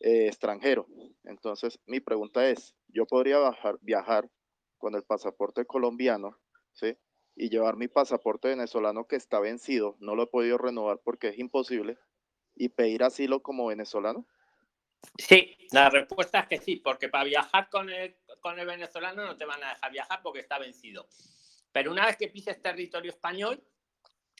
eh, 0.00 0.28
extranjero. 0.28 0.86
Entonces 1.24 1.78
mi 1.86 2.00
pregunta 2.00 2.48
es, 2.48 2.74
¿yo 2.88 3.06
podría 3.06 3.38
viajar 3.82 4.30
con 4.78 4.94
el 4.94 5.02
pasaporte 5.02 5.66
colombiano, 5.66 6.38
¿sí? 6.72 6.96
Y 7.40 7.50
llevar 7.50 7.76
mi 7.76 7.86
pasaporte 7.86 8.48
venezolano 8.48 9.06
que 9.06 9.14
está 9.14 9.38
vencido, 9.38 9.96
no 10.00 10.16
lo 10.16 10.24
he 10.24 10.26
podido 10.26 10.58
renovar 10.58 10.98
porque 11.04 11.28
es 11.28 11.38
imposible, 11.38 11.96
y 12.56 12.68
pedir 12.70 13.04
asilo 13.04 13.42
como 13.42 13.66
venezolano? 13.66 14.26
Sí, 15.16 15.56
la 15.70 15.88
respuesta 15.88 16.40
es 16.40 16.48
que 16.48 16.58
sí, 16.58 16.76
porque 16.76 17.08
para 17.08 17.22
viajar 17.22 17.68
con 17.70 17.88
el, 17.90 18.16
con 18.40 18.58
el 18.58 18.66
venezolano 18.66 19.24
no 19.24 19.36
te 19.36 19.44
van 19.44 19.62
a 19.62 19.68
dejar 19.70 19.92
viajar 19.92 20.20
porque 20.20 20.40
está 20.40 20.58
vencido. 20.58 21.06
Pero 21.70 21.92
una 21.92 22.06
vez 22.06 22.16
que 22.16 22.26
pises 22.26 22.60
territorio 22.60 23.12
español, 23.12 23.62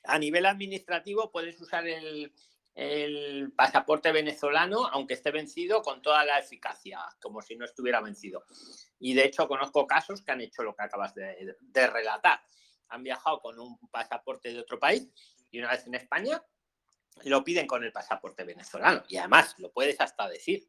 a 0.03 0.19
nivel 0.19 0.47
administrativo 0.47 1.31
puedes 1.31 1.61
usar 1.61 1.87
el, 1.87 2.33
el 2.75 3.53
pasaporte 3.55 4.11
venezolano, 4.11 4.89
aunque 4.89 5.15
esté 5.15 5.31
vencido, 5.31 5.83
con 5.83 6.03
toda 6.03 6.25
la 6.25 6.41
eficacia, 6.41 6.99
como 7.21 7.43
si 7.43 7.55
no 7.55 7.65
estuviera 7.65 8.01
vencido. 8.01 8.45
Y 8.99 9.15
de 9.15 9.27
hecho 9.27 9.47
conozco 9.47 9.87
casos 9.87 10.23
que 10.23 10.33
han 10.33 10.41
hecho 10.41 10.65
lo 10.65 10.75
que 10.75 10.83
acabas 10.83 11.15
de, 11.15 11.57
de 11.61 11.87
relatar. 11.87 12.41
Han 12.91 13.03
viajado 13.03 13.41
con 13.41 13.59
un 13.59 13.79
pasaporte 13.91 14.53
de 14.53 14.61
otro 14.61 14.79
país 14.79 15.09
y 15.51 15.59
una 15.59 15.71
vez 15.71 15.87
en 15.87 15.95
España 15.95 16.43
lo 17.25 17.43
piden 17.43 17.67
con 17.67 17.83
el 17.85 17.93
pasaporte 17.93 18.45
venezolano. 18.45 19.03
Y 19.09 19.17
además 19.17 19.55
lo 19.59 19.71
puedes 19.73 20.01
hasta 20.01 20.29
decir. 20.29 20.67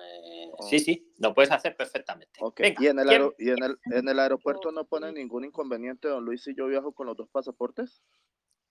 Eh, 0.00 0.50
Sí, 0.68 0.78
sí, 0.78 1.12
lo 1.18 1.34
puedes 1.34 1.50
hacer 1.50 1.76
perfectamente. 1.76 2.40
Venga, 2.58 2.82
¿Y 2.82 2.86
en 2.86 2.98
el, 2.98 3.06
¿quién? 3.06 3.20
aero- 3.22 3.34
y 3.38 3.50
en 3.50 3.62
el, 3.62 3.78
en 3.92 4.08
el 4.08 4.18
aeropuerto 4.18 4.72
no 4.72 4.86
pone 4.86 5.12
ningún 5.12 5.44
inconveniente, 5.44 6.08
don 6.08 6.24
Luis, 6.24 6.42
si 6.42 6.54
yo 6.54 6.66
viajo 6.66 6.92
con 6.92 7.06
los 7.06 7.16
dos 7.16 7.28
pasaportes? 7.28 8.02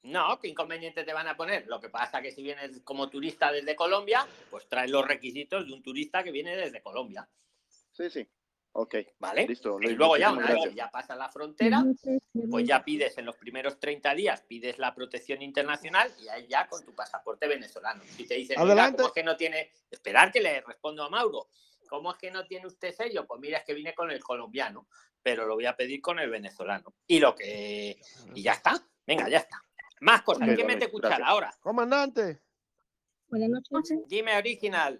No, 0.02 0.38
¿qué 0.40 0.50
inconveniente 0.50 1.04
te 1.04 1.14
van 1.14 1.28
a 1.28 1.38
poner? 1.38 1.66
Lo 1.68 1.80
que 1.80 1.90
pasa 1.90 2.22
que 2.22 2.32
si 2.32 2.42
vienes 2.44 2.82
como 2.84 3.10
turista 3.10 3.52
desde 3.52 3.76
Colombia, 3.76 4.28
pues 4.50 4.68
traes 4.68 4.92
los 4.92 5.08
requisitos 5.08 5.66
de 5.66 5.74
un 5.74 5.82
turista 5.84 6.24
que 6.24 6.32
viene 6.32 6.58
desde 6.58 6.82
Colombia. 6.82 7.30
Sí, 7.92 8.10
sí. 8.10 8.28
Ok. 8.76 8.96
¿Vale? 9.20 9.48
Listo. 9.48 9.78
Y 9.80 9.86
Luis, 9.86 9.98
luego 9.98 10.18
ya, 10.18 10.32
una 10.32 10.48
vez 10.48 10.74
ya 10.74 10.90
pasa 10.90 11.16
la 11.16 11.30
frontera, 11.30 11.84
pues 12.50 12.68
ya 12.68 12.84
pides 12.84 13.18
en 13.20 13.26
los 13.26 13.36
primeros 13.36 13.80
30 13.80 14.16
días, 14.16 14.42
pides 14.42 14.80
la 14.80 14.96
protección 14.96 15.44
internacional 15.44 16.12
y 16.20 16.28
ahí 16.28 16.48
ya 16.48 16.68
con 16.68 16.84
tu 16.84 16.94
pasaporte 16.94 17.48
venezolano. 17.48 18.04
Si 18.04 18.26
te 18.28 18.34
dicen, 18.34 18.60
"Oiga, 18.60 18.74
Adelante. 18.74 18.98
¿cómo 18.98 19.08
es 19.10 19.14
que 19.14 19.24
no 19.24 19.38
tiene? 19.38 19.72
Esperar 19.92 20.32
que 20.32 20.42
le 20.42 20.62
respondo 20.62 21.04
a 21.04 21.10
Mauro. 21.10 21.50
¿Cómo 21.88 22.12
es 22.12 22.18
que 22.18 22.32
no 22.32 22.48
tiene 22.48 22.66
usted 22.66 22.92
sello? 22.96 23.28
Pues 23.28 23.40
mira, 23.40 23.60
es 23.60 23.64
que 23.64 23.76
vine 23.76 23.94
con 23.94 24.10
el 24.10 24.24
colombiano, 24.24 24.88
pero 25.22 25.46
lo 25.46 25.54
voy 25.54 25.68
a 25.68 25.76
pedir 25.76 26.02
con 26.02 26.18
el 26.18 26.32
venezolano. 26.32 26.96
Y 27.06 27.20
lo 27.20 27.36
que. 27.36 28.02
Y 28.34 28.42
ya 28.42 28.54
está. 28.54 28.84
Venga, 29.06 29.30
ya 29.30 29.38
está. 29.38 29.64
Más 30.02 30.24
cosas. 30.24 30.50
Ok, 30.50 30.56
¿Qué 30.56 30.64
Luis, 30.64 30.76
mete 30.76 30.90
cuchara 30.90 31.28
ahora? 31.28 31.54
Comandante. 31.60 32.42
Buenas 33.28 33.62
noches. 33.70 34.00
Dime 34.08 34.36
original. 34.36 34.98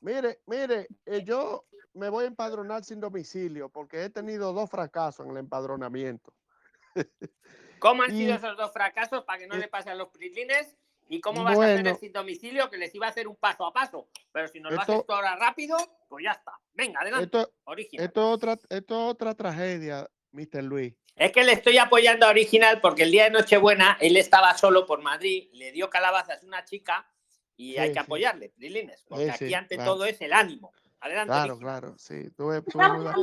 Mire, 0.00 0.40
mire, 0.46 0.88
eh, 1.06 1.22
yo 1.24 1.66
me 1.98 2.08
voy 2.08 2.24
a 2.24 2.28
empadronar 2.28 2.84
sin 2.84 3.00
domicilio 3.00 3.68
porque 3.68 4.04
he 4.04 4.10
tenido 4.10 4.52
dos 4.52 4.70
fracasos 4.70 5.26
en 5.26 5.32
el 5.32 5.38
empadronamiento. 5.38 6.32
¿Cómo 7.78 8.02
han 8.02 8.14
Y- 8.14 8.18
sido 8.18 8.34
esos 8.34 8.56
dos 8.56 8.72
fracasos 8.72 9.24
para 9.24 9.38
que 9.38 9.46
no 9.46 9.56
le 9.56 9.68
pase 9.68 9.90
a 9.90 9.94
los 9.94 10.08
prislines? 10.08 10.76
¿Y 11.10 11.20
cómo 11.20 11.42
vas 11.42 11.58
a 11.58 11.62
hacer 11.62 11.76
el 11.78 11.82
Bueno. 11.84 11.98
sin 11.98 12.12
domicilio? 12.12 12.68
Que 12.68 12.76
les 12.76 12.94
iba 12.94 13.06
a 13.06 13.10
hacer 13.10 13.28
un 13.28 13.36
paso 13.36 13.64
a 13.64 13.72
paso. 13.72 14.08
Pero 14.30 14.46
si 14.48 14.60
nos 14.60 14.72
lo 14.72 14.80
haces 14.80 15.06
tú 15.06 15.12
ahora 15.12 15.36
rápido, 15.36 15.76
pues 16.08 16.22
ya 16.24 16.32
está. 16.32 16.52
Venga, 16.74 17.00
adelante. 17.00 17.24
Esto, 17.38 17.54
Original. 17.64 18.06
esto 18.06 18.20
es 18.20 18.34
otra, 18.34 18.52
esto 18.68 18.74
es 19.06 19.10
otra 19.14 19.34
tragedia, 19.34 20.06
Mr. 20.32 20.62
Luis. 20.64 20.94
Es 21.16 21.32
que 21.32 21.44
le 21.44 21.52
estoy 21.52 21.78
apoyando 21.78 22.26
a 22.26 22.30
Original 22.30 22.80
porque 22.82 23.04
el 23.04 23.10
día 23.10 23.24
de 23.24 23.30
Nochebuena 23.30 23.96
él 24.00 24.16
estaba 24.18 24.56
solo 24.58 24.84
por 24.86 25.00
Madrid, 25.00 25.48
le 25.54 25.72
dio 25.72 25.88
calabazas 25.88 26.42
a 26.42 26.46
una 26.46 26.64
chica 26.64 27.10
y 27.56 27.72
Sí, 27.72 27.78
hay 27.78 27.92
que 27.92 27.98
apoyarle, 28.00 28.50
Prilines, 28.50 29.02
porque 29.08 29.24
Sí, 29.24 29.30
aquí 29.46 29.54
ante 29.54 29.76
claro. 29.76 29.94
todo 29.94 30.04
es 30.04 30.20
el 30.20 30.32
ánimo. 30.34 30.72
Adelante. 31.00 31.30
Claro, 31.32 31.58
claro, 31.58 31.94
sí. 31.96 32.28
tuve- 32.36 32.60
tuve 32.62 32.88
muy 32.92 33.04
da- 33.04 33.14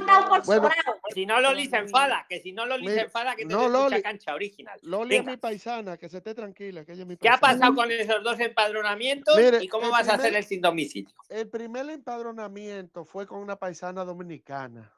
Bueno, 0.46 0.70
Si 1.14 1.26
no 1.26 1.42
Loli 1.42 1.68
se 1.68 1.76
enfada, 1.78 2.26
que 2.30 2.40
si 2.40 2.54
no 2.54 2.66
Loli 2.66 2.86
se 2.86 2.92
Mira, 2.92 3.04
enfada, 3.04 3.36
que 3.36 3.46
te 3.46 3.54
no, 3.54 3.64
mucha 3.64 3.70
Loli. 3.90 4.02
cancha 4.02 4.34
original. 4.34 4.80
Loli 4.82 5.16
es 5.16 5.20
Venga, 5.22 5.32
mi 5.32 5.38
paisana, 5.38 5.98
que 5.98 6.08
se 6.08 6.18
esté 6.18 6.34
tranquila, 6.34 6.86
que 6.86 6.94
ella 6.94 7.02
es 7.02 7.08
mi 7.08 7.18
¿qué 7.18 7.28
ha 7.28 7.38
pasado 7.38 7.76
con 7.76 7.92
esos 7.92 8.24
dos 8.24 8.40
empadronamientos 8.40 9.36
Mire, 9.38 9.62
y 9.62 9.68
cómo 9.68 9.90
vas 9.90 10.08
a 10.08 10.14
hacer 10.14 10.28
primer- 10.28 10.38
el 10.38 10.44
sin 10.46 10.62
domicilio? 10.62 11.14
El 11.28 11.50
primer 11.50 11.90
empadronamiento 11.90 13.04
fue 13.04 13.28
con 13.28 13.40
una 13.40 13.58
paisana 13.58 14.06
dominicana. 14.06 14.94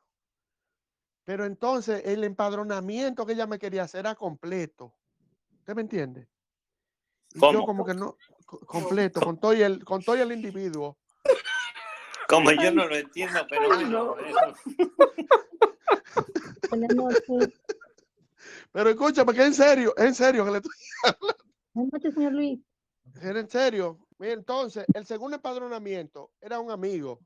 Pero 1.24 1.46
entonces 1.46 2.04
el 2.06 2.24
empadronamiento 2.24 3.26
que 3.26 3.34
ella 3.34 3.48
me 3.48 3.58
quería 3.60 3.84
hacer 3.84 4.02
era 4.02 4.14
completo. 4.16 4.94
¿Usted 5.60 5.74
me 5.76 5.82
entiende? 5.82 6.28
Y 7.34 7.40
yo 7.40 7.40
¿Cómo? 7.40 7.66
como 7.66 7.86
que 7.86 7.94
no, 7.96 8.18
co- 8.46 8.60
completo, 8.60 9.20
con 9.20 9.40
todo 9.40 9.54
y 9.54 9.62
el, 9.64 9.84
con 9.84 10.04
todo 10.04 10.16
y 10.16 10.22
el 10.22 10.32
individuo. 10.32 10.98
Como 12.28 12.52
yo 12.52 12.72
no 12.72 12.88
lo 12.88 12.96
entiendo, 12.96 13.40
pero 13.50 13.68
bueno, 13.68 14.16
Buenas 16.70 16.96
noches. 16.96 17.54
Pero 18.72 18.90
escúchame, 18.90 19.34
que 19.34 19.46
en 19.46 19.54
serio, 19.54 19.94
en 19.98 20.14
serio 20.14 20.46
que 20.46 20.52
le 20.52 20.58
estoy 20.58 20.74
Buenas 21.74 21.94
noches, 21.94 22.14
señor 22.14 22.34
Luis. 22.34 22.60
Era 23.22 23.40
en 23.40 23.50
serio. 23.50 24.00
Mira, 24.20 24.34
entonces, 24.34 24.86
el 24.94 25.06
segundo 25.06 25.36
empadronamiento 25.36 26.32
era 26.42 26.60
un 26.60 26.72
amigo. 26.72 27.20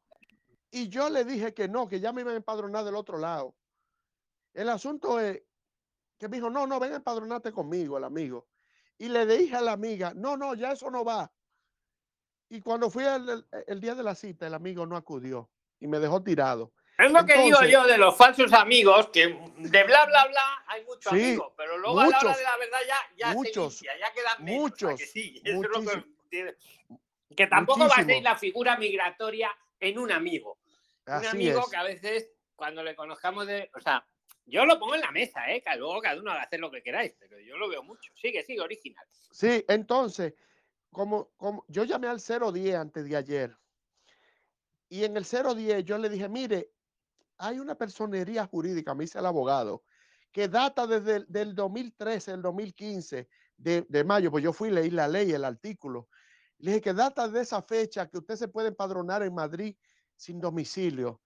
Y 0.70 0.88
yo 0.88 1.10
le 1.10 1.26
dije 1.26 1.54
que 1.54 1.68
no, 1.68 1.88
que 1.88 2.00
ya 2.00 2.14
me 2.14 2.22
iban 2.22 2.34
a 2.34 2.38
empadronar 2.38 2.86
del 2.86 2.96
otro 2.96 3.18
lado. 3.18 3.56
El 4.54 4.70
asunto 4.70 5.20
es 5.20 5.42
que 6.18 6.30
me 6.30 6.38
dijo, 6.38 6.50
no, 6.50 6.68
no, 6.68 6.80
ven 6.80 6.94
a 6.94 6.98
empadronarte 6.98 7.52
conmigo, 7.52 7.98
el 7.98 8.04
amigo. 8.04 8.48
Y 8.98 9.10
le 9.10 9.26
dije 9.26 9.56
a 9.56 9.62
la 9.62 9.72
amiga, 9.72 10.14
no, 10.16 10.38
no, 10.38 10.54
ya 10.54 10.74
eso 10.74 10.92
no 10.92 11.04
va. 11.04 11.32
Y 12.52 12.60
cuando 12.62 12.90
fui 12.90 13.04
el, 13.06 13.30
el- 13.30 13.46
el 13.66 13.80
día 13.80 13.96
de 13.96 14.04
la 14.04 14.14
cita, 14.14 14.46
el 14.46 14.54
amigo 14.54 14.86
no 14.86 14.98
acudió 14.98 15.50
y 15.80 15.88
me 15.88 16.00
dejó 16.00 16.22
tirado. 16.22 16.74
Es 16.98 17.10
lo 17.12 17.26
que 17.26 17.34
digo 17.34 17.46
Entonces- 17.62 17.72
yo 17.72 17.86
de 17.86 17.98
los 17.98 18.16
falsos 18.16 18.52
amigos, 18.54 19.08
que 19.08 19.28
de 19.28 19.84
bla, 19.86 20.06
bla, 20.06 20.28
bla 20.28 20.64
hay 20.68 20.84
muchos 20.84 21.12
Sí, 21.14 21.24
amigos, 21.24 21.54
pero 21.56 21.78
luego 21.78 22.00
a 22.00 22.04
la 22.04 22.10
hora 22.10 22.20
muchos, 22.22 22.38
de 22.38 22.44
la 22.44 22.58
verdad 22.58 22.80
ya, 22.88 22.98
ya 23.18 23.34
muchos, 23.34 23.76
se 23.78 23.86
limpia, 23.86 24.08
ya 24.08 24.14
quedan 24.14 24.44
menos. 24.46 24.66
¿a 24.66 24.76
que 24.86 24.94
muchos, 24.96 25.02
sí? 25.10 25.42
Eso 25.46 25.56
es 25.56 25.62
lo 25.62 25.72
que 25.72 25.80
muchísimo. 25.80 26.04
tiene. 26.30 26.56
Que 27.36 27.48
tampoco 27.48 27.80
va 27.80 27.86
a 27.86 27.90
ser 27.96 28.04
Muchísimo. 28.06 28.24
la 28.30 28.36
figura 28.38 28.78
migratoria 28.78 29.52
en 29.80 29.98
un 29.98 30.12
amigo. 30.12 30.58
un 31.08 31.14
Así 31.14 31.28
amigo 31.28 31.62
es. 31.62 31.70
que 31.70 31.78
a 31.78 31.84
veces, 31.84 32.30
cuando 32.58 32.84
le 32.84 32.94
conozcamos 32.96 33.48
de. 33.48 33.72
O 33.74 33.80
sea, 33.80 34.06
yo 34.46 34.66
lo 34.66 34.78
pongo 34.78 34.96
en 34.96 35.02
la 35.02 35.12
mesa, 35.12 35.50
¿eh? 35.50 35.62
Que 35.62 35.76
luego 35.78 36.02
cada 36.02 36.20
uno 36.20 36.32
haga 36.32 36.42
hacer 36.44 36.60
lo 36.60 36.70
que 36.70 36.84
queráis, 36.84 37.14
pero 37.18 37.40
yo 37.40 37.56
lo 37.58 37.70
veo 37.70 37.82
mucho. 37.82 38.12
Sigue, 38.22 38.44
sigue, 38.44 38.60
original. 38.60 39.06
Sí, 39.32 39.64
entonces, 39.70 40.34
como, 40.92 41.32
como 41.38 41.66
yo 41.68 41.84
llamé 41.84 42.08
al 42.08 42.20
010 42.20 42.76
antes 42.76 43.06
de 43.06 43.16
ayer, 43.16 43.58
y 44.90 45.06
en 45.06 45.16
el 45.16 45.24
010 45.24 45.86
yo 45.86 45.98
le 45.98 46.10
dije, 46.10 46.28
mire, 46.28 46.74
hay 47.38 47.60
una 47.60 47.76
personería 47.76 48.46
jurídica, 48.46 48.94
me 48.94 49.06
dice 49.06 49.20
el 49.20 49.26
abogado, 49.26 49.84
que 50.32 50.48
data 50.48 50.86
desde 50.86 51.18
el 51.18 51.26
del 51.28 51.56
2013, 51.56 52.34
el 52.34 52.42
2015, 52.42 53.30
de, 53.58 53.86
de 53.88 54.04
mayo, 54.04 54.32
pues 54.32 54.44
yo 54.44 54.54
fui 54.54 54.70
y 54.70 54.72
leí 54.72 54.90
la 54.90 55.08
ley, 55.08 55.32
el 55.32 55.46
artículo. 55.46 56.10
Le 56.58 56.72
dije 56.72 56.82
que 56.82 56.94
data 56.94 57.28
de 57.28 57.42
esa 57.42 57.62
fecha 57.62 58.08
que 58.10 58.18
usted 58.18 58.36
se 58.36 58.48
puede 58.48 58.70
empadronar 58.70 59.24
en 59.24 59.34
Madrid 59.34 59.76
sin 60.16 60.40
domicilio. 60.40 61.22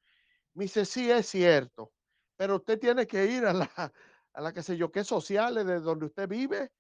Me 0.54 0.66
dice, 0.66 0.86
sí, 0.86 1.12
es 1.12 1.28
cierto, 1.28 1.94
pero 2.36 2.58
usted 2.58 2.80
tiene 2.80 3.06
que 3.06 3.26
ir 3.26 3.46
a 3.46 3.54
la, 3.54 3.94
a 4.34 4.42
la 4.42 4.54
que 4.54 4.64
sé 4.64 4.78
yo, 4.78 4.92
qué 4.92 5.04
sociales 5.04 5.66
de 5.66 5.80
donde 5.80 6.06
usted 6.06 6.28
vive 6.28 6.72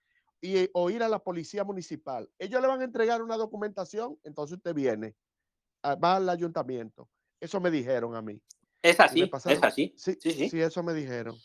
y, 0.41 0.70
o 0.74 0.90
ir 0.90 1.02
a 1.03 1.10
la 1.10 1.20
policía 1.20 1.64
municipal. 1.64 2.30
Ellos 2.38 2.62
le 2.62 2.68
van 2.68 2.82
a 2.82 2.84
entregar 2.86 3.22
una 3.22 3.38
documentación, 3.38 4.18
entonces 4.24 4.57
usted 4.57 4.74
viene, 4.74 5.16
a- 5.84 5.95
va 5.95 6.18
al 6.18 6.30
ayuntamiento. 6.30 7.10
Eso 7.40 7.60
me 7.60 7.72
dijeron 7.72 8.16
a 8.16 8.22
mí. 8.22 8.41
Es 8.82 8.99
así, 8.99 9.22
es 9.24 9.64
así. 9.64 9.94
Sí, 9.98 10.18
Sí, 10.22 10.32
sí. 10.32 10.49
sí, 10.49 10.62
eso 10.62 10.84
me 10.84 10.94
dijeron. 10.94 11.36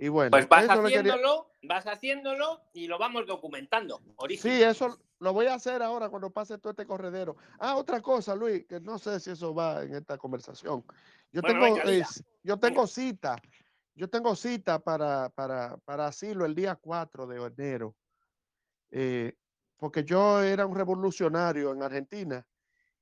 Y 0.00 0.06
bueno, 0.08 0.30
Pues 0.30 0.48
vas 0.48 0.68
quería- 0.68 0.84
haciéndolo, 1.00 1.50
vas 1.62 1.84
haciéndolo 1.86 2.60
y 2.72 2.86
lo 2.86 2.98
vamos 2.98 3.26
documentando. 3.26 4.00
Sí, 4.38 4.62
eso 4.62 4.96
lo 5.18 5.32
voy 5.32 5.46
a 5.46 5.54
hacer 5.54 5.82
ahora 5.82 6.08
cuando 6.08 6.30
pase 6.30 6.56
todo 6.58 6.70
este 6.70 6.86
corredero. 6.86 7.36
Ah, 7.58 7.76
otra 7.76 8.00
cosa, 8.00 8.36
Luis, 8.36 8.64
que 8.66 8.78
no 8.80 8.96
sé 8.98 9.18
si 9.18 9.30
eso 9.30 9.52
va 9.52 9.82
en 9.82 9.96
esta 9.96 10.16
conversación. 10.16 10.84
Yo 11.32 11.40
Bueno, 11.42 11.60
tengo, 11.64 11.76
venga, 11.84 11.92
eh, 11.92 12.04
yo 12.44 12.56
tengo 12.60 12.86
cita, 12.86 13.42
yo 13.96 14.08
tengo 14.08 14.36
cita 14.36 14.78
para, 14.78 15.30
para, 15.30 15.76
para 15.78 16.06
asilo 16.06 16.44
el 16.46 16.54
día 16.54 16.76
4 16.76 17.26
de 17.26 17.44
enero, 17.44 17.96
eh, 18.90 19.34
porque 19.76 20.04
yo 20.04 20.42
era 20.42 20.66
un 20.66 20.74
revolucionario 20.74 21.72
en 21.72 21.82
Argentina. 21.82 22.46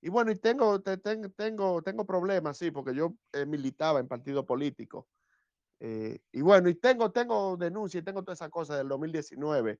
Y 0.01 0.09
bueno, 0.09 0.31
y 0.31 0.37
tengo, 0.37 0.81
te- 0.83 0.99
ten- 0.99 1.33
tengo, 1.33 1.83
tengo 1.83 2.05
problemas, 2.05 2.59
sí, 2.59 2.71
porque 2.71 2.95
yo 2.95 3.15
eh, 3.33 3.47
militaba 3.47 3.99
en 3.99 4.09
partido 4.09 4.45
político. 4.45 5.09
Eh, 5.81 6.19
y 6.33 6.41
bueno, 6.43 6.69
y 6.69 6.75
tengo, 6.75 7.11
tengo 7.13 7.57
denuncia 7.57 7.99
y 7.99 8.03
tengo 8.03 8.23
todas 8.23 8.39
esas 8.39 8.51
cosas 8.51 8.79
del 8.79 8.89
2019. 8.89 9.79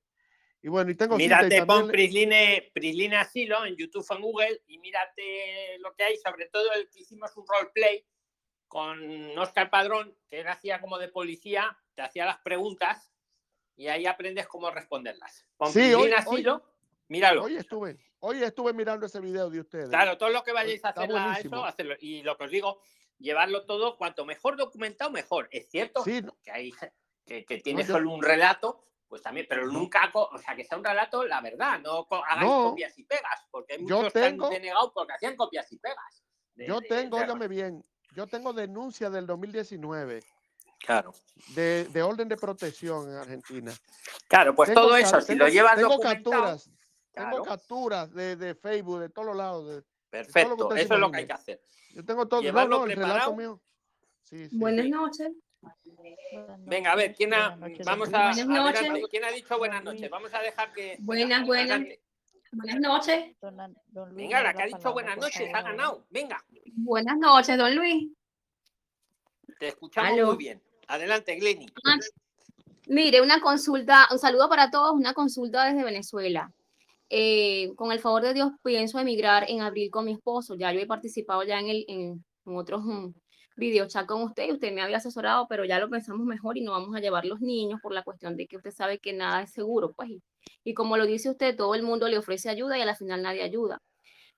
Y 0.63 0.69
bueno, 0.69 0.89
y 0.91 0.95
tengo 0.95 1.15
y 1.15 1.19
Mírate, 1.19 1.55
también 1.55 1.67
pon 1.67 1.87
Prisline, 1.87 2.71
Prisline 2.73 3.13
Asilo 3.13 3.63
en 3.65 3.75
YouTube 3.75 4.05
o 4.09 4.15
en 4.15 4.21
Google 4.21 4.61
y 4.67 4.79
mírate 4.79 5.77
lo 5.79 5.93
que 5.93 6.03
hay, 6.03 6.17
sobre 6.17 6.47
todo 6.47 6.71
el 6.73 6.89
que 6.89 7.01
hicimos 7.01 7.35
un 7.37 7.45
roleplay 7.47 8.05
con 8.67 9.37
Oscar 9.37 9.69
Padrón, 9.69 10.17
que 10.29 10.41
él 10.41 10.47
hacía 10.47 10.81
como 10.81 10.97
de 10.97 11.07
policía, 11.09 11.77
te 11.93 12.01
hacía 12.01 12.25
las 12.25 12.39
preguntas 12.39 13.13
y 13.77 13.87
ahí 13.87 14.05
aprendes 14.05 14.47
cómo 14.47 14.69
responderlas. 14.69 15.45
Con 15.55 15.71
Sí, 15.71 15.79
hoy- 15.93 16.09
Prisline 16.09 16.13
hoy- 16.27 16.33
Asilo, 16.35 16.63
míralo. 17.07 17.43
Hoy 17.45 17.55
estuve, 17.55 17.97
hoy 18.19 18.43
estuve 18.43 18.73
mirando 18.73 19.05
ese 19.05 19.21
video 19.21 19.49
de 19.49 19.61
ustedes. 19.61 19.87
Claro, 19.89 20.17
todo 20.17 20.29
lo 20.29 20.43
que 20.43 20.51
vayáis 20.51 20.83
a 20.83 20.89
hacer 20.89 21.09
a 21.15 21.39
eso, 21.39 21.63
hacerlo. 21.63 21.95
Y 22.01 22.23
lo 22.23 22.35
que 22.37 22.43
os 22.43 22.51
digo, 22.51 22.81
llevarlo 23.19 23.65
todo, 23.65 23.95
cuanto 23.97 24.25
mejor 24.25 24.57
documentado, 24.57 25.11
mejor. 25.11 25.47
Es 25.51 25.69
cierto 25.69 26.03
Sí, 26.03 26.21
no- 26.21 26.35
que 26.43 26.51
hay 26.51 26.73
que, 27.25 27.45
que 27.45 27.57
tiene 27.59 27.83
yo- 27.83 27.93
solo 27.93 28.11
un 28.11 28.21
relato, 28.23 28.81
pues 29.07 29.21
también, 29.21 29.45
pero 29.49 29.67
nunca, 29.67 30.09
o 30.13 30.37
sea, 30.37 30.55
que 30.55 30.63
sea 30.63 30.77
un 30.77 30.83
relato, 30.83 31.25
la 31.25 31.39
verdad, 31.41 31.79
no 31.79 32.07
hagáis 32.09 32.49
No. 32.49 32.69
copias 32.71 32.97
y 32.97 33.03
pegas, 33.03 33.45
porque 33.51 33.73
hay 33.75 33.85
Yo 33.85 33.97
muchos 33.97 34.13
que 34.13 34.19
tengo- 34.21 34.47
han 34.47 34.53
denegado 34.53 34.91
porque 34.93 35.13
hacían 35.13 35.35
copias 35.35 35.71
y 35.71 35.77
pegas. 35.77 36.23
de- 36.55 36.65
Yo 36.67 36.79
de- 36.79 36.87
tengo, 36.87 37.17
óigame 37.17 37.47
bien, 37.47 37.83
yo 38.15 38.25
tengo 38.27 38.51
denuncia 38.53 39.09
del 39.09 39.27
2019 39.27 40.23
Claro. 40.79 41.13
de, 41.55 41.85
de 41.85 42.01
orden 42.03 42.27
de 42.29 42.37
protección 42.37 43.09
en 43.09 43.15
Argentina. 43.17 43.73
Claro, 44.27 44.55
pues 44.55 44.69
Tengo 44.69 44.81
todo 44.81 44.95
eso, 44.97 45.19
si 45.21 45.27
tengo- 45.27 45.45
lo 45.45 45.49
llevas 45.49 45.75
tengo 45.75 45.89
documentado, 45.89 46.31
capturas, 46.43 46.69
claro, 47.13 47.29
tengo 47.31 47.43
capturas 47.45 48.13
de, 48.13 48.35
de 48.35 48.55
Facebook, 48.55 48.99
de 49.01 49.09
todos 49.09 49.27
los 49.27 49.35
lados. 49.37 49.67
de- 49.67 49.75
de 49.75 49.81
todo 49.81 50.49
lo 50.49 50.55
que 50.57 50.63
perfecto, 50.67 50.75
eso 50.75 50.93
es 50.93 50.99
lo 51.01 51.11
que 51.11 51.17
hay 51.17 51.27
que 51.27 51.33
hacer. 51.33 51.61
Yo 51.93 52.05
tengo 52.05 52.27
todo, 52.27 52.39
no, 52.41 52.45
Llevarlo 52.45 52.77
no, 52.79 52.83
el 52.85 52.89
relato 52.91 53.07
preparado. 53.13 53.35
mío. 53.35 53.61
Sí, 54.23 54.47
sí. 54.49 54.57
Buenas 54.57 54.87
noches. 54.87 55.31
Venga, 56.59 56.91
a 56.91 56.95
ver, 56.95 57.13
¿quién 57.15 57.33
ha, 57.33 57.57
vamos 57.83 58.13
a, 58.13 58.31
Buenas 58.31 58.45
noches. 58.47 58.79
adelante, 58.79 59.07
¿quién 59.09 59.23
ha 59.25 59.31
dicho 59.31 59.57
buenas 59.57 59.83
noches? 59.83 60.09
Vamos 60.09 60.33
a 60.33 60.39
dejar 60.41 60.71
que... 60.71 60.95
Buenas, 60.99 61.45
buenas. 61.45 61.71
Adelante. 61.71 62.01
Buenas 62.53 62.79
noches. 62.79 63.35
Venga, 64.13 64.41
la 64.43 64.53
que 64.53 64.63
ha 64.63 64.65
dicho 64.67 64.93
buenas 64.93 65.17
noches, 65.17 65.49
ha 65.53 65.61
ganado. 65.61 66.05
Venga, 66.09 66.41
Buenas 66.75 67.17
noches, 67.17 67.57
don 67.57 67.75
Luis. 67.75 68.09
te 69.59 69.67
escuchamos 69.69 70.11
muy 70.25 70.37
bien. 70.37 70.61
Adelante, 70.87 71.35
Glenny. 71.35 71.67
Ah, 71.85 71.97
Mire, 72.87 73.21
una 73.21 73.41
consulta, 73.41 74.07
un 74.11 74.19
saludo 74.19 74.47
para 74.47 74.71
todos, 74.71 74.93
una 74.93 75.13
consulta 75.13 75.65
desde 75.65 75.83
Venezuela. 75.83 76.53
Eh, 77.09 77.73
con 77.75 77.91
el 77.91 77.99
favor 77.99 78.21
de 78.21 78.33
Dios, 78.33 78.51
pienso 78.63 78.99
emigrar 78.99 79.45
en 79.49 79.61
abril 79.61 79.91
con 79.91 80.05
mi 80.05 80.13
esposo. 80.13 80.55
Ya 80.55 80.71
yo 80.71 80.79
he 80.79 80.87
participado 80.87 81.43
ya 81.43 81.59
en, 81.59 81.67
el, 81.67 81.85
en, 81.89 82.25
otros 82.45 82.83
mm, 82.85 83.13
videochat 83.57 84.05
con 84.05 84.21
usted 84.23 84.51
usted 84.51 84.71
me 84.71 84.81
había 84.81 84.97
asesorado, 84.97 85.47
pero 85.49 85.65
ya 85.65 85.79
lo 85.79 85.89
pensamos 85.89 86.25
mejor 86.25 86.57
y 86.57 86.61
no 86.61 86.71
vamos 86.71 86.95
a 86.95 86.99
llevar 87.01 87.25
los 87.25 87.41
niños 87.41 87.81
por 87.81 87.93
la 87.93 88.03
cuestión 88.03 88.37
de 88.37 88.47
que 88.47 88.57
usted 88.57 88.71
sabe 88.71 88.99
que 88.99 89.11
nada 89.11 89.41
es 89.43 89.51
seguro, 89.51 89.91
pues. 89.93 90.09
Y, 90.09 90.23
y 90.63 90.73
como 90.73 90.95
lo 90.95 91.05
dice 91.05 91.29
usted, 91.29 91.57
todo 91.57 91.75
el 91.75 91.83
mundo 91.83 92.07
le 92.07 92.17
ofrece 92.17 92.49
ayuda 92.49 92.77
y 92.77 92.81
a 92.81 92.85
la 92.85 92.95
final 92.95 93.21
nadie 93.21 93.43
ayuda. 93.43 93.81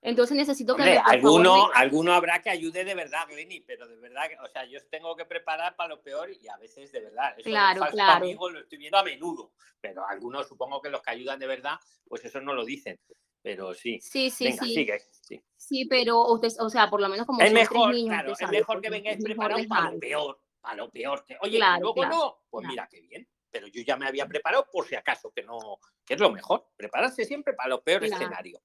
Entonces 0.02 0.34
necesito 0.36 0.74
que 0.76 0.82
Hombre, 0.82 0.94
me, 0.96 1.02
por 1.02 1.04
favor, 1.04 1.16
alguno, 1.46 1.66
me- 1.68 1.72
alguno 1.74 2.12
habrá 2.14 2.40
que 2.40 2.48
ayude 2.48 2.84
de 2.84 2.94
verdad, 2.94 3.26
Glenny, 3.28 3.60
pero 3.60 3.86
de 3.86 3.96
verdad, 3.96 4.24
o 4.42 4.48
sea, 4.48 4.64
yo 4.64 4.80
tengo 4.88 5.14
que 5.14 5.26
preparar 5.26 5.76
para 5.76 5.90
lo 5.90 6.02
peor 6.02 6.30
y 6.30 6.48
a 6.48 6.56
veces 6.56 6.90
de 6.90 7.00
verdad. 7.00 7.34
Eso 7.36 7.50
Claro, 7.50 7.82
claro. 7.90 8.24
amigo 8.24 8.48
lo 8.48 8.60
estoy 8.60 8.78
viendo 8.78 8.96
a 8.96 9.02
menudo, 9.04 9.52
pero 9.80 10.06
algunos 10.08 10.48
supongo 10.48 10.80
que 10.80 10.88
los 10.88 11.02
que 11.02 11.10
ayudan 11.10 11.38
de 11.38 11.46
verdad, 11.46 11.74
pues 12.08 12.24
eso 12.24 12.40
no 12.40 12.54
lo 12.54 12.64
dicen. 12.64 12.98
Pero 13.42 13.74
sí. 13.74 13.98
Sí, 14.00 14.30
sí, 14.30 14.44
Venga, 14.44 14.64
sí. 14.64 14.74
sigue. 14.74 14.98
sí. 15.22 15.42
Sí, 15.56 15.84
pero 15.84 16.26
usted, 16.32 16.48
o 16.60 16.70
sea, 16.70 16.88
por 16.88 17.00
lo 17.00 17.08
menos 17.08 17.26
como 17.26 17.40
Es 17.42 17.52
mejor, 17.52 17.94
niños, 17.94 18.08
claro, 18.14 18.32
usted 18.32 18.46
es 18.46 18.50
mejor 18.52 18.80
que 18.80 18.90
vengáis 18.90 19.22
preparados 19.22 19.66
para 19.66 19.90
lo 19.90 19.98
peor, 19.98 20.40
para 20.60 20.76
lo 20.76 20.90
peor. 20.90 21.24
que- 21.26 21.36
Oye, 21.42 21.56
Claro, 21.58 21.80
luego 21.80 21.94
claro, 21.94 22.14
no, 22.16 22.38
pues 22.50 22.66
mira 22.66 22.88
qué 22.90 23.00
bien. 23.02 23.28
Pero 23.50 23.66
yo 23.66 23.82
ya 23.82 23.96
me 23.96 24.06
había 24.06 24.26
preparado 24.26 24.66
por 24.70 24.86
si 24.86 24.94
acaso, 24.94 25.30
que 25.32 25.42
no, 25.42 25.78
que 26.06 26.14
es 26.14 26.20
lo 26.20 26.30
mejor. 26.30 26.68
Prepararse 26.76 27.24
siempre 27.24 27.52
para 27.54 27.68
lo 27.70 27.82
peor 27.82 28.00
Claro. 28.06 28.22
escenario. 28.22 28.60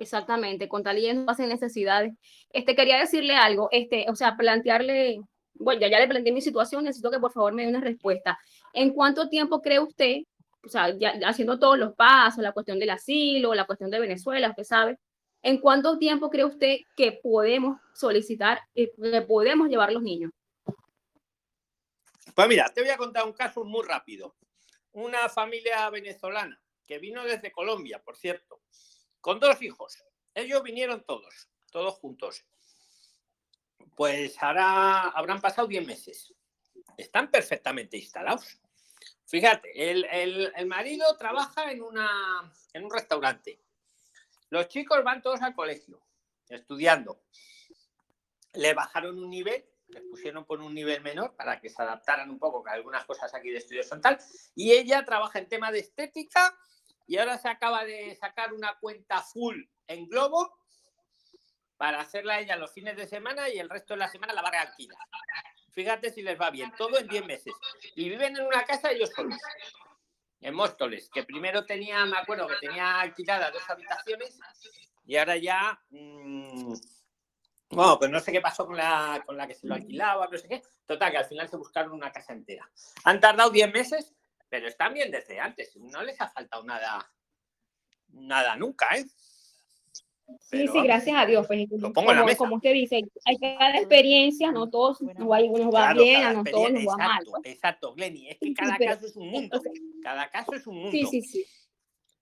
Exactamente, 0.00 0.66
con 0.66 0.82
tal 0.82 0.96
y 0.96 1.12
no 1.12 1.26
pasen 1.26 1.50
necesidades. 1.50 2.14
Este, 2.48 2.74
quería 2.74 2.98
decirle 2.98 3.36
algo, 3.36 3.68
este, 3.70 4.06
o 4.08 4.16
sea, 4.16 4.34
plantearle, 4.34 5.20
bueno, 5.52 5.78
ya, 5.78 5.88
ya 5.88 6.00
le 6.00 6.08
planteé 6.08 6.32
mi 6.32 6.40
situación, 6.40 6.84
necesito 6.84 7.10
que 7.10 7.20
por 7.20 7.32
favor 7.32 7.52
me 7.52 7.64
dé 7.64 7.68
una 7.68 7.82
respuesta. 7.82 8.38
¿En 8.72 8.94
cuánto 8.94 9.28
tiempo 9.28 9.60
cree 9.60 9.78
usted, 9.78 10.22
o 10.64 10.68
sea, 10.70 10.88
haciendo 11.26 11.58
todos 11.58 11.78
los 11.78 11.94
pasos, 11.94 12.42
la 12.42 12.52
cuestión 12.52 12.78
del 12.78 12.88
asilo, 12.88 13.52
la 13.54 13.66
cuestión 13.66 13.90
de 13.90 14.00
Venezuela, 14.00 14.48
usted 14.48 14.64
sabe, 14.64 14.98
¿en 15.42 15.58
cuánto 15.58 15.98
tiempo 15.98 16.30
cree 16.30 16.46
usted 16.46 16.78
que 16.96 17.20
podemos 17.22 17.78
solicitar, 17.92 18.58
eh, 18.74 18.90
que 18.96 19.20
podemos 19.20 19.68
llevar 19.68 19.92
los 19.92 20.02
niños? 20.02 20.30
Pues 22.34 22.48
mira, 22.48 22.72
te 22.74 22.80
voy 22.80 22.90
a 22.90 22.96
contar 22.96 23.26
un 23.26 23.34
caso 23.34 23.64
muy 23.64 23.86
rápido. 23.86 24.34
Una 24.92 25.28
familia 25.28 25.90
venezolana 25.90 26.58
que 26.86 26.98
vino 26.98 27.22
desde 27.22 27.52
Colombia, 27.52 28.00
por 28.02 28.16
cierto, 28.16 28.62
con 29.20 29.40
dos 29.40 29.60
hijos. 29.62 30.02
Ellos 30.34 30.62
vinieron 30.62 31.04
todos, 31.04 31.48
todos 31.70 31.94
juntos. 31.94 32.44
Pues 33.96 34.40
ahora 34.42 35.08
habrán 35.08 35.40
pasado 35.40 35.66
10 35.68 35.86
meses. 35.86 36.32
Están 36.96 37.30
perfectamente 37.30 37.96
instalados. 37.96 38.58
Fíjate, 39.26 39.90
el, 39.90 40.04
el- 40.54 40.66
marido 40.66 41.16
trabaja 41.16 41.70
en, 41.70 41.82
una, 41.82 42.52
en 42.72 42.84
un 42.84 42.90
restaurante. 42.90 43.60
Los 44.50 44.68
chicos 44.68 45.02
van 45.04 45.22
todos 45.22 45.40
al 45.42 45.54
colegio, 45.54 46.02
estudiando. 46.48 47.22
Le 48.54 48.74
bajaron 48.74 49.16
un 49.18 49.30
nivel, 49.30 49.64
les 49.88 50.02
pusieron 50.04 50.44
por 50.44 50.60
un 50.60 50.74
nivel 50.74 51.00
menor 51.02 51.36
para 51.36 51.60
que 51.60 51.70
se 51.70 51.80
adaptaran 51.80 52.28
un 52.30 52.38
poco, 52.38 52.62
que 52.64 52.70
algunas 52.70 53.04
cosas 53.04 53.32
aquí 53.34 53.50
de 53.50 53.58
estudio 53.58 53.84
son 53.84 54.00
tal. 54.00 54.18
Y 54.56 54.72
ella 54.72 55.04
trabaja 55.04 55.38
en 55.38 55.48
tema 55.48 55.70
de 55.70 55.78
estética 55.80 56.58
y 57.10 57.18
ahora 57.18 57.38
se 57.38 57.48
acaba 57.48 57.84
de 57.84 58.14
sacar 58.14 58.54
una 58.54 58.78
cuenta 58.78 59.20
full 59.20 59.60
en 59.88 60.06
Globo 60.06 60.56
para 61.76 61.98
hacerla 61.98 62.38
ella 62.38 62.54
los 62.54 62.72
fines 62.72 62.96
de 62.96 63.08
semana 63.08 63.48
y 63.48 63.58
el 63.58 63.68
resto 63.68 63.94
de 63.94 63.98
la 63.98 64.08
semana 64.08 64.32
la 64.32 64.42
va 64.42 64.48
a 64.48 64.52
realquilar. 64.52 64.96
Fíjate 65.72 66.12
si 66.12 66.22
les 66.22 66.40
va 66.40 66.50
bien, 66.50 66.72
todo 66.78 66.98
en 66.98 67.08
10 67.08 67.26
meses. 67.26 67.52
Y 67.96 68.10
viven 68.10 68.36
en 68.36 68.46
una 68.46 68.64
casa 68.64 68.92
ellos 68.92 69.10
solos, 69.10 69.36
en 70.40 70.54
Móstoles, 70.54 71.10
que 71.12 71.24
primero 71.24 71.66
tenía, 71.66 72.06
me 72.06 72.16
acuerdo 72.16 72.46
que 72.46 72.54
tenía 72.60 73.00
alquiladas 73.00 73.54
dos 73.54 73.68
habitaciones 73.68 74.38
y 75.04 75.16
ahora 75.16 75.36
ya, 75.36 75.82
mm, 75.90 76.74
bueno, 77.70 77.98
pues 77.98 78.08
no 78.08 78.20
sé 78.20 78.30
qué 78.30 78.40
pasó 78.40 78.66
con 78.66 78.76
la, 78.76 79.20
con 79.26 79.36
la 79.36 79.48
que 79.48 79.56
se 79.56 79.66
lo 79.66 79.74
alquilaba, 79.74 80.28
no 80.28 80.38
sé 80.38 80.46
qué. 80.46 80.62
Total, 80.86 81.10
que 81.10 81.18
al 81.18 81.26
final 81.26 81.48
se 81.48 81.56
buscaron 81.56 81.90
una 81.90 82.12
casa 82.12 82.34
entera. 82.34 82.70
Han 83.02 83.18
tardado 83.18 83.50
10 83.50 83.72
meses, 83.72 84.14
pero 84.50 84.68
están 84.68 84.92
bien 84.92 85.10
desde 85.10 85.40
antes. 85.40 85.74
No 85.76 86.02
les 86.02 86.20
ha 86.20 86.28
faltado 86.28 86.62
nada, 86.64 87.10
nada 88.08 88.56
nunca, 88.56 88.86
¿eh? 88.96 89.04
Sí, 89.04 90.36
Pero 90.50 90.62
sí, 90.62 90.68
vamos, 90.68 90.84
gracias 90.84 91.16
a 91.16 91.26
Dios. 91.26 91.46
Pues, 91.46 91.68
lo 91.70 91.92
pongo 91.92 92.10
en 92.10 92.16
la 92.16 92.22
como, 92.22 92.26
mesa. 92.26 92.38
como 92.38 92.56
usted 92.56 92.72
dice, 92.72 93.02
hay 93.24 93.36
cada 93.38 93.76
experiencia, 93.78 94.52
no 94.52 94.68
todos 94.70 95.00
nos 95.02 95.14
va, 95.28 95.40
nos 95.40 95.66
va 95.66 95.70
Claro, 95.70 96.02
bien, 96.02 96.32
no 96.34 96.44
todos 96.44 96.72
nos 96.72 96.84
va 96.86 96.96
mal. 96.96 97.18
exacto, 97.22 97.40
exacto, 97.44 97.94
Glenny. 97.94 98.28
Es 98.28 98.38
que 98.38 98.46
Sí, 98.46 98.50
sí, 98.50 98.54
cada 98.54 98.76
pero- 98.78 98.94
caso 98.94 99.06
es 99.06 99.16
un 99.16 99.28
mundo. 99.28 99.62
Cada 100.02 100.30
caso 100.30 100.52
es 100.54 100.66
un 100.68 100.74
mundo. 100.76 100.90
Sí, 100.92 101.04
sí, 101.10 101.22
sí. 101.22 101.44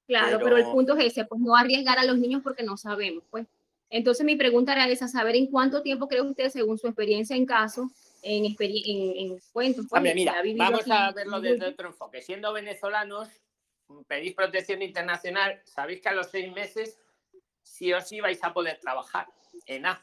Claro, 0.06 0.38
pero, 0.42 0.56
el 0.56 0.62
Pero- 0.62 0.72
punto 0.72 0.96
es 0.96 1.04
ese, 1.04 1.26
pues 1.26 1.38
no 1.40 1.54
arriesgar 1.54 1.98
a 1.98 2.04
los 2.04 2.18
niños 2.18 2.42
porque 2.42 2.62
no 2.62 2.78
sabemos, 2.78 3.24
pues. 3.30 3.46
Entonces 3.90 4.24
mi 4.24 4.36
pregunta 4.36 4.72
era 4.72 4.88
esa, 4.88 5.06
saber 5.08 5.36
en 5.36 5.46
cuánto 5.46 5.82
tiempo 5.82 6.08
cree 6.08 6.22
usted, 6.22 6.48
según 6.50 6.78
su 6.78 6.86
experiencia 6.86 7.36
en 7.36 7.44
caso, 7.44 7.90
en, 8.22 8.56
en, 8.58 9.16
en 9.16 9.38
cuentos, 9.52 9.86
pues, 9.88 9.98
Hombre, 9.98 10.14
mira, 10.14 10.42
vamos 10.56 10.80
aquí 10.80 10.92
a 10.92 11.12
verlo 11.12 11.40
desde 11.40 11.66
otro 11.66 11.88
enfoque. 11.88 12.22
Siendo 12.22 12.52
venezolanos, 12.52 13.28
pedís 14.06 14.34
protección 14.34 14.82
internacional, 14.82 15.62
sabéis 15.64 16.00
que 16.00 16.08
a 16.08 16.12
los 16.12 16.30
seis 16.30 16.52
meses 16.52 16.98
sí 17.62 17.92
o 17.92 18.00
sí 18.00 18.20
vais 18.20 18.42
a 18.42 18.52
poder 18.52 18.78
trabajar 18.80 19.26
en 19.66 19.86
A. 19.86 20.02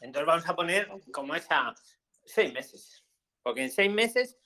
Entonces 0.00 0.26
vamos 0.26 0.48
a 0.48 0.56
poner 0.56 0.88
como 1.12 1.34
esa 1.34 1.74
seis 2.24 2.52
meses. 2.52 3.04
Porque 3.42 3.62
en 3.62 3.70
seis 3.70 3.92
meses 3.92 4.38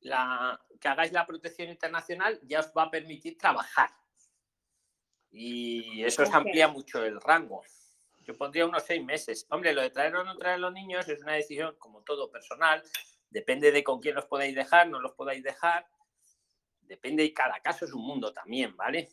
la, 0.00 0.60
que 0.80 0.88
hagáis 0.88 1.12
la 1.12 1.26
protección 1.26 1.68
internacional 1.68 2.40
ya 2.42 2.60
os 2.60 2.72
va 2.76 2.84
a 2.84 2.90
permitir 2.90 3.36
trabajar. 3.38 3.90
Y 5.30 6.02
eso 6.04 6.22
os 6.22 6.32
amplía 6.32 6.68
mucho 6.68 7.04
el 7.04 7.20
rango. 7.20 7.62
Yo 8.26 8.36
pondría 8.36 8.66
unos 8.66 8.82
seis 8.82 9.04
meses. 9.04 9.46
Hombre, 9.50 9.72
lo 9.72 9.82
de 9.82 9.90
traer 9.90 10.16
o 10.16 10.24
no 10.24 10.36
traer 10.36 10.56
a 10.56 10.58
los 10.58 10.72
niños 10.72 11.08
es 11.08 11.22
una 11.22 11.34
decisión, 11.34 11.76
como 11.78 12.02
todo, 12.02 12.30
personal. 12.30 12.82
Depende 13.30 13.70
de 13.70 13.84
con 13.84 14.00
quién 14.00 14.16
los 14.16 14.26
podáis 14.26 14.54
dejar, 14.54 14.88
no 14.88 15.00
los 15.00 15.12
podáis 15.12 15.42
dejar. 15.44 15.86
Depende 16.80 17.24
y 17.24 17.32
cada 17.32 17.60
caso 17.60 17.84
es 17.84 17.92
un 17.92 18.02
mundo 18.04 18.32
también, 18.32 18.76
¿vale? 18.76 19.08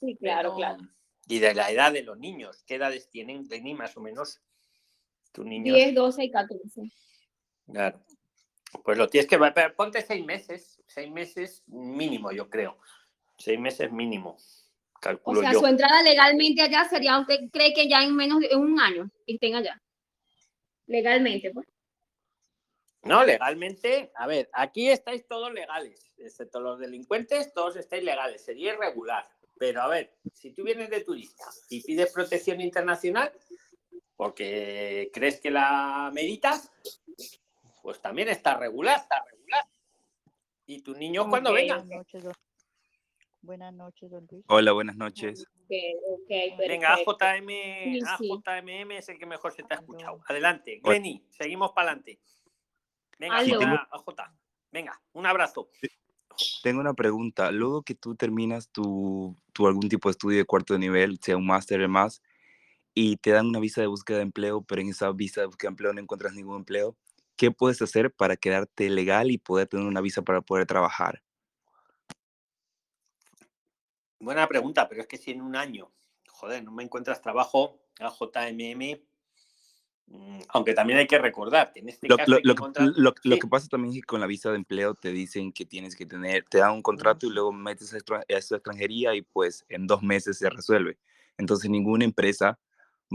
Sí, 0.00 0.16
claro, 0.16 0.50
Pero- 0.50 0.56
claro. 0.56 0.88
Y 1.28 1.38
de 1.38 1.54
la 1.54 1.70
edad 1.70 1.92
de 1.92 2.02
los 2.02 2.18
niños. 2.18 2.64
¿Qué 2.66 2.74
edades 2.76 3.08
tienen, 3.08 3.46
Lenny, 3.48 3.74
más 3.74 3.96
o 3.96 4.00
menos? 4.00 4.40
Tus 5.30 5.46
niños. 5.46 5.76
10, 5.76 5.94
12 5.94 6.24
y 6.24 6.30
14. 6.30 6.92
Claro. 7.66 8.04
Pues 8.84 8.98
lo 8.98 9.08
tienes 9.08 9.28
que 9.28 9.38
Ponte 9.76 10.02
seis 10.02 10.24
meses. 10.24 10.82
Seis 10.86 11.10
meses 11.10 11.62
mínimo, 11.66 12.32
yo 12.32 12.50
creo. 12.50 12.78
Seis 13.38 13.58
meses 13.58 13.90
mínimo. 13.92 14.36
O 15.24 15.34
sea, 15.36 15.52
yo. 15.52 15.60
su 15.60 15.66
entrada 15.66 16.02
legalmente 16.02 16.62
allá 16.62 16.84
sería, 16.88 17.18
¿usted 17.18 17.40
cree 17.52 17.74
que 17.74 17.88
ya 17.88 18.02
en 18.02 18.14
menos 18.14 18.40
de 18.40 18.56
un 18.56 18.78
año 18.80 19.10
estén 19.26 19.54
allá? 19.54 19.80
Legalmente, 20.86 21.50
pues. 21.52 21.66
No, 23.02 23.24
legalmente, 23.24 24.12
a 24.14 24.28
ver, 24.28 24.48
aquí 24.52 24.88
estáis 24.88 25.26
todos 25.26 25.52
legales, 25.52 26.12
excepto 26.18 26.60
los 26.60 26.78
delincuentes, 26.78 27.52
todos 27.52 27.74
estáis 27.76 28.04
legales, 28.04 28.44
sería 28.44 28.74
irregular. 28.74 29.28
Pero 29.58 29.82
a 29.82 29.88
ver, 29.88 30.14
si 30.32 30.52
tú 30.52 30.62
vienes 30.62 30.88
de 30.88 31.02
turista 31.02 31.44
y 31.68 31.82
pides 31.82 32.12
protección 32.12 32.60
internacional 32.60 33.32
porque 34.16 35.10
crees 35.12 35.40
que 35.40 35.50
la 35.50 36.10
meditas, 36.14 36.70
pues 37.82 38.00
también 38.00 38.28
está 38.28 38.56
regular, 38.56 39.00
está 39.00 39.24
regular. 39.24 39.66
Y 40.66 40.80
tus 40.82 40.96
niños 40.96 41.26
cuando 41.28 41.52
vengan. 41.52 41.88
Buenas 43.42 43.74
noches, 43.74 44.08
don, 44.08 44.24
Luis. 44.30 44.44
Hola, 44.46 44.70
buenas 44.70 44.96
noches. 44.96 45.44
Ok, 45.64 45.72
ok, 46.08 46.58
Venga, 46.58 46.96
perfecto. 46.96 47.24
AJM, 47.24 47.48
Sí, 47.48 48.00
sí. 48.18 48.30
AJMM 48.46 48.90
es 48.92 49.08
el 49.08 49.18
que 49.18 49.26
mejor 49.26 49.52
se 49.52 49.64
te 49.64 49.74
ha 49.74 49.78
escuchado. 49.78 50.20
Adelante. 50.28 50.80
Glenny, 50.80 51.26
seguimos 51.28 51.72
para 51.72 51.88
adelante. 51.88 52.20
Venga. 53.18 53.38
AJ, 53.38 53.88
AJ, 53.90 54.32
venga, 54.70 55.02
un 55.12 55.26
abrazo. 55.26 55.68
Tengo 56.62 56.80
una 56.80 56.94
pregunta. 56.94 57.50
Luego 57.50 57.82
que 57.82 57.96
tú 57.96 58.14
terminas 58.14 58.68
tu, 58.70 59.36
tu 59.52 59.66
algún 59.66 59.88
tipo 59.88 60.08
de 60.08 60.12
estudio 60.12 60.38
de 60.38 60.44
cuarto 60.44 60.78
nivel, 60.78 61.18
sea 61.20 61.36
un 61.36 61.46
máster 61.46 61.82
o 61.82 61.88
más, 61.88 62.22
y 62.94 63.16
te 63.16 63.30
dan 63.30 63.48
una 63.48 63.58
visa 63.58 63.80
de 63.80 63.88
búsqueda 63.88 64.18
de 64.18 64.22
empleo, 64.22 64.62
pero 64.62 64.82
en 64.82 64.88
esa 64.90 65.10
visa 65.10 65.40
de 65.40 65.48
búsqueda 65.48 65.68
de 65.68 65.72
empleo 65.72 65.92
no 65.92 66.00
encuentras 66.00 66.34
ningún 66.34 66.58
empleo, 66.58 66.96
¿qué 67.36 67.50
puedes 67.50 67.82
hacer 67.82 68.12
para 68.12 68.36
quedarte 68.36 68.88
legal 68.88 69.32
y 69.32 69.38
poder 69.38 69.66
tener 69.66 69.84
una 69.84 70.00
visa 70.00 70.22
para 70.22 70.42
poder 70.42 70.66
trabajar? 70.66 71.22
Buena 74.22 74.46
pregunta, 74.46 74.88
pero 74.88 75.00
es 75.02 75.06
que 75.08 75.16
si 75.18 75.32
en 75.32 75.42
un 75.42 75.56
año, 75.56 75.90
joder, 76.28 76.62
no 76.62 76.70
me 76.70 76.84
encuentras 76.84 77.20
trabajo 77.20 77.80
a 78.00 78.08
JMM, 78.08 79.02
mm, 80.06 80.40
aunque 80.50 80.74
también 80.74 80.98
hay 81.00 81.06
que 81.06 81.18
recordar 81.18 81.72
que 81.72 81.80
en 81.80 81.88
este 81.88 82.08
Lo, 82.08 82.16
caso 82.16 82.30
lo- 82.30 82.36
que 82.38 82.42
lo 82.44 82.52
encontrar... 82.52 82.86
lo- 82.86 83.14
lo 83.24 83.34
Sí, 83.34 83.40
que 83.40 83.46
pasa 83.48 83.68
también 83.68 83.94
es 83.94 84.00
que 84.00 84.06
con 84.06 84.20
la 84.20 84.26
visa 84.26 84.50
de 84.50 84.56
empleo 84.56 84.94
te 84.94 85.10
dicen 85.12 85.52
que 85.52 85.64
tienes 85.66 85.96
que 85.96 86.06
tener, 86.06 86.44
te 86.48 86.58
dan 86.58 86.72
un 86.72 86.82
contrato 86.82 87.26
y 87.26 87.30
luego 87.30 87.52
metes 87.52 87.92
a 87.94 87.98
esa 88.28 88.56
extranjería 88.56 89.14
y 89.14 89.22
pues 89.22 89.64
en 89.68 89.86
dos 89.86 90.02
meses 90.02 90.38
se 90.38 90.48
resuelve. 90.50 90.98
Entonces 91.38 91.68
ninguna 91.70 92.04
empresa 92.04 92.58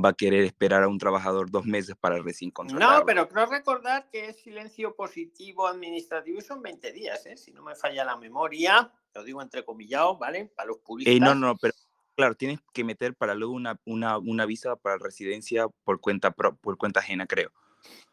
va 0.03 0.09
a 0.09 0.13
querer 0.13 0.43
esperar 0.43 0.83
a 0.83 0.87
un 0.87 0.97
trabajador 0.99 1.49
dos 1.49 1.65
meses 1.65 1.95
para 1.99 2.19
recién 2.19 2.51
contratarlo. 2.51 2.99
No, 2.99 3.05
pero 3.05 3.27
creo 3.29 3.45
recordar 3.47 4.09
que 4.11 4.27
es 4.27 4.41
silencio 4.41 4.93
positivo 4.95 5.67
administrativo 5.67 6.37
y 6.37 6.41
son 6.41 6.61
20 6.61 6.91
días, 6.91 7.25
¿eh? 7.25 7.35
si 7.37 7.51
no 7.51 7.63
me 7.63 7.75
falla 7.75 8.05
la 8.05 8.15
memoria, 8.15 8.91
lo 9.17 9.23
digo 9.23 9.41
entrecomillado, 9.41 10.17
¿vale? 10.17 10.45
Para 10.55 10.67
los 10.67 10.77
puristas. 10.79 11.13
Eh, 11.15 11.19
no, 11.19 11.33
no, 11.33 11.57
pero 11.57 11.73
claro, 12.15 12.35
tienes 12.35 12.59
que 12.71 12.83
meter 12.83 13.15
para 13.15 13.33
luego 13.33 13.53
una, 13.53 13.79
una, 13.85 14.17
una 14.19 14.45
visa 14.45 14.75
para 14.75 14.97
residencia 14.97 15.67
por 15.83 15.99
cuenta, 15.99 16.31
pro- 16.31 16.55
por 16.55 16.77
cuenta 16.77 16.99
ajena, 16.99 17.25
creo. 17.25 17.51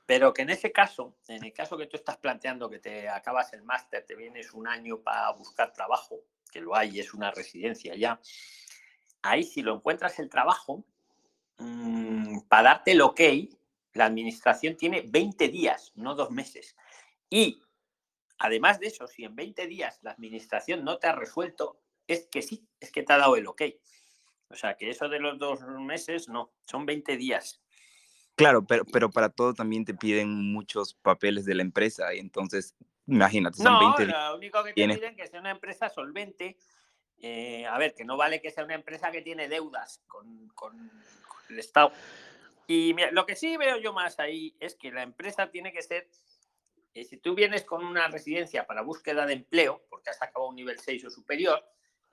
Pero 0.06 0.32
que 0.32 0.42
en 0.42 0.50
ese 0.50 0.72
caso, 0.72 1.16
en 1.28 1.44
el 1.44 1.52
caso 1.52 1.76
que 1.76 1.86
tú 1.86 1.96
estás 1.96 2.16
planteando 2.16 2.68
que 2.68 2.78
te 2.78 3.08
acabas 3.08 3.52
el 3.52 3.62
máster, 3.62 4.04
te 4.06 4.14
vienes 4.14 4.52
un 4.52 4.66
año 4.66 5.00
para 5.00 5.30
buscar 5.32 5.72
trabajo, 5.72 6.20
que 6.50 6.60
lo 6.60 6.74
hay, 6.74 7.00
es 7.00 7.12
una 7.14 7.30
residencia 7.30 7.94
ya, 7.96 8.20
ahí 9.22 9.42
si 9.44 9.62
lo 9.62 9.74
encuentras 9.74 10.18
el 10.18 10.28
trabajo, 10.28 10.84
mm, 11.58 12.40
para 12.48 12.70
darte 12.70 12.92
el 12.92 13.00
ok, 13.02 13.20
la 13.94 14.06
administración 14.06 14.76
tiene 14.76 15.02
20 15.06 15.48
días, 15.48 15.92
no 15.96 16.14
dos 16.14 16.30
meses. 16.30 16.76
Y 17.30 17.62
además 18.44 18.78
de 18.80 18.86
eso, 18.88 19.06
si 19.06 19.24
en 19.24 19.34
20 19.34 19.66
días 19.66 19.98
la 20.02 20.12
administración 20.12 20.84
no 20.84 20.98
te 20.98 21.06
ha 21.06 21.12
resuelto, 21.12 21.80
es 22.06 22.26
que 22.30 22.42
sí, 22.42 22.66
es 22.80 22.92
que 22.92 23.02
te 23.02 23.12
ha 23.12 23.18
dado 23.18 23.36
el 23.36 23.46
ok. 23.46 23.62
O 24.50 24.54
sea, 24.56 24.76
que 24.76 24.90
eso 24.90 25.08
de 25.08 25.18
los 25.18 25.38
dos 25.38 25.60
meses, 25.62 26.28
no, 26.28 26.52
son 26.66 26.84
20 26.86 27.16
días. 27.16 27.60
Claro, 28.36 28.64
pero, 28.66 28.84
pero 28.84 29.10
para 29.10 29.28
todo 29.30 29.54
también 29.54 29.84
te 29.84 29.94
piden 29.94 30.52
muchos 30.52 30.94
papeles 30.94 31.44
de 31.44 31.54
la 31.54 31.62
empresa 31.62 32.12
y 32.14 32.18
entonces, 32.18 32.74
imagínate, 33.06 33.56
son 33.58 33.72
No, 33.72 33.78
20 33.80 34.06
días. 34.06 34.30
lo 34.30 34.36
único 34.36 34.62
que 34.62 34.70
te 34.70 34.74
Tienes- 34.74 34.98
piden 34.98 35.16
que 35.16 35.26
sea 35.26 35.40
una 35.40 35.50
empresa 35.50 35.88
solvente. 35.88 36.56
eh, 37.26 37.64
a 37.66 37.78
ver, 37.78 37.94
que 37.94 38.04
no 38.04 38.16
vale 38.18 38.42
que 38.42 38.50
sea 38.50 38.64
una 38.64 38.74
empresa 38.74 39.10
que 39.10 39.22
tiene 39.22 39.48
deudas 39.48 40.02
con, 40.08 40.48
con- 40.48 40.76
con 41.26 41.38
el 41.48 41.58
Estado. 41.58 41.90
Y 42.66 42.92
mira, 42.92 43.10
lo 43.12 43.24
que 43.24 43.34
sí 43.36 43.56
veo 43.56 43.78
yo 43.78 43.92
más 43.94 44.18
ahí 44.18 44.54
es 44.60 44.74
que 44.74 44.90
la 44.92 45.02
empresa 45.02 45.50
tiene 45.50 45.72
que 45.72 45.80
ser, 45.80 46.06
eh, 46.94 47.04
si 47.04 47.18
tú 47.18 47.34
vienes 47.34 47.64
con 47.64 47.84
una 47.84 48.08
residencia 48.08 48.66
para 48.66 48.82
búsqueda 48.82 49.26
de 49.26 49.34
empleo, 49.34 49.84
porque 49.90 50.10
has 50.10 50.22
acabado 50.22 50.48
un 50.50 50.56
nivel 50.56 50.78
6 50.78 51.04
o 51.06 51.10
superior, 51.10 51.62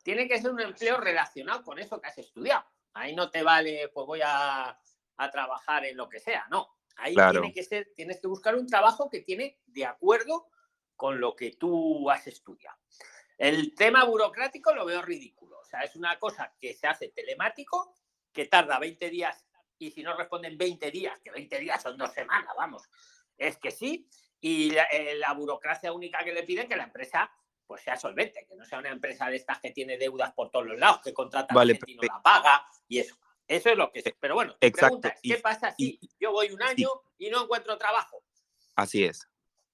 tiene 0.04 0.28
que 0.28 0.42
ser 0.42 0.52
un 0.52 0.60
empleo 0.60 0.98
relacionado 0.98 1.64
con 1.64 1.78
eso 1.80 2.02
que 2.02 2.08
has 2.10 2.18
estudiado. 2.18 2.66
Ahí 2.94 3.16
no 3.16 3.30
te 3.30 3.44
vale, 3.44 3.90
pues 3.94 4.06
voy 4.08 4.22
a, 4.24 4.70
a 5.18 5.32
trabajar 5.32 5.86
en 5.86 5.96
lo 5.96 6.10
que 6.10 6.20
sea, 6.20 6.48
no. 6.50 6.68
Ahí 6.98 7.14
Claro. 7.14 7.40
tiene 7.40 7.54
que 7.54 7.64
ser, 7.64 7.92
tienes 7.96 8.20
que 8.20 8.28
buscar 8.28 8.56
un 8.56 8.68
trabajo 8.68 9.10
que 9.10 9.22
tiene 9.22 9.60
de 9.66 9.86
acuerdo 9.86 10.50
con 10.96 11.20
lo 11.20 11.36
que 11.36 11.52
tú 11.52 12.10
has 12.10 12.28
estudiado. 12.28 12.78
El 13.38 13.74
tema 13.76 14.04
burocrático 14.04 14.74
lo 14.74 14.86
veo 14.86 15.02
ridículo. 15.02 15.60
O 15.60 15.66
sea, 15.66 15.82
es 15.82 15.96
una 15.96 16.20
cosa 16.20 16.54
que 16.60 16.74
se 16.76 16.86
hace 16.88 17.10
telemático, 17.10 17.96
que 18.32 18.46
tarda 18.46 18.78
20 18.78 19.10
días 19.10 19.46
y 19.80 19.90
si 19.92 20.04
no 20.04 20.16
responden 20.16 20.58
20 20.58 20.92
días, 20.92 21.20
que 21.22 21.32
20 21.32 21.58
días 21.60 21.82
son 21.82 21.98
dos 21.98 22.14
semanas, 22.14 22.54
vamos, 22.56 22.84
es 23.38 23.58
que 23.58 23.72
sí. 23.72 24.08
Y 24.42 24.72
la, 24.72 24.84
eh, 24.92 25.16
la 25.16 25.34
burocracia 25.34 25.94
única 25.94 26.24
que 26.24 26.34
le 26.34 26.44
piden 26.44 26.68
que 26.68 26.76
la 26.76 26.84
empresa 26.84 27.32
pues 27.66 27.84
sea 27.84 27.96
solvente, 27.96 28.46
que 28.50 28.56
no 28.56 28.66
sea 28.66 28.80
una 28.80 28.90
empresa 28.90 29.28
de 29.30 29.38
estas 29.38 29.60
que 29.60 29.72
tiene 29.72 29.98
deudas 29.98 30.34
por 30.34 30.50
todos 30.52 30.66
los 30.66 30.78
lados, 30.78 31.00
que 31.02 31.14
contrata 31.14 31.54
Vale, 31.54 31.72
a 31.72 31.76
gente 31.76 31.92
y 31.92 31.96
no 31.96 32.02
la 32.04 32.22
paga 32.22 32.66
y 32.88 33.00
eso. 33.00 33.18
Eso 33.48 33.70
es 33.70 33.78
lo 33.78 33.92
que 33.92 34.00
es. 34.00 34.06
Pero 34.20 34.34
bueno, 34.36 34.58
Exacto, 34.60 35.00
pregunta 35.00 35.16
y- 35.22 35.30
¿qué 35.30 35.38
pasa 35.38 35.72
si 35.72 35.98
yo 36.20 36.32
voy 36.34 36.52
un 36.52 36.62
año 36.64 36.90
y 37.18 37.30
no 37.30 37.44
encuentro 37.44 37.78
trabajo? 37.78 38.24
Así 38.76 39.06
es. 39.06 39.26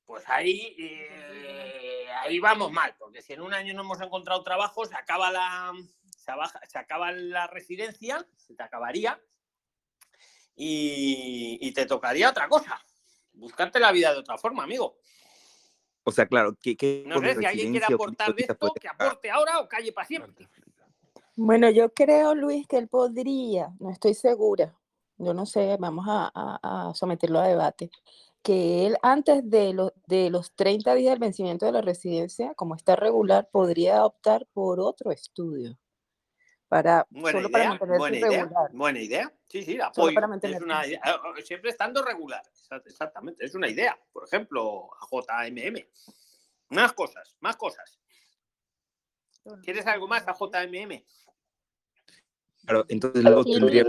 Pues 0.06 0.24
ahí, 0.30 0.76
eh, 0.80 2.08
ahí 2.22 2.38
vamos 2.40 2.72
mal, 2.72 2.96
porque 3.00 3.22
si 3.22 3.34
en 3.34 3.42
un 3.42 3.54
año 3.54 3.74
no 3.74 3.82
hemos 3.82 4.00
encontrado 4.02 4.44
trabajo, 4.44 4.86
se 4.86 4.96
acaba 4.96 5.32
la, 5.32 5.74
se, 6.18 6.32
abaja- 6.32 6.62
se 6.68 6.78
acaba 6.78 7.12
la 7.12 7.48
residencia, 7.48 8.26
se 8.36 8.54
te 8.56 8.64
acabaría, 8.64 9.20
y, 10.56 11.58
y 11.62 11.72
te 11.74 11.86
tocaría 11.86 12.30
otra 12.30 12.48
cosa, 12.48 12.82
buscarte 13.38 13.80
la 13.80 13.92
vida 13.92 14.14
de 14.14 14.20
otra 14.20 14.38
forma, 14.38 14.64
amigo. 14.64 14.98
O 16.04 16.12
sea, 16.12 16.26
claro, 16.28 16.56
que, 16.62 16.76
que 16.78 17.04
No 17.06 17.20
sé 17.20 17.36
si 17.36 17.46
alguien 17.46 17.72
quiere 17.72 17.86
aportar 17.94 18.34
de 18.34 18.42
esto, 18.42 18.58
puede 18.58 18.74
que 18.80 18.88
aporte 18.88 19.30
ahora 19.30 19.60
o 19.60 19.68
calle 19.68 19.92
para 19.92 20.08
siempre. 20.08 20.48
Bueno, 21.36 21.70
yo 21.70 21.94
creo, 21.94 22.34
Luis, 22.34 22.66
que 22.68 22.78
él 22.78 22.88
podría, 22.88 23.70
no 23.80 23.92
estoy 23.92 24.14
segura, 24.14 24.74
yo 25.18 25.34
no 25.34 25.46
sé, 25.46 25.78
vamos 25.80 26.06
a, 26.08 26.32
a- 26.34 26.90
a 26.90 26.94
someterlo 26.96 27.40
a 27.40 27.48
debate, 27.48 27.92
que 28.42 28.88
él 28.88 28.98
antes 29.04 29.48
de, 29.50 29.74
los 29.74 29.92
de 30.08 30.30
los 30.30 30.54
30 30.56 30.96
días 30.96 31.12
del 31.12 31.20
vencimiento 31.20 31.66
de 31.66 31.74
la 31.74 31.82
residencia, 31.82 32.54
como 32.56 32.76
está 32.76 32.96
regular, 32.96 33.50
podría 33.52 34.06
optar 34.06 34.48
por 34.54 34.80
otro 34.80 35.12
estudio, 35.12 35.78
para, 36.68 37.06
Buena 37.10 37.32
solo 37.32 37.50
para 37.52 37.64
idea, 37.64 37.70
mantenerse 37.70 37.98
buena 38.00 38.18
idea, 38.18 38.42
regular. 38.44 38.72
buena 38.74 39.00
idea. 39.00 39.34
Sí, 39.48 39.64
sí, 39.64 39.78
la 39.78 39.86
Solo 39.94 40.08
apoyo. 40.08 40.16
para 40.16 40.26
Es 40.26 40.30
mantenerse 40.30 40.64
una 40.66 40.86
idea, 40.88 41.02
eh, 41.38 41.42
siempre 41.44 41.70
estando 41.70 42.04
regular, 42.04 42.44
exa- 42.54 42.82
exactamente, 42.86 43.46
es 43.46 43.56
una 43.56 43.70
idea. 43.70 43.98
Por 44.12 44.26
ejemplo, 44.26 44.90
a 45.00 45.06
JMM. 45.10 45.88
Más 46.70 46.94
cosas, 46.94 47.36
más 47.40 47.56
cosas. 47.56 48.00
¿Quieres 49.64 49.88
algo 49.88 50.08
más 50.10 50.28
a 50.28 50.34
JMM? 50.34 51.06
Claro, 52.66 52.86
entonces 52.90 53.24
luego 53.24 53.44
Sí, 53.44 53.54
tendría 53.54 53.86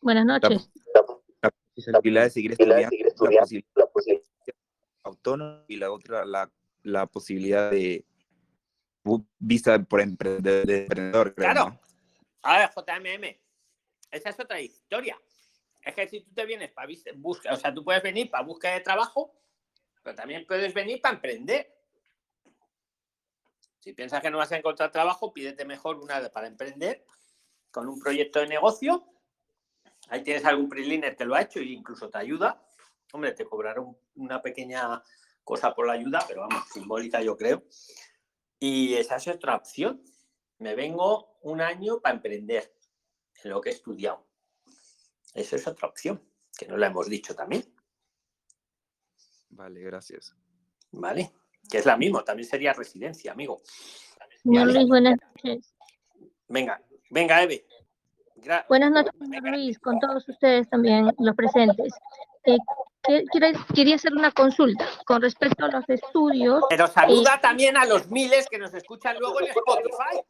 Buenas 0.00 0.24
la, 0.26 0.38
noches. 0.38 0.70
la 0.94 1.52
posibilidad 2.00 2.22
de 2.24 2.30
seguir 2.30 2.52
estudiando, 2.52 2.96
la 3.74 3.86
posibilidad 3.86 4.26
autónomo 5.02 5.64
y 5.66 5.76
la 5.76 5.90
otra, 5.90 6.24
la, 6.24 6.50
la 6.84 7.06
posibilidad 7.06 7.70
de 7.72 8.04
visa 9.38 9.78
por 9.82 10.00
emprendedor, 10.00 10.66
de 10.66 10.78
emprendedor, 10.82 11.34
creo, 11.34 11.50
Claro. 11.52 11.70
¿no? 11.70 11.80
A 12.42 12.58
ver, 12.58 12.70
JMM. 12.74 13.40
Esa 14.10 14.30
es 14.30 14.40
otra 14.40 14.60
historia. 14.60 15.18
Es 15.82 15.94
que 15.94 16.08
si 16.08 16.20
tú 16.20 16.32
te 16.34 16.44
vienes 16.44 16.70
para 16.72 16.88
buscar, 17.16 17.54
o 17.54 17.56
sea, 17.56 17.72
tú 17.72 17.84
puedes 17.84 18.02
venir 18.02 18.30
para 18.30 18.44
búsqueda 18.44 18.72
de 18.74 18.80
trabajo, 18.80 19.32
pero 20.02 20.14
también 20.16 20.46
puedes 20.46 20.74
venir 20.74 21.00
para 21.00 21.14
emprender. 21.14 21.74
Si 23.80 23.92
piensas 23.94 24.20
que 24.20 24.30
no 24.30 24.38
vas 24.38 24.52
a 24.52 24.58
encontrar 24.58 24.92
trabajo, 24.92 25.32
pídete 25.32 25.64
mejor 25.64 25.96
una 25.96 26.28
para 26.30 26.46
emprender 26.46 27.04
con 27.70 27.88
un 27.88 27.98
proyecto 27.98 28.40
de 28.40 28.48
negocio. 28.48 29.06
Ahí 30.08 30.22
tienes 30.22 30.44
algún 30.44 30.68
preliner 30.68 31.16
que 31.16 31.24
lo 31.24 31.34
ha 31.34 31.42
hecho 31.42 31.60
e 31.60 31.64
incluso 31.64 32.10
te 32.10 32.18
ayuda. 32.18 32.62
Hombre, 33.12 33.32
te 33.32 33.44
cobrará 33.44 33.80
un- 33.80 33.96
una 34.16 34.42
pequeña 34.42 35.02
cosa 35.44 35.74
por 35.74 35.86
la 35.86 35.94
ayuda, 35.94 36.24
pero 36.28 36.42
vamos, 36.42 36.68
simbólica 36.72 37.22
yo 37.22 37.36
creo. 37.36 37.62
Y 38.60 38.94
esa 38.94 39.16
es 39.16 39.26
otra 39.26 39.56
opción. 39.56 40.02
Me 40.58 40.74
vengo 40.74 41.38
un 41.42 41.60
año 41.62 42.00
para 42.00 42.14
emprender 42.16 42.76
en 43.42 43.50
lo 43.50 43.60
que 43.60 43.70
he 43.70 43.72
estudiado. 43.72 44.26
Esa 45.34 45.56
es 45.56 45.66
otra 45.66 45.88
opción, 45.88 46.22
que 46.58 46.66
no 46.68 46.76
la 46.76 46.88
hemos 46.88 47.08
dicho 47.08 47.34
también, 47.34 47.64
Vale, 49.52 49.80
gracias. 49.80 50.34
¿vale? 50.92 51.32
Que 51.68 51.78
es 51.78 51.86
la 51.86 51.96
misma, 51.96 52.22
también 52.24 52.48
sería 52.48 52.72
residencia, 52.72 53.32
amigo. 53.32 53.60
Señor 54.42 54.66
Vale. 54.66 54.74
Luis, 54.78 54.88
buenas 54.88 55.16
noches. 55.20 55.74
Venga, 56.48 56.82
venga, 57.10 57.42
Eve. 57.42 57.66
Gra- 58.36 58.64
Buenas 58.68 58.90
noches, 58.90 59.12
señor 59.18 59.42
Luis, 59.50 59.78
con 59.78 59.98
todos 59.98 60.28
ustedes 60.28 60.68
también, 60.70 61.10
los 61.18 61.34
presentes. 61.36 61.92
Eh, 62.44 62.56
quería 63.74 63.94
hacer 63.96 64.12
una 64.12 64.30
consulta 64.30 64.86
con 65.06 65.22
respecto 65.22 65.64
a 65.64 65.68
los 65.68 65.88
estudios. 65.88 66.62
Pero 66.68 66.84
eh, 66.84 66.88
saluda 66.88 67.40
también 67.40 67.76
a 67.76 67.84
los 67.86 68.08
miles 68.10 68.46
que 68.48 68.58
nos 68.58 68.74
escuchan 68.74 69.16
luego 69.18 69.40
en 69.40 69.46
Spotify. 69.48 70.20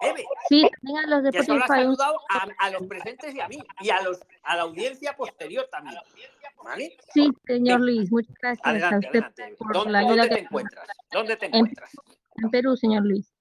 Eve, 0.00 0.24
sí, 0.48 0.68
también 0.82 1.04
a 1.04 1.06
los 1.08 1.22
de 1.24 1.30
que 1.30 1.38
Spotify. 1.38 1.66
saludado 1.68 2.20
a, 2.28 2.46
a 2.58 2.70
los 2.70 2.86
presentes 2.86 3.34
y 3.34 3.40
a 3.40 3.48
mí, 3.48 3.58
y 3.80 3.90
a, 3.90 4.02
los, 4.02 4.20
a 4.42 4.56
la 4.56 4.62
audiencia 4.62 5.16
posterior 5.16 5.68
también. 5.70 5.96
¿Vale? 6.62 6.96
Sí, 7.12 7.30
señor 7.46 7.80
Luis, 7.80 8.10
muchas 8.10 8.34
gracias 8.40 8.66
a 8.66 8.96
usted 8.98 9.08
adelante. 9.08 9.54
Por 9.58 9.72
¿Dónde, 9.74 9.92
la 9.92 9.98
ayuda 9.98 10.16
dónde 10.16 10.28
que 10.28 10.34
te 10.34 10.40
encuentras? 10.40 10.88
¿Dónde 11.12 11.36
te 11.36 11.46
en, 11.46 11.54
encuentras? 11.54 11.90
en 12.36 12.50
Perú, 12.50 12.76
señor 12.76 13.02
Luis. 13.04 13.34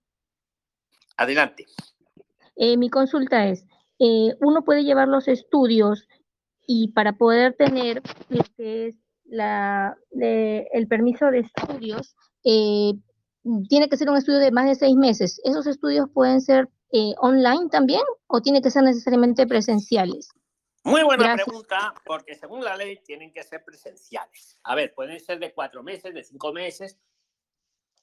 Adelante. 1.17 1.65
Eh, 2.55 2.75
mi 2.77 2.89
consulta 2.89 3.47
es, 3.47 3.65
eh, 3.99 4.35
uno 4.41 4.63
puede 4.63 4.83
llevar 4.83 5.07
los 5.07 5.27
estudios 5.27 6.07
y 6.67 6.89
para 6.89 7.13
poder 7.13 7.55
tener 7.55 8.01
lo 8.29 8.43
que 8.55 8.87
es 8.87 8.95
la, 9.25 9.97
de- 10.11 10.67
el 10.73 10.87
permiso 10.87 11.27
de 11.31 11.39
estudios, 11.39 12.15
eh, 12.43 12.93
tiene 13.67 13.89
que 13.89 13.97
ser 13.97 14.09
un 14.09 14.17
estudio 14.17 14.39
de 14.39 14.51
más 14.51 14.65
de 14.67 14.75
seis 14.75 14.95
meses. 14.95 15.41
¿Esos 15.43 15.67
estudios 15.67 16.09
pueden 16.13 16.41
ser 16.41 16.69
eh, 16.91 17.13
online 17.19 17.69
también 17.69 18.03
o 18.27 18.41
tiene 18.41 18.61
que 18.61 18.69
ser 18.69 18.83
necesariamente 18.83 19.47
presenciales? 19.47 20.29
Muy 20.85 21.01
buena 21.03 21.23
Gracias. 21.23 21.45
pregunta, 21.47 21.93
porque 22.05 22.35
según 22.35 22.63
la 22.63 22.75
ley 22.75 22.99
tienen 23.03 23.31
que 23.31 23.41
ser 23.43 23.63
presenciales. 23.63 24.59
A 24.63 24.75
ver, 24.75 24.93
pueden 24.93 25.19
ser 25.19 25.39
de 25.39 25.53
cuatro 25.53 25.81
meses, 25.81 26.13
de 26.13 26.23
cinco 26.23 26.51
meses 26.51 26.99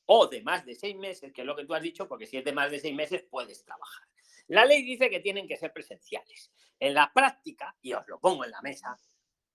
o 0.06 0.26
de 0.26 0.42
más 0.42 0.64
de 0.64 0.74
seis 0.74 0.96
meses, 0.96 1.32
que 1.32 1.42
es 1.42 1.46
lo 1.46 1.54
que 1.54 1.64
tú 1.64 1.74
has 1.74 1.82
dicho, 1.82 2.08
porque 2.08 2.26
si 2.26 2.38
es 2.38 2.44
de 2.44 2.52
más 2.52 2.70
de 2.70 2.80
seis 2.80 2.94
meses 2.96 3.22
puedes 3.30 3.62
trabajar. 3.64 4.08
La 4.50 4.64
ley 4.64 4.82
dice 4.82 5.08
que 5.08 5.20
tienen 5.20 5.46
que 5.46 5.56
ser 5.56 5.72
presenciales. 5.72 6.52
En 6.80 6.92
la 6.92 7.12
práctica, 7.12 7.76
y 7.80 7.92
os 7.92 8.06
lo 8.08 8.18
pongo 8.18 8.44
en 8.44 8.50
la 8.50 8.60
mesa, 8.62 8.98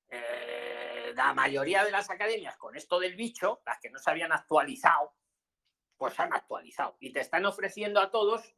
eh, 0.08 1.12
la 1.14 1.34
mayoría 1.34 1.84
de 1.84 1.92
las 1.92 2.10
academias 2.10 2.56
con 2.56 2.78
esto 2.78 2.98
del 2.98 3.16
bicho, 3.16 3.62
las 3.66 3.78
que 3.82 3.90
no 3.90 4.00
se 4.00 4.10
habían 4.10 4.32
actualizado, 4.32 5.14
pues 5.98 6.18
han 6.20 6.34
actualizado 6.34 6.96
y 7.02 7.12
te 7.12 7.20
están 7.20 7.46
ofreciendo 7.46 8.00
a 8.00 8.10
todos, 8.10 8.56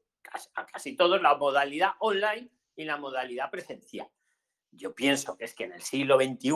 a 0.53 0.65
casi 0.68 0.95
todos, 0.95 1.19
la 1.23 1.35
modalidad 1.38 1.93
online 1.99 2.51
y 2.76 2.85
la 2.85 2.97
modalidad 2.97 3.49
presencial. 3.49 4.07
Yo 4.69 4.93
pienso 4.93 5.38
que 5.38 5.45
es 5.45 5.55
que 5.55 5.64
en 5.64 5.72
el 5.72 5.81
siglo 5.81 6.18
XXI 6.18 6.51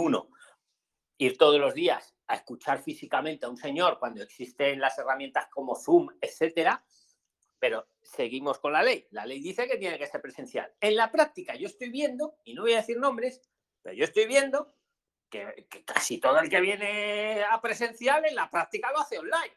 ir 1.17 1.37
todos 1.39 1.59
los 1.59 1.73
días 1.73 2.15
a 2.27 2.35
escuchar 2.35 2.83
físicamente 2.83 3.47
a 3.47 3.49
un 3.49 3.57
señor 3.57 3.97
cuando 3.97 4.21
existen 4.21 4.79
las 4.79 4.97
herramientas 4.99 5.47
como 5.49 5.75
Zoom, 5.75 6.09
etcétera, 6.21 6.83
pero 7.61 7.87
seguimos 8.01 8.57
con 8.57 8.73
la 8.73 8.81
ley. 8.81 9.07
La 9.11 9.23
ley 9.23 9.39
dice 9.39 9.67
que 9.67 9.77
tiene 9.77 9.99
que 9.99 10.07
ser 10.07 10.19
presencial. 10.19 10.73
En 10.81 10.95
la 10.95 11.11
práctica 11.11 11.53
yo 11.55 11.67
estoy 11.67 11.89
viendo, 11.91 12.39
y 12.43 12.55
no 12.55 12.63
voy 12.63 12.73
a 12.73 12.77
decir 12.77 12.97
nombres, 12.97 13.39
pero 13.83 13.95
yo 13.95 14.03
estoy 14.03 14.25
viendo 14.25 14.73
que, 15.29 15.67
casi 15.85 16.17
todo 16.19 16.39
el 16.39 16.49
que 16.49 16.59
viene 16.59 17.43
a 17.43 17.61
presencial 17.61 18.25
en 18.25 18.33
la 18.33 18.49
práctica 18.49 18.91
lo 18.91 18.99
hace 18.99 19.19
online. 19.19 19.55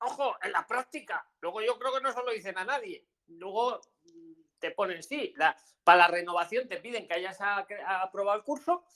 Ojo, 0.00 0.36
en 0.42 0.52
la 0.52 0.66
práctica. 0.66 1.30
Luego 1.40 1.60
yo 1.60 1.78
creo 1.78 1.92
que 1.92 2.00
no 2.00 2.10
se 2.10 2.22
lo 2.22 2.30
dicen 2.32 2.56
a 2.56 2.64
nadie. 2.64 3.06
Luego 3.26 3.82
mm, 4.04 4.32
te 4.58 4.70
ponen, 4.70 5.02
sí, 5.02 5.34
la- 5.36 5.54
para 5.84 5.98
la 5.98 6.08
renovación 6.08 6.66
te 6.66 6.78
piden 6.78 7.06
que 7.06 7.12
hayas 7.14 7.38
aprobado 7.42 8.38
el 8.38 8.42
curso. 8.42 8.86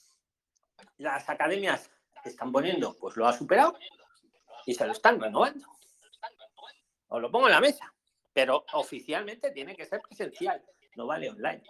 Las 0.97 1.29
academias 1.29 1.91
están 2.25 2.51
poniendo, 2.51 2.97
pues 2.97 3.15
lo 3.15 3.27
ha 3.27 3.33
superado 3.33 3.77
y 4.65 4.73
se 4.73 4.87
lo 4.87 4.91
están 4.93 5.21
renovando. 5.21 5.67
Os 7.11 7.21
lo 7.21 7.29
pongo 7.29 7.47
en 7.47 7.53
la 7.53 7.59
mesa. 7.59 7.93
Pero 8.33 8.65
oficialmente 8.73 9.51
tiene 9.51 9.75
que 9.75 9.85
ser 9.85 10.01
presencial, 10.01 10.63
no 10.95 11.05
vale 11.05 11.29
online. 11.29 11.61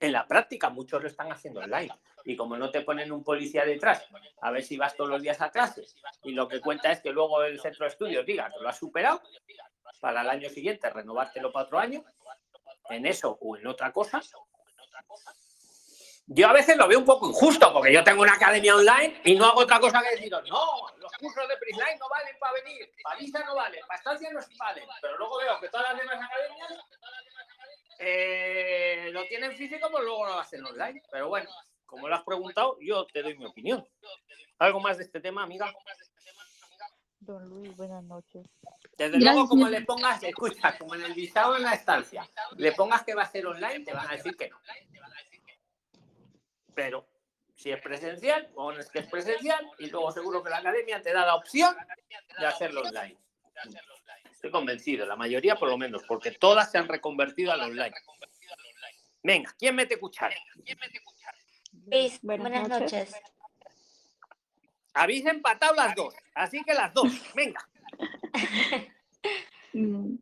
En 0.00 0.12
la 0.12 0.26
práctica 0.26 0.68
muchos 0.70 1.00
lo 1.00 1.08
están 1.08 1.30
haciendo 1.30 1.60
online. 1.60 1.92
Y 2.24 2.36
como 2.36 2.56
no 2.56 2.70
te 2.70 2.80
ponen 2.80 3.12
un 3.12 3.22
policía 3.22 3.64
detrás, 3.64 4.04
a 4.40 4.50
ver 4.50 4.64
si 4.64 4.76
vas 4.76 4.96
todos 4.96 5.08
los 5.08 5.22
días 5.22 5.40
a 5.40 5.50
clase, 5.50 5.84
y 6.24 6.32
lo 6.32 6.48
que 6.48 6.60
cuenta 6.60 6.90
es 6.90 7.00
que 7.00 7.10
luego 7.12 7.42
el 7.42 7.60
centro 7.60 7.84
de 7.84 7.92
estudios 7.92 8.26
diga 8.26 8.50
que 8.50 8.60
lo 8.60 8.68
has 8.68 8.76
superado, 8.76 9.22
para 10.00 10.22
el 10.22 10.28
año 10.28 10.50
siguiente 10.50 10.90
renovártelo 10.90 11.52
para 11.52 11.66
otro 11.66 11.78
año, 11.78 12.04
en 12.90 13.06
eso 13.06 13.38
o 13.40 13.56
en 13.56 13.66
otra 13.66 13.92
cosa. 13.92 14.20
Yo 16.26 16.48
a 16.48 16.52
veces 16.52 16.76
lo 16.76 16.88
veo 16.88 16.98
un 16.98 17.04
poco 17.04 17.28
injusto, 17.28 17.72
porque 17.72 17.92
yo 17.92 18.04
tengo 18.04 18.22
una 18.22 18.34
academia 18.34 18.74
online 18.74 19.20
y 19.24 19.36
no 19.36 19.46
hago 19.46 19.60
otra 19.60 19.80
cosa 19.80 20.02
que 20.02 20.16
deciros, 20.16 20.48
no, 20.48 20.99
cursos 21.20 21.48
de 21.48 21.56
Prisline 21.58 21.98
no 21.98 22.08
valen 22.08 22.36
para 22.40 22.54
venir, 22.54 22.90
para 23.02 23.18
visa 23.18 23.44
no 23.44 23.54
valen, 23.54 23.80
para 23.86 23.98
estancia 23.98 24.30
no 24.32 24.40
valen, 24.58 24.88
pero 25.00 25.18
luego 25.18 25.38
veo 25.38 25.60
que 25.60 25.68
todas 25.68 25.90
las 25.90 25.98
demás 25.98 26.18
academias 26.24 26.78
eh, 28.02 29.10
lo 29.12 29.26
tienen 29.26 29.52
físico, 29.52 29.90
pues 29.90 30.02
luego 30.02 30.26
lo 30.26 30.38
hacen 30.38 30.64
online. 30.64 31.02
Pero 31.10 31.28
bueno, 31.28 31.50
como 31.84 32.08
lo 32.08 32.14
has 32.14 32.24
preguntado, 32.24 32.78
yo 32.80 33.06
te 33.06 33.22
doy 33.22 33.36
mi 33.36 33.44
opinión. 33.44 33.86
¿Algo 34.58 34.80
más 34.80 34.96
de 34.96 35.04
este 35.04 35.20
tema, 35.20 35.42
amiga? 35.42 35.70
Don 37.20 37.46
Luis, 37.46 37.76
buenas 37.76 38.02
noches. 38.02 38.46
Desde 38.96 39.18
luego, 39.20 39.46
como 39.46 39.68
le 39.68 39.82
pongas, 39.82 40.22
escucha, 40.22 40.78
como 40.78 40.94
en 40.94 41.02
el 41.02 41.12
visado 41.12 41.56
en 41.56 41.62
la 41.62 41.74
estancia, 41.74 42.26
le 42.56 42.72
pongas 42.72 43.04
que 43.04 43.14
va 43.14 43.22
a 43.22 43.30
ser 43.30 43.46
online, 43.46 43.84
te 43.84 43.92
van 43.92 44.08
a 44.08 44.12
decir 44.12 44.34
que 44.34 44.48
no. 44.48 44.58
Pero 46.74 47.06
si 47.60 47.70
es 47.70 47.80
presencial, 47.82 48.46
pones 48.54 48.88
que 48.90 49.00
es 49.00 49.06
presencial 49.06 49.70
y 49.78 49.90
luego 49.90 50.10
seguro 50.12 50.42
que 50.42 50.48
la 50.48 50.58
academia 50.58 51.02
te 51.02 51.12
da 51.12 51.26
la 51.26 51.34
opción 51.34 51.76
de 52.38 52.46
hacerlo 52.46 52.80
online. 52.80 53.18
Estoy 54.32 54.50
convencido, 54.50 55.04
la 55.04 55.14
mayoría 55.14 55.56
por 55.56 55.68
lo 55.68 55.76
menos, 55.76 56.02
porque 56.08 56.30
todas 56.30 56.70
se 56.70 56.78
han 56.78 56.88
reconvertido 56.88 57.52
al 57.52 57.60
online. 57.60 57.92
Venga, 59.22 59.54
¿quién 59.58 59.76
mete 59.76 59.98
cuchara? 60.00 60.34
Luis, 61.86 62.18
Buenas 62.22 62.48
buenas, 62.62 62.80
noches. 62.80 63.14
Habéis 64.94 65.26
empatado 65.26 65.74
las 65.74 65.94
dos, 65.94 66.14
así 66.34 66.62
que 66.64 66.72
las 66.72 66.94
dos, 66.94 67.12
venga. 67.34 67.60
Mm, 69.72 70.16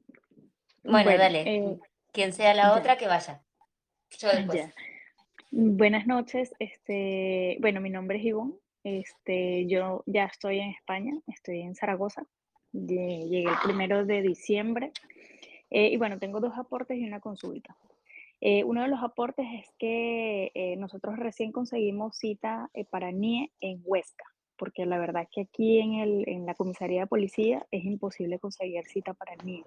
Bueno, 0.83 1.05
Bueno, 1.05 1.19
dale. 1.19 1.41
eh, 1.47 1.79
Quien 2.13 2.35
sea 2.35 2.53
la 2.53 2.65
ya. 2.65 2.75
otra, 2.75 2.99
que 2.99 3.07
vaya. 3.07 3.41
Yo 4.19 4.29
después. 4.29 4.59
Ya. 4.59 4.75
Buenas 5.51 6.07
noches. 6.07 6.55
Este, 6.59 7.57
bueno, 7.61 7.81
mi 7.81 7.91
nombre 7.91 8.19
es 8.19 8.25
Ivonne. 8.25 8.55
Este, 8.85 9.67
yo 9.67 10.03
ya 10.07 10.25
estoy 10.25 10.59
en 10.61 10.71
España, 10.71 11.15
estoy 11.27 11.61
en 11.63 11.75
Zaragoza. 11.75 12.27
Lle- 12.73 13.29
Llegué 13.29 13.49
el 13.49 13.57
primero 13.65 14.05
de 14.05 14.23
diciembre. 14.23 14.93
Eh, 15.71 15.89
y 15.89 15.97
bueno, 15.97 16.19
tengo 16.19 16.41
dos 16.41 16.57
aportes 16.57 16.99
y 16.99 17.05
una 17.07 17.21
consulta. 17.21 17.77
Eh, 18.41 18.63
uno 18.65 18.83
de 18.83 18.89
los 18.89 19.03
aportes 19.03 19.47
es 19.53 19.67
que 19.79 20.51
eh, 20.55 20.77
nosotros 20.77 21.17
recién 21.19 21.51
conseguimos 21.51 22.17
cita 22.19 22.71
eh, 22.73 22.85
para 22.85 23.11
NIE 23.11 23.51
en 23.61 23.81
Huesca, 23.85 24.25
porque 24.57 24.87
la 24.87 24.99
verdad 24.99 25.23
es 25.25 25.29
que 25.31 25.41
aquí 25.43 25.81
en, 25.81 25.95
el, 25.95 26.29
en 26.29 26.47
la 26.47 26.55
comisaría 26.55 27.01
de 27.01 27.07
policía 27.09 27.67
es 27.73 27.85
imposible 27.85 28.39
conseguir 28.39 28.85
cita 28.87 29.13
para 29.15 29.35
NIE. 29.45 29.65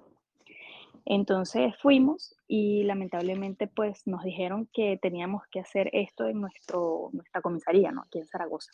Entonces 1.06 1.74
fuimos 1.82 2.36
y 2.48 2.84
lamentablemente 2.84 3.68
pues 3.68 4.06
nos 4.06 4.24
dijeron 4.24 4.70
que 4.74 5.00
teníamos 5.02 5.44
que 5.52 5.60
hacer 5.60 5.90
esto 5.94 6.28
en 6.28 6.42
nuestro, 6.42 7.10
nuestra 7.14 7.42
comisaría, 7.42 7.92
¿no? 7.92 8.04
Aquí 8.04 8.20
en 8.20 8.28
Zaragoza. 8.28 8.72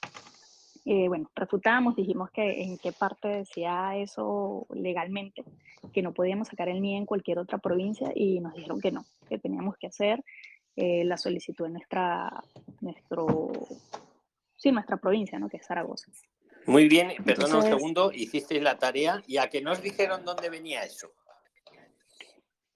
Eh, 0.85 1.09
bueno, 1.09 1.29
refutamos, 1.35 1.95
dijimos 1.95 2.31
que 2.31 2.61
en 2.61 2.77
qué 2.77 2.93
parte 2.93 3.27
decía 3.27 3.97
eso 3.97 4.67
legalmente, 4.73 5.43
que 5.93 6.01
no 6.01 6.13
podíamos 6.13 6.47
sacar 6.47 6.69
el 6.69 6.81
NIE 6.81 6.97
en 6.97 7.05
cualquier 7.05 7.39
otra 7.39 7.57
provincia 7.57 8.09
y 8.15 8.39
nos 8.39 8.53
dijeron 8.53 8.79
que 8.79 8.91
no, 8.91 9.05
que 9.27 9.37
teníamos 9.37 9.75
que 9.77 9.87
hacer 9.87 10.23
eh, 10.77 11.03
la 11.03 11.17
solicitud 11.17 11.65
en 11.65 11.73
nuestra, 11.73 12.31
nuestro, 12.79 13.51
sí, 14.55 14.71
nuestra 14.71 14.95
provincia, 14.95 15.37
¿no? 15.39 15.49
Que 15.49 15.57
es 15.57 15.65
Zaragoza. 15.65 16.09
Muy 16.67 16.87
bien, 16.87 17.11
perdona 17.23 17.57
un 17.57 17.63
segundo, 17.63 18.11
hicisteis 18.13 18.61
la 18.61 18.77
tarea 18.77 19.21
y 19.27 19.37
a 19.37 19.49
que 19.49 19.61
nos 19.61 19.81
dijeron 19.81 20.23
dónde 20.23 20.49
venía 20.49 20.83
eso. 20.83 21.11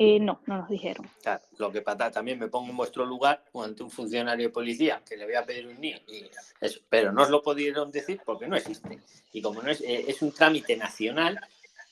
Eh, 0.04 0.20
no, 0.20 0.42
no 0.48 0.58
nos 0.58 0.68
dijeron. 0.68 1.08
Claro, 1.22 1.44
lo 1.60 1.72
que 1.72 1.84
pasa, 1.84 2.10
también 2.10 2.40
me 2.40 2.48
pongo 2.48 2.72
en 2.72 2.76
vuestro 2.78 3.06
lugar 3.06 3.44
o 3.52 3.62
ante 3.64 3.84
un 3.84 3.92
funcionario 3.92 4.48
de 4.48 4.52
policía 4.52 5.00
que 5.08 5.16
le 5.16 5.26
voy 5.26 5.36
a 5.36 5.46
pedir 5.46 5.68
un 5.68 5.80
NIE, 5.80 6.02
y 6.08 6.32
eso, 6.60 6.80
pero 6.90 7.12
no 7.12 7.22
os 7.22 7.30
lo 7.30 7.44
pudieron 7.44 7.92
decir 7.92 8.20
porque 8.26 8.48
no 8.48 8.56
existe. 8.56 9.00
Y 9.32 9.44
como 9.44 9.62
no 9.62 9.70
es, 9.70 9.80
eh, 9.82 10.06
es 10.08 10.24
un 10.24 10.32
trámite 10.32 10.76
nacional, 10.76 11.40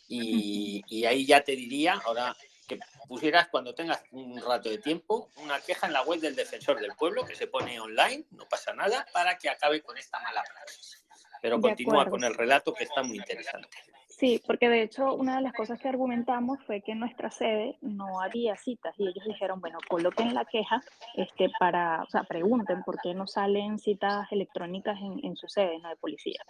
y, 0.07 0.81
y 0.87 1.05
ahí 1.05 1.23
ya 1.23 1.41
te 1.41 1.51
diría, 1.51 2.01
ahora 2.03 2.35
que 2.67 2.79
pusieras 3.07 3.47
cuando 3.49 3.75
tengas 3.75 4.01
un 4.11 4.41
rato 4.41 4.69
de 4.69 4.79
tiempo, 4.79 5.29
una 5.43 5.59
queja 5.61 5.85
en 5.85 5.93
la 5.93 6.01
web 6.01 6.19
del 6.19 6.35
defensor 6.35 6.79
del 6.79 6.95
pueblo 6.95 7.23
que 7.25 7.35
se 7.35 7.45
pone 7.45 7.79
online, 7.79 8.25
no 8.31 8.47
pasa 8.49 8.73
nada, 8.73 9.05
para 9.13 9.37
que 9.37 9.49
acabe 9.49 9.83
con 9.83 9.95
esta 9.99 10.19
mala 10.19 10.43
praxis. 10.51 11.05
Pero 11.43 11.57
De 11.57 11.61
continúa 11.61 11.93
acuerdo. 12.01 12.11
con 12.11 12.23
el 12.23 12.33
relato 12.33 12.73
que 12.73 12.85
está 12.85 13.03
muy 13.03 13.17
interesante. 13.17 13.77
Sí, 14.19 14.41
porque 14.45 14.67
de 14.67 14.81
hecho 14.81 15.15
una 15.15 15.37
de 15.37 15.41
las 15.41 15.53
cosas 15.53 15.79
que 15.79 15.87
argumentamos 15.87 16.59
fue 16.67 16.81
que 16.81 16.91
en 16.91 16.99
nuestra 16.99 17.31
sede 17.31 17.77
no 17.79 18.19
había 18.19 18.57
citas 18.57 18.93
y 18.97 19.03
ellos 19.07 19.23
dijeron, 19.25 19.61
bueno, 19.61 19.77
coloquen 19.87 20.33
la 20.33 20.43
queja 20.43 20.83
este, 21.15 21.49
para, 21.57 22.03
o 22.03 22.09
sea, 22.09 22.23
pregunten 22.23 22.83
por 22.83 22.99
qué 22.99 23.13
no 23.13 23.27
salen 23.27 23.79
citas 23.79 24.29
electrónicas 24.31 24.99
en, 24.99 25.23
en 25.23 25.37
su 25.37 25.47
sede, 25.47 25.79
no 25.79 25.87
de 25.87 25.95
policía. 25.95 26.41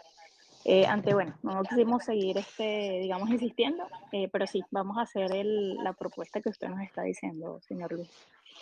Eh, 0.66 0.88
ante, 0.88 1.14
bueno, 1.14 1.36
no 1.44 1.62
quisimos 1.62 2.04
seguir, 2.04 2.40
este, 2.40 3.02
digamos, 3.02 3.30
insistiendo, 3.30 3.88
eh, 4.14 4.28
pero 4.34 4.48
sí, 4.48 4.64
vamos 4.72 4.98
a 4.98 5.02
hacer 5.04 5.32
el- 5.32 5.76
la 5.76 5.94
propuesta 5.94 6.42
que 6.42 6.50
usted 6.50 6.70
nos 6.70 6.82
está 6.82 7.04
diciendo, 7.04 7.62
señor 7.62 7.92
Luis. 7.94 8.10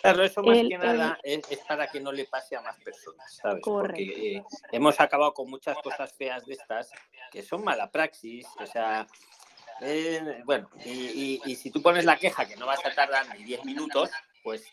Claro, 0.00 0.24
eso 0.24 0.42
más 0.42 0.56
El- 0.58 0.68
que 0.68 0.74
el- 0.74 0.80
nada 0.80 1.18
es, 1.22 1.40
es 1.50 1.58
para 1.60 1.86
que 1.88 2.00
no 2.00 2.12
le 2.12 2.24
pase 2.24 2.56
a 2.56 2.60
más 2.60 2.76
personas, 2.80 3.34
¿sabes? 3.36 3.62
Correcto. 3.62 3.96
Porque 3.96 4.36
eh, 4.36 4.42
hemos 4.72 4.98
acabado 5.00 5.34
con 5.34 5.50
muchas 5.50 5.76
cosas 5.78 6.12
feas 6.12 6.44
de 6.46 6.54
estas 6.54 6.90
que 7.30 7.42
son 7.42 7.64
mala 7.64 7.90
praxis, 7.90 8.46
o 8.60 8.66
sea, 8.66 9.06
eh, 9.80 10.42
bueno, 10.44 10.70
y, 10.84 10.90
y- 10.90 11.42
y 11.44 11.56
si 11.56 11.70
tú 11.70 11.82
pones 11.82 12.04
la 12.04 12.16
queja 12.16 12.46
que 12.46 12.56
no 12.56 12.66
vas 12.66 12.84
a 12.84 12.94
tardar 12.94 13.26
ni 13.36 13.44
10 13.44 13.64
minutos, 13.64 14.10
pues 14.42 14.64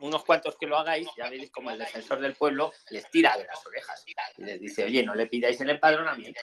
unos 0.00 0.24
cuantos 0.24 0.56
que 0.56 0.66
lo 0.66 0.76
hagáis, 0.76 1.08
ya 1.16 1.28
veréis 1.28 1.50
como 1.50 1.70
el 1.70 1.78
defensor 1.78 2.20
del 2.20 2.34
pueblo 2.34 2.72
les 2.90 3.10
tira 3.10 3.36
de 3.36 3.44
las 3.44 3.64
orejas 3.66 4.04
y 4.36 4.42
les 4.44 4.60
dice, 4.60 4.84
oye, 4.84 5.02
no 5.02 5.14
le 5.14 5.26
pidáis 5.26 5.60
el 5.60 5.70
empadronamiento. 5.70 6.40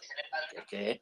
que- 0.68 1.01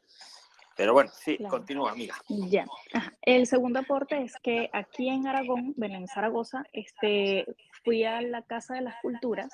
Pero 0.75 0.93
bueno, 0.93 1.11
sí, 1.13 1.37
Claro. 1.37 1.49
continúa, 1.51 1.91
amiga. 1.91 2.15
Ya. 2.49 2.65
Ajá. 2.93 3.13
El 3.21 3.45
segundo 3.45 3.79
aporte 3.79 4.21
es 4.23 4.35
que 4.41 4.69
aquí 4.73 5.09
en 5.09 5.27
Aragón, 5.27 5.73
bueno, 5.77 5.95
en 5.97 6.07
Zaragoza, 6.07 6.63
este, 6.73 7.45
fui 7.83 8.03
a 8.03 8.21
la 8.21 8.41
Casa 8.43 8.75
de 8.75 8.81
las 8.81 8.95
Culturas, 9.01 9.51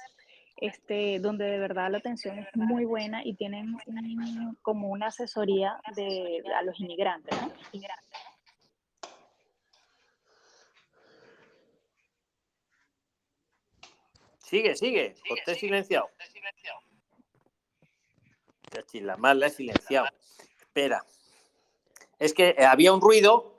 este, 0.57 1.19
donde 1.19 1.45
de 1.45 1.59
verdad 1.59 1.91
la 1.91 1.97
atención 1.99 2.39
es 2.39 2.47
muy 2.55 2.85
buena 2.85 3.23
y 3.23 3.33
tienen 3.35 3.75
un- 3.85 4.57
como 4.61 4.89
una 4.89 5.07
asesoría 5.07 5.79
de, 5.95 6.43
a 6.55 6.61
los 6.63 6.79
inmigrantes, 6.79 7.35
¿no? 7.41 7.51
Sigue, 14.39 14.75
sigue, 14.75 15.15
usted 15.29 15.55
silenciado. 15.55 16.09
Cachi, 18.71 19.01
La 19.01 19.17
más 19.17 19.35
la 19.35 19.47
he 19.47 19.49
silenciado. 19.49 20.07
Espera. 20.77 21.05
Es 22.19 22.33
que 22.33 22.49
eh, 22.49 22.65
había 22.65 22.93
un 22.93 23.01
ruido. 23.01 23.55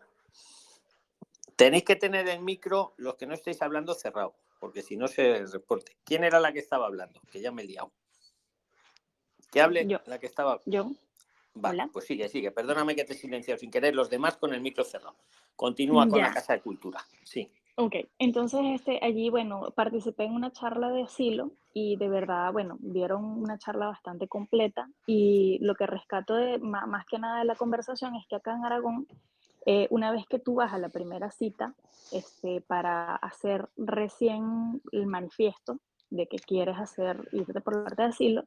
Tenéis 1.57 1.83
que 1.83 1.97
tener 1.97 2.29
el 2.29 2.41
micro, 2.41 2.95
los 2.97 3.17
que 3.17 3.27
no 3.27 3.35
estéis 3.35 3.61
hablando, 3.63 3.95
cerrado, 3.95 4.37
porque 4.61 4.83
si 4.83 4.97
no 4.97 5.09
se 5.09 5.45
reporte. 5.47 5.97
¿Quién 6.05 6.23
era 6.23 6.39
la 6.39 6.53
que 6.53 6.61
estaba 6.61 6.87
hablando? 6.87 7.21
Que 7.33 7.41
ya 7.41 7.51
me 7.51 7.63
he 7.63 7.67
liado. 7.67 7.91
Que 9.51 9.61
hable 9.61 9.85
Yo. 9.87 9.99
la 10.07 10.21
que 10.21 10.27
estaba. 10.27 10.61
Yo. 10.67 10.93
Vale, 11.55 11.83
Hola. 11.83 11.91
pues 11.93 12.07
sigue, 12.07 12.29
sigue. 12.29 12.53
Perdóname 12.53 12.95
que 12.95 13.05
te 13.05 13.15
he 13.15 13.17
silenciado 13.17 13.59
sin 13.59 13.73
querer, 13.73 13.97
los 13.97 14.09
demás 14.09 14.37
con 14.37 14.55
el 14.55 14.61
micro 14.61 14.85
cerrado. 14.85 15.17
Continúa 15.57 16.09
con 16.09 16.21
la. 16.21 16.33
Casa 16.33 16.53
de 16.53 16.61
Cultura. 16.61 17.05
Sí. 17.25 17.51
Ok, 17.81 17.95
entonces 18.19 18.61
este, 18.75 18.99
allí, 19.05 19.31
bueno, 19.31 19.71
participé 19.71 20.25
en 20.25 20.33
una 20.33 20.51
charla 20.51 20.89
de 20.89 21.05
asilo 21.05 21.53
y 21.73 21.95
de 21.95 22.09
verdad, 22.09 22.53
bueno, 22.53 22.77
dieron 22.81 23.25
una 23.25 23.57
charla 23.57 23.87
bastante 23.87 24.27
completa 24.27 24.91
y 25.07 25.59
lo 25.61 25.77
que 25.77 25.87
rescato 25.87 26.35
de, 26.35 26.59
más, 26.59 27.07
que 27.07 27.21
nada 27.21 27.39
de 27.39 27.45
la 27.45 27.55
conversación 27.55 28.17
es 28.17 28.27
que 28.27 28.35
acá 28.35 28.57
en 28.57 28.65
Aragón, 28.65 29.07
eh, 29.65 29.87
una 29.91 30.11
vez 30.11 30.27
que 30.27 30.41
tú 30.41 30.57
vas 30.57 30.73
a 30.73 30.79
la 30.79 30.89
primera 30.89 31.31
cita, 31.31 31.73
este, 32.11 32.63
para 32.63 33.15
hacer 33.15 33.69
recién 33.77 34.83
el 34.91 35.07
manifiesto 35.07 35.79
de 36.11 36.27
que 36.27 36.39
quieres 36.39 36.79
hacer, 36.79 37.29
irte 37.31 37.61
por 37.61 37.77
la 37.77 37.85
parte 37.85 38.03
de 38.03 38.09
asilo, 38.09 38.43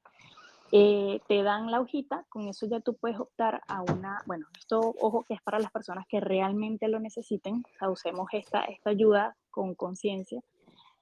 eh, 0.71 1.19
te 1.27 1.43
dan 1.43 1.69
la 1.69 1.81
hojita, 1.81 2.25
con 2.29 2.47
eso 2.47 2.65
ya 2.65 2.79
tú 2.79 2.95
puedes 2.95 3.19
optar 3.19 3.61
a 3.67 3.81
una, 3.81 4.21
bueno, 4.25 4.47
esto, 4.57 4.79
ojo, 4.99 5.25
que 5.27 5.33
es 5.33 5.41
para 5.41 5.59
las 5.59 5.71
personas 5.71 6.05
que 6.07 6.19
realmente 6.21 6.87
lo 6.87 6.99
necesiten, 6.99 7.63
o 7.75 7.77
sea, 7.77 7.89
usemos 7.89 8.27
esta, 8.31 8.63
esta 8.65 8.89
ayuda 8.89 9.35
con 9.49 9.75
conciencia. 9.75 10.41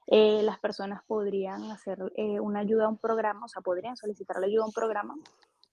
Eh, 0.08 0.40
las 0.42 0.58
personas 0.58 1.02
podrían 1.06 1.70
hacer 1.70 1.98
eh, 2.16 2.40
una 2.40 2.60
ayuda 2.60 2.86
a 2.86 2.88
un 2.88 2.98
programa, 2.98 3.44
o 3.44 3.48
sea, 3.48 3.62
podrían 3.62 3.96
solicitar 3.96 4.40
la 4.40 4.46
ayuda 4.46 4.64
a 4.64 4.66
un 4.66 4.72
programa 4.72 5.14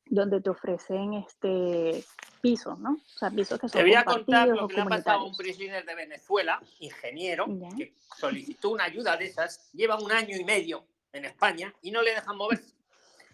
donde 0.05 0.41
te 0.41 0.51
ofrecen 0.51 1.15
este 1.15 2.03
pisos, 2.39 2.77
¿no? 2.79 2.91
O 2.93 3.17
sea, 3.17 3.31
pisos 3.31 3.59
que 3.59 3.67
son 3.67 3.79
Te 3.79 3.83
voy 3.83 3.95
a 3.95 4.05
contar 4.05 4.47
lo 4.49 4.67
que 4.67 4.75
le 4.75 4.81
ha 4.81 4.85
pasado 4.85 5.21
a 5.21 5.23
un 5.23 5.35
prisoner 5.35 5.83
de 5.83 5.95
Venezuela, 5.95 6.61
ingeniero, 6.79 7.45
Ya. 7.47 7.69
que 7.75 7.95
solicitó 8.15 8.69
una 8.69 8.83
ayuda 8.83 9.17
de 9.17 9.25
esas, 9.25 9.71
lleva 9.73 9.99
un 9.99 10.11
año 10.11 10.37
y 10.37 10.43
medio 10.43 10.85
en 11.11 11.25
España 11.25 11.73
y 11.81 11.89
no 11.89 12.03
le 12.03 12.11
dejan 12.11 12.37
moverse. 12.37 12.76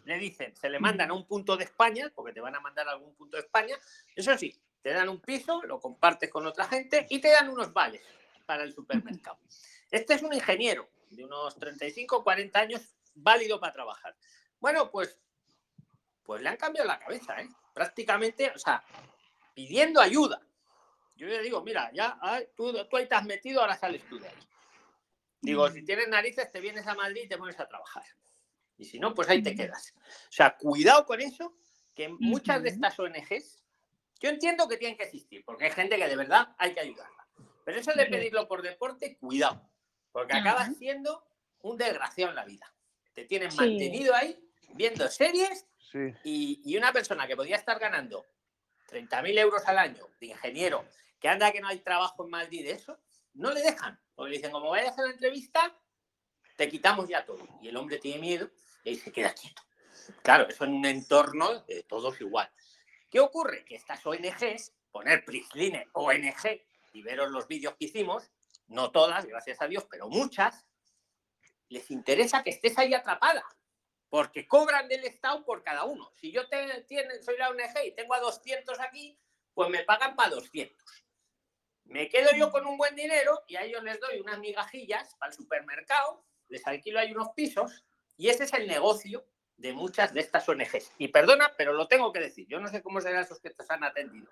Le 0.05 0.17
dicen, 0.17 0.55
se 0.55 0.69
le 0.69 0.79
mandan 0.79 1.11
a 1.11 1.13
un 1.13 1.25
punto 1.25 1.55
de 1.55 1.63
España, 1.63 2.11
porque 2.13 2.33
te 2.33 2.41
van 2.41 2.55
a 2.55 2.59
mandar 2.59 2.87
a 2.87 2.91
algún 2.91 3.15
punto 3.15 3.37
de 3.37 3.43
España, 3.43 3.77
eso 4.15 4.37
sí, 4.37 4.53
te 4.81 4.91
dan 4.91 5.07
un 5.09 5.21
piso, 5.21 5.61
lo 5.63 5.79
compartes 5.79 6.29
con 6.29 6.45
otra 6.45 6.65
gente 6.65 7.07
y 7.09 7.19
te 7.19 7.29
dan 7.29 7.49
unos 7.49 7.71
vales 7.71 8.01
para 8.45 8.63
el 8.63 8.73
supermercado. 8.73 9.39
Este 9.89 10.15
es 10.15 10.23
un 10.23 10.33
ingeniero 10.33 10.89
de 11.09 11.23
unos 11.23 11.55
35 11.57 12.23
40 12.23 12.59
años, 12.59 12.81
válido 13.13 13.59
para 13.59 13.73
trabajar. 13.73 14.15
Bueno, 14.59 14.91
pues, 14.91 15.17
pues 16.23 16.41
le 16.41 16.49
han 16.49 16.57
cambiado 16.57 16.87
la 16.87 16.99
cabeza, 16.99 17.39
¿eh? 17.41 17.47
Prácticamente, 17.73 18.51
o 18.51 18.59
sea, 18.59 18.83
pidiendo 19.53 20.01
ayuda. 20.01 20.41
Yo 21.15 21.27
le 21.27 21.41
digo, 21.41 21.63
mira, 21.63 21.91
ya 21.93 22.17
ay, 22.21 22.47
tú, 22.55 22.73
tú 22.89 22.97
ahí 22.97 23.07
te 23.07 23.15
has 23.15 23.25
metido, 23.25 23.61
ahora 23.61 23.77
sales 23.77 24.03
tú 24.09 24.19
de 24.19 24.27
ahí. 24.27 24.47
Digo, 25.41 25.69
si 25.69 25.83
tienes 25.83 26.07
narices, 26.07 26.51
te 26.51 26.59
vienes 26.59 26.87
a 26.87 26.95
Madrid 26.95 27.23
y 27.25 27.27
te 27.27 27.37
pones 27.37 27.59
a 27.59 27.67
trabajar. 27.67 28.03
Y 28.77 28.85
si 28.85 28.99
no, 28.99 29.13
pues 29.13 29.29
ahí 29.29 29.41
te 29.41 29.55
quedas. 29.55 29.93
O 29.97 30.31
sea, 30.31 30.57
cuidado 30.57 31.05
con 31.05 31.21
eso, 31.21 31.55
que 31.93 32.09
muchas 32.09 32.63
de 32.63 32.69
estas 32.69 32.97
ONGs, 32.99 33.63
yo 34.19 34.29
entiendo 34.29 34.67
que 34.67 34.77
tienen 34.77 34.97
que 34.97 35.03
existir, 35.03 35.43
porque 35.45 35.65
hay 35.65 35.71
gente 35.71 35.97
que 35.97 36.07
de 36.07 36.15
verdad 36.15 36.55
hay 36.57 36.73
que 36.73 36.79
ayudarla. 36.79 37.27
Pero 37.65 37.79
eso 37.79 37.93
de 37.93 38.05
pedirlo 38.07 38.47
por 38.47 38.61
deporte, 38.61 39.17
cuidado, 39.17 39.69
porque 40.11 40.33
acabas 40.33 40.75
siendo 40.77 41.23
un 41.61 41.77
desgraciado 41.77 42.31
en 42.31 42.35
la 42.35 42.45
vida. 42.45 42.73
Te 43.13 43.25
tienen 43.25 43.51
Sí. 43.51 43.57
mantenido 43.57 44.13
ahí 44.15 44.37
viendo 44.73 45.07
series 45.07 45.65
Sí. 45.91 45.99
y, 46.23 46.61
y 46.65 46.77
una 46.77 46.91
persona 46.91 47.27
que 47.27 47.35
podía 47.35 47.55
estar 47.55 47.77
ganando 47.79 48.25
30.000 48.89 49.37
euros 49.37 49.63
al 49.67 49.77
año 49.77 50.07
de 50.19 50.27
ingeniero, 50.27 50.85
que 51.19 51.29
anda 51.29 51.51
que 51.51 51.61
no 51.61 51.67
hay 51.67 51.79
trabajo 51.79 52.23
en 52.25 52.31
Madrid 52.31 52.63
de 52.65 52.71
eso, 52.71 52.99
no 53.33 53.51
le 53.53 53.61
dejan. 53.61 53.99
Porque 54.15 54.31
le 54.31 54.37
dicen, 54.37 54.51
como 54.51 54.69
vayas 54.71 54.97
a 54.97 55.03
la 55.03 55.11
entrevista, 55.11 55.75
te 56.57 56.67
quitamos 56.69 57.07
ya 57.07 57.25
todo. 57.25 57.47
Y 57.61 57.69
el 57.69 57.77
hombre 57.77 57.97
tiene 57.97 58.19
miedo 58.19 58.49
y 58.83 58.89
ahí 58.89 58.95
se 58.95 59.11
queda 59.11 59.33
quieto. 59.33 59.61
Claro, 60.21 60.47
eso 60.47 60.65
en 60.65 60.73
un 60.73 60.85
entorno 60.85 61.61
de 61.61 61.83
todos 61.83 62.19
igual. 62.21 62.51
¿Qué 63.09 63.19
ocurre? 63.19 63.63
Que 63.65 63.75
estas 63.75 64.05
ONGs, 64.05 64.73
poner 64.91 65.23
Prisline 65.23 65.87
ONG 65.93 66.61
y 66.93 67.01
veros 67.01 67.31
los 67.31 67.47
vídeos 67.47 67.75
que 67.75 67.85
hicimos, 67.85 68.31
no 68.67 68.91
todas, 68.91 69.25
gracias 69.25 69.61
a 69.61 69.67
Dios, 69.67 69.85
pero 69.89 70.09
muchas, 70.09 70.65
les 71.69 71.89
interesa 71.91 72.43
que 72.43 72.49
estés 72.51 72.77
ahí 72.77 72.93
atrapada, 72.93 73.43
porque 74.09 74.47
cobran 74.47 74.87
del 74.87 75.05
Estado 75.05 75.43
por 75.45 75.63
cada 75.63 75.85
uno. 75.85 76.11
Si 76.15 76.31
yo 76.31 76.47
te, 76.49 76.81
tiene- 76.83 77.21
soy 77.23 77.37
la 77.37 77.49
ONG 77.49 77.85
y 77.85 77.95
tengo 77.95 78.13
a 78.13 78.19
200 78.19 78.79
aquí, 78.79 79.17
pues 79.53 79.69
me 79.69 79.83
pagan 79.83 80.15
para 80.15 80.31
200. 80.31 80.77
Me 81.85 82.09
quedo 82.09 82.31
yo 82.35 82.51
con 82.51 82.65
un 82.65 82.77
buen 82.77 82.95
dinero 82.95 83.43
y 83.47 83.55
a 83.55 83.63
ellos 83.63 83.83
les 83.83 83.99
doy 83.99 84.19
unas 84.19 84.39
migajillas 84.39 85.15
para 85.15 85.31
el 85.31 85.37
supermercado, 85.37 86.25
les 86.47 86.65
alquilo 86.67 86.99
ahí 86.99 87.11
unos 87.11 87.29
pisos 87.35 87.85
y 88.17 88.29
ese 88.29 88.43
es 88.45 88.53
el 88.53 88.67
negocio 88.67 89.25
de 89.57 89.73
muchas 89.73 90.13
de 90.13 90.19
estas 90.21 90.47
ONGs. 90.49 90.91
Y 90.97 91.07
perdona, 91.09 91.53
pero 91.57 91.73
lo 91.73 91.87
tengo 91.87 92.11
que 92.11 92.19
decir. 92.19 92.47
Yo 92.47 92.59
no 92.59 92.67
sé 92.67 92.81
cómo 92.81 92.99
serán 93.01 93.21
esos 93.23 93.39
que 93.39 93.49
te 93.49 93.63
han 93.69 93.83
atendido. 93.83 94.27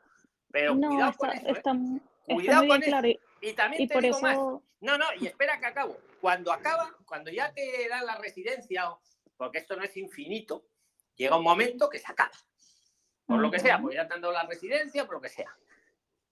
Pero 0.51 0.75
No, 0.75 0.89
cuidado 0.89 1.11
está, 1.11 1.17
con 1.27 1.29
eso. 1.37 1.47
¿eh? 1.47 1.51
está, 1.51 1.73
mu- 1.73 1.97
está 1.97 2.33
Cuidado 2.35 2.59
muy 2.61 2.67
con 2.69 2.79
bien 2.79 2.91
claro. 2.91 3.07
eso. 3.07 3.19
Y, 3.41 3.53
también 3.53 3.81
y 3.83 3.87
te 3.87 3.93
por 3.93 4.03
digo 4.03 4.19
más. 4.19 4.33
eso, 4.33 4.63
No, 4.81 4.97
no, 4.97 5.05
y 5.19 5.27
espera 5.27 5.59
que 5.59 5.65
acabo. 5.65 5.97
Cuando 6.19 6.51
acaba, 6.51 6.95
cuando 7.05 7.31
ya 7.31 7.53
te 7.53 7.87
dan 7.89 8.05
la 8.05 8.17
residencia, 8.17 8.89
porque 9.37 9.59
esto 9.59 9.75
no 9.75 9.83
es 9.83 9.95
infinito, 9.97 10.65
llega 11.15 11.37
un 11.37 11.43
momento 11.43 11.89
que 11.89 11.99
se 11.99 12.11
acaba. 12.11 12.31
Por 13.25 13.39
lo 13.39 13.49
que 13.49 13.59
sea, 13.59 13.79
pues 13.79 13.95
ya 13.95 14.07
te 14.07 14.13
han 14.13 14.21
dado 14.21 14.33
la 14.33 14.43
residencia, 14.43 15.05
por 15.05 15.15
lo 15.15 15.21
que 15.21 15.29
sea. 15.29 15.55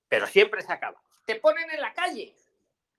Pero 0.10 0.28
siempre 0.28 0.62
se 0.62 0.74
acaba. 0.74 1.02
Te 1.26 1.36
ponen 1.36 1.70
en 1.72 1.80
la 1.80 1.94
calle. 1.94 2.36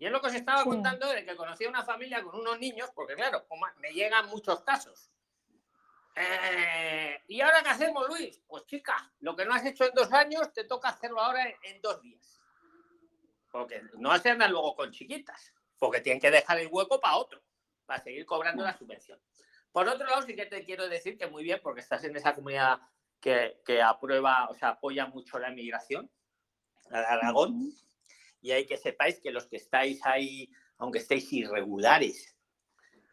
Y 0.01 0.07
es 0.07 0.13
lo 0.13 0.21
que 0.23 0.29
os 0.29 0.35
estaba 0.35 0.63
Sí. 0.63 0.69
contando 0.71 1.07
de 1.09 1.27
que 1.27 1.37
conocí 1.37 1.67
a 1.67 1.69
una 1.69 1.85
familia 1.85 2.23
con 2.23 2.35
unos 2.41 2.59
niños, 2.59 2.91
porque 2.95 3.15
claro, 3.15 3.47
me 3.77 3.93
llegan 3.93 4.29
muchos 4.31 4.63
casos. 4.63 5.11
Eh, 6.17 7.23
¿Y 7.29 7.41
ahora 7.43 7.63
qué 7.63 7.69
hacemos, 7.69 8.09
Luis? 8.09 8.43
Pues 8.49 8.65
chica, 8.65 9.13
lo 9.21 9.37
que 9.37 9.45
no 9.45 9.53
has 9.53 9.65
hecho 9.65 9.85
en 9.85 9.93
dos 9.95 10.11
años, 10.13 10.53
te 10.55 10.65
toca 10.65 10.89
hacerlo 10.89 11.21
ahora 11.21 11.47
en, 11.47 11.55
en 11.65 11.81
dos 11.83 12.01
días. 12.01 12.41
Porque 13.51 13.83
no 13.99 14.17
se 14.19 14.31
andan 14.31 14.51
luego 14.51 14.75
con 14.75 14.91
chiquitas, 14.91 15.53
porque 15.79 16.01
tienen 16.01 16.19
que 16.21 16.31
dejar 16.31 16.59
el 16.59 16.69
hueco 16.69 16.99
para 16.99 17.17
otro, 17.17 17.43
para 17.85 18.03
seguir 18.03 18.25
cobrando 18.25 18.65
la 18.65 18.77
subvención. 18.77 19.21
Por 19.71 19.87
otro 19.87 20.07
lado, 20.07 20.23
sí 20.23 20.35
que 20.35 20.47
te 20.47 20.65
quiero 20.65 20.89
decir 20.89 21.19
que 21.19 21.27
muy 21.27 21.43
bien, 21.45 21.61
porque 21.63 21.83
estás 21.83 22.03
en 22.05 22.17
esa 22.17 22.35
comunidad 22.35 22.81
que, 23.21 23.61
que 23.67 23.83
aprueba, 23.83 24.49
o 24.49 24.55
sea, 24.55 24.71
apoya 24.71 25.05
mucho 25.07 25.39
la 25.39 25.51
inmigración, 25.51 26.11
la 26.89 27.01
de 27.01 27.07
Aragón, 27.07 27.71
y 28.41 28.53
hay 28.53 28.67
que 28.67 28.77
sepáis 28.77 29.21
que 29.21 29.31
los 29.31 29.47
que 29.47 29.57
estáis 29.57 30.05
ahí, 30.05 30.51
aunque 30.79 30.99
estéis 30.99 31.33
irregulares, 31.33 32.37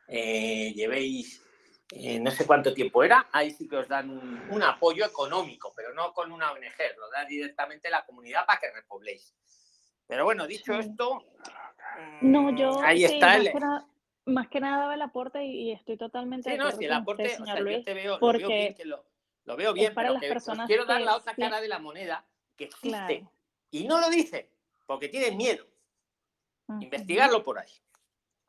eh, 0.08 0.74
llevéis 0.74 1.44
eh, 1.92 2.20
no 2.20 2.32
sé 2.32 2.46
cuánto 2.46 2.74
tiempo 2.74 3.04
era, 3.04 3.30
ahí 3.32 3.52
sí 3.52 3.68
que 3.68 3.78
os 3.78 3.88
dan 3.88 4.10
un, 4.10 4.42
un 4.50 4.64
apoyo 4.64 5.06
económico, 5.06 5.74
pero 5.76 5.94
no 5.94 6.14
con 6.14 6.32
una 6.32 6.52
ONG, 6.52 6.98
lo 6.98 7.10
da 7.10 7.24
directamente 7.26 7.90
la 7.90 8.06
comunidad 8.06 8.46
para 8.46 8.60
que 8.60 8.72
repobléis. 8.72 9.34
Pero 10.06 10.26
bueno, 10.26 10.48
dicho 10.48 10.74
esto, 10.74 11.26
no, 12.22 12.56
yo 12.56 12.82
ahí 12.82 13.00
sí, 13.00 13.14
está 13.14 13.28
más 13.28 13.38
el, 13.38 13.52
que 13.52 13.60
nada, 13.60 13.88
más 14.26 14.48
que 14.50 14.60
nada 14.60 14.78
daba 14.80 14.96
el 14.96 15.02
aporte 15.02 15.44
y, 15.46 15.72
estoy 15.72 15.98
totalmente 15.98 16.52
Sí, 16.52 16.58
no, 16.58 16.72
si 16.72 16.86
el 16.86 16.94
aporte, 16.94 17.24
usted, 17.24 17.42
o 17.42 17.70
yo 17.70 17.84
te 17.84 17.94
veo, 17.94 18.20
lo 18.20 18.34
veo 18.34 18.48
bien, 18.50 18.50
porque 18.50 18.76
que 18.76 18.86
lo, 18.86 19.06
lo 19.46 19.56
veo 19.56 19.74
bien, 19.74 19.94
para 19.94 20.10
pero 20.10 20.14
las 20.16 20.22
que 20.22 20.28
os 20.28 20.34
personas 20.34 20.68
quiero 20.68 20.86
dar 20.86 21.02
la 21.02 21.16
otra 21.16 21.36
sí- 21.36 21.42
cara 21.42 21.62
de 21.62 21.68
la 21.70 21.80
moneda 21.80 22.26
que 22.58 22.66
existe 22.66 22.90
Claro. 22.90 23.32
y 23.72 23.86
no 23.86 24.00
lo 24.02 24.10
dicen 24.10 24.50
porque 24.88 25.10
tienen 25.10 25.38
miedo. 25.38 25.66
Investigarlo 26.82 27.44
por 27.44 27.60
ahí. 27.60 27.72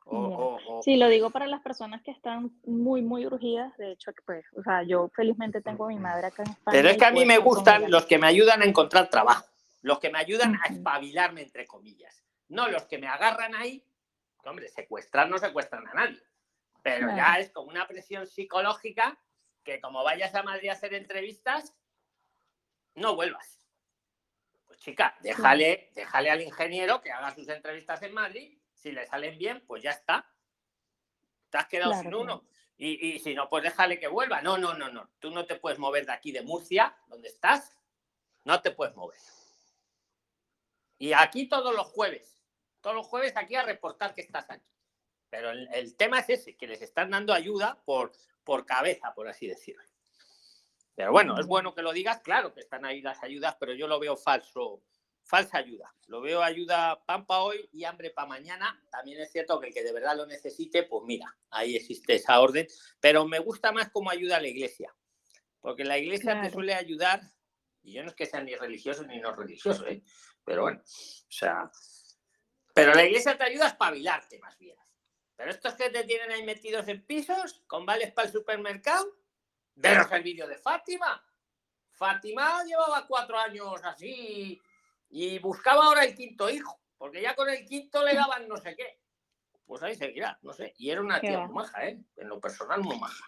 O, 0.05 0.29
Ya. 0.29 0.35
o- 0.37 0.79
o- 0.79 0.81
Sí, 0.81 0.97
lo 0.97 1.07
digo 1.07 1.29
para 1.29 1.45
las 1.45 1.61
personas 1.61 2.01
que 2.01 2.09
están 2.11 2.51
muy, 2.65 3.01
muy 3.03 3.25
urgidas. 3.27 3.77
De 3.77 3.91
hecho, 3.91 4.11
pues, 4.25 4.43
o 4.55 4.63
sea, 4.63 4.81
yo 4.83 5.09
felizmente 5.15 5.61
tengo 5.61 5.85
a 5.85 5.89
mi 5.89 5.99
madre 5.99 6.27
acá 6.27 6.41
en 6.43 6.49
España. 6.49 6.75
Pero 6.75 6.89
es 6.89 6.97
que 6.97 7.05
a 7.05 7.11
mí 7.11 7.15
puedo 7.17 7.27
me 7.27 7.35
con 7.35 7.43
gustan 7.45 7.91
los 7.91 8.05
que 8.07 8.17
me 8.17 8.25
ayudan 8.27 8.61
a 8.61 8.65
encontrar 8.65 9.09
trabajo, 9.09 9.45
los 9.83 9.99
que 9.99 10.09
me 10.09 10.17
ayudan 10.17 10.55
a 10.55 10.65
espabilarme, 10.67 11.43
entre 11.43 11.67
comillas. 11.67 12.23
No 12.47 12.67
los 12.67 12.85
que 12.85 12.97
me 12.97 13.07
agarran 13.07 13.53
ahí, 13.55 13.85
hombre, 14.43 14.67
secuestrar 14.69 15.29
no 15.29 15.37
secuestran 15.37 15.87
a 15.87 15.93
nadie, 15.93 16.19
pero 16.81 17.07
ya 17.15 17.35
es 17.37 17.51
como 17.51 17.69
una 17.69 17.87
presión 17.87 18.25
psicológica 18.25 19.19
que 19.63 19.79
como 19.79 20.03
vayas 20.03 20.33
a 20.33 20.41
Madrid 20.43 20.69
a 20.69 20.73
hacer 20.73 20.95
entrevistas, 20.95 21.75
no 22.95 23.15
vuelvas. 23.15 23.68
Chica, 24.79 25.17
déjale, 25.21 25.91
déjale 25.93 26.31
al 26.31 26.41
ingeniero 26.41 27.01
que 27.01 27.11
haga 27.11 27.35
sus 27.35 27.47
entrevistas 27.49 28.01
en 28.01 28.13
Madrid, 28.13 28.57
si 28.73 28.91
le 28.91 29.05
salen 29.05 29.37
bien, 29.37 29.63
pues 29.67 29.83
ya 29.83 29.91
está. 29.91 30.25
Te 31.49 31.57
has 31.57 31.67
quedado 31.67 31.91
Claro, 31.91 32.03
sin 32.03 32.15
uno. 32.15 32.45
Y, 32.77 33.07
y 33.09 33.19
si 33.19 33.35
no, 33.35 33.49
pues 33.49 33.63
déjale 33.63 33.99
que 33.99 34.07
vuelva. 34.07 34.41
No, 34.41 34.57
no, 34.57 34.73
no, 34.73 34.89
no. 34.89 35.11
Tú 35.19 35.31
no 35.31 35.45
te 35.45 35.57
puedes 35.57 35.79
mover 35.79 36.05
de 36.05 36.13
aquí, 36.13 36.31
de 36.31 36.43
Murcia, 36.43 36.95
donde 37.07 37.27
estás. 37.27 37.77
No 38.45 38.61
te 38.61 38.71
puedes 38.71 38.95
mover. 38.95 39.19
Y 40.97 41.11
aquí 41.11 41.49
todos 41.49 41.75
los 41.75 41.87
jueves. 41.87 42.41
Todos 42.79 42.95
los 42.95 43.07
jueves 43.07 43.35
aquí 43.35 43.55
a 43.55 43.63
reportar 43.63 44.13
que 44.13 44.21
estás 44.21 44.49
aquí. 44.49 44.65
Pero 45.29 45.49
el, 45.49 45.67
el 45.73 45.95
tema 45.97 46.19
es 46.19 46.29
ese, 46.29 46.55
que 46.55 46.67
les 46.67 46.81
están 46.81 47.09
dando 47.09 47.33
ayuda 47.33 47.81
por, 47.83 48.13
por 48.45 48.65
cabeza, 48.65 49.13
por 49.13 49.27
así 49.27 49.45
decirlo. 49.45 49.83
Pero 50.99 51.13
bueno, 51.13 51.39
es 51.39 51.47
bueno 51.47 51.73
que 51.73 51.81
lo 51.81 51.93
digas, 51.93 52.19
claro 52.19 52.53
que 52.53 52.59
están 52.59 52.83
ahí 52.83 52.99
las 53.01 53.23
ayudas, 53.23 53.55
pero 53.57 53.71
yo 53.71 53.87
lo 53.87 54.01
veo 54.01 54.17
falso, 54.17 54.83
falsa 55.23 55.59
ayuda. 55.59 55.95
Lo 56.07 56.19
veo 56.19 56.43
ayuda 56.43 57.05
pan 57.05 57.25
para 57.25 57.43
hoy 57.43 57.69
y 57.71 57.85
hambre 57.85 58.09
para 58.09 58.27
mañana. 58.27 58.83
También 58.91 59.21
es 59.21 59.31
cierto 59.31 59.61
que 59.61 59.67
el 59.67 59.73
que 59.73 59.81
de 59.81 59.93
verdad 59.93 60.17
lo 60.17 60.25
necesite, 60.25 60.83
pues 60.83 61.05
mira, 61.05 61.33
ahí 61.51 61.77
existe 61.77 62.15
esa 62.15 62.41
orden. 62.41 62.67
Pero 62.99 63.25
me 63.25 63.39
gusta 63.39 63.71
más 63.71 63.89
como 63.91 64.09
ayuda 64.09 64.35
a 64.35 64.41
la 64.41 64.49
iglesia. 64.49 64.93
Porque 65.61 65.85
la 65.85 65.97
iglesia 65.97 66.33
te 66.33 66.39
Claro. 66.39 66.53
suele 66.53 66.73
ayudar, 66.73 67.21
y 67.81 67.93
yo 67.93 68.03
no 68.03 68.09
es 68.09 68.15
que 68.15 68.25
sea 68.25 68.41
ni 68.41 68.53
religioso 68.55 69.03
ni 69.03 69.21
no 69.21 69.33
religioso, 69.33 69.87
¿eh? 69.87 70.03
pero 70.43 70.63
bueno, 70.63 70.81
o 70.81 71.31
sea, 71.31 71.71
Pero 72.73 72.93
la 72.93 73.05
iglesia 73.05 73.37
te 73.37 73.45
ayuda 73.45 73.67
a 73.67 73.69
espabilarte 73.69 74.37
más 74.39 74.57
bien. 74.57 74.75
Pero 75.37 75.49
estos 75.51 75.75
que 75.75 75.89
te 75.91 76.03
tienen 76.03 76.29
ahí 76.31 76.43
metidos 76.43 76.89
en 76.89 77.05
pisos, 77.05 77.63
con 77.67 77.85
vales 77.85 78.11
para 78.11 78.27
el 78.27 78.33
supermercado, 78.33 79.18
veros 79.79 80.11
el 80.11 80.23
vídeo 80.23 80.47
de 80.47 80.57
Fátima. 80.57 81.23
Fátima 81.91 82.63
llevaba 82.63 83.05
cuatro 83.07 83.37
años 83.37 83.81
así 83.83 84.61
y 85.09 85.39
buscaba 85.39 85.85
ahora 85.85 86.03
el 86.03 86.15
quinto 86.15 86.49
hijo, 86.49 86.79
porque 86.97 87.21
ya 87.21 87.35
con 87.35 87.49
el 87.49 87.65
quinto 87.65 88.03
le 88.03 88.13
daban 88.13 88.47
no 88.47 88.57
sé 88.57 88.75
qué. 88.75 88.99
Pues 89.65 89.83
ahí 89.83 89.95
seguirá, 89.95 90.37
no 90.41 90.53
sé. 90.53 90.73
Y 90.77 90.89
era 90.89 91.01
una 91.01 91.19
tía 91.19 91.39
muy 91.41 91.53
maja, 91.55 91.85
¿eh? 91.85 91.99
En 92.17 92.27
lo 92.29 92.39
personal, 92.39 92.81
muy 92.81 92.97
maja. 92.99 93.23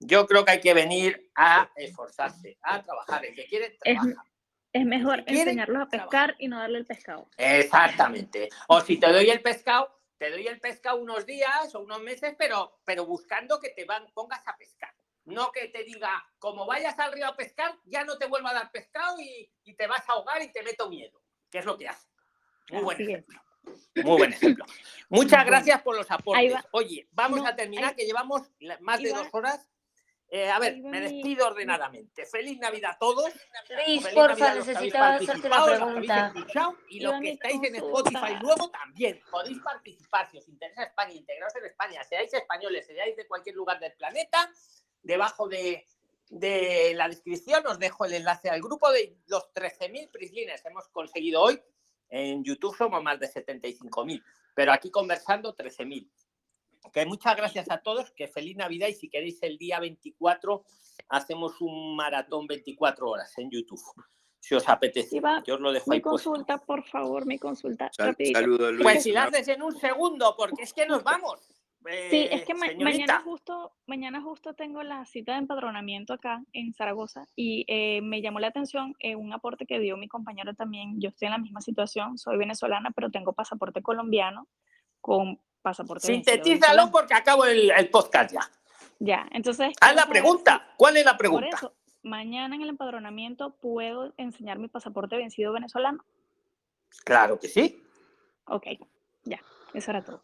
Yo 0.00 0.26
creo 0.26 0.44
que 0.44 0.52
hay 0.52 0.60
que 0.60 0.74
venir 0.74 1.30
a 1.34 1.70
esforzarse, 1.76 2.56
a 2.62 2.82
trabajar. 2.82 3.24
El 3.24 3.34
que 3.34 3.46
quiere, 3.46 3.76
Es, 3.84 3.98
trabaja. 3.98 4.24
es 4.72 4.86
mejor 4.86 5.24
quiere, 5.24 5.40
enseñarlos 5.40 5.82
a 5.82 5.88
pescar 5.88 6.36
y 6.38 6.48
no 6.48 6.58
darle 6.58 6.78
el 6.78 6.86
pescado. 6.86 7.28
Exactamente. 7.36 8.48
O 8.68 8.80
si 8.80 8.98
te 8.98 9.12
doy 9.12 9.28
el 9.28 9.42
pescado, 9.42 10.00
te 10.16 10.30
doy 10.30 10.46
el 10.46 10.58
pescado 10.60 10.98
unos 10.98 11.26
días 11.26 11.74
o 11.74 11.80
unos 11.80 12.00
meses, 12.00 12.34
pero, 12.38 12.78
pero 12.84 13.04
buscando 13.04 13.60
que 13.60 13.70
te 13.70 13.84
van, 13.84 14.06
pongas 14.14 14.46
a 14.46 14.56
pescar. 14.56 14.94
No 15.34 15.52
que 15.52 15.68
te 15.68 15.84
diga, 15.84 16.24
como 16.38 16.66
vayas 16.66 16.98
al 16.98 17.12
río 17.12 17.26
a 17.26 17.36
pescar, 17.36 17.74
ya 17.84 18.04
no 18.04 18.16
te 18.18 18.26
vuelva 18.26 18.50
a 18.50 18.54
dar 18.54 18.70
pescado 18.70 19.20
y, 19.20 19.50
y 19.64 19.74
te 19.74 19.86
vas 19.86 20.08
a 20.08 20.12
ahogar 20.12 20.42
y 20.42 20.50
te 20.52 20.62
meto 20.62 20.88
miedo, 20.88 21.20
que 21.50 21.58
es 21.58 21.64
lo 21.64 21.76
que 21.76 21.88
hace. 21.88 22.06
Muy 22.70 22.82
buen 22.82 23.00
ejemplo. 23.00 23.40
Muy 23.96 24.16
buen 24.18 24.32
ejemplo. 24.32 24.64
Muchas 25.08 25.44
gracias 25.44 25.82
por 25.82 25.96
los 25.96 26.10
aportes. 26.10 26.54
va. 26.54 26.64
Oye, 26.72 27.08
vamos 27.12 27.40
No, 27.40 27.46
a 27.46 27.54
terminar, 27.56 27.90
ahí- 27.90 27.96
que 27.96 28.06
llevamos 28.06 28.42
más 28.80 29.00
de 29.02 29.10
dos 29.10 29.28
horas. 29.32 29.66
Eh, 30.30 30.50
a 30.50 30.58
ver, 30.58 30.76
me 30.82 31.00
despido 31.00 31.46
ordenadamente. 31.46 32.26
Feliz 32.26 32.58
Navidad 32.58 32.90
a 32.92 32.98
todos. 32.98 33.32
Luis, 33.70 34.02
Feliz 34.02 34.08
porfa, 34.14 34.54
necesitaba 34.56 35.14
hacerte 35.14 35.46
una 35.46 35.64
pregunta. 35.64 36.34
y 36.90 37.00
los 37.00 37.18
que 37.20 37.30
estáis 37.30 37.62
en. 37.62 37.76
Spotify 37.76 38.36
luego 38.40 38.70
también. 38.70 39.22
Podéis 39.30 39.58
participar 39.60 40.30
si 40.30 40.36
os 40.36 40.46
interesa 40.48 40.82
España, 40.82 41.12
integraros 41.14 41.56
en 41.56 41.64
España, 41.64 42.04
seáis 42.04 42.34
españoles, 42.34 42.86
seáis 42.86 43.16
de 43.16 43.26
cualquier 43.26 43.56
lugar 43.56 43.80
del 43.80 43.94
planeta. 43.94 44.50
Debajo 45.02 45.48
de, 45.48 45.86
de 46.28 46.92
la 46.94 47.08
descripción 47.08 47.66
os 47.66 47.78
dejo 47.78 48.04
el 48.04 48.14
enlace 48.14 48.50
al 48.50 48.60
grupo 48.60 48.90
de 48.90 49.16
los 49.26 49.52
13.000 49.54 50.10
prislines 50.10 50.62
que 50.62 50.68
hemos 50.68 50.88
conseguido 50.88 51.42
hoy. 51.42 51.60
En 52.10 52.42
YouTube 52.42 52.76
somos 52.76 53.02
más 53.02 53.20
de 53.20 53.28
75.000, 53.28 54.22
pero 54.54 54.72
aquí 54.72 54.90
conversando 54.90 55.54
13.000. 55.54 56.10
Que 56.92 57.04
muchas 57.04 57.36
gracias 57.36 57.70
a 57.70 57.78
todos, 57.82 58.10
que 58.12 58.28
feliz 58.28 58.56
Navidad 58.56 58.88
y 58.88 58.94
si 58.94 59.10
queréis 59.10 59.42
el 59.42 59.58
día 59.58 59.78
24 59.80 60.64
hacemos 61.08 61.60
un 61.60 61.96
maratón 61.96 62.46
24 62.46 63.08
horas 63.10 63.36
en 63.36 63.50
YouTube, 63.50 63.80
si 64.40 64.54
os 64.54 64.66
apetece. 64.68 65.16
Iba, 65.16 65.42
Yo 65.46 65.56
os 65.56 65.60
lo 65.60 65.72
dejo 65.72 65.90
mi 65.90 65.96
ahí 65.96 66.00
puesto. 66.00 66.30
consulta, 66.30 66.58
por 66.58 66.82
favor, 66.84 67.26
mi 67.26 67.38
consulta. 67.38 67.90
Sal- 67.92 68.08
rapidito. 68.08 68.38
saludos, 68.38 68.72
Luis. 68.72 68.82
Pues 68.84 69.02
si 69.02 69.12
la 69.12 69.24
haces 69.24 69.48
en 69.48 69.62
un 69.62 69.78
segundo, 69.78 70.34
porque 70.36 70.62
es 70.62 70.72
que 70.72 70.86
nos 70.86 71.02
vamos. 71.02 71.40
Sí, 72.10 72.16
Eh, 72.16 72.28
es 72.34 72.44
que 72.44 72.54
ma- 72.54 72.66
señorita. 72.66 72.84
mañana 72.84 73.20
justo, 73.22 73.72
mañana 73.86 74.20
justo 74.22 74.54
tengo 74.54 74.82
la 74.82 75.04
cita 75.06 75.32
de 75.32 75.38
empadronamiento 75.38 76.12
acá 76.12 76.42
en 76.52 76.74
Zaragoza 76.74 77.24
y 77.34 77.64
eh, 77.68 78.00
me 78.02 78.20
llamó 78.20 78.40
la 78.40 78.48
atención 78.48 78.94
eh, 78.98 79.16
un 79.16 79.32
aporte 79.32 79.64
que 79.66 79.78
dio 79.78 79.96
mi 79.96 80.08
compañero 80.08 80.54
también. 80.54 81.00
Yo 81.00 81.08
estoy 81.08 81.26
en 81.26 81.32
la 81.32 81.38
misma 81.38 81.60
situación, 81.60 82.18
soy 82.18 82.36
venezolana, 82.36 82.90
pero 82.90 83.10
tengo 83.10 83.32
pasaporte 83.32 83.82
colombiano 83.82 84.48
con 85.00 85.40
pasaporte 85.62 86.06
Sintetízalo 86.06 86.90
porque 86.90 87.14
acabo 87.14 87.44
el, 87.44 87.70
el 87.70 87.88
podcast 87.90 88.32
ya. 88.32 88.40
Ya, 89.00 89.26
entonces. 89.30 89.68
Haz 89.80 89.92
quiero 89.92 90.06
la 90.06 90.06
pregunta. 90.10 90.68
¿Cuál 90.76 90.96
es 90.96 91.04
la 91.04 91.16
pregunta? 91.16 91.46
Por 91.48 91.54
eso, 91.56 91.74
mañana 92.02 92.54
en 92.56 92.62
el 92.62 92.68
empadronamiento 92.68 93.56
puedo 93.56 94.12
enseñar 94.16 94.58
mi 94.58 94.68
pasaporte 94.68 95.16
vencido 95.16 95.52
venezolano. 95.52 96.04
Claro 97.04 97.38
que 97.38 97.48
sí. 97.48 97.82
Ok, 98.46 98.66
ya, 99.24 99.40
eso 99.74 99.90
era 99.90 100.02
todo. 100.04 100.22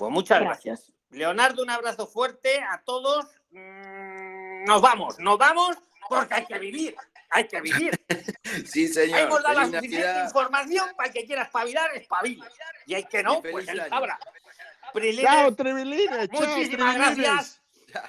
Pues 0.00 0.10
muchas 0.12 0.40
Gracias. 0.40 0.64
gracias. 0.64 0.96
Leonardo, 1.10 1.62
un 1.62 1.68
abrazo 1.68 2.06
fuerte 2.06 2.58
a 2.62 2.80
todos. 2.82 3.26
Mm, 3.50 4.64
Nos 4.64 4.80
vamos, 4.80 5.18
nos 5.18 5.36
vamos 5.36 5.76
porque 6.08 6.34
hay 6.34 6.46
que 6.46 6.58
vivir. 6.58 6.96
Hay 7.28 7.46
que 7.46 7.60
vivir. 7.60 8.00
Sí, 8.66 8.88
señor. 8.88 9.20
Hemos 9.20 9.42
dado 9.42 9.60
la 9.60 9.66
suficiente 9.66 9.98
Navidad. 10.06 10.24
información 10.24 10.88
para 10.96 11.08
el 11.08 11.14
que 11.14 11.24
quiera 11.26 11.42
espabilar, 11.42 11.90
espabile. 11.94 12.44
Y 12.86 12.94
el 12.94 13.06
que 13.08 13.22
no, 13.22 13.40
pues 13.42 13.68
él 13.68 13.80
sabrá. 13.88 14.18
Prilines, 14.94 15.24
Chao, 15.30 15.54
Tribilines. 15.54 16.30
Chao, 16.30 16.40
muchísimas 16.40 16.94
gracias. 16.96 17.62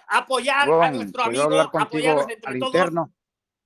Apoyar 0.08 0.70
a 0.72 0.92
nuestro 0.92 1.24
¿puedo 1.26 1.44
amigo, 1.44 1.78
apoyarnos 1.78 2.30
entre 2.30 2.52
al 2.54 2.60
todos. 2.60 2.74
interno? 2.74 3.14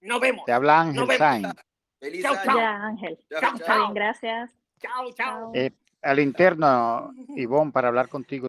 Nos 0.01 0.19
vemos. 0.19 0.45
Te 0.45 0.51
habla 0.51 0.79
Ángel. 0.81 1.17
Sainz. 1.17 1.53
Feliz 1.99 2.21
Chao, 2.23 2.33
año. 2.33 2.43
chao. 2.43 2.57
Ya, 2.57 2.71
Ángel. 2.83 3.19
Chao, 3.29 3.39
Chao, 3.41 3.55
Está 3.55 3.73
bien, 3.75 3.85
chao. 3.85 3.93
gracias. 3.93 4.51
Chao, 4.81 5.13
chao. 5.13 5.51
Eh, 5.53 5.71
al 6.05 6.19
interno, 6.19 7.13
Ivonne, 7.35 7.71
para 7.71 7.87
hablar 7.87 8.07
contigo. 8.07 8.43